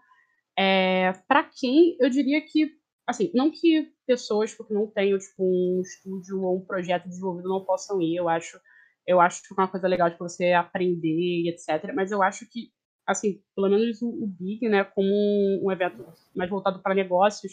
É, 0.57 1.11
para 1.27 1.43
quem, 1.43 1.97
eu 1.99 2.09
diria 2.09 2.41
que, 2.41 2.71
assim, 3.05 3.29
não 3.33 3.51
que 3.51 3.91
pessoas 4.07 4.53
que 4.53 4.73
não 4.73 4.87
tenham 4.87 5.19
tipo, 5.19 5.43
um 5.43 5.81
estúdio 5.81 6.41
ou 6.41 6.57
um 6.57 6.65
projeto 6.65 7.07
desenvolvido 7.07 7.49
não 7.49 7.65
possam 7.65 8.01
ir, 8.01 8.15
eu 8.15 8.29
acho, 8.29 8.59
eu 9.05 9.19
acho 9.19 9.41
que 9.41 9.53
é 9.53 9.61
uma 9.61 9.67
coisa 9.67 9.87
legal 9.87 10.09
de 10.09 10.17
você 10.17 10.53
aprender 10.53 11.07
e 11.07 11.49
etc. 11.49 11.93
Mas 11.93 12.11
eu 12.11 12.23
acho 12.23 12.49
que, 12.49 12.71
assim, 13.05 13.41
pelo 13.53 13.69
menos 13.69 14.01
o, 14.01 14.07
o 14.07 14.27
Big, 14.27 14.69
né, 14.69 14.85
como 14.85 15.09
um, 15.09 15.61
um 15.65 15.71
evento 15.71 16.05
mais 16.33 16.49
voltado 16.49 16.81
para 16.81 16.95
negócios, 16.95 17.51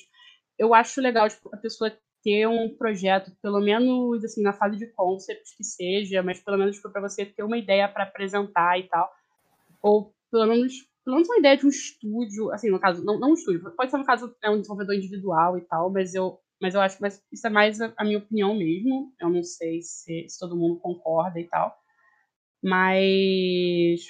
eu 0.59 0.75
acho 0.75 1.01
legal 1.01 1.29
tipo, 1.29 1.51
a 1.53 1.57
pessoa 1.57 1.93
ter 2.29 2.47
um 2.47 2.69
projeto, 2.77 3.33
pelo 3.41 3.59
menos 3.59 4.23
assim, 4.23 4.43
na 4.43 4.53
fase 4.53 4.77
de 4.77 4.87
concept 4.89 5.57
que 5.57 5.65
seja, 5.65 6.23
mas 6.23 6.39
pelo 6.39 6.59
menos 6.59 6.79
para 6.79 7.01
você 7.01 7.25
ter 7.25 7.43
uma 7.43 7.57
ideia 7.57 7.89
para 7.89 8.05
apresentar 8.05 8.79
e 8.79 8.83
tal. 8.83 9.11
Ou 9.81 10.13
pelo 10.31 10.47
menos, 10.47 10.75
pelo 11.03 11.17
menos 11.17 11.29
uma 11.31 11.39
ideia 11.39 11.57
de 11.57 11.65
um 11.65 11.71
estúdio, 11.71 12.53
assim, 12.53 12.69
no 12.69 12.79
caso, 12.79 13.03
não, 13.03 13.19
não 13.19 13.31
um 13.31 13.35
estúdio, 13.35 13.75
pode 13.75 13.91
ser 13.91 13.97
no 13.97 14.05
caso 14.05 14.37
é 14.43 14.51
um 14.51 14.61
desenvolvedor 14.61 14.95
individual 14.95 15.57
e 15.57 15.63
tal, 15.63 15.91
mas 15.91 16.15
eu, 16.15 16.39
mas 16.61 16.75
eu 16.75 16.83
acho 16.83 16.99
que 16.99 17.07
isso 17.33 17.47
é 17.47 17.51
mais 17.51 17.81
a, 17.81 17.95
a, 17.97 18.05
minha 18.05 18.19
opinião 18.19 18.55
mesmo. 18.55 19.15
Eu 19.19 19.31
não 19.31 19.43
sei 19.43 19.81
se, 19.81 20.29
se 20.29 20.39
todo 20.39 20.57
mundo 20.57 20.79
concorda 20.81 21.41
e 21.41 21.45
tal. 21.45 21.75
Mas 22.63 24.01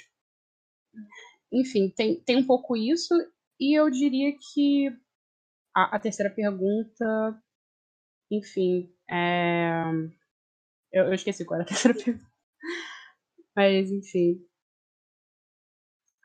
enfim, 1.53 1.89
tem, 1.95 2.19
tem 2.21 2.35
um 2.35 2.45
pouco 2.45 2.75
isso, 2.75 3.13
e 3.59 3.79
eu 3.79 3.89
diria 3.89 4.33
que 4.53 4.89
a, 5.73 5.95
a 5.95 5.99
terceira 5.99 6.29
pergunta 6.29 7.41
enfim, 8.31 8.93
é... 9.09 9.81
eu, 10.91 11.05
eu, 11.05 11.13
esqueci 11.13 11.45
qual 11.45 11.59
era 11.59 11.63
a 11.63 11.67
terceira 11.69 11.97
pergunta. 11.97 12.29
Mas, 13.55 13.91
enfim. 13.91 14.45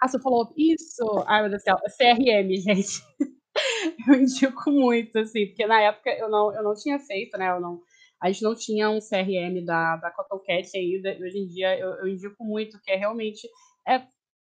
Ah, 0.01 0.09
você 0.09 0.21
falou 0.21 0.53
isso? 0.57 1.03
Ai, 1.27 1.43
meu 1.43 1.51
Deus 1.51 1.63
do 1.63 1.65
céu. 1.65 1.77
CRM, 1.97 2.55
gente. 2.61 3.03
eu 4.09 4.15
indico 4.15 4.71
muito, 4.71 5.19
assim, 5.19 5.47
porque 5.47 5.67
na 5.67 5.81
época 5.81 6.11
eu 6.11 6.29
não, 6.29 6.55
eu 6.55 6.63
não 6.63 6.75
tinha 6.75 6.99
feito, 6.99 7.37
né? 7.39 7.51
Eu 7.51 7.61
não, 7.61 7.81
a 8.21 8.31
gente 8.31 8.43
não 8.43 8.55
tinha 8.55 8.91
um 8.91 8.99
CRM 8.99 9.65
da, 9.65 9.97
da 9.97 10.11
CottleCat 10.11 10.77
ainda. 10.77 11.17
Hoje 11.21 11.39
em 11.39 11.47
dia 11.47 11.79
eu, 11.79 11.91
eu 11.95 12.09
indico 12.09 12.45
muito, 12.45 12.81
que 12.81 12.91
é 12.91 12.97
realmente. 12.97 13.49
É, 13.87 14.03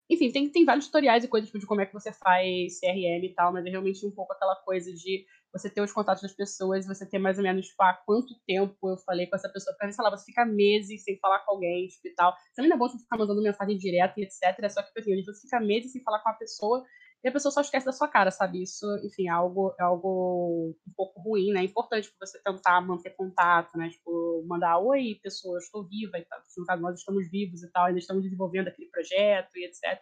enfim, 0.10 0.32
tem, 0.32 0.50
tem 0.50 0.66
vários 0.66 0.86
tutoriais 0.86 1.24
e 1.24 1.28
coisas 1.28 1.50
tipo, 1.50 1.60
de 1.60 1.66
como 1.66 1.82
é 1.82 1.86
que 1.86 1.94
você 1.94 2.12
faz 2.14 2.80
CRM 2.80 3.26
e 3.26 3.34
tal, 3.36 3.52
mas 3.52 3.66
é 3.66 3.70
realmente 3.70 4.06
um 4.06 4.12
pouco 4.12 4.34
aquela 4.34 4.56
coisa 4.58 4.94
de 4.94 5.26
você 5.56 5.70
ter 5.70 5.82
os 5.82 5.94
contatos 5.94 6.22
das 6.22 6.34
pessoas, 6.34 6.86
você 6.86 7.06
ter 7.06 7.18
mais 7.18 7.38
ou 7.38 7.44
menos, 7.44 7.68
tipo, 7.68 7.82
há 7.82 7.94
quanto 7.94 8.36
tempo 8.46 8.90
eu 8.90 8.98
falei 8.98 9.26
com 9.26 9.38
essa 9.38 9.48
pessoa, 9.48 9.74
porque 9.78 9.94
sei 9.94 10.04
lá, 10.04 10.10
você 10.10 10.26
fica 10.26 10.46
meses 10.46 11.04
sem 11.04 11.18
falar 11.20 11.40
com 11.46 11.54
alguém, 11.54 11.88
tipo, 11.88 12.08
e 12.10 12.14
tal. 12.14 12.36
Também 12.54 12.70
não 12.70 12.76
é 12.76 12.80
bom 12.80 12.90
você 12.90 12.98
ficar 12.98 13.18
mandando 13.18 13.42
mensagem 13.42 13.78
direta 13.78 14.20
e 14.20 14.24
etc, 14.24 14.70
só 14.70 14.82
que, 14.82 14.90
tipo 14.90 15.00
assim, 15.00 15.24
você 15.24 15.42
fica 15.42 15.60
meses 15.62 15.94
sem 15.94 16.04
falar 16.04 16.20
com 16.20 16.30
uma 16.30 16.38
pessoa 16.38 16.84
e 17.24 17.28
a 17.30 17.32
pessoa 17.32 17.52
só 17.52 17.62
esquece 17.62 17.86
da 17.86 17.92
sua 17.92 18.08
cara, 18.08 18.30
sabe? 18.30 18.62
Isso, 18.62 18.86
enfim, 19.04 19.28
é 19.28 19.32
algo, 19.32 19.74
é 19.80 19.84
algo 19.84 20.76
um 20.88 20.94
pouco 20.96 21.22
ruim, 21.22 21.52
né? 21.54 21.62
É 21.62 21.64
importante 21.64 22.14
você 22.20 22.38
tentar 22.44 22.82
manter 22.82 23.16
contato, 23.16 23.78
né? 23.78 23.90
Tipo, 23.90 24.46
mandar, 24.46 24.78
oi, 24.80 25.20
pessoa, 25.24 25.58
estou 25.58 25.88
viva 25.88 26.20
e 26.20 26.26
tal. 26.26 26.40
No 26.58 26.66
caso, 26.66 26.82
nós 26.82 27.00
estamos 27.00 27.32
vivos 27.32 27.64
e 27.64 27.72
tal, 27.72 27.86
ainda 27.86 27.98
estamos 27.98 28.24
desenvolvendo 28.24 28.68
aquele 28.68 28.90
projeto 28.90 29.50
e 29.56 29.66
etc. 29.66 30.00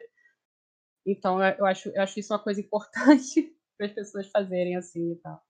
Então, 1.05 1.41
eu 1.43 1.65
acho, 1.65 1.89
eu 1.89 2.01
acho 2.01 2.19
isso 2.19 2.33
uma 2.33 2.43
coisa 2.43 2.59
importante 2.59 3.55
para 3.83 3.87
as 3.87 3.93
pessoas 3.93 4.27
fazerem 4.27 4.75
assim 4.75 5.11
e 5.11 5.15
tal. 5.15 5.41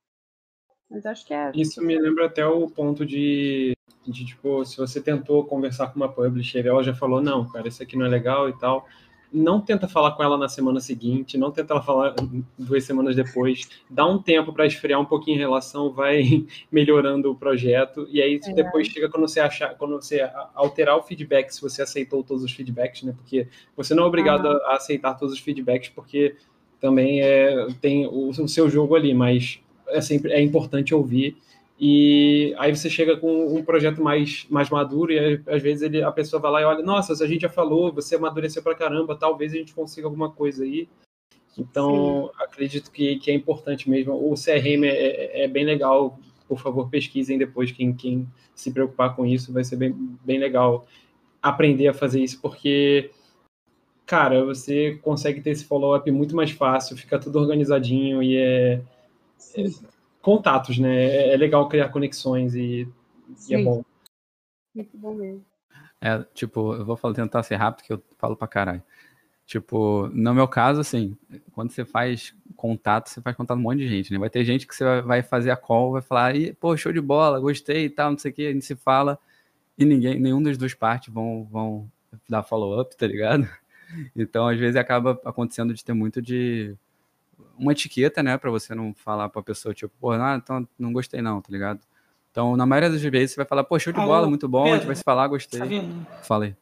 Mas 0.90 1.06
acho 1.06 1.26
que 1.26 1.34
é. 1.34 1.52
Isso 1.56 1.82
me 1.82 1.98
lembra 1.98 2.26
até 2.26 2.46
o 2.46 2.70
ponto 2.70 3.06
de, 3.06 3.76
de 4.06 4.26
tipo, 4.26 4.64
se 4.66 4.78
você 4.78 5.02
tentou 5.02 5.44
conversar 5.46 5.88
com 5.88 5.96
uma 5.96 6.12
publisher 6.12 6.66
e 6.66 6.68
ela 6.68 6.84
já 6.84 6.94
falou, 6.94 7.22
não, 7.22 7.50
cara, 7.50 7.68
isso 7.68 7.82
aqui 7.82 7.98
não 7.98 8.06
é 8.06 8.10
legal 8.10 8.50
e 8.50 8.58
tal. 8.58 8.88
Não 9.32 9.60
tenta 9.60 9.88
falar 9.88 10.12
com 10.12 10.22
ela 10.22 10.38
na 10.38 10.48
semana 10.48 10.80
seguinte, 10.80 11.40
não 11.40 11.50
tenta 11.50 11.74
ela 11.74 11.82
falar 11.82 12.14
duas 12.56 12.84
semanas 12.84 13.16
depois. 13.16 13.68
Dá 13.90 14.06
um 14.06 14.22
tempo 14.22 14.54
para 14.54 14.68
esfriar 14.68 15.02
um 15.02 15.06
pouquinho 15.06 15.38
a 15.38 15.40
relação, 15.40 15.92
vai 15.92 16.46
melhorando 16.72 17.32
o 17.32 17.36
projeto. 17.36 18.08
E 18.12 18.22
aí 18.22 18.40
é. 18.44 18.54
depois 18.54 18.88
chega 18.88 19.10
quando 19.10 19.28
você 19.28 19.40
achar, 19.40 19.76
quando 19.76 19.96
você 19.96 20.22
alterar 20.54 20.98
o 20.98 21.02
feedback, 21.02 21.50
se 21.50 21.60
você 21.60 21.82
aceitou 21.82 22.24
todos 22.24 22.44
os 22.44 22.52
feedbacks, 22.52 23.02
né? 23.02 23.14
Porque 23.14 23.48
você 23.76 23.96
não 23.96 24.04
é 24.04 24.06
obrigado 24.06 24.48
ah. 24.48 24.74
a 24.74 24.76
aceitar 24.76 25.16
todos 25.16 25.34
os 25.34 25.40
feedbacks, 25.40 25.90
porque 25.90 26.36
também 26.84 27.22
é, 27.22 27.66
tem 27.80 28.06
o, 28.06 28.28
o, 28.28 28.48
seu 28.50 28.70
jogo 28.70 28.94
ali, 28.94 29.14
mas 29.14 29.58
é 29.88 30.02
sempre 30.02 30.34
é 30.34 30.42
importante 30.42 30.94
ouvir. 30.94 31.38
E 31.80 32.54
aí 32.58 32.76
você 32.76 32.90
chega 32.90 33.16
com 33.16 33.56
um 33.56 33.64
projeto 33.64 34.04
mais, 34.04 34.46
mais 34.50 34.70
maduro 34.70 35.14
e 35.14 35.42
às 35.48 35.62
vezes 35.62 35.82
ele, 35.82 36.04
a 36.04 36.12
pessoa 36.12 36.42
vai 36.42 36.52
lá 36.52 36.62
e 36.62 36.66
olha, 36.66 36.84
nossa, 36.84 37.14
a 37.14 37.28
gente 37.28 37.44
já 37.44 37.50
falou, 37.50 37.94
você 37.94 38.18
amadureceu 38.18 38.62
pra 38.62 38.76
caramba, 38.76 39.16
talvez 39.16 39.54
a 39.54 39.56
gente 39.56 39.74
consiga 39.74 40.08
alguma 40.08 40.30
coisa 40.30 40.66
aí. 40.66 40.90
Então, 41.58 42.30
Sim. 42.36 42.44
acredito 42.44 42.92
que, 42.92 43.16
que 43.16 43.32
é 43.32 43.34
importante 43.34 43.90
mesmo. 43.90 44.14
O 44.14 44.34
CRM 44.34 44.84
é, 44.84 44.90
é, 44.90 45.44
é, 45.44 45.48
bem 45.48 45.64
legal, 45.64 46.20
por 46.50 46.60
favor, 46.60 46.90
pesquisem 46.90 47.38
depois 47.38 47.72
quem, 47.72 47.94
quem 47.94 48.28
se 48.54 48.74
preocupar 48.74 49.16
com 49.16 49.26
isso, 49.26 49.54
vai 49.54 49.64
ser 49.64 49.78
bem, 49.78 49.96
bem 50.26 50.38
legal 50.38 50.86
aprender 51.42 51.88
a 51.88 51.94
fazer 51.94 52.22
isso, 52.22 52.42
porque 52.42 53.10
cara, 54.06 54.44
você 54.44 55.00
consegue 55.02 55.42
ter 55.42 55.52
esse 55.52 55.66
follow-up 55.66 56.10
muito 56.12 56.36
mais 56.36 56.52
fácil, 56.52 56.98
fica 56.98 57.20
tudo 57.20 57.40
organizadinho 57.40 58.22
e 58.22 58.38
é, 58.38 58.82
é 59.56 59.64
contatos, 60.22 60.78
né? 60.78 61.06
É, 61.06 61.34
é 61.34 61.38
legal 61.38 61.68
criar 61.68 61.90
conexões 61.90 62.56
e, 62.56 62.88
e, 63.50 63.56
é 63.56 63.64
bom. 63.64 63.84
Muito 64.74 64.98
bom 64.98 65.14
mesmo. 65.14 65.46
É, 66.02 66.24
tipo, 66.34 66.74
eu 66.74 66.86
vou 66.86 66.98
falar, 66.98 67.14
tentar 67.14 67.44
ser 67.44 67.56
rápido 67.56 67.86
que 67.86 67.94
eu 67.94 68.04
falo 68.18 68.36
pra 68.36 68.48
caralho. 68.48 68.84
Tipo, 69.46 70.08
no 70.14 70.34
meu 70.34 70.48
caso, 70.48 70.80
assim, 70.80 71.18
quando 71.52 71.72
você 71.72 71.84
faz 71.84 72.34
contato, 72.56 73.10
você 73.10 73.22
faz 73.22 73.36
contato 73.36 73.58
com 73.58 73.62
um 73.62 73.64
monte 73.64 73.80
de 73.80 73.88
gente, 73.88 74.12
né? 74.12 74.18
Vai 74.18 74.30
ter 74.30 74.44
gente 74.46 74.66
que 74.66 74.74
você 74.74 75.02
vai 75.02 75.22
fazer 75.22 75.52
a 75.52 75.58
call, 75.58 75.92
vai 75.92 76.02
falar, 76.02 76.34
pô, 76.60 76.76
show 76.78 76.92
de 76.94 77.02
bola, 77.02 77.40
gostei 77.40 77.86
e 77.86 77.90
tal, 77.90 78.12
não 78.12 78.18
sei 78.18 78.32
o 78.32 78.34
que, 78.34 78.48
a 78.48 78.54
gente 78.54 78.66
se 78.66 78.76
fala, 78.76 79.20
e 79.78 79.86
ninguém, 79.86 80.20
nenhum 80.20 80.42
das 80.42 80.58
duas 80.58 80.74
partes 80.74 81.14
vão, 81.14 81.46
vão 81.52 81.92
dar 82.30 82.44
follow-up, 82.44 82.96
tá 82.96 83.06
ligado? 83.06 83.48
Então, 84.16 84.48
às 84.48 84.58
vezes, 84.58 84.76
acaba 84.76 85.20
acontecendo 85.26 85.74
de 85.74 85.84
ter 85.84 85.94
muito 85.94 86.22
de 86.22 86.76
uma 87.58 87.72
etiqueta, 87.72 88.24
né, 88.24 88.38
para 88.38 88.50
você 88.50 88.74
não 88.74 88.94
falar 88.94 89.30
pra 89.30 89.42
pessoa, 89.42 89.74
tipo, 89.74 89.94
pô, 90.00 90.18
não, 90.18 90.36
então 90.36 90.68
não 90.78 90.92
gostei 90.92 91.22
não, 91.22 91.42
tá 91.42 91.50
ligado? 91.52 91.80
Então, 92.32 92.58
na 92.58 92.66
maioria 92.66 92.90
das 92.90 93.02
vezes, 93.02 93.32
você 93.32 93.38
vai 93.38 93.46
falar, 93.46 93.64
pô, 93.64 93.78
show 93.78 93.94
de 93.94 94.00
bola, 94.00 94.28
muito 94.28 94.48
bom, 94.48 94.64
Pedro, 94.64 94.76
a 94.76 94.78
gente 94.80 94.88
vai 94.88 94.96
se 94.96 95.04
falar, 95.04 95.28
gostei. 95.28 95.60
Tá 95.60 95.68
Fala 96.24 96.46
aí. 96.46 96.56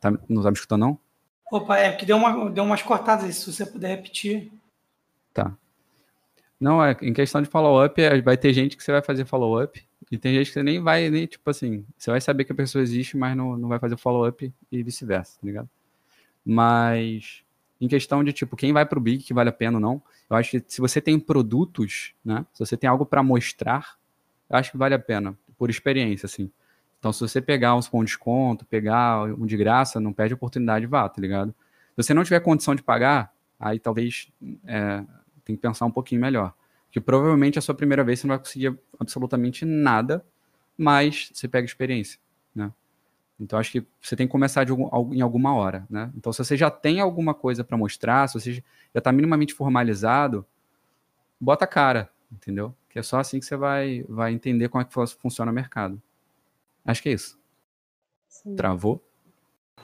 Tá, 0.00 0.10
não 0.28 0.42
tá 0.42 0.50
me 0.50 0.54
escutando, 0.54 0.80
não? 0.80 0.98
Opa, 1.50 1.76
é 1.76 1.90
porque 1.90 2.06
deu, 2.06 2.16
uma, 2.16 2.50
deu 2.50 2.64
umas 2.64 2.82
cortadas 2.82 3.26
aí, 3.26 3.32
se 3.32 3.52
você 3.52 3.66
puder 3.66 3.88
repetir. 3.88 4.50
Tá. 5.34 5.54
Não, 6.58 6.82
é, 6.82 6.96
em 7.02 7.12
questão 7.12 7.42
de 7.42 7.48
follow-up, 7.48 8.00
é, 8.00 8.22
vai 8.22 8.36
ter 8.36 8.54
gente 8.54 8.76
que 8.76 8.82
você 8.82 8.92
vai 8.92 9.02
fazer 9.02 9.26
follow-up, 9.26 9.84
e 10.10 10.16
tem 10.16 10.34
gente 10.34 10.46
que 10.46 10.52
você 10.54 10.62
nem 10.62 10.80
vai, 10.80 11.10
nem, 11.10 11.26
tipo 11.26 11.48
assim, 11.50 11.84
você 11.98 12.10
vai 12.10 12.20
saber 12.20 12.44
que 12.44 12.52
a 12.52 12.54
pessoa 12.54 12.82
existe, 12.82 13.16
mas 13.16 13.36
não, 13.36 13.56
não 13.56 13.68
vai 13.68 13.78
fazer 13.78 13.96
follow-up 13.96 14.52
e 14.70 14.82
vice-versa, 14.82 15.38
tá 15.40 15.46
ligado? 15.46 15.68
Mas 16.44 17.42
em 17.80 17.88
questão 17.88 18.22
de, 18.22 18.32
tipo, 18.32 18.56
quem 18.56 18.72
vai 18.72 18.86
pro 18.86 19.00
Big, 19.00 19.24
que 19.24 19.34
vale 19.34 19.48
a 19.48 19.52
pena 19.52 19.78
ou 19.78 19.80
não, 19.80 20.02
eu 20.30 20.36
acho 20.36 20.50
que 20.50 20.64
se 20.66 20.80
você 20.80 21.00
tem 21.00 21.18
produtos, 21.18 22.14
né, 22.24 22.46
se 22.52 22.64
você 22.64 22.76
tem 22.76 22.88
algo 22.88 23.04
para 23.04 23.22
mostrar, 23.22 23.96
eu 24.48 24.56
acho 24.56 24.70
que 24.70 24.76
vale 24.76 24.94
a 24.94 24.98
pena, 24.98 25.36
por 25.58 25.68
experiência, 25.68 26.26
assim. 26.26 26.50
Então, 26.98 27.12
se 27.12 27.20
você 27.20 27.40
pegar 27.40 27.74
uns 27.74 27.88
com 27.88 28.04
desconto, 28.04 28.64
pegar 28.64 29.24
um 29.24 29.44
de 29.44 29.56
graça, 29.56 29.98
não 29.98 30.12
perde 30.12 30.34
oportunidade, 30.34 30.86
vá, 30.86 31.08
tá 31.08 31.20
ligado? 31.20 31.52
Se 31.96 31.96
você 32.04 32.14
não 32.14 32.22
tiver 32.22 32.38
condição 32.38 32.76
de 32.76 32.82
pagar, 32.82 33.32
aí 33.58 33.80
talvez 33.80 34.30
é, 34.64 35.04
tem 35.44 35.56
que 35.56 35.62
pensar 35.62 35.84
um 35.84 35.90
pouquinho 35.90 36.20
melhor. 36.20 36.54
Que 36.92 37.00
provavelmente 37.00 37.58
a 37.58 37.62
sua 37.62 37.74
primeira 37.74 38.04
vez 38.04 38.20
você 38.20 38.26
não 38.28 38.36
vai 38.36 38.44
conseguir 38.44 38.78
absolutamente 39.00 39.64
nada, 39.64 40.24
mas 40.78 41.30
você 41.32 41.48
pega 41.48 41.66
experiência? 41.66 42.20
Então, 43.42 43.58
acho 43.58 43.72
que 43.72 43.84
você 44.00 44.14
tem 44.14 44.28
que 44.28 44.30
começar 44.30 44.64
algum, 44.70 45.12
em 45.12 45.20
alguma 45.20 45.52
hora, 45.52 45.84
né? 45.90 46.12
Então, 46.16 46.32
se 46.32 46.38
você 46.44 46.56
já 46.56 46.70
tem 46.70 47.00
alguma 47.00 47.34
coisa 47.34 47.64
para 47.64 47.76
mostrar, 47.76 48.28
se 48.28 48.34
você 48.34 48.52
já 48.54 48.62
está 48.94 49.10
minimamente 49.10 49.52
formalizado, 49.52 50.46
bota 51.40 51.64
a 51.64 51.68
cara, 51.68 52.08
entendeu? 52.30 52.72
Que 52.88 53.00
é 53.00 53.02
só 53.02 53.18
assim 53.18 53.40
que 53.40 53.44
você 53.44 53.56
vai, 53.56 54.04
vai 54.08 54.32
entender 54.32 54.68
como 54.68 54.80
é 54.80 54.84
que 54.84 54.94
funciona 55.20 55.50
o 55.50 55.54
mercado. 55.54 56.00
Acho 56.84 57.02
que 57.02 57.08
é 57.08 57.12
isso. 57.12 57.36
Sim. 58.28 58.54
Travou? 58.54 59.04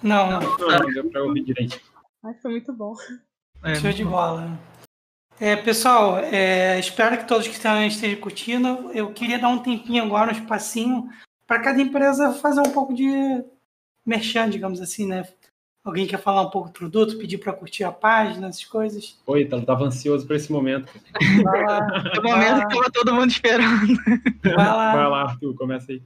Não, 0.01 0.30
não. 0.30 0.40
Não, 0.40 0.93
deu 0.93 1.10
pra 1.10 1.24
ouvir 1.24 1.43
direito. 1.43 1.80
Foi 2.40 2.51
muito 2.52 2.72
bom. 2.72 2.94
É, 3.64 3.74
Show 3.74 3.90
de 3.90 4.05
bola. 4.05 4.56
É, 5.40 5.56
pessoal, 5.56 6.18
é, 6.18 6.78
espero 6.78 7.18
que 7.18 7.26
todos 7.26 7.48
que 7.48 7.55
estão 7.55 7.85
estejam 7.85 8.20
curtindo. 8.20 8.93
Eu 8.93 9.12
queria 9.12 9.39
dar 9.39 9.48
um 9.48 9.59
tempinho 9.59 10.05
agora, 10.05 10.30
um 10.30 10.36
espacinho, 10.36 11.09
para 11.49 11.62
cada 11.62 11.81
empresa 11.81 12.35
fazer 12.35 12.61
um 12.61 12.70
pouco 12.70 12.93
de 12.93 13.43
merchan, 14.05 14.51
digamos 14.51 14.83
assim, 14.83 15.07
né? 15.07 15.27
Alguém 15.83 16.07
quer 16.07 16.20
falar 16.20 16.43
um 16.43 16.51
pouco 16.51 16.69
do 16.69 16.75
produto, 16.75 17.16
pedir 17.16 17.39
para 17.39 17.55
curtir 17.55 17.83
a 17.83 17.91
página, 17.91 18.49
essas 18.49 18.65
coisas? 18.65 19.19
Oi, 19.27 19.43
então, 19.43 19.65
tava 19.65 19.85
ansioso 19.85 20.27
por 20.27 20.37
esse 20.37 20.53
momento. 20.53 20.93
Vai 21.43 21.65
lá. 21.65 22.12
É 22.15 22.19
o 22.20 22.23
momento 22.23 22.69
que 22.69 22.77
tava 22.77 22.91
todo 22.91 23.15
mundo 23.15 23.31
esperando. 23.31 23.97
Vai 24.45 24.55
lá. 24.55 24.93
Vai 24.93 25.09
lá, 25.09 25.23
Arthur, 25.23 25.55
começa 25.55 25.91
aí. 25.91 26.03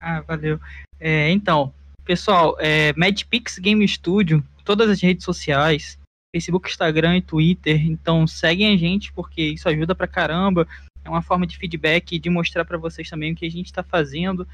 Ah, 0.00 0.20
valeu. 0.20 0.60
É, 1.00 1.30
então, 1.30 1.74
pessoal, 2.04 2.56
é, 2.60 2.92
Madpix 2.92 3.58
Game 3.58 3.86
Studio, 3.88 4.44
todas 4.64 4.88
as 4.88 5.00
redes 5.00 5.24
sociais, 5.24 5.98
Facebook, 6.32 6.70
Instagram 6.70 7.16
e 7.16 7.22
Twitter. 7.22 7.84
Então, 7.84 8.24
seguem 8.28 8.72
a 8.72 8.76
gente 8.76 9.12
porque 9.12 9.42
isso 9.42 9.68
ajuda 9.68 9.92
pra 9.92 10.06
caramba. 10.06 10.68
É 11.04 11.08
uma 11.08 11.22
forma 11.22 11.46
de 11.46 11.56
feedback 11.56 12.16
de 12.16 12.30
mostrar 12.30 12.64
para 12.64 12.78
vocês 12.78 13.10
também 13.10 13.32
o 13.32 13.36
que 13.36 13.46
a 13.46 13.50
gente 13.50 13.66
está 13.66 13.82
fazendo. 13.82 14.46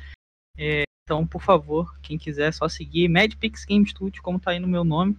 É, 0.56 0.84
então, 1.04 1.26
por 1.26 1.42
favor, 1.42 1.98
quem 2.00 2.16
quiser, 2.16 2.48
é 2.48 2.52
só 2.52 2.68
seguir 2.68 3.08
Madpix 3.08 3.64
Game 3.64 3.86
Studio, 3.86 4.22
como 4.22 4.38
tá 4.38 4.52
aí 4.52 4.58
no 4.58 4.68
meu 4.68 4.84
nome. 4.84 5.18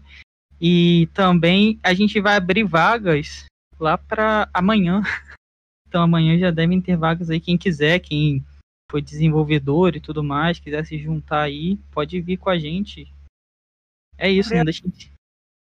E 0.60 1.10
também 1.14 1.80
a 1.84 1.94
gente 1.94 2.22
vai 2.22 2.38
abrir 2.38 2.64
vagas 2.64 3.46
lá 3.80 3.98
para 3.98 4.50
amanhã. 4.54 5.02
Então 5.86 6.02
amanhã 6.02 6.36
já 6.40 6.50
devem 6.50 6.82
ter 6.82 6.98
vagas 6.98 7.30
aí. 7.30 7.40
Quem 7.40 7.56
quiser, 7.56 8.00
quem 8.00 8.44
foi 8.90 9.00
desenvolvedor 9.00 9.96
e 9.96 10.00
tudo 10.00 10.24
mais, 10.24 10.58
quiser 10.58 10.84
se 10.88 10.98
juntar 10.98 11.42
aí, 11.42 11.78
pode 11.92 12.20
vir 12.20 12.38
com 12.38 12.50
a 12.50 12.58
gente. 12.58 13.14
É 14.18 14.28
isso, 14.28 14.56
né? 14.56 14.64
Deixa... 14.64 14.82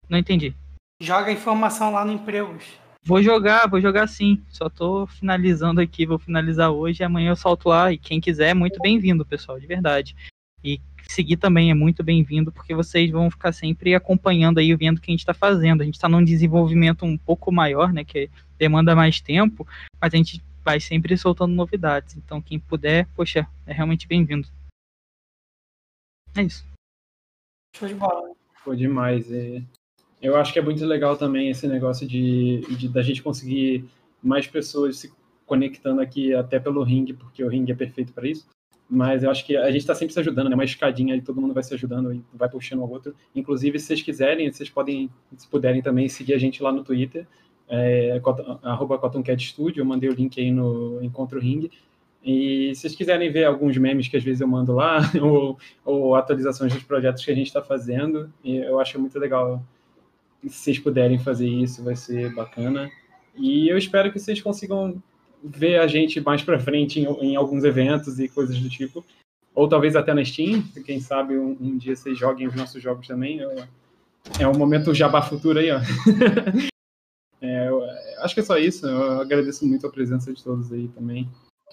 Não 0.08 0.16
entendi. 0.16 0.54
Joga 1.00 1.32
informação 1.32 1.90
lá 1.90 2.04
no 2.04 2.12
Empregos. 2.12 2.64
Vou 3.04 3.20
jogar, 3.20 3.68
vou 3.68 3.80
jogar 3.80 4.06
sim. 4.06 4.40
Só 4.48 4.68
tô 4.68 5.06
finalizando 5.06 5.80
aqui, 5.80 6.06
vou 6.06 6.18
finalizar 6.18 6.70
hoje 6.70 7.02
e 7.02 7.04
amanhã 7.04 7.30
eu 7.30 7.36
solto 7.36 7.68
lá. 7.68 7.92
E 7.92 7.98
quem 7.98 8.20
quiser 8.20 8.50
é 8.50 8.54
muito 8.54 8.80
bem-vindo, 8.80 9.26
pessoal, 9.26 9.58
de 9.58 9.66
verdade. 9.66 10.14
E 10.62 10.80
seguir 11.08 11.36
também 11.36 11.70
é 11.70 11.74
muito 11.74 12.04
bem-vindo, 12.04 12.52
porque 12.52 12.74
vocês 12.74 13.10
vão 13.10 13.28
ficar 13.28 13.52
sempre 13.52 13.94
acompanhando 13.94 14.58
aí, 14.58 14.74
vendo 14.76 14.98
o 14.98 15.00
que 15.00 15.10
a 15.10 15.12
gente 15.12 15.20
está 15.20 15.34
fazendo. 15.34 15.82
A 15.82 15.84
gente 15.84 15.94
está 15.94 16.08
num 16.08 16.24
desenvolvimento 16.24 17.04
um 17.04 17.18
pouco 17.18 17.50
maior, 17.50 17.92
né? 17.92 18.04
Que 18.04 18.30
demanda 18.56 18.94
mais 18.94 19.20
tempo, 19.20 19.66
mas 20.00 20.14
a 20.14 20.16
gente 20.16 20.40
vai 20.64 20.78
sempre 20.78 21.16
soltando 21.16 21.52
novidades. 21.52 22.16
Então, 22.16 22.40
quem 22.40 22.60
puder, 22.60 23.08
poxa, 23.16 23.48
é 23.66 23.72
realmente 23.72 24.06
bem-vindo. 24.06 24.46
É 26.36 26.42
isso. 26.42 26.64
Show 27.74 27.88
de 27.88 27.94
bola. 27.94 28.30
Foi 28.62 28.76
demais. 28.76 29.30
É... 29.32 29.60
Eu 30.22 30.36
acho 30.36 30.52
que 30.52 30.58
é 30.58 30.62
muito 30.62 30.84
legal 30.86 31.16
também 31.16 31.50
esse 31.50 31.66
negócio 31.66 32.06
de, 32.06 32.60
de 32.76 32.88
da 32.88 33.02
gente 33.02 33.22
conseguir 33.22 33.84
mais 34.22 34.46
pessoas 34.46 34.98
se 34.98 35.12
conectando 35.44 36.00
aqui 36.00 36.32
até 36.32 36.60
pelo 36.60 36.82
ring, 36.82 37.12
porque 37.12 37.42
o 37.42 37.48
ring 37.48 37.68
é 37.68 37.74
perfeito 37.74 38.12
para 38.12 38.28
isso. 38.28 38.46
Mas 38.88 39.24
eu 39.24 39.30
acho 39.30 39.44
que 39.44 39.56
a 39.56 39.70
gente 39.70 39.80
está 39.80 39.94
sempre 39.94 40.12
se 40.12 40.20
ajudando, 40.20 40.48
né? 40.48 40.54
Uma 40.54 40.64
escadinha 40.64 41.14
aí, 41.14 41.22
todo 41.22 41.40
mundo 41.40 41.54
vai 41.54 41.62
se 41.62 41.74
ajudando 41.74 42.12
e 42.12 42.22
vai 42.32 42.48
puxando 42.48 42.80
o 42.80 42.90
outro. 42.90 43.14
Inclusive, 43.34 43.78
se 43.78 43.86
vocês 43.86 44.02
quiserem, 44.02 44.52
vocês 44.52 44.68
podem, 44.68 45.10
se 45.36 45.48
puderem 45.48 45.82
também, 45.82 46.08
seguir 46.08 46.34
a 46.34 46.38
gente 46.38 46.62
lá 46.62 46.70
no 46.70 46.84
Twitter 46.84 47.26
é, 47.72 48.20
arroba 48.62 49.00
Studio, 49.38 49.80
eu 49.80 49.86
mandei 49.86 50.10
o 50.10 50.14
link 50.14 50.38
aí 50.38 50.50
no 50.50 51.02
Encontro 51.02 51.40
Ring. 51.40 51.70
E 52.22 52.72
se 52.74 52.82
vocês 52.82 52.94
quiserem 52.94 53.32
ver 53.32 53.44
alguns 53.44 53.76
memes 53.78 54.08
que 54.08 54.16
às 54.16 54.22
vezes 54.22 54.42
eu 54.42 54.46
mando 54.46 54.74
lá, 54.74 54.98
ou, 55.20 55.58
ou 55.84 56.14
atualizações 56.14 56.72
dos 56.72 56.82
projetos 56.82 57.24
que 57.24 57.30
a 57.30 57.34
gente 57.34 57.46
está 57.46 57.62
fazendo, 57.62 58.30
eu 58.44 58.78
acho 58.78 59.00
muito 59.00 59.18
legal. 59.18 59.62
Se 60.42 60.50
vocês 60.50 60.78
puderem 60.78 61.18
fazer 61.18 61.48
isso, 61.48 61.84
vai 61.84 61.96
ser 61.96 62.34
bacana. 62.34 62.90
E 63.34 63.68
eu 63.68 63.78
espero 63.78 64.12
que 64.12 64.18
vocês 64.18 64.40
consigam 64.40 65.02
ver 65.42 65.80
a 65.80 65.86
gente 65.86 66.20
mais 66.20 66.42
para 66.42 66.58
frente 66.58 67.00
em, 67.00 67.04
em, 67.04 67.36
alguns 67.36 67.64
eventos 67.64 68.18
e 68.18 68.28
coisas 68.28 68.58
do 68.58 68.68
tipo. 68.68 69.04
Ou 69.54 69.68
talvez 69.68 69.96
até 69.96 70.14
na 70.14 70.24
Steam, 70.24 70.62
quem 70.84 71.00
sabe 71.00 71.36
um, 71.36 71.56
um 71.60 71.76
dia 71.76 71.94
vocês 71.94 72.18
joguem 72.18 72.46
os 72.46 72.54
nossos 72.54 72.82
jogos 72.82 73.06
também. 73.06 73.38
Eu, 73.38 73.50
é 74.38 74.48
um 74.48 74.56
momento 74.56 74.94
jabá 74.94 75.22
futuro 75.22 75.58
aí, 75.58 75.70
ó. 75.70 75.80
É, 77.44 77.68
eu, 77.68 77.82
acho 78.18 78.34
que 78.34 78.40
é 78.40 78.44
só 78.44 78.56
isso. 78.56 78.86
Eu 78.86 79.20
agradeço 79.20 79.66
muito 79.66 79.84
a 79.84 79.90
presença 79.90 80.32
de 80.32 80.44
todos 80.44 80.72
aí 80.72 80.86
também. 80.86 81.28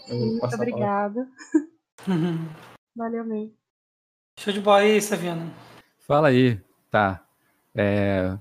Muito 0.10 0.56
obrigada. 0.56 1.28
Valeu 2.98 3.24
mesmo. 3.24 3.54
Show 4.40 4.52
de 4.52 4.62
bola 4.62 4.80
aí, 4.80 5.00
Savino. 5.00 5.54
Fala 6.00 6.30
aí. 6.30 6.60
Tá. 6.90 7.24
É... 7.76 8.36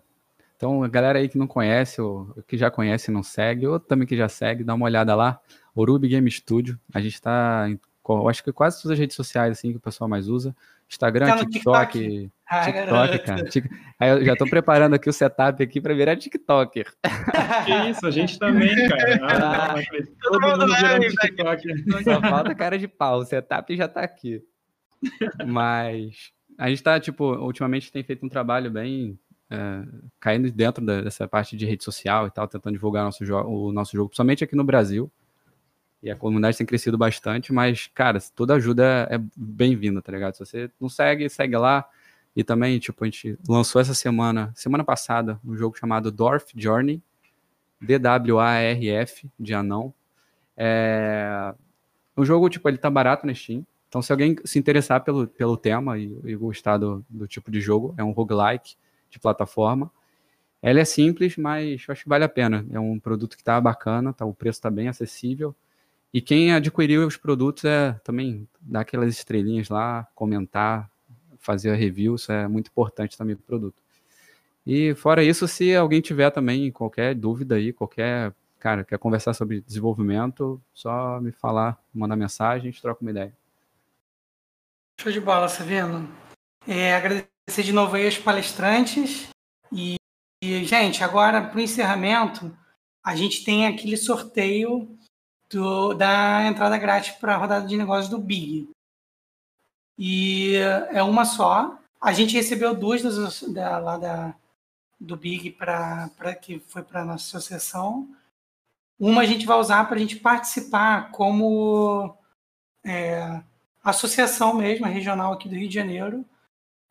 Então, 0.59 0.83
a 0.83 0.89
galera 0.89 1.21
aí 1.21 1.29
que 1.29 1.39
não 1.39 1.47
conhece, 1.47 2.01
ou 2.01 2.35
que 2.49 2.59
já 2.59 2.69
conhece 2.69 3.13
e 3.13 3.15
não 3.15 3.23
segue, 3.23 3.65
ou 3.65 3.79
também 3.79 4.09
que 4.09 4.17
já 4.17 4.29
segue, 4.29 4.65
dá 4.65 4.75
uma 4.75 4.87
olhada 4.87 5.15
lá. 5.15 5.41
Orubi 5.73 6.09
Game 6.09 6.29
Studio. 6.29 6.77
A 6.93 7.01
gente 7.01 7.15
está 7.15 7.69
em 7.71 7.79
acho 8.29 8.43
que 8.43 8.53
quase 8.53 8.81
todas 8.81 8.93
as 8.93 8.99
redes 8.99 9.15
sociais 9.15 9.53
assim 9.53 9.71
que 9.71 9.77
o 9.77 9.81
pessoal 9.81 10.09
mais 10.09 10.29
usa. 10.29 10.57
Instagram, 10.91 11.27
tá 11.27 11.37
TikTok, 11.45 11.99
TikTok, 11.99 12.31
ah, 12.49 12.65
TikTok 12.65 13.19
cara. 13.19 13.45
Aí 14.01 14.09
eu 14.09 14.25
já 14.25 14.35
tô 14.35 14.47
preparando 14.47 14.95
aqui 14.95 15.09
o 15.11 15.13
setup 15.13 15.63
aqui 15.63 15.83
para 15.83 15.93
virar 15.93 16.17
TikToker. 16.17 16.91
Que 17.67 17.91
isso, 17.91 18.07
a 18.07 18.11
gente 18.11 18.39
também, 18.39 18.75
cara. 18.89 19.19
Ah, 19.29 19.75
todo, 20.23 20.41
mundo 20.41 20.75
virando 20.75 21.07
TikTok. 21.09 22.03
Só 22.03 22.21
falta 22.23 22.55
cara 22.55 22.79
de 22.79 22.89
pau, 22.89 23.19
o 23.19 23.25
setup 23.25 23.77
já 23.77 23.87
tá 23.87 24.01
aqui. 24.01 24.43
Mas 25.47 26.33
a 26.57 26.71
gente 26.71 26.83
tá, 26.83 26.99
tipo, 26.99 27.25
ultimamente 27.35 27.93
tem 27.93 28.03
feito 28.03 28.25
um 28.25 28.29
trabalho 28.29 28.71
bem 28.71 29.19
é, 29.51 29.83
caindo 30.21 30.51
dentro 30.51 30.85
dessa 30.85 31.27
parte 31.27 31.57
de 31.57 31.65
rede 31.65 31.83
social 31.83 32.27
e 32.27 32.31
tal, 32.31 32.47
tentando 32.47 32.75
divulgar 32.75 33.05
nosso 33.05 33.25
o 33.47 33.73
nosso 33.73 33.97
jogo, 33.97 34.09
principalmente 34.11 34.45
aqui 34.45 34.55
no 34.55 34.65
Brasil. 34.65 35.11
E 36.03 36.11
a 36.11 36.17
comunidade 36.17 36.57
tem 36.57 36.67
crescido 36.67 36.97
bastante, 36.97 37.53
mas, 37.53 37.91
cara, 37.93 38.19
toda 38.35 38.55
ajuda 38.55 39.09
é 39.11 39.19
bem-vinda, 39.37 40.01
tá 40.01 40.13
ligado? 40.13 40.35
Se 40.35 40.41
você 40.41 40.71
não 40.81 40.89
segue, 40.89 41.29
segue 41.29 41.57
lá. 41.57 41.89
E 42.37 42.45
também, 42.45 42.79
tipo, 42.79 43.03
a 43.03 43.07
gente 43.07 43.37
lançou 43.49 43.81
essa 43.81 43.95
semana, 43.95 44.53
semana 44.55 44.85
passada, 44.85 45.41
um 45.45 45.57
jogo 45.57 45.77
chamado 45.77 46.13
Dwarf 46.13 46.53
Journey, 46.55 47.03
D-W-A-R-F, 47.81 49.29
de 49.41 49.55
anão. 49.55 49.93
É... 50.57 51.53
O 52.15 52.25
jogo, 52.25 52.49
tipo, 52.49 52.69
ele 52.69 52.79
tá 52.79 52.89
barato 52.89 53.27
na 53.27 53.35
Steam. 53.35 53.67
Então, 53.89 54.01
se 54.01 54.13
alguém 54.13 54.37
se 54.45 54.57
interessar 54.57 55.03
pelo, 55.03 55.27
pelo 55.27 55.57
tema 55.57 55.99
e, 55.99 56.17
e 56.25 56.37
gostar 56.37 56.77
do, 56.77 57.05
do 57.09 57.27
tipo 57.27 57.51
de 57.51 57.61
jogo, 57.61 57.93
é 57.97 58.05
um 58.05 58.13
roguelike 58.13 58.77
de 59.11 59.19
plataforma. 59.19 59.91
Ela 60.61 60.81
é 60.81 60.85
simples, 60.85 61.37
mas 61.37 61.85
acho 61.89 62.03
que 62.03 62.09
vale 62.09 62.25
a 62.25 62.29
pena. 62.29 62.67
É 62.71 62.81
um 62.81 62.99
produto 62.99 63.37
que 63.37 63.45
tá 63.45 63.61
bacana, 63.61 64.13
tá, 64.13 64.25
o 64.25 64.35
preço 64.35 64.61
tá 64.61 64.71
bem 64.71 64.89
acessível. 64.89 65.55
E 66.13 66.21
quem 66.21 66.53
adquiriu 66.53 67.07
os 67.07 67.17
produtos 67.17 67.65
é 67.65 67.93
também 68.03 68.49
dar 68.61 68.81
aquelas 68.81 69.11
estrelinhas 69.11 69.69
lá, 69.69 70.09
comentar, 70.15 70.91
fazer 71.39 71.71
a 71.71 71.75
review, 71.75 72.15
isso 72.17 72.33
é 72.33 72.49
muito 72.49 72.69
importante 72.69 73.17
também 73.17 73.37
para 73.37 73.43
o 73.43 73.47
produto. 73.47 73.83
E 74.67 74.95
fora 74.95 75.23
isso, 75.23 75.47
se 75.47 75.75
alguém 75.75 76.01
tiver 76.01 76.31
também 76.31 76.71
qualquer 76.71 77.15
dúvida 77.15 77.55
aí, 77.55 77.73
qualquer 77.73 78.35
cara 78.59 78.85
quer 78.85 78.99
conversar 78.99 79.33
sobre 79.35 79.61
desenvolvimento, 79.61 80.61
só 80.75 81.21
me 81.21 81.31
falar, 81.31 81.79
mandar 81.95 82.17
mensagem, 82.17 82.69
a 82.69 82.73
gente 82.73 82.83
troca 82.83 83.01
uma 83.03 83.11
ideia. 83.11 83.33
Show 85.01 85.13
de 85.13 85.21
bola, 85.21 85.49
Savino. 85.49 86.09
É, 86.67 86.95
agradecer 86.95 87.29
de 87.57 87.73
novo 87.73 87.97
aí 87.97 88.05
aos 88.05 88.19
palestrantes. 88.19 89.29
E, 89.73 89.97
e 90.43 90.65
gente, 90.65 91.03
agora 91.03 91.43
para 91.43 91.57
o 91.57 91.61
encerramento, 91.61 92.57
a 93.03 93.17
gente 93.17 93.45
tem 93.45 93.67
aquele 93.67 93.97
sorteio 93.97 94.97
do, 95.51 95.95
da 95.95 96.47
entrada 96.47 96.77
grátis 96.77 97.13
para 97.13 97.35
a 97.35 97.39
rodada 97.39 97.67
de 97.67 97.77
negócios 97.77 98.09
do 98.09 98.19
Big. 98.19 98.71
E 99.99 100.55
é 100.91 101.03
uma 101.03 101.25
só. 101.25 101.79
A 102.01 102.13
gente 102.13 102.37
recebeu 102.37 102.75
duas 102.75 103.03
das, 103.03 103.43
da, 103.43 103.79
lá 103.79 103.99
da, 103.99 104.35
do 105.01 105.17
Big 105.17 105.51
para 105.51 106.35
que 106.41 106.61
foi 106.61 106.83
para 106.83 107.05
nossa 107.05 107.37
associação. 107.37 108.09
Uma 108.99 109.23
a 109.23 109.27
gente 109.27 109.47
vai 109.47 109.59
usar 109.59 109.85
para 109.87 109.97
a 109.97 109.99
gente 109.99 110.17
participar 110.17 111.11
como 111.11 112.17
é, 112.85 113.43
associação 113.83 114.55
mesmo, 114.55 114.87
regional 114.87 115.33
aqui 115.33 115.49
do 115.49 115.55
Rio 115.55 115.69
de 115.69 115.75
Janeiro, 115.75 116.25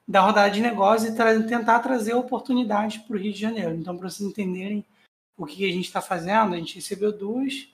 da 0.07 0.21
rodada 0.21 0.49
de 0.49 0.61
negócios 0.61 1.11
e 1.11 1.15
tra 1.15 1.43
tentar 1.43 1.79
trazer 1.79 2.13
oportunidades 2.13 2.97
para 2.97 3.15
o 3.15 3.19
Rio 3.19 3.33
de 3.33 3.39
Janeiro. 3.39 3.75
Então, 3.75 3.97
para 3.97 4.09
vocês 4.09 4.27
entenderem 4.27 4.85
o 5.35 5.45
que 5.45 5.65
a 5.65 5.71
gente 5.71 5.85
está 5.85 6.01
fazendo, 6.01 6.53
a 6.53 6.57
gente 6.57 6.75
recebeu 6.75 7.11
duas, 7.11 7.67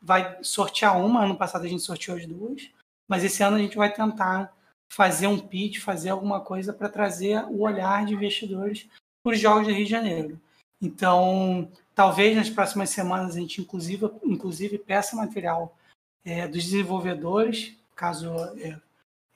vai 0.00 0.38
sortear 0.42 0.98
uma. 0.98 1.24
Ano 1.24 1.36
passado 1.36 1.64
a 1.64 1.68
gente 1.68 1.82
sorteou 1.82 2.16
as 2.16 2.26
duas, 2.26 2.70
mas 3.06 3.22
esse 3.22 3.42
ano 3.42 3.56
a 3.56 3.60
gente 3.60 3.76
vai 3.76 3.92
tentar 3.92 4.52
fazer 4.88 5.26
um 5.26 5.38
pitch, 5.38 5.80
fazer 5.80 6.10
alguma 6.10 6.40
coisa 6.40 6.72
para 6.72 6.88
trazer 6.88 7.44
o 7.46 7.60
olhar 7.60 8.04
de 8.06 8.14
investidores 8.14 8.88
para 9.22 9.32
os 9.32 9.40
jogos 9.40 9.66
do 9.66 9.72
Rio 9.72 9.84
de 9.84 9.90
Janeiro. 9.90 10.40
Então, 10.80 11.70
talvez 11.94 12.36
nas 12.36 12.50
próximas 12.50 12.90
semanas 12.90 13.36
a 13.36 13.40
gente 13.40 13.60
inclusive, 13.60 14.10
inclusive 14.24 14.78
peça 14.78 15.16
material 15.16 15.76
é, 16.24 16.46
dos 16.46 16.64
desenvolvedores, 16.64 17.76
caso 17.94 18.28
é, 18.58 18.78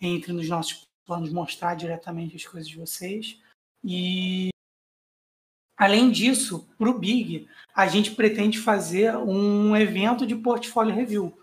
entre 0.01 0.33
nos 0.33 0.49
nossos 0.49 0.88
planos 1.09 1.33
mostrar 1.33 1.75
diretamente 1.75 2.37
as 2.37 2.45
coisas 2.45 2.69
de 2.69 2.77
vocês. 2.77 3.41
E 3.83 4.51
além 5.75 6.11
disso, 6.11 6.69
para 6.77 6.91
o 6.91 6.99
Big, 6.99 7.49
a 7.75 7.89
gente 7.89 8.11
pretende 8.11 8.59
fazer 8.59 9.17
um 9.17 9.75
evento 9.75 10.27
de 10.27 10.37
portfólio 10.37 10.95
review, 10.95 11.37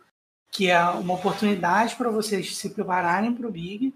que 0.51 0.69
é 0.69 0.79
uma 0.83 1.15
oportunidade 1.15 1.95
para 1.95 2.11
vocês 2.11 2.55
se 2.55 2.69
prepararem 2.69 3.33
para 3.33 3.47
o 3.47 3.51
Big 3.51 3.91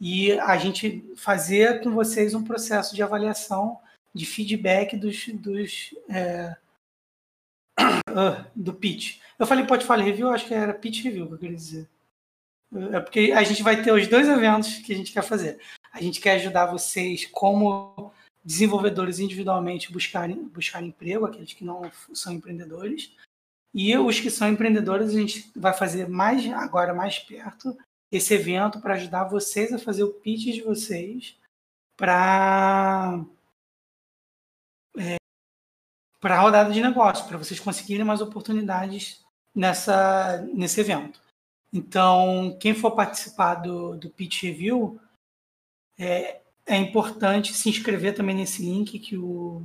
e 0.00 0.32
a 0.38 0.56
gente 0.56 1.04
fazer 1.16 1.82
com 1.82 1.90
vocês 1.90 2.32
um 2.32 2.44
processo 2.44 2.94
de 2.94 3.02
avaliação 3.02 3.80
de 4.14 4.24
feedback 4.24 4.96
dos, 4.96 5.26
dos 5.28 5.94
é, 6.08 6.56
uh, 7.80 8.44
do 8.54 8.72
pitch. 8.72 9.18
Eu 9.36 9.46
falei 9.46 9.66
portfólio 9.66 10.04
review, 10.04 10.30
acho 10.30 10.46
que 10.46 10.54
era 10.54 10.74
pitch 10.74 11.02
review 11.02 11.26
que 11.26 11.34
eu 11.34 11.38
queria 11.38 11.56
dizer. 11.56 11.91
É 12.92 13.00
porque 13.00 13.32
a 13.34 13.42
gente 13.42 13.62
vai 13.62 13.82
ter 13.82 13.92
os 13.92 14.08
dois 14.08 14.26
eventos 14.26 14.78
que 14.78 14.92
a 14.92 14.96
gente 14.96 15.12
quer 15.12 15.22
fazer. 15.22 15.60
A 15.92 16.00
gente 16.00 16.20
quer 16.20 16.36
ajudar 16.36 16.66
vocês 16.66 17.26
como 17.26 18.12
desenvolvedores 18.44 19.18
individualmente 19.18 19.92
buscarem 19.92 20.48
buscar 20.48 20.82
emprego, 20.82 21.26
aqueles 21.26 21.52
que 21.52 21.64
não 21.64 21.90
são 22.14 22.32
empreendedores. 22.32 23.14
E 23.74 23.96
os 23.96 24.20
que 24.20 24.30
são 24.30 24.48
empreendedores, 24.48 25.10
a 25.10 25.18
gente 25.18 25.50
vai 25.54 25.72
fazer 25.72 26.08
mais 26.08 26.46
agora 26.52 26.92
mais 26.92 27.18
perto 27.18 27.76
esse 28.10 28.34
evento 28.34 28.80
para 28.80 28.94
ajudar 28.94 29.24
vocês 29.24 29.72
a 29.72 29.78
fazer 29.78 30.02
o 30.04 30.12
pitch 30.12 30.54
de 30.54 30.62
vocês 30.62 31.36
para 31.96 33.24
é, 34.98 35.16
para 36.20 36.36
a 36.36 36.40
rodada 36.40 36.72
de 36.72 36.80
negócio, 36.80 37.26
para 37.26 37.38
vocês 37.38 37.58
conseguirem 37.58 38.04
mais 38.04 38.20
oportunidades 38.20 39.24
nessa, 39.54 40.42
nesse 40.52 40.80
evento. 40.80 41.21
Então, 41.72 42.56
quem 42.60 42.74
for 42.74 42.90
participar 42.90 43.56
do, 43.56 43.96
do 43.96 44.10
Pitch 44.10 44.42
Review, 44.42 45.00
é, 45.98 46.40
é 46.66 46.76
importante 46.76 47.54
se 47.54 47.68
inscrever 47.68 48.14
também 48.14 48.36
nesse 48.36 48.62
link 48.62 48.98
que 48.98 49.16
o 49.16 49.62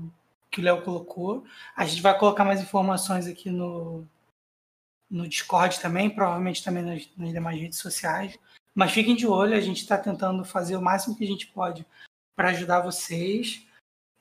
que 0.49 0.61
o 0.61 0.63
Léo 0.63 0.81
colocou. 0.81 1.45
A 1.75 1.85
gente 1.85 2.01
vai 2.01 2.17
colocar 2.17 2.43
mais 2.43 2.61
informações 2.61 3.27
aqui 3.27 3.49
no, 3.49 4.07
no 5.09 5.27
Discord 5.27 5.79
também, 5.79 6.09
provavelmente 6.09 6.63
também 6.63 6.83
nas, 6.83 7.09
nas 7.17 7.31
demais 7.31 7.59
redes 7.59 7.79
sociais. 7.79 8.37
Mas 8.73 8.91
fiquem 8.91 9.15
de 9.15 9.27
olho, 9.27 9.55
a 9.55 9.59
gente 9.59 9.81
está 9.81 9.97
tentando 9.97 10.43
fazer 10.45 10.75
o 10.75 10.81
máximo 10.81 11.15
que 11.15 11.23
a 11.23 11.27
gente 11.27 11.47
pode 11.47 11.85
para 12.35 12.49
ajudar 12.49 12.81
vocês. 12.81 13.65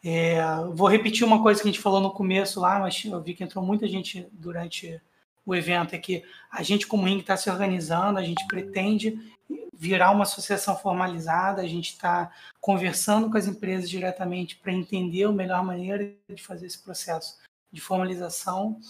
É, 0.05 0.41
vou 0.73 0.89
repetir 0.89 1.27
uma 1.27 1.43
coisa 1.43 1.61
que 1.61 1.69
a 1.69 1.73
gente 1.73 1.83
falou 1.83 2.01
no 2.01 2.13
começo 2.13 2.61
lá, 2.61 2.79
mas 2.79 3.05
eu 3.05 3.21
vi 3.23 3.35
que 3.35 3.45
entrou 3.45 3.65
muita 3.65 3.89
gente 3.89 4.27
durante 4.33 5.01
o 5.47 5.55
evento, 5.55 5.94
é 5.94 5.98
que 5.98 6.24
a 6.51 6.62
gente 6.62 6.86
como 6.86 7.06
Ring 7.06 7.20
está 7.20 7.36
se 7.36 7.48
organizando, 7.48 8.18
a 8.18 8.23
gente 8.23 8.44
pretende 8.48 9.32
virar 9.73 10.10
uma 10.10 10.24
associação 10.24 10.77
formalizada, 10.77 11.62
a 11.62 11.66
gente 11.66 11.90
está 11.90 12.32
conversando 12.60 13.31
com 13.31 13.36
as 13.36 13.47
empresas 13.47 13.89
diretamente 13.89 14.56
para 14.56 14.73
entender 14.73 15.24
a 15.24 15.32
melhor 15.32 15.64
maneira 15.64 16.12
de 16.28 16.43
fazer 16.43 16.66
esse 16.66 16.82
processo 16.82 17.39
de 17.73 17.81
formalização. 17.81 18.81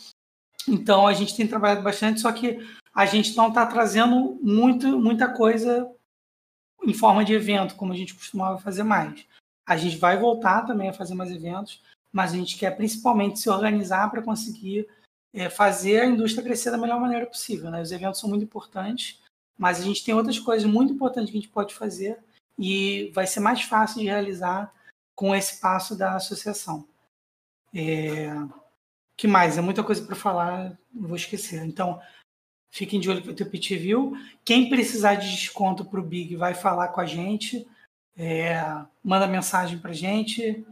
Então 0.66 1.06
a 1.06 1.12
gente 1.12 1.36
tem 1.36 1.46
trabalhado 1.46 1.82
bastante, 1.82 2.20
só 2.20 2.32
que 2.32 2.58
a 2.94 3.04
gente 3.04 3.36
não 3.36 3.48
está 3.48 3.66
trazendo 3.66 4.38
muito, 4.42 4.98
muita 4.98 5.28
coisa 5.28 5.92
em 6.82 6.94
forma 6.94 7.24
de 7.24 7.34
evento, 7.34 7.74
como 7.74 7.92
a 7.92 7.96
gente 7.96 8.14
costumava 8.14 8.58
fazer 8.58 8.82
mais. 8.82 9.26
A 9.68 9.76
gente 9.76 9.98
vai 9.98 10.16
voltar 10.16 10.62
também 10.62 10.88
a 10.88 10.92
fazer 10.92 11.14
mais 11.14 11.30
eventos, 11.30 11.82
mas 12.12 12.32
a 12.32 12.36
gente 12.36 12.56
quer 12.56 12.70
principalmente 12.76 13.40
se 13.40 13.50
organizar 13.50 14.10
para 14.10 14.22
conseguir 14.22 14.88
é, 15.36 15.50
fazer 15.50 16.00
a 16.00 16.06
indústria 16.06 16.42
crescer 16.42 16.70
da 16.70 16.78
melhor 16.78 16.98
maneira 16.98 17.26
possível. 17.26 17.70
Né? 17.70 17.82
Os 17.82 17.92
eventos 17.92 18.18
são 18.18 18.28
muito 18.28 18.44
importantes, 18.44 19.20
mas 19.58 19.78
a 19.78 19.84
gente 19.84 20.02
tem 20.02 20.14
outras 20.14 20.38
coisas 20.38 20.68
muito 20.68 20.94
importantes 20.94 21.30
que 21.30 21.36
a 21.36 21.40
gente 21.40 21.52
pode 21.52 21.74
fazer 21.74 22.18
e 22.58 23.10
vai 23.14 23.26
ser 23.26 23.40
mais 23.40 23.60
fácil 23.60 24.00
de 24.00 24.06
realizar 24.06 24.72
com 25.14 25.34
esse 25.34 25.60
passo 25.60 25.94
da 25.96 26.16
associação. 26.16 26.88
É... 27.74 28.30
que 29.14 29.28
mais? 29.28 29.58
É 29.58 29.60
muita 29.60 29.84
coisa 29.84 30.02
para 30.02 30.16
falar, 30.16 30.78
não 30.92 31.08
vou 31.08 31.16
esquecer. 31.16 31.62
Então, 31.66 32.00
fiquem 32.72 32.98
de 32.98 33.10
olho 33.10 33.20
que 33.20 33.26
vai 33.26 33.36
ter 33.36 33.44
o 33.44 33.50
Pit 33.50 33.76
View. 33.76 34.14
Quem 34.42 34.70
precisar 34.70 35.16
de 35.16 35.30
desconto 35.30 35.84
para 35.84 36.00
o 36.00 36.02
Big 36.02 36.34
vai 36.34 36.54
falar 36.54 36.88
com 36.88 37.00
a 37.02 37.06
gente. 37.06 37.68
É, 38.16 38.54
manda 39.04 39.26
mensagem 39.26 39.78
para 39.78 39.90
a 39.90 39.94
gente 39.94 40.66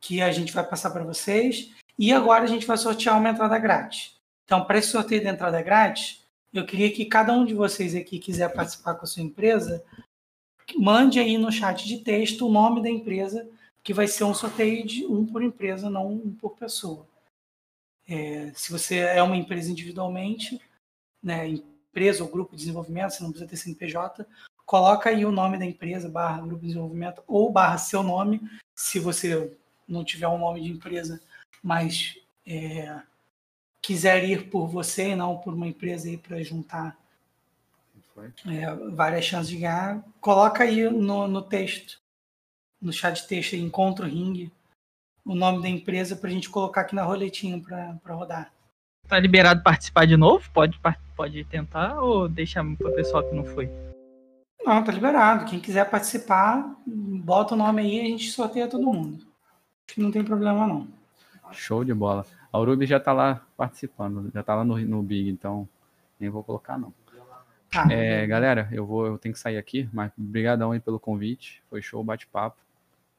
que 0.00 0.22
a 0.22 0.32
gente 0.32 0.52
vai 0.52 0.66
passar 0.66 0.90
para 0.90 1.04
vocês. 1.04 1.74
E 1.98 2.12
agora 2.12 2.44
a 2.44 2.46
gente 2.46 2.66
vai 2.66 2.76
sortear 2.76 3.18
uma 3.18 3.30
entrada 3.30 3.58
grátis. 3.58 4.16
Então, 4.44 4.64
para 4.64 4.78
esse 4.78 4.88
sorteio 4.88 5.22
da 5.22 5.30
entrada 5.30 5.60
grátis, 5.60 6.24
eu 6.52 6.64
queria 6.64 6.90
que 6.92 7.04
cada 7.04 7.32
um 7.32 7.44
de 7.44 7.54
vocês 7.54 7.94
aqui 7.94 8.18
quiser 8.18 8.52
participar 8.54 8.94
com 8.94 9.04
a 9.04 9.06
sua 9.06 9.22
empresa, 9.22 9.84
mande 10.76 11.18
aí 11.18 11.36
no 11.36 11.50
chat 11.50 11.86
de 11.86 11.98
texto 11.98 12.46
o 12.46 12.50
nome 12.50 12.82
da 12.82 12.88
empresa, 12.88 13.48
que 13.82 13.92
vai 13.92 14.06
ser 14.06 14.24
um 14.24 14.34
sorteio 14.34 14.86
de 14.86 15.04
um 15.06 15.26
por 15.26 15.42
empresa, 15.42 15.90
não 15.90 16.08
um 16.12 16.34
por 16.34 16.50
pessoa. 16.56 17.06
É, 18.08 18.52
se 18.54 18.70
você 18.72 18.98
é 18.98 19.22
uma 19.22 19.36
empresa 19.36 19.70
individualmente, 19.70 20.60
né, 21.22 21.48
empresa 21.48 22.22
ou 22.22 22.30
grupo 22.30 22.52
de 22.52 22.58
desenvolvimento, 22.58 23.10
você 23.10 23.22
não 23.22 23.30
precisa 23.30 23.50
ter 23.50 23.56
CNPJ, 23.56 24.26
coloca 24.64 25.10
aí 25.10 25.26
o 25.26 25.32
nome 25.32 25.58
da 25.58 25.64
empresa, 25.64 26.08
barra 26.08 26.40
grupo 26.40 26.60
de 26.60 26.68
desenvolvimento, 26.68 27.22
ou 27.26 27.50
barra 27.50 27.76
seu 27.76 28.02
nome, 28.02 28.40
se 28.74 28.98
você 28.98 29.52
não 29.86 30.04
tiver 30.04 30.28
um 30.28 30.38
nome 30.38 30.62
de 30.62 30.70
empresa, 30.70 31.20
mas 31.68 32.18
é, 32.46 33.02
quiser 33.82 34.24
ir 34.24 34.48
por 34.48 34.66
você 34.68 35.10
e 35.10 35.14
não 35.14 35.36
por 35.36 35.52
uma 35.52 35.66
empresa 35.66 36.08
aí 36.08 36.16
para 36.16 36.42
juntar 36.42 36.96
é, 38.46 38.74
várias 38.90 39.26
chances 39.26 39.50
de 39.50 39.58
ganhar, 39.58 40.02
coloca 40.18 40.64
aí 40.64 40.88
no, 40.88 41.28
no 41.28 41.42
texto, 41.42 42.00
no 42.80 42.90
chat 42.90 43.20
de 43.20 43.28
texto, 43.28 43.54
aí, 43.54 43.60
encontro 43.60 44.06
ring, 44.06 44.50
o 45.22 45.34
nome 45.34 45.60
da 45.60 45.68
empresa 45.68 46.16
para 46.16 46.30
a 46.30 46.32
gente 46.32 46.48
colocar 46.48 46.80
aqui 46.80 46.94
na 46.94 47.02
roletinha 47.02 47.62
para 48.02 48.14
rodar. 48.14 48.50
Tá 49.06 49.20
liberado 49.20 49.62
participar 49.62 50.06
de 50.06 50.16
novo? 50.16 50.50
Pode, 50.52 50.80
pode 51.14 51.44
tentar 51.44 52.00
ou 52.00 52.30
deixar 52.30 52.64
para 52.76 52.88
o 52.88 52.94
pessoal 52.94 53.22
que 53.22 53.34
não 53.34 53.44
foi? 53.44 53.68
Não, 54.64 54.82
tá 54.82 54.90
liberado. 54.90 55.44
Quem 55.44 55.60
quiser 55.60 55.88
participar, 55.90 56.74
bota 56.86 57.52
o 57.52 57.58
nome 57.58 57.82
aí 57.82 57.96
e 57.96 58.00
a 58.00 58.04
gente 58.04 58.30
sorteia 58.30 58.66
todo 58.66 58.90
mundo. 58.90 59.18
Acho 59.86 59.96
que 59.96 60.00
não 60.00 60.10
tem 60.10 60.24
problema, 60.24 60.66
não. 60.66 60.97
Show 61.52 61.84
de 61.84 61.94
bola. 61.94 62.26
A 62.52 62.58
Urubi 62.58 62.86
já 62.86 62.98
tá 62.98 63.12
lá 63.12 63.42
participando, 63.56 64.30
já 64.32 64.42
tá 64.42 64.54
lá 64.54 64.64
no, 64.64 64.78
no 64.78 65.02
Big, 65.02 65.28
então 65.30 65.68
nem 66.18 66.30
vou 66.30 66.42
colocar, 66.42 66.78
não. 66.78 66.92
Tá. 67.70 67.86
É, 67.92 68.26
galera, 68.26 68.68
eu 68.72 68.86
vou, 68.86 69.06
eu 69.06 69.18
tenho 69.18 69.34
que 69.34 69.38
sair 69.38 69.58
aqui, 69.58 69.88
mas 69.92 70.10
obrigadão 70.18 70.72
aí 70.72 70.80
pelo 70.80 70.98
convite. 70.98 71.62
Foi 71.68 71.82
show, 71.82 72.02
bate-papo. 72.02 72.56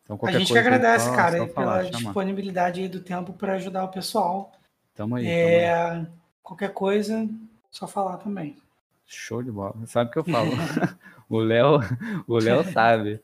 Então, 0.04 0.20
a 0.24 0.32
gente 0.32 0.52
que 0.52 0.58
aí, 0.58 0.66
agradece, 0.66 1.06
só- 1.06 1.16
cara, 1.16 1.32
pela 1.34 1.48
falar, 1.50 1.84
disponibilidade 1.84 2.82
aí 2.82 2.88
do 2.88 3.00
tempo 3.00 3.32
para 3.32 3.54
ajudar 3.54 3.84
o 3.84 3.90
pessoal. 3.90 4.52
Tamo 4.96 5.16
aí, 5.16 5.24
tamo 5.26 5.36
aí. 5.46 5.64
É, 5.64 6.08
qualquer 6.42 6.74
coisa, 6.74 7.30
só 7.70 7.88
falar 7.88 8.18
também. 8.18 8.58
Show 9.06 9.44
de 9.44 9.52
bola. 9.52 9.76
Sabe 9.86 10.10
o 10.10 10.14
que 10.14 10.20
eu 10.20 10.24
falo? 10.24 10.50
o 11.30 11.38
Léo, 11.38 11.80
o 12.28 12.40
Léo 12.40 12.64
sabe. 12.64 13.22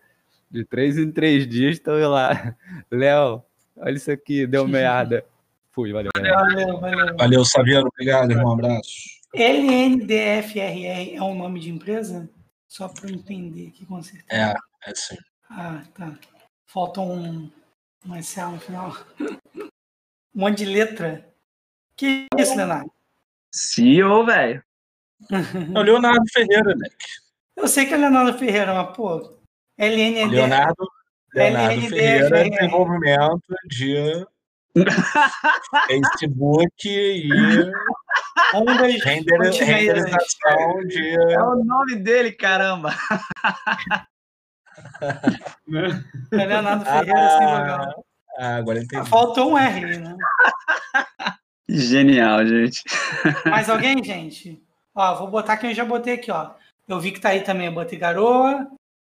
De 0.49 0.64
três 0.64 0.98
em 0.98 1.11
três 1.11 1.48
dias 1.48 1.77
estou 1.77 1.95
lá. 2.07 2.56
Léo, 2.90 3.44
olha 3.78 3.96
isso 3.96 4.12
aqui, 4.12 4.46
deu 4.48 4.68
merda. 4.68 5.26
Fui, 5.72 5.92
valeu. 5.92 6.12
galera. 6.16 6.36
Valeu, 6.38 6.80
valeu. 6.80 7.18
Valeu, 7.18 7.46
Sabiano. 7.46 7.88
Obrigado, 7.88 8.32
irmão. 8.32 8.50
Um 8.50 8.54
abraço. 8.54 8.92
LNDFRR 9.34 11.16
é 11.16 11.22
um 11.22 11.36
nome 11.36 11.60
de 11.60 11.70
empresa? 11.70 12.30
Só 12.68 12.88
para 12.88 13.10
eu 13.10 13.16
entender 13.16 13.68
aqui 13.68 13.86
com 13.86 14.02
certeza. 14.02 14.56
É, 14.86 14.90
é 14.90 14.96
sim. 14.96 15.18
Ah, 15.50 15.84
tá. 15.94 16.18
Falta 16.66 17.02
um, 17.02 17.52
um 18.06 18.24
SA 18.24 18.50
no 18.50 18.60
final. 18.60 18.96
Um 20.36 20.42
monte 20.42 20.58
de 20.58 20.66
letra. 20.66 21.34
Que 21.96 22.26
isso, 22.38 22.58
Leonardo? 22.58 22.92
CEO, 23.50 24.26
velho. 24.26 24.62
É 25.74 25.80
o 25.80 25.82
Leonardo 25.82 26.26
Ferreira, 26.30 26.76
né? 26.76 26.90
Eu 27.56 27.70
sei 27.70 27.86
que 27.86 27.94
é 27.94 27.98
Leonardo 27.98 28.38
Ferreira, 28.38 28.74
mas, 28.74 28.94
pô, 28.94 29.40
LND. 29.78 30.36
Leonardo, 30.36 30.92
Leonardo 31.36 31.74
LND, 31.74 31.90
Ferreira, 31.90 32.30
Ferreira. 32.30 32.49
desenvolvimento 32.49 33.56
de 33.68 34.26
Facebook 35.88 36.90
e 36.90 37.30
render, 39.03 39.38
renderização 39.38 40.82
de. 40.88 41.34
É 41.34 41.41
o 41.41 41.64
nome 41.64 41.98
dele, 41.98 42.32
caramba. 42.32 42.94
É 46.34 46.45
Leonardo 46.45 46.84
Ferreira 46.84 47.30
sem 47.30 47.48
vogal. 47.48 48.06
Ah, 48.38 48.56
agora 48.57 48.80
entendi. 48.80 49.10
Faltou 49.10 49.52
um 49.52 49.57
R, 49.57 49.86
aí, 49.86 49.98
né? 49.98 50.16
Genial, 51.68 52.45
gente. 52.45 52.84
Mais 53.45 53.70
alguém, 53.70 54.03
gente? 54.03 54.62
Ó, 54.94 55.16
vou 55.16 55.30
botar 55.30 55.57
quem 55.57 55.70
eu 55.70 55.76
já 55.76 55.86
botei 55.86 56.16
aqui, 56.16 56.30
ó. 56.30 56.52
Eu 56.88 56.99
vi 56.99 57.12
que 57.12 57.20
tá 57.22 57.30
aí 57.30 57.41
também. 57.41 57.68
Eu 57.68 57.74
botei 57.74 57.98
Garoa, 57.98 58.68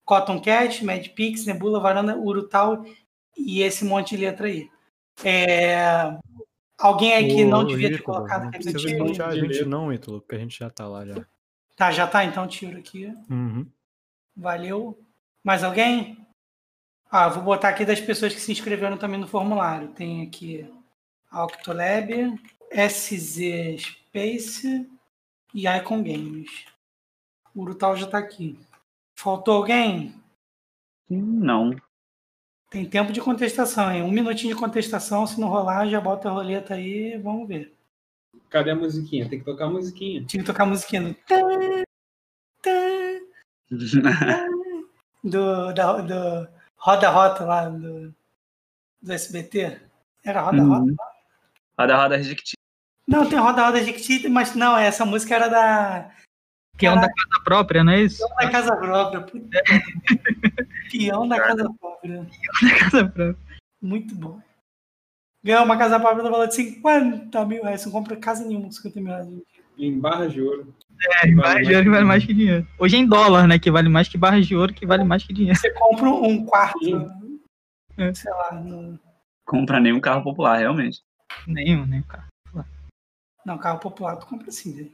Cotton 0.04 0.40
Cat, 0.40 0.84
Mad 0.84 1.08
Pix, 1.08 1.46
Nebula, 1.46 1.80
Varanda, 1.80 2.16
Urutau 2.16 2.84
e 3.36 3.62
esse 3.62 3.84
monte 3.84 4.16
de 4.16 4.24
letra 4.24 4.46
aí. 4.46 4.70
É, 5.24 6.16
Alguém 6.82 7.12
aí 7.12 7.28
que 7.28 7.44
não 7.44 7.64
devia 7.64 7.90
ter 7.90 8.02
colocado 8.02 8.44
Não 8.44 8.50
precisa 8.50 9.24
a 9.24 9.36
gente 9.36 9.64
não, 9.64 9.92
Ítalo, 9.92 10.20
porque 10.20 10.34
a 10.34 10.38
gente 10.38 10.58
já 10.58 10.68
tá 10.68 10.88
lá 10.88 11.06
já. 11.06 11.24
Tá, 11.76 11.92
já 11.92 12.08
tá, 12.08 12.24
então 12.24 12.48
tiro 12.48 12.76
aqui. 12.76 13.06
Uhum. 13.30 13.64
Valeu. 14.36 14.98
Mais 15.44 15.62
alguém? 15.62 16.26
Ah, 17.08 17.28
vou 17.28 17.44
botar 17.44 17.68
aqui 17.68 17.84
das 17.84 18.00
pessoas 18.00 18.34
que 18.34 18.40
se 18.40 18.50
inscreveram 18.50 18.96
também 18.96 19.20
no 19.20 19.28
formulário. 19.28 19.88
Tem 19.88 20.22
aqui 20.22 20.68
a 21.30 21.44
Octolab, 21.44 22.36
SZ 22.72 23.38
Space 23.78 24.90
e 25.54 25.68
Icon 25.68 26.02
Games. 26.02 26.50
O 27.54 27.62
Urutau 27.62 27.96
já 27.96 28.08
tá 28.08 28.18
aqui. 28.18 28.58
Faltou 29.22 29.54
alguém? 29.54 30.20
Não. 31.08 31.76
Tem 32.68 32.84
tempo 32.84 33.12
de 33.12 33.20
contestação, 33.20 33.92
hein? 33.92 34.02
Um 34.02 34.10
minutinho 34.10 34.52
de 34.52 34.60
contestação, 34.60 35.24
se 35.28 35.40
não 35.40 35.46
rolar, 35.46 35.86
já 35.86 36.00
bota 36.00 36.28
a 36.28 36.32
roleta 36.32 36.74
aí 36.74 37.14
e 37.14 37.18
vamos 37.18 37.46
ver. 37.46 37.72
Cadê 38.50 38.72
a 38.72 38.74
musiquinha? 38.74 39.28
Tem 39.28 39.38
que 39.38 39.44
tocar 39.44 39.66
a 39.66 39.70
musiquinha. 39.70 40.24
Tinha 40.24 40.42
que 40.42 40.46
tocar 40.46 40.64
a 40.64 40.66
musiquinha 40.66 41.16
do... 43.70 43.86
do, 45.22 45.72
da, 45.72 46.00
do 46.00 46.48
Roda 46.76 47.08
Rota 47.08 47.44
lá 47.44 47.68
do, 47.68 48.12
do 49.00 49.12
SBT. 49.12 49.80
Era 50.24 50.40
Roda 50.40 50.62
Rota? 50.64 50.82
Uhum. 50.82 50.96
Roda, 51.78 51.96
roda, 51.96 52.20
Jequiti. 52.20 52.56
Não, 53.06 53.28
tem 53.28 53.38
Roda 53.38 53.66
Roda 53.66 53.84
Jequiti, 53.84 54.28
mas 54.28 54.56
não, 54.56 54.76
essa 54.76 55.06
música 55.06 55.36
era 55.36 55.46
da, 55.46 56.10
Peão 56.76 56.94
da 56.96 57.08
casa 57.08 57.44
própria, 57.44 57.84
não 57.84 57.92
é 57.92 58.02
isso? 58.02 58.26
da 58.40 58.50
Casa 58.50 58.76
Própria. 58.76 59.20
Puta. 59.20 59.62
Peão 60.90 61.28
da 61.28 61.38
Casa 61.38 61.72
Própria. 61.78 62.26
Da 62.62 62.78
casa 62.78 63.04
própria. 63.08 63.36
Muito 63.80 64.14
bom. 64.14 64.40
Ganhou 65.44 65.64
uma 65.64 65.76
casa 65.76 65.98
própria 65.98 66.22
no 66.22 66.30
valor 66.30 66.46
de 66.48 66.54
50 66.54 67.44
mil 67.46 67.62
reais. 67.62 67.80
Você 67.80 67.86
não 67.86 67.92
compra 67.92 68.16
casa 68.16 68.46
nenhuma 68.46 68.66
com 68.66 68.72
50 68.72 69.00
mil 69.00 69.08
reais. 69.08 69.28
Em 69.78 69.98
barras 69.98 70.32
de 70.32 70.40
ouro. 70.40 70.74
É, 71.22 71.30
barras 71.32 71.66
de 71.66 71.74
ouro 71.74 71.84
que 71.84 71.90
vale 71.90 72.04
mais 72.04 72.24
que 72.24 72.32
dinheiro. 72.34 72.66
Hoje 72.78 72.96
é 72.96 72.98
em 73.00 73.06
dólar, 73.06 73.48
né? 73.48 73.58
Que 73.58 73.70
vale 73.70 73.88
mais 73.88 74.08
que 74.08 74.16
barras 74.18 74.46
de 74.46 74.54
ouro, 74.56 74.72
que 74.72 74.86
vale 74.86 75.02
mais 75.04 75.24
que 75.24 75.32
dinheiro. 75.32 75.58
Você 75.58 75.70
compra 75.72 76.08
um 76.10 76.44
quarto, 76.44 76.78
É. 77.98 78.14
sei 78.14 78.32
lá, 78.32 78.52
no... 78.54 78.98
Compra 79.44 79.80
nenhum 79.80 80.00
carro 80.00 80.22
popular, 80.22 80.58
realmente. 80.58 81.00
Nenhum, 81.46 81.84
nenhum 81.86 82.02
carro. 82.04 82.28
Não, 83.44 83.58
carro 83.58 83.80
popular 83.80 84.14
tu 84.16 84.26
compra 84.26 84.50
sim, 84.52 84.72
velho. 84.76 84.92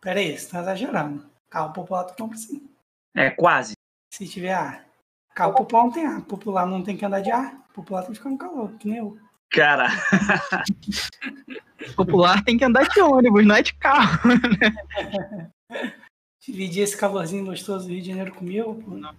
Pera 0.00 0.20
aí, 0.20 0.36
você 0.36 0.48
tá 0.48 0.60
exagerando. 0.60 1.28
Carro 1.50 1.72
popular 1.72 2.04
tu 2.04 2.16
compra 2.16 2.38
sim. 2.38 2.70
É, 3.14 3.30
quase. 3.30 3.74
Se 4.12 4.26
tiver 4.26 4.54
ar. 4.54 4.86
Carro 5.34 5.54
popular 5.54 5.84
não 5.84 5.92
tem 5.92 6.06
ar. 6.06 6.22
Popular 6.22 6.66
não 6.66 6.82
tem 6.82 6.96
que 6.96 7.04
andar 7.04 7.20
de 7.20 7.30
ar. 7.30 7.66
Popular 7.74 8.02
tem 8.02 8.12
que 8.12 8.18
ficar 8.18 8.30
no 8.30 8.38
calor, 8.38 8.72
que 8.78 8.88
nem 8.88 8.98
eu. 8.98 9.18
Cara, 9.50 9.88
Popular 11.96 12.42
tem 12.44 12.56
que 12.56 12.64
andar 12.64 12.86
de 12.88 13.00
ônibus, 13.00 13.44
não 13.44 13.56
é 13.56 13.62
de 13.62 13.74
carro. 13.74 14.20
Dividir 16.40 16.82
esse 16.82 16.96
calorzinho 16.96 17.44
gostoso 17.44 17.86
do 17.86 17.92
Rio 17.92 18.02
de 18.02 18.08
Janeiro 18.08 18.34
comigo. 18.34 18.74
Pô. 18.76 18.92
Não. 18.92 19.14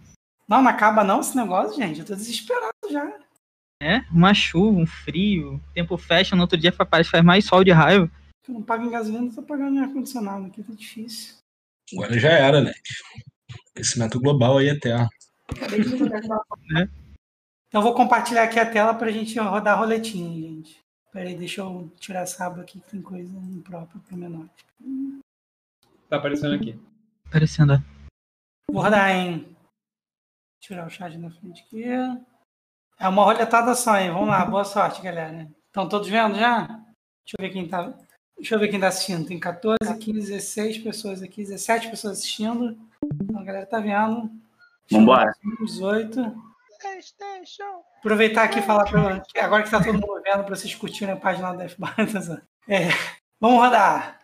não, 0.48 0.62
não 0.62 0.70
acaba 0.70 1.04
não 1.04 1.22
esse 1.22 1.36
negócio, 1.36 1.76
gente. 1.76 2.00
Eu 2.00 2.06
tô 2.06 2.16
desesperado 2.16 2.72
já. 2.90 3.12
É, 3.82 4.00
uma 4.12 4.34
chuva, 4.34 4.80
um 4.80 4.86
frio, 4.86 5.56
o 5.56 5.74
tempo 5.74 5.98
fecha, 5.98 6.36
no 6.36 6.44
outro 6.44 6.58
dia 6.58 6.72
faz 6.72 7.12
mais 7.24 7.46
sol 7.46 7.64
de 7.64 7.72
raiva. 7.72 8.10
Não 8.52 8.62
pago 8.62 8.84
em 8.84 8.90
gasolina, 8.92 9.28
eu 9.28 9.34
tô 9.36 9.42
pagando 9.44 9.78
em 9.78 9.80
ar-condicionado 9.80 10.46
aqui, 10.48 10.62
tá 10.62 10.74
difícil. 10.74 11.36
Agora 11.94 12.20
já 12.20 12.32
era, 12.32 12.62
né? 12.62 12.74
Aquecimento 13.72 14.20
global 14.20 14.58
aí 14.58 14.68
é 14.68 14.72
eterno. 14.74 15.08
Acabei 15.48 15.82
de 15.82 15.96
ligar. 15.96 16.22
Então 17.68 17.80
eu 17.80 17.86
vou 17.86 17.96
compartilhar 17.96 18.44
aqui 18.44 18.60
a 18.60 18.70
tela 18.70 18.94
pra 18.94 19.10
gente 19.12 19.40
rodar 19.40 19.76
a 19.76 19.80
roletinha, 19.80 20.30
gente. 20.30 20.78
Pera 21.14 21.30
aí, 21.30 21.38
deixa 21.38 21.62
eu 21.62 21.90
tirar 22.02 22.24
essa 22.24 22.46
aba 22.46 22.64
aqui 22.64 22.82
que 22.82 22.90
tem 22.92 23.02
coisa 23.02 23.34
imprópria 23.34 24.02
para 24.06 24.18
menor. 24.18 24.46
Tá 26.10 26.18
aparecendo 26.18 26.54
aqui. 26.56 26.78
Parecendo. 27.32 27.72
é. 27.76 27.84
Vou 28.70 28.84
rodar, 28.84 29.10
hein? 29.12 29.56
Tirar 30.60 30.86
o 30.86 30.90
chat 30.90 31.18
da 31.18 31.30
frente 31.30 31.64
aqui. 31.64 31.86
É 33.00 33.08
uma 33.08 33.24
roletada 33.24 33.74
só, 33.74 33.98
hein? 33.98 34.12
Vamos 34.12 34.28
lá, 34.28 34.44
boa 34.46 34.66
sorte, 34.66 35.02
galera. 35.02 35.50
Estão 35.68 35.88
todos 35.88 36.10
vendo 36.10 36.38
já? 36.38 36.68
Deixa 36.68 37.38
eu 37.40 37.42
ver 37.42 37.52
quem 37.52 37.70
tá. 37.70 37.98
Deixa 38.38 38.56
eu 38.56 38.60
ver 38.60 38.70
quem 38.70 38.80
tá 38.80 38.88
assistindo. 38.88 39.28
Tem 39.28 39.40
14, 39.40 39.78
15, 40.00 40.32
16 40.32 40.78
pessoas 40.80 41.22
aqui, 41.22 41.44
17 41.44 41.90
pessoas 41.90 42.20
assistindo. 42.20 42.78
Então, 43.24 43.40
a 43.40 43.44
galera 43.44 43.66
tá 43.66 43.80
vendo. 43.80 44.32
Vambora. 44.90 45.32
18. 45.60 46.20
Aproveitar 48.00 48.44
aqui 48.44 48.60
e 48.60 48.64
falar 48.64 48.86
para 48.86 49.24
agora 49.40 49.64
que 49.64 49.70
tá 49.70 49.84
todo 49.84 49.94
mundo 49.94 50.22
vendo 50.24 50.44
para 50.44 50.56
vocês 50.56 50.74
curtirem 50.74 51.14
a 51.14 51.18
página 51.18 51.54
da 51.54 51.70
FBAR. 51.70 51.96
É, 52.68 52.90
vamos 53.40 53.60
rodar. 53.60 54.20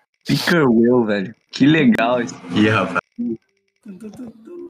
Will, 0.51 1.05
velho. 1.05 1.35
Que 1.51 1.65
legal 1.65 2.21
isso. 2.21 2.35
Ih, 2.55 2.69
rapaz. 2.69 2.99
Tum, 3.17 3.97
tum, 3.97 4.09
tum, 4.09 4.31
tum. 4.31 4.67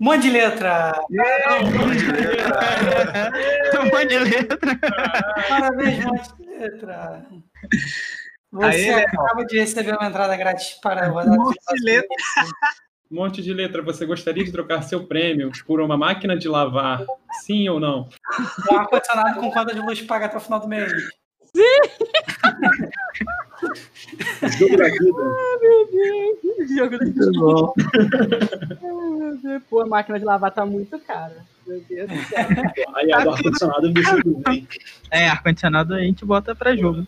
Um 0.00 0.04
monte 0.04 0.22
de 0.22 0.30
letra. 0.30 0.92
Um 3.74 3.90
monte 3.90 4.08
de 4.08 4.18
letra. 4.18 4.78
Parabéns, 5.48 6.04
um 6.04 6.08
monte 6.08 6.36
de 6.36 6.46
letra. 6.58 7.26
Você 8.54 8.94
Léo. 8.94 9.06
acaba 9.08 9.44
de 9.44 9.58
receber 9.58 9.96
uma 9.96 10.06
entrada 10.06 10.36
grátis 10.36 10.78
para 10.80 11.08
rodar. 11.08 11.34
Um 11.34 11.44
monte 11.44 11.58
de 11.74 11.84
letra. 11.84 12.16
Um 13.10 13.16
monte 13.16 13.42
de 13.42 13.52
letra. 13.52 13.82
Você 13.82 14.06
gostaria 14.06 14.44
de 14.44 14.52
trocar 14.52 14.82
seu 14.82 15.06
prêmio 15.06 15.50
por 15.66 15.80
uma 15.80 15.96
máquina 15.96 16.36
de 16.36 16.48
lavar? 16.48 17.04
Sim 17.42 17.68
ou 17.68 17.80
não? 17.80 18.08
Um 18.70 18.76
ar-condicionado 18.76 19.40
com 19.40 19.50
conta 19.50 19.74
de 19.74 19.80
luz 19.80 20.00
paga 20.02 20.26
até 20.26 20.36
o 20.36 20.40
final 20.40 20.60
do 20.60 20.68
mês. 20.68 20.92
Jogo 24.58 24.76
da 24.76 24.84
vida. 24.84 25.22
Jogo 26.76 26.98
do 26.98 27.04
Muito 27.04 27.32
bom. 27.40 27.74
Pô, 29.68 29.80
a 29.80 29.86
máquina 29.86 30.18
de 30.18 30.24
lavar 30.24 30.52
tá 30.52 30.64
muito 30.64 30.96
cara. 31.00 31.44
Meu 31.66 31.80
Deus 31.88 32.08
do 32.08 32.16
céu. 32.24 32.46
Aí 32.94 33.12
a 33.12 33.18
do 33.20 33.30
ar-condicionado 33.30 33.92
bem. 34.44 34.68
É, 35.10 35.28
ar-condicionado 35.28 35.94
a 35.94 36.00
gente 36.00 36.24
bota 36.24 36.54
pra 36.54 36.76
jogo. 36.76 37.04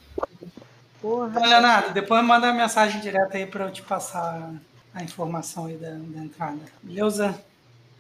Porra. 1.07 1.29
Então, 1.31 1.49
Leonardo, 1.49 1.95
depois 1.95 2.25
manda 2.25 2.49
uma 2.49 2.63
mensagem 2.63 3.01
direta 3.01 3.37
aí 3.37 3.47
para 3.47 3.67
eu 3.67 3.71
te 3.71 3.81
passar 3.81 4.53
a 4.93 5.05
informação 5.05 5.67
aí 5.67 5.77
da, 5.77 5.91
da 5.91 6.25
entrada. 6.25 6.59
Beleza? 6.83 7.41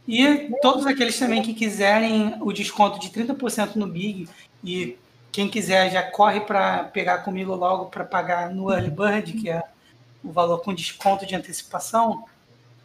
E 0.08 0.50
todos 0.60 0.84
aqueles 0.86 1.16
também 1.16 1.40
que 1.40 1.54
quiserem 1.54 2.36
o 2.40 2.52
desconto 2.52 2.98
de 2.98 3.10
30% 3.10 3.76
no 3.76 3.86
Big 3.86 4.28
e 4.64 4.98
quem 5.30 5.48
quiser 5.48 5.88
já 5.92 6.02
corre 6.02 6.40
para 6.40 6.84
pegar 6.84 7.18
comigo 7.18 7.54
logo 7.54 7.86
para 7.86 8.04
pagar 8.04 8.50
no 8.50 8.72
Early 8.72 8.90
Bird, 8.90 9.32
que 9.34 9.50
é 9.50 9.62
o 10.24 10.32
valor 10.32 10.58
com 10.62 10.74
desconto 10.74 11.24
de 11.24 11.36
antecipação, 11.36 12.24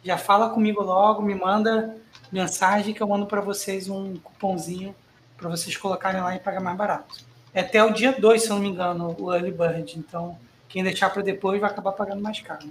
já 0.04 0.16
fala 0.16 0.50
comigo 0.50 0.82
logo, 0.82 1.20
me 1.20 1.34
manda 1.34 1.96
mensagem 2.30 2.94
que 2.94 3.02
eu 3.02 3.08
mando 3.08 3.26
para 3.26 3.40
vocês 3.40 3.88
um 3.88 4.16
cupomzinho 4.18 4.94
para 5.36 5.48
vocês 5.48 5.76
colocarem 5.76 6.20
lá 6.20 6.36
e 6.36 6.38
pagar 6.38 6.60
mais 6.60 6.76
barato. 6.76 7.31
É 7.54 7.60
até 7.60 7.82
o 7.84 7.90
dia 7.92 8.12
2, 8.12 8.42
se 8.42 8.50
eu 8.50 8.56
não 8.56 8.62
me 8.62 8.68
engano, 8.68 9.14
o 9.18 9.32
Early 9.32 9.50
Bird. 9.52 9.98
Então, 9.98 10.38
quem 10.68 10.82
deixar 10.82 11.10
para 11.10 11.22
depois 11.22 11.60
vai 11.60 11.70
acabar 11.70 11.92
pagando 11.92 12.22
mais 12.22 12.40
caro. 12.40 12.70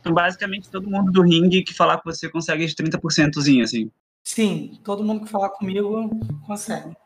Então, 0.00 0.12
basicamente, 0.12 0.68
todo 0.68 0.90
mundo 0.90 1.12
do 1.12 1.22
ringue 1.22 1.62
que 1.62 1.72
falar 1.74 1.98
com 1.98 2.10
você 2.10 2.28
consegue 2.28 2.64
esse 2.64 2.74
30%zinho, 2.74 3.62
assim. 3.64 3.90
Sim, 4.24 4.78
todo 4.82 5.04
mundo 5.04 5.24
que 5.24 5.30
falar 5.30 5.50
comigo 5.50 6.10
consegue. 6.46 6.96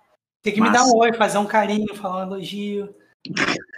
Tem 0.43 0.55
que 0.55 0.61
me 0.61 0.69
Massa. 0.71 0.85
dar 0.85 0.91
um 0.91 0.97
oi, 0.99 1.13
fazer 1.13 1.39
um 1.39 1.47
carinho, 1.47 1.95
falar 1.95 2.21
um 2.25 2.33
elogio. 2.33 2.95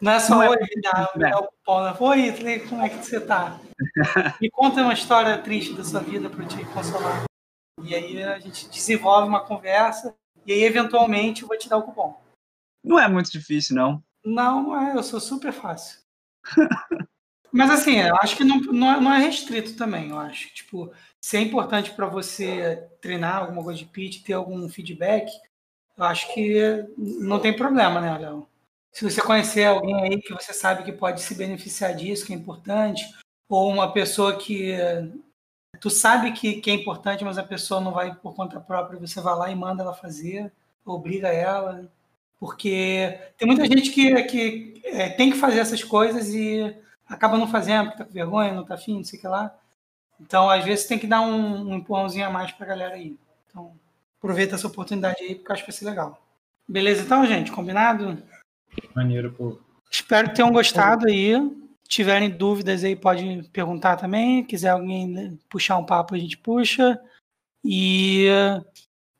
Não 0.00 0.12
é 0.12 0.20
só 0.20 0.36
Não 0.36 0.42
é- 0.44 0.50
oi, 0.50 0.56
me 0.56 0.80
dar, 0.82 1.10
me 1.16 1.22
dar 1.30 1.38
o 1.40 1.48
cupom. 1.48 1.82
né? 1.82 1.96
Oi, 1.98 2.60
como 2.68 2.82
é 2.82 2.88
que 2.88 3.04
você 3.04 3.20
tá? 3.20 3.58
Me 4.40 4.48
conta 4.50 4.82
uma 4.82 4.92
história 4.92 5.36
triste 5.38 5.72
da 5.74 5.82
sua 5.82 6.00
vida 6.00 6.30
para 6.30 6.44
eu 6.44 6.48
te 6.48 6.64
consolar. 6.66 7.24
E 7.82 7.94
aí 7.94 8.22
a 8.22 8.38
gente 8.38 8.68
desenvolve 8.68 9.28
uma 9.28 9.40
conversa 9.40 10.14
e 10.46 10.52
aí 10.52 10.62
eventualmente 10.62 11.42
eu 11.42 11.48
vou 11.48 11.58
te 11.58 11.68
dar 11.68 11.78
o 11.78 11.82
cupom. 11.82 12.20
Não 12.82 12.98
é 12.98 13.08
muito 13.08 13.30
difícil, 13.30 13.76
não. 13.76 14.02
Não, 14.24 14.78
é, 14.78 14.96
eu 14.96 15.02
sou 15.02 15.20
super 15.20 15.52
fácil. 15.52 16.00
Mas 17.52 17.70
assim, 17.70 17.96
eu 17.96 18.14
acho 18.16 18.36
que 18.36 18.44
não, 18.44 18.60
não, 18.60 18.92
é, 18.92 19.00
não 19.00 19.12
é 19.12 19.18
restrito 19.18 19.74
também, 19.74 20.10
eu 20.10 20.18
acho. 20.18 20.52
Tipo, 20.54 20.92
se 21.20 21.36
é 21.36 21.40
importante 21.40 21.92
para 21.92 22.06
você 22.06 22.88
treinar 23.00 23.38
alguma 23.38 23.62
coisa 23.62 23.78
de 23.78 23.86
pitch, 23.86 24.22
ter 24.22 24.34
algum 24.34 24.68
feedback, 24.68 25.30
eu 25.96 26.04
acho 26.04 26.32
que 26.34 26.86
não 26.96 27.40
tem 27.40 27.56
problema, 27.56 28.00
né, 28.00 28.16
Léo? 28.18 28.46
Se 28.92 29.04
você 29.04 29.20
conhecer 29.20 29.64
alguém 29.64 29.94
aí 30.02 30.20
que 30.20 30.32
você 30.32 30.52
sabe 30.52 30.84
que 30.84 30.92
pode 30.92 31.20
se 31.22 31.34
beneficiar 31.34 31.94
disso, 31.94 32.26
que 32.26 32.32
é 32.32 32.36
importante, 32.36 33.04
ou 33.48 33.70
uma 33.70 33.92
pessoa 33.92 34.36
que 34.36 34.76
tu 35.80 35.90
sabe 35.90 36.32
que, 36.32 36.60
que 36.60 36.70
é 36.70 36.74
importante, 36.74 37.24
mas 37.24 37.38
a 37.38 37.42
pessoa 37.42 37.80
não 37.80 37.92
vai 37.92 38.14
por 38.14 38.34
conta 38.34 38.60
própria, 38.60 38.98
você 38.98 39.20
vai 39.20 39.36
lá 39.36 39.50
e 39.50 39.54
manda 39.54 39.82
ela 39.82 39.94
fazer, 39.94 40.52
obriga 40.84 41.28
ela, 41.28 41.90
porque 42.38 43.18
tem 43.36 43.46
muita 43.46 43.64
gente 43.66 43.90
que, 43.90 44.22
que 44.24 44.80
é, 44.84 45.08
tem 45.10 45.30
que 45.30 45.38
fazer 45.38 45.58
essas 45.58 45.82
coisas 45.82 46.28
e 46.32 46.74
acaba 47.06 47.36
não 47.36 47.48
fazendo, 47.48 47.86
porque 47.86 47.98
tá 47.98 48.04
com 48.04 48.12
vergonha, 48.12 48.52
não 48.52 48.64
tá 48.64 48.74
afim, 48.74 48.96
não 48.96 49.04
sei 49.04 49.18
o 49.18 49.22
que 49.22 49.28
lá. 49.28 49.56
Então, 50.20 50.48
às 50.48 50.64
vezes, 50.64 50.86
tem 50.86 50.98
que 50.98 51.06
dar 51.06 51.20
um, 51.20 51.70
um 51.70 51.76
empurrãozinho 51.76 52.26
a 52.26 52.30
mais 52.30 52.52
pra 52.52 52.66
galera 52.66 52.94
aí. 52.94 53.16
Então, 53.46 53.72
aproveita 54.18 54.54
essa 54.54 54.66
oportunidade 54.66 55.22
aí, 55.22 55.34
porque 55.34 55.50
eu 55.50 55.54
acho 55.54 55.64
que 55.64 55.70
vai 55.70 55.78
ser 55.78 55.84
legal. 55.84 56.20
Beleza, 56.68 57.02
então, 57.02 57.24
gente? 57.24 57.50
Combinado? 57.50 58.22
Maneiro, 58.94 59.32
pô. 59.32 59.58
Espero 59.90 60.28
que 60.28 60.36
tenham 60.36 60.52
gostado 60.52 61.06
aí. 61.06 61.34
Tiverem 61.86 62.28
dúvidas 62.28 62.84
aí, 62.84 62.94
pode 62.94 63.48
perguntar 63.52 63.96
também. 63.96 64.44
Quiser 64.44 64.70
alguém 64.70 65.38
puxar 65.48 65.78
um 65.78 65.86
papo, 65.86 66.14
a 66.14 66.18
gente 66.18 66.36
puxa. 66.36 67.00
E 67.64 68.26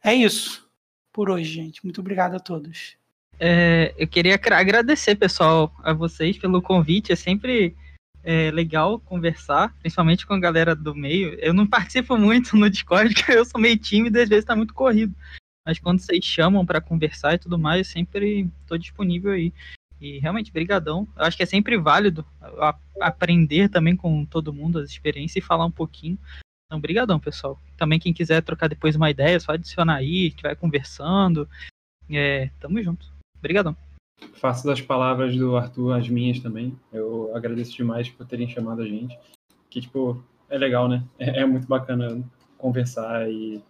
é 0.04 0.14
isso 0.14 0.68
por 1.12 1.30
hoje, 1.30 1.50
gente. 1.50 1.82
Muito 1.84 2.00
obrigado 2.00 2.34
a 2.34 2.40
todos. 2.40 2.96
É, 3.40 3.94
eu 3.96 4.08
queria 4.08 4.34
agradecer, 4.34 5.14
pessoal, 5.14 5.72
a 5.82 5.92
vocês 5.92 6.36
pelo 6.36 6.60
convite. 6.60 7.12
É 7.12 7.16
sempre 7.16 7.76
é, 8.24 8.50
legal 8.50 8.98
conversar, 9.00 9.74
principalmente 9.80 10.26
com 10.26 10.34
a 10.34 10.40
galera 10.40 10.74
do 10.74 10.94
meio. 10.94 11.34
Eu 11.40 11.54
não 11.54 11.66
participo 11.66 12.16
muito 12.16 12.56
no 12.56 12.68
Discord, 12.68 13.14
porque 13.14 13.32
eu 13.32 13.44
sou 13.44 13.60
meio 13.60 13.78
tímido 13.78 14.18
e 14.18 14.22
às 14.22 14.28
vezes 14.28 14.44
tá 14.44 14.56
muito 14.56 14.74
corrido. 14.74 15.14
Mas 15.66 15.78
quando 15.78 16.00
vocês 16.00 16.24
chamam 16.24 16.64
para 16.64 16.80
conversar 16.80 17.34
e 17.34 17.38
tudo 17.38 17.58
mais, 17.58 17.86
eu 17.86 17.92
sempre 17.92 18.50
estou 18.62 18.78
disponível 18.78 19.32
aí. 19.32 19.52
E 20.00 20.18
realmente, 20.18 20.52
brigadão. 20.52 21.06
Eu 21.16 21.24
acho 21.24 21.36
que 21.36 21.42
é 21.42 21.46
sempre 21.46 21.76
válido 21.76 22.24
aprender 23.00 23.68
também 23.68 23.96
com 23.96 24.24
todo 24.24 24.52
mundo 24.52 24.78
as 24.78 24.90
experiências 24.90 25.44
e 25.44 25.46
falar 25.46 25.66
um 25.66 25.70
pouquinho. 25.70 26.18
Então, 26.66 26.80
brigadão, 26.80 27.18
pessoal. 27.18 27.60
Também 27.76 27.98
quem 27.98 28.12
quiser 28.12 28.42
trocar 28.42 28.68
depois 28.68 28.96
uma 28.96 29.10
ideia, 29.10 29.40
só 29.40 29.52
adicionar 29.52 29.96
aí, 29.96 30.26
a 30.26 30.30
gente 30.30 30.42
vai 30.42 30.56
conversando. 30.56 31.48
É, 32.10 32.50
tamo 32.60 32.82
junto. 32.82 33.17
Brigadão. 33.40 33.76
Faço 34.34 34.66
das 34.66 34.80
palavras 34.80 35.36
do 35.36 35.56
Arthur 35.56 35.92
as 35.92 36.08
minhas 36.08 36.40
também. 36.40 36.78
Eu 36.92 37.34
agradeço 37.34 37.72
demais 37.72 38.08
por 38.08 38.26
terem 38.26 38.48
chamado 38.48 38.82
a 38.82 38.86
gente. 38.86 39.18
Que, 39.70 39.80
tipo, 39.80 40.22
é 40.48 40.58
legal, 40.58 40.88
né? 40.88 41.04
É, 41.18 41.40
é 41.40 41.46
muito 41.46 41.66
bacana 41.66 42.22
conversar 42.56 43.30
e. 43.30 43.62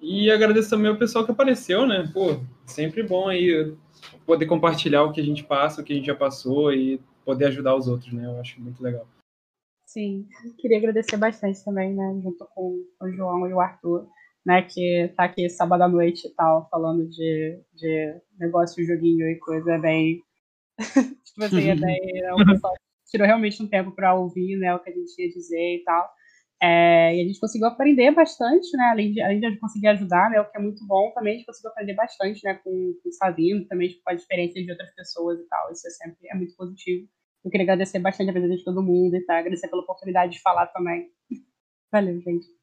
E 0.00 0.30
agradeço 0.30 0.70
também 0.70 0.90
ao 0.90 0.96
pessoal 0.96 1.24
que 1.24 1.32
apareceu, 1.32 1.84
né? 1.86 2.08
Pô, 2.12 2.40
sempre 2.64 3.02
bom 3.02 3.28
aí 3.28 3.74
poder 4.24 4.46
compartilhar 4.46 5.02
o 5.02 5.12
que 5.12 5.20
a 5.20 5.24
gente 5.24 5.42
passa, 5.42 5.80
o 5.80 5.84
que 5.84 5.92
a 5.92 5.96
gente 5.96 6.06
já 6.06 6.14
passou 6.14 6.72
e 6.72 7.00
poder 7.24 7.46
ajudar 7.46 7.74
os 7.74 7.88
outros, 7.88 8.12
né? 8.12 8.26
Eu 8.26 8.38
acho 8.38 8.60
muito 8.60 8.80
legal. 8.80 9.06
Sim, 9.88 10.28
queria 10.58 10.76
agradecer 10.76 11.16
bastante 11.16 11.64
também, 11.64 11.94
né, 11.94 12.20
junto 12.22 12.46
com 12.54 12.78
o 13.00 13.10
João 13.10 13.48
e 13.48 13.54
o 13.54 13.60
Arthur, 13.60 14.06
né, 14.44 14.62
que 14.62 15.12
tá 15.16 15.24
aqui 15.24 15.48
sábado 15.48 15.82
à 15.82 15.88
noite 15.88 16.26
e 16.26 16.34
tal, 16.34 16.68
falando 16.70 17.08
de, 17.08 17.60
de 17.74 18.20
negócio, 18.38 18.84
joguinho 18.84 19.28
e 19.28 19.38
coisa 19.38 19.78
bem. 19.78 20.22
tipo 21.24 21.44
assim, 21.44 21.68
é 21.68 21.74
bem. 21.74 22.22
né, 22.22 22.32
O 22.32 22.44
pessoal 22.44 22.74
tirou 23.06 23.26
realmente 23.26 23.62
um 23.62 23.68
tempo 23.68 23.92
para 23.92 24.14
ouvir, 24.14 24.56
né, 24.56 24.74
o 24.74 24.78
que 24.78 24.90
a 24.90 24.92
gente 24.92 25.20
ia 25.20 25.28
dizer 25.28 25.76
e 25.76 25.82
tal. 25.84 26.08
É, 26.60 27.14
e 27.16 27.22
a 27.22 27.24
gente 27.24 27.38
conseguiu 27.38 27.68
aprender 27.68 28.10
bastante, 28.10 28.76
né, 28.76 28.84
além 28.90 29.12
de, 29.12 29.20
além 29.20 29.40
de 29.40 29.56
conseguir 29.58 29.88
ajudar, 29.88 30.28
né, 30.30 30.40
o 30.40 30.50
que 30.50 30.58
é 30.58 30.60
muito 30.60 30.84
bom 30.86 31.12
também, 31.14 31.34
a 31.34 31.36
gente 31.36 31.46
conseguiu 31.46 31.70
aprender 31.70 31.94
bastante, 31.94 32.42
né, 32.44 32.54
com, 32.54 32.94
com 33.02 33.08
o 33.08 33.12
Savino, 33.12 33.64
também 33.66 33.90
tipo, 33.90 34.02
com 34.02 34.10
a 34.10 34.14
experiência 34.14 34.62
de 34.64 34.70
outras 34.70 34.92
pessoas 34.94 35.38
e 35.38 35.46
tal, 35.46 35.70
isso 35.70 35.86
é 35.86 35.90
sempre 35.90 36.28
é 36.28 36.34
muito 36.34 36.56
positivo. 36.56 37.08
Eu 37.44 37.50
queria 37.50 37.64
agradecer 37.64 38.00
bastante 38.00 38.30
a 38.30 38.32
presença 38.32 38.56
de 38.56 38.64
todo 38.64 38.82
mundo 38.82 39.14
e 39.14 39.24
tá? 39.24 39.38
agradecer 39.38 39.68
pela 39.68 39.82
oportunidade 39.82 40.32
de 40.32 40.42
falar 40.42 40.66
também. 40.66 41.08
Valeu, 41.92 42.20
gente. 42.20 42.57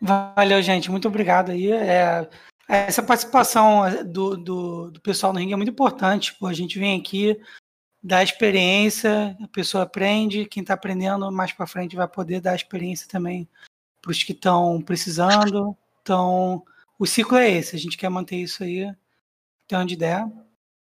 Valeu, 0.00 0.62
gente. 0.62 0.90
Muito 0.90 1.08
obrigado 1.08 1.50
aí. 1.50 1.72
É, 1.72 2.28
essa 2.68 3.02
participação 3.02 3.82
do, 4.04 4.36
do, 4.36 4.90
do 4.90 5.00
pessoal 5.00 5.32
no 5.32 5.38
ringue 5.38 5.52
é 5.52 5.56
muito 5.56 5.70
importante. 5.70 6.34
Pô, 6.34 6.46
a 6.46 6.52
gente 6.52 6.78
vem 6.78 7.00
aqui, 7.00 7.40
dá 8.02 8.22
experiência, 8.22 9.36
a 9.42 9.48
pessoa 9.48 9.84
aprende, 9.84 10.46
quem 10.46 10.60
está 10.60 10.74
aprendendo 10.74 11.30
mais 11.32 11.52
para 11.52 11.66
frente 11.66 11.96
vai 11.96 12.06
poder 12.06 12.40
dar 12.40 12.54
experiência 12.54 13.08
também 13.08 13.48
para 14.00 14.10
os 14.10 14.22
que 14.22 14.32
estão 14.32 14.80
precisando. 14.80 15.76
Então, 16.02 16.62
o 16.98 17.06
ciclo 17.06 17.36
é 17.36 17.50
esse. 17.50 17.74
A 17.74 17.78
gente 17.78 17.96
quer 17.96 18.08
manter 18.08 18.36
isso 18.36 18.62
aí 18.62 18.84
até 19.64 19.76
onde 19.76 19.96
der 19.96 20.26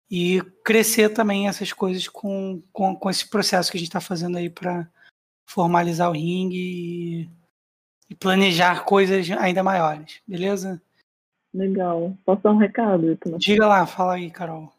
e 0.09 0.41
crescer 0.63 1.09
também 1.09 1.47
essas 1.47 1.73
coisas 1.73 2.07
com, 2.07 2.61
com, 2.71 2.95
com 2.95 3.09
esse 3.09 3.29
processo 3.29 3.69
que 3.71 3.77
a 3.77 3.79
gente 3.79 3.89
está 3.89 3.99
fazendo 3.99 4.37
aí 4.37 4.49
para 4.49 4.89
formalizar 5.45 6.09
o 6.09 6.13
ringue 6.13 6.57
e, 6.57 7.29
e 8.09 8.15
planejar 8.15 8.83
coisas 8.85 9.29
ainda 9.31 9.63
maiores, 9.63 10.21
beleza? 10.27 10.81
Legal. 11.53 12.15
Posso 12.25 12.43
dar 12.43 12.51
um 12.51 12.57
recado? 12.57 13.11
Ítalo? 13.11 13.37
Diga 13.37 13.67
lá, 13.67 13.85
fala 13.85 14.15
aí, 14.15 14.29
Carol. 14.29 14.71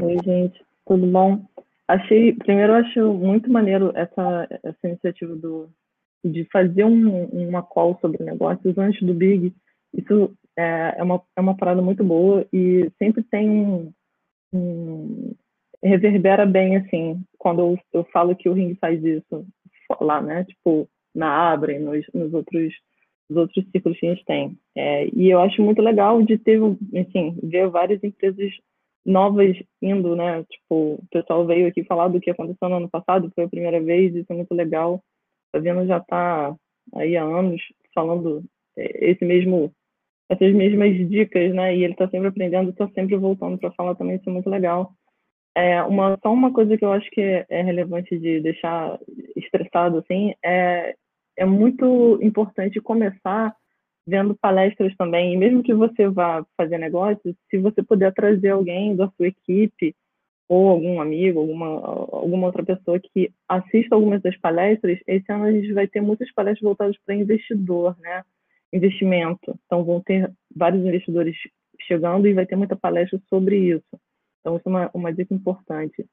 Oi, 0.00 0.18
gente. 0.24 0.62
Tudo 0.86 1.06
bom? 1.06 1.44
Achei, 1.86 2.34
primeiro, 2.34 2.74
eu 2.74 2.76
acho 2.76 3.14
muito 3.14 3.50
maneiro 3.50 3.92
essa, 3.94 4.46
essa 4.62 4.88
iniciativa 4.88 5.34
do, 5.34 5.70
de 6.24 6.44
fazer 6.52 6.84
um, 6.84 7.24
uma 7.26 7.62
call 7.62 7.98
sobre 8.00 8.22
negócios 8.22 8.76
antes 8.76 9.00
do 9.06 9.14
Big. 9.14 9.54
Isso 9.94 10.32
é, 10.56 10.96
é, 10.98 11.02
uma, 11.02 11.22
é 11.36 11.40
uma 11.40 11.56
parada 11.56 11.80
muito 11.80 12.04
boa 12.04 12.46
e 12.52 12.90
sempre 12.98 13.22
tem 13.22 13.48
um, 13.48 13.92
um 14.52 15.34
reverbera 15.82 16.44
bem 16.44 16.76
assim 16.76 17.22
quando 17.38 17.60
eu, 17.60 17.78
eu 17.92 18.04
falo 18.12 18.36
que 18.36 18.48
o 18.48 18.52
ringue 18.52 18.74
faz 18.74 19.02
isso 19.02 19.46
lá, 20.00 20.20
né? 20.20 20.44
Tipo 20.44 20.88
na 21.18 21.52
Abra 21.52 21.72
e 21.72 21.78
nos, 21.78 22.06
nos 22.14 22.32
outros 22.32 22.72
nos 23.28 23.36
outros 23.36 23.64
ciclos 23.70 23.98
que 23.98 24.06
a 24.06 24.14
gente 24.14 24.24
tem. 24.24 24.58
É, 24.74 25.06
e 25.14 25.28
eu 25.28 25.38
acho 25.40 25.62
muito 25.62 25.82
legal 25.82 26.22
de 26.22 26.38
ter, 26.38 26.58
assim, 26.98 27.38
ver 27.42 27.68
várias 27.68 28.02
empresas 28.02 28.50
novas 29.04 29.56
indo, 29.82 30.16
né? 30.16 30.44
Tipo, 30.44 30.94
o 30.94 31.04
pessoal 31.10 31.46
veio 31.46 31.68
aqui 31.68 31.84
falar 31.84 32.08
do 32.08 32.20
que 32.20 32.30
aconteceu 32.30 32.68
no 32.68 32.76
ano 32.76 32.88
passado, 32.88 33.30
foi 33.34 33.44
a 33.44 33.48
primeira 33.48 33.80
vez, 33.80 34.14
isso 34.14 34.32
é 34.32 34.36
muito 34.36 34.54
legal. 34.54 35.02
Tá 35.52 35.58
vendo 35.58 35.86
já 35.86 36.00
tá 36.00 36.54
aí 36.94 37.16
há 37.16 37.22
anos 37.22 37.60
falando 37.94 38.42
é, 38.76 39.10
esse 39.10 39.24
mesmo 39.24 39.72
essas 40.30 40.54
mesmas 40.54 40.94
dicas, 41.08 41.54
né? 41.54 41.74
E 41.76 41.84
ele 41.84 41.94
está 41.94 42.08
sempre 42.08 42.28
aprendendo, 42.28 42.70
está 42.70 42.86
sempre 42.90 43.16
voltando 43.16 43.58
para 43.58 43.72
falar 43.72 43.94
também, 43.94 44.16
isso 44.16 44.28
é 44.28 44.32
muito 44.32 44.50
legal. 44.50 44.92
É 45.54 45.82
uma 45.82 46.18
só 46.22 46.32
uma 46.32 46.52
coisa 46.52 46.76
que 46.76 46.84
eu 46.84 46.92
acho 46.92 47.10
que 47.10 47.20
é 47.20 47.62
relevante 47.62 48.18
de 48.18 48.40
deixar 48.40 48.98
estressado 49.36 49.98
assim 49.98 50.34
é 50.44 50.94
é 51.38 51.46
muito 51.46 52.18
importante 52.20 52.80
começar 52.80 53.54
vendo 54.06 54.34
palestras 54.34 54.94
também, 54.96 55.34
e 55.34 55.36
mesmo 55.36 55.62
que 55.62 55.72
você 55.72 56.08
vá 56.08 56.44
fazer 56.56 56.78
negócios, 56.78 57.36
se 57.48 57.58
você 57.58 57.82
puder 57.82 58.12
trazer 58.12 58.48
alguém 58.48 58.96
da 58.96 59.08
sua 59.16 59.28
equipe 59.28 59.94
ou 60.48 60.70
algum 60.70 61.00
amigo, 61.00 61.40
alguma, 61.40 61.66
alguma 61.66 62.46
outra 62.46 62.64
pessoa 62.64 62.98
que 62.98 63.30
assista 63.46 63.94
algumas 63.94 64.22
das 64.22 64.36
palestras, 64.38 64.98
esse 65.06 65.30
ano 65.30 65.44
a 65.44 65.52
gente 65.52 65.72
vai 65.74 65.86
ter 65.86 66.00
muitas 66.00 66.32
palestras 66.32 66.64
voltadas 66.64 66.96
para 67.04 67.14
investidor, 67.14 67.96
né? 68.00 68.24
Investimento. 68.72 69.58
Então, 69.66 69.84
vão 69.84 70.00
ter 70.00 70.32
vários 70.56 70.84
investidores 70.84 71.36
chegando 71.82 72.26
e 72.26 72.32
vai 72.32 72.46
ter 72.46 72.56
muita 72.56 72.74
palestra 72.74 73.20
sobre 73.28 73.58
isso. 73.58 74.00
Então, 74.40 74.56
isso 74.56 74.68
é 74.68 74.70
uma, 74.70 74.90
uma 74.94 75.12
dica 75.12 75.34
importante. 75.34 76.06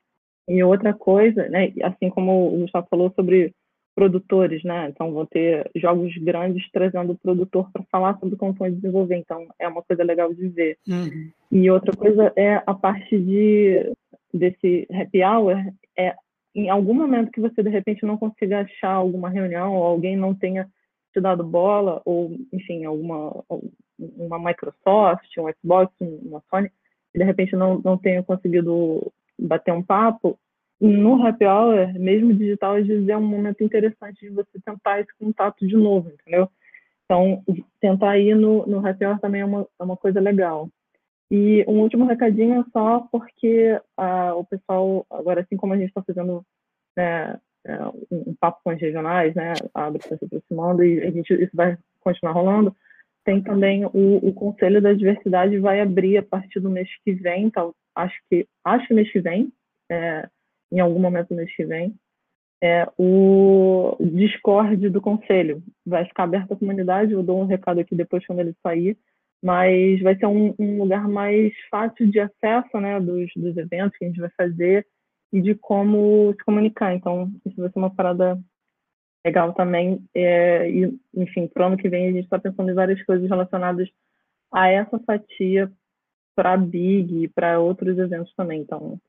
E 0.49 0.61
outra 0.63 0.93
coisa, 0.93 1.47
né, 1.47 1.71
assim 1.81 2.09
como 2.09 2.53
o 2.53 2.59
Gustavo 2.59 2.87
falou 2.89 3.11
sobre 3.15 3.53
produtores, 3.95 4.61
né? 4.63 4.89
Então 4.89 5.13
vão 5.13 5.25
ter 5.25 5.71
jogos 5.73 6.13
grandes 6.17 6.69
trazendo 6.71 7.13
o 7.13 7.17
produtor 7.17 7.71
para 7.71 7.83
falar 7.83 8.19
sobre 8.19 8.35
como 8.35 8.53
foi 8.53 8.69
desenvolver. 8.69 9.15
Então 9.15 9.47
é 9.57 9.67
uma 9.67 9.81
coisa 9.81 10.03
legal 10.03 10.33
de 10.33 10.49
ver. 10.49 10.77
Uhum. 10.87 11.31
E 11.49 11.71
outra 11.71 11.95
coisa 11.95 12.31
é 12.35 12.61
a 12.65 12.73
parte 12.73 13.17
de 13.17 13.93
desse 14.33 14.85
happy 14.91 15.23
hour 15.23 15.55
é 15.97 16.13
em 16.53 16.69
algum 16.69 16.93
momento 16.93 17.31
que 17.31 17.39
você 17.39 17.63
de 17.63 17.69
repente 17.69 18.05
não 18.05 18.17
consiga 18.17 18.61
achar 18.61 18.91
alguma 18.91 19.29
reunião 19.29 19.73
ou 19.73 19.83
alguém 19.83 20.17
não 20.17 20.35
tenha 20.35 20.67
te 21.13 21.21
dado 21.21 21.43
bola 21.43 22.01
ou 22.03 22.35
enfim 22.51 22.83
alguma 22.83 23.43
uma 23.97 24.37
Microsoft, 24.37 25.37
um 25.37 25.49
Xbox, 25.53 25.93
uma 26.01 26.43
Sony, 26.49 26.69
de 27.13 27.23
repente 27.23 27.55
não 27.55 27.79
não 27.79 27.97
tenha 27.97 28.21
conseguido 28.21 29.09
bater 29.39 29.73
um 29.73 29.81
papo, 29.81 30.37
no 30.79 31.25
happy 31.25 31.45
hour, 31.45 31.93
mesmo 31.93 32.33
digital, 32.33 32.75
às 32.75 32.85
vezes 32.85 33.07
é 33.07 33.17
um 33.17 33.25
momento 33.25 33.63
interessante 33.63 34.19
de 34.21 34.29
você 34.29 34.59
tentar 34.63 34.99
esse 34.99 35.13
contato 35.17 35.65
de 35.65 35.75
novo, 35.75 36.09
entendeu? 36.09 36.49
Então, 37.05 37.43
tentar 37.79 38.17
ir 38.17 38.35
no, 38.35 38.65
no 38.65 38.85
happy 38.85 39.05
hour 39.05 39.19
também 39.19 39.41
é 39.41 39.45
uma, 39.45 39.67
é 39.79 39.83
uma 39.83 39.95
coisa 39.95 40.19
legal. 40.19 40.69
E 41.29 41.65
um 41.67 41.79
último 41.81 42.05
recadinho 42.05 42.65
só 42.71 43.07
porque 43.11 43.79
uh, 43.97 44.37
o 44.37 44.45
pessoal, 44.45 45.05
agora 45.09 45.41
assim 45.41 45.57
como 45.57 45.73
a 45.73 45.77
gente 45.77 45.89
está 45.89 46.03
fazendo 46.03 46.45
né, 46.95 47.39
é, 47.65 47.79
um, 48.11 48.35
papo 48.39 48.61
com 48.63 48.69
as 48.69 48.79
regionais, 48.79 49.33
né, 49.33 49.53
a 49.73 49.85
Abra 49.85 49.99
está 49.99 50.15
se 50.17 50.25
aproximando 50.25 50.83
e 50.83 51.01
a 51.03 51.09
gente, 51.09 51.33
isso 51.33 51.55
vai 51.55 51.77
continuar 51.99 52.33
rolando, 52.33 52.75
tem 53.23 53.41
também 53.41 53.85
o, 53.85 54.17
o 54.21 54.33
Conselho 54.33 54.79
da 54.81 54.93
Diversidade 54.93 55.57
vai 55.57 55.81
abrir 55.81 56.17
a 56.17 56.23
partir 56.23 56.59
do 56.59 56.69
mês 56.69 56.87
que 57.03 57.11
vem, 57.13 57.45
então, 57.45 57.73
acho 57.95 58.15
que 58.29 58.47
acho 58.63 58.87
que 58.87 58.93
mês 58.93 59.11
que 59.11 59.19
vem, 59.19 59.51
é, 59.89 60.29
em 60.75 60.81
algum 60.81 60.99
momento 60.99 61.33
mês 61.33 61.55
que 61.55 61.65
vem, 61.65 61.95
é, 62.61 62.85
o 62.97 63.95
Discord 63.99 64.89
do 64.89 65.01
Conselho. 65.01 65.63
Vai 65.85 66.05
ficar 66.05 66.23
aberto 66.23 66.53
à 66.53 66.57
comunidade, 66.57 67.13
eu 67.13 67.23
dou 67.23 67.41
um 67.41 67.45
recado 67.45 67.79
aqui 67.79 67.95
depois 67.95 68.25
quando 68.25 68.39
ele 68.39 68.55
sair, 68.61 68.97
mas 69.41 70.01
vai 70.01 70.17
ser 70.17 70.25
um, 70.25 70.53
um 70.59 70.79
lugar 70.79 71.07
mais 71.07 71.53
fácil 71.69 72.09
de 72.11 72.19
acesso 72.19 72.77
né, 72.79 72.99
dos, 72.99 73.31
dos 73.35 73.55
eventos 73.55 73.97
que 73.97 74.03
a 74.03 74.07
gente 74.07 74.19
vai 74.19 74.29
fazer 74.35 74.85
e 75.31 75.41
de 75.41 75.55
como 75.55 76.33
se 76.33 76.43
comunicar. 76.43 76.93
Então, 76.93 77.31
isso 77.45 77.55
vai 77.55 77.69
ser 77.69 77.79
uma 77.79 77.93
parada 77.93 78.37
legal 79.25 79.53
também. 79.53 80.03
É, 80.13 80.69
e, 80.69 80.99
enfim, 81.15 81.47
para 81.47 81.63
o 81.63 81.67
ano 81.67 81.77
que 81.77 81.87
vem 81.87 82.09
a 82.09 82.11
gente 82.11 82.25
está 82.25 82.39
pensando 82.39 82.69
em 82.69 82.75
várias 82.75 83.01
coisas 83.05 83.29
relacionadas 83.29 83.87
a 84.53 84.67
essa 84.69 84.99
fatia 84.99 85.71
para 86.35 86.57
Big 86.57 87.23
e 87.23 87.27
para 87.29 87.59
outros 87.59 87.97
eventos 87.97 88.33
também. 88.35 88.61
Então, 88.61 88.99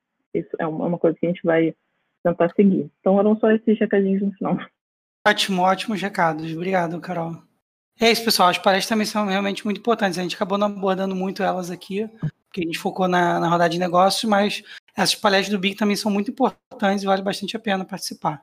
isso 0.40 0.50
é 0.58 0.66
uma 0.66 0.98
coisa 0.98 1.16
que 1.18 1.26
a 1.26 1.28
gente 1.28 1.42
vai 1.44 1.74
tentar 2.22 2.50
seguir. 2.54 2.90
Então 3.00 3.18
eram 3.18 3.38
só 3.38 3.50
esses 3.50 3.78
recadinhos 3.78 4.22
no 4.22 4.32
final. 4.32 4.58
Ótimo, 5.26 5.62
ótimos 5.62 6.00
recados. 6.00 6.52
Obrigado, 6.52 7.00
Carol. 7.00 7.36
É 8.00 8.10
isso, 8.10 8.24
pessoal. 8.24 8.50
As 8.50 8.58
palestras 8.58 8.88
também 8.88 9.06
são 9.06 9.26
realmente 9.26 9.64
muito 9.64 9.78
importantes. 9.78 10.18
A 10.18 10.22
gente 10.22 10.36
acabou 10.36 10.58
não 10.58 10.66
abordando 10.66 11.16
muito 11.16 11.42
elas 11.42 11.70
aqui, 11.70 12.08
porque 12.46 12.60
a 12.60 12.64
gente 12.64 12.78
focou 12.78 13.08
na, 13.08 13.40
na 13.40 13.48
rodada 13.48 13.70
de 13.70 13.78
negócios, 13.78 14.24
mas 14.24 14.62
essas 14.96 15.14
palestras 15.14 15.50
do 15.50 15.58
BIC 15.58 15.76
também 15.76 15.96
são 15.96 16.10
muito 16.10 16.30
importantes 16.30 17.02
e 17.02 17.06
vale 17.06 17.22
bastante 17.22 17.56
a 17.56 17.60
pena 17.60 17.84
participar. 17.84 18.42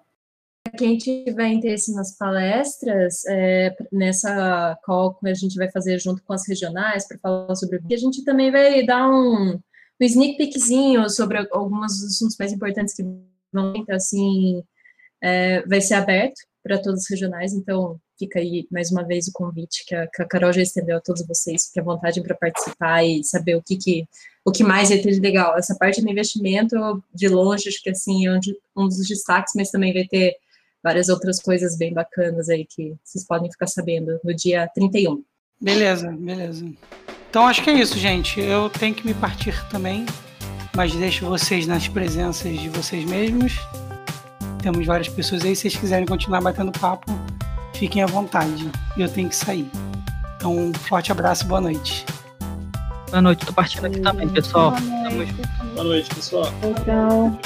Quem 0.78 0.98
tiver 0.98 1.50
interesse 1.50 1.94
nas 1.94 2.18
palestras, 2.18 3.26
é, 3.28 3.76
nessa 3.92 4.78
call 4.84 5.14
que 5.14 5.30
a 5.30 5.34
gente 5.34 5.56
vai 5.56 5.70
fazer 5.70 6.00
junto 6.00 6.24
com 6.24 6.34
as 6.34 6.48
regionais 6.48 7.08
para 7.08 7.20
falar 7.20 7.56
sobre 7.56 7.78
o 7.78 7.82
BIC, 7.82 7.94
a 7.94 7.98
gente 7.98 8.24
também 8.24 8.52
vai 8.52 8.84
dar 8.86 9.08
um, 9.08 9.60
um 10.04 10.08
sneak 10.08 10.38
peekzinho 10.38 11.10
sobre 11.10 11.38
alguns 11.52 12.00
dos 12.00 12.14
assuntos 12.14 12.38
mais 12.38 12.52
importantes 12.52 12.94
que 12.94 13.04
vão 13.04 13.74
então, 13.76 13.96
assim, 13.96 14.64
é, 15.22 15.62
vai 15.68 15.80
ser 15.80 15.94
aberto 15.94 16.42
para 16.64 16.82
todos 16.82 17.02
os 17.02 17.10
regionais, 17.10 17.54
então 17.54 18.00
fica 18.18 18.40
aí 18.40 18.66
mais 18.72 18.92
uma 18.92 19.04
vez 19.04 19.28
o 19.28 19.34
convite 19.34 19.86
que 19.86 19.94
a, 19.94 20.08
que 20.08 20.22
a 20.22 20.26
Carol 20.26 20.54
já 20.54 20.62
estendeu 20.62 20.98
a 20.98 21.02
todos 21.02 21.26
vocês, 21.28 21.68
fique 21.68 21.80
à 21.80 21.84
vontade 21.84 22.22
para 22.22 22.36
participar 22.36 23.04
e 23.04 23.24
saber 23.24 23.56
o 23.56 23.62
que, 23.62 23.78
que 23.78 24.08
o 24.46 24.52
que 24.52 24.64
mais 24.64 24.90
vai 24.90 24.98
ter 24.98 25.12
de 25.12 25.20
legal. 25.20 25.58
Essa 25.58 25.76
parte 25.76 26.02
do 26.02 26.10
investimento, 26.10 26.76
de 27.14 27.28
longe, 27.30 27.70
acho 27.70 27.82
que 27.82 27.90
assim, 27.90 28.28
é 28.28 28.34
um, 28.34 28.40
um 28.76 28.88
dos 28.88 29.08
destaques, 29.08 29.54
mas 29.56 29.72
também 29.72 29.94
vai 29.94 30.06
ter 30.06 30.36
várias 30.84 31.08
outras 31.10 31.40
coisas 31.40 31.78
bem 31.78 31.94
bacanas 31.94 32.50
aí 32.50 32.66
que 32.66 32.96
vocês 33.04 33.26
podem 33.26 33.52
ficar 33.52 33.68
sabendo 33.68 34.20
no 34.24 34.34
dia 34.34 34.68
31. 34.74 35.24
Beleza, 35.62 36.12
beleza. 36.12 36.66
Então 37.34 37.48
acho 37.48 37.64
que 37.64 37.72
é 37.72 37.74
isso, 37.74 37.98
gente. 37.98 38.40
Eu 38.40 38.70
tenho 38.70 38.94
que 38.94 39.04
me 39.04 39.12
partir 39.16 39.60
também, 39.66 40.06
mas 40.78 40.94
deixo 40.94 41.26
vocês 41.26 41.66
nas 41.66 41.88
presenças 41.88 42.60
de 42.60 42.70
vocês 42.70 43.04
mesmos. 43.06 43.58
Temos 44.62 44.86
várias 44.86 45.10
pessoas 45.10 45.44
aí. 45.44 45.56
Se 45.56 45.64
vocês 45.64 45.76
quiserem 45.76 46.06
continuar 46.06 46.42
batendo 46.42 46.72
papo, 46.72 47.12
fiquem 47.74 48.04
à 48.04 48.06
vontade. 48.06 48.70
Eu 48.96 49.10
tenho 49.10 49.30
que 49.30 49.36
sair. 49.36 49.68
Então, 50.36 50.56
um 50.56 50.72
forte 50.76 51.12
abraço 51.12 51.46
e 51.46 51.48
boa 51.48 51.60
noite. 51.60 52.06
Boa 53.10 53.24
noite, 53.24 53.48
tô 53.48 53.52
partindo 53.52 53.86
aqui 53.88 54.00
também, 54.00 54.30
pessoal. 54.30 54.70
Boa 54.70 55.10
noite, 55.10 55.34
Boa 55.74 55.84
noite 55.86 56.14
pessoal. 56.14 56.54
Tchau. 56.86 57.40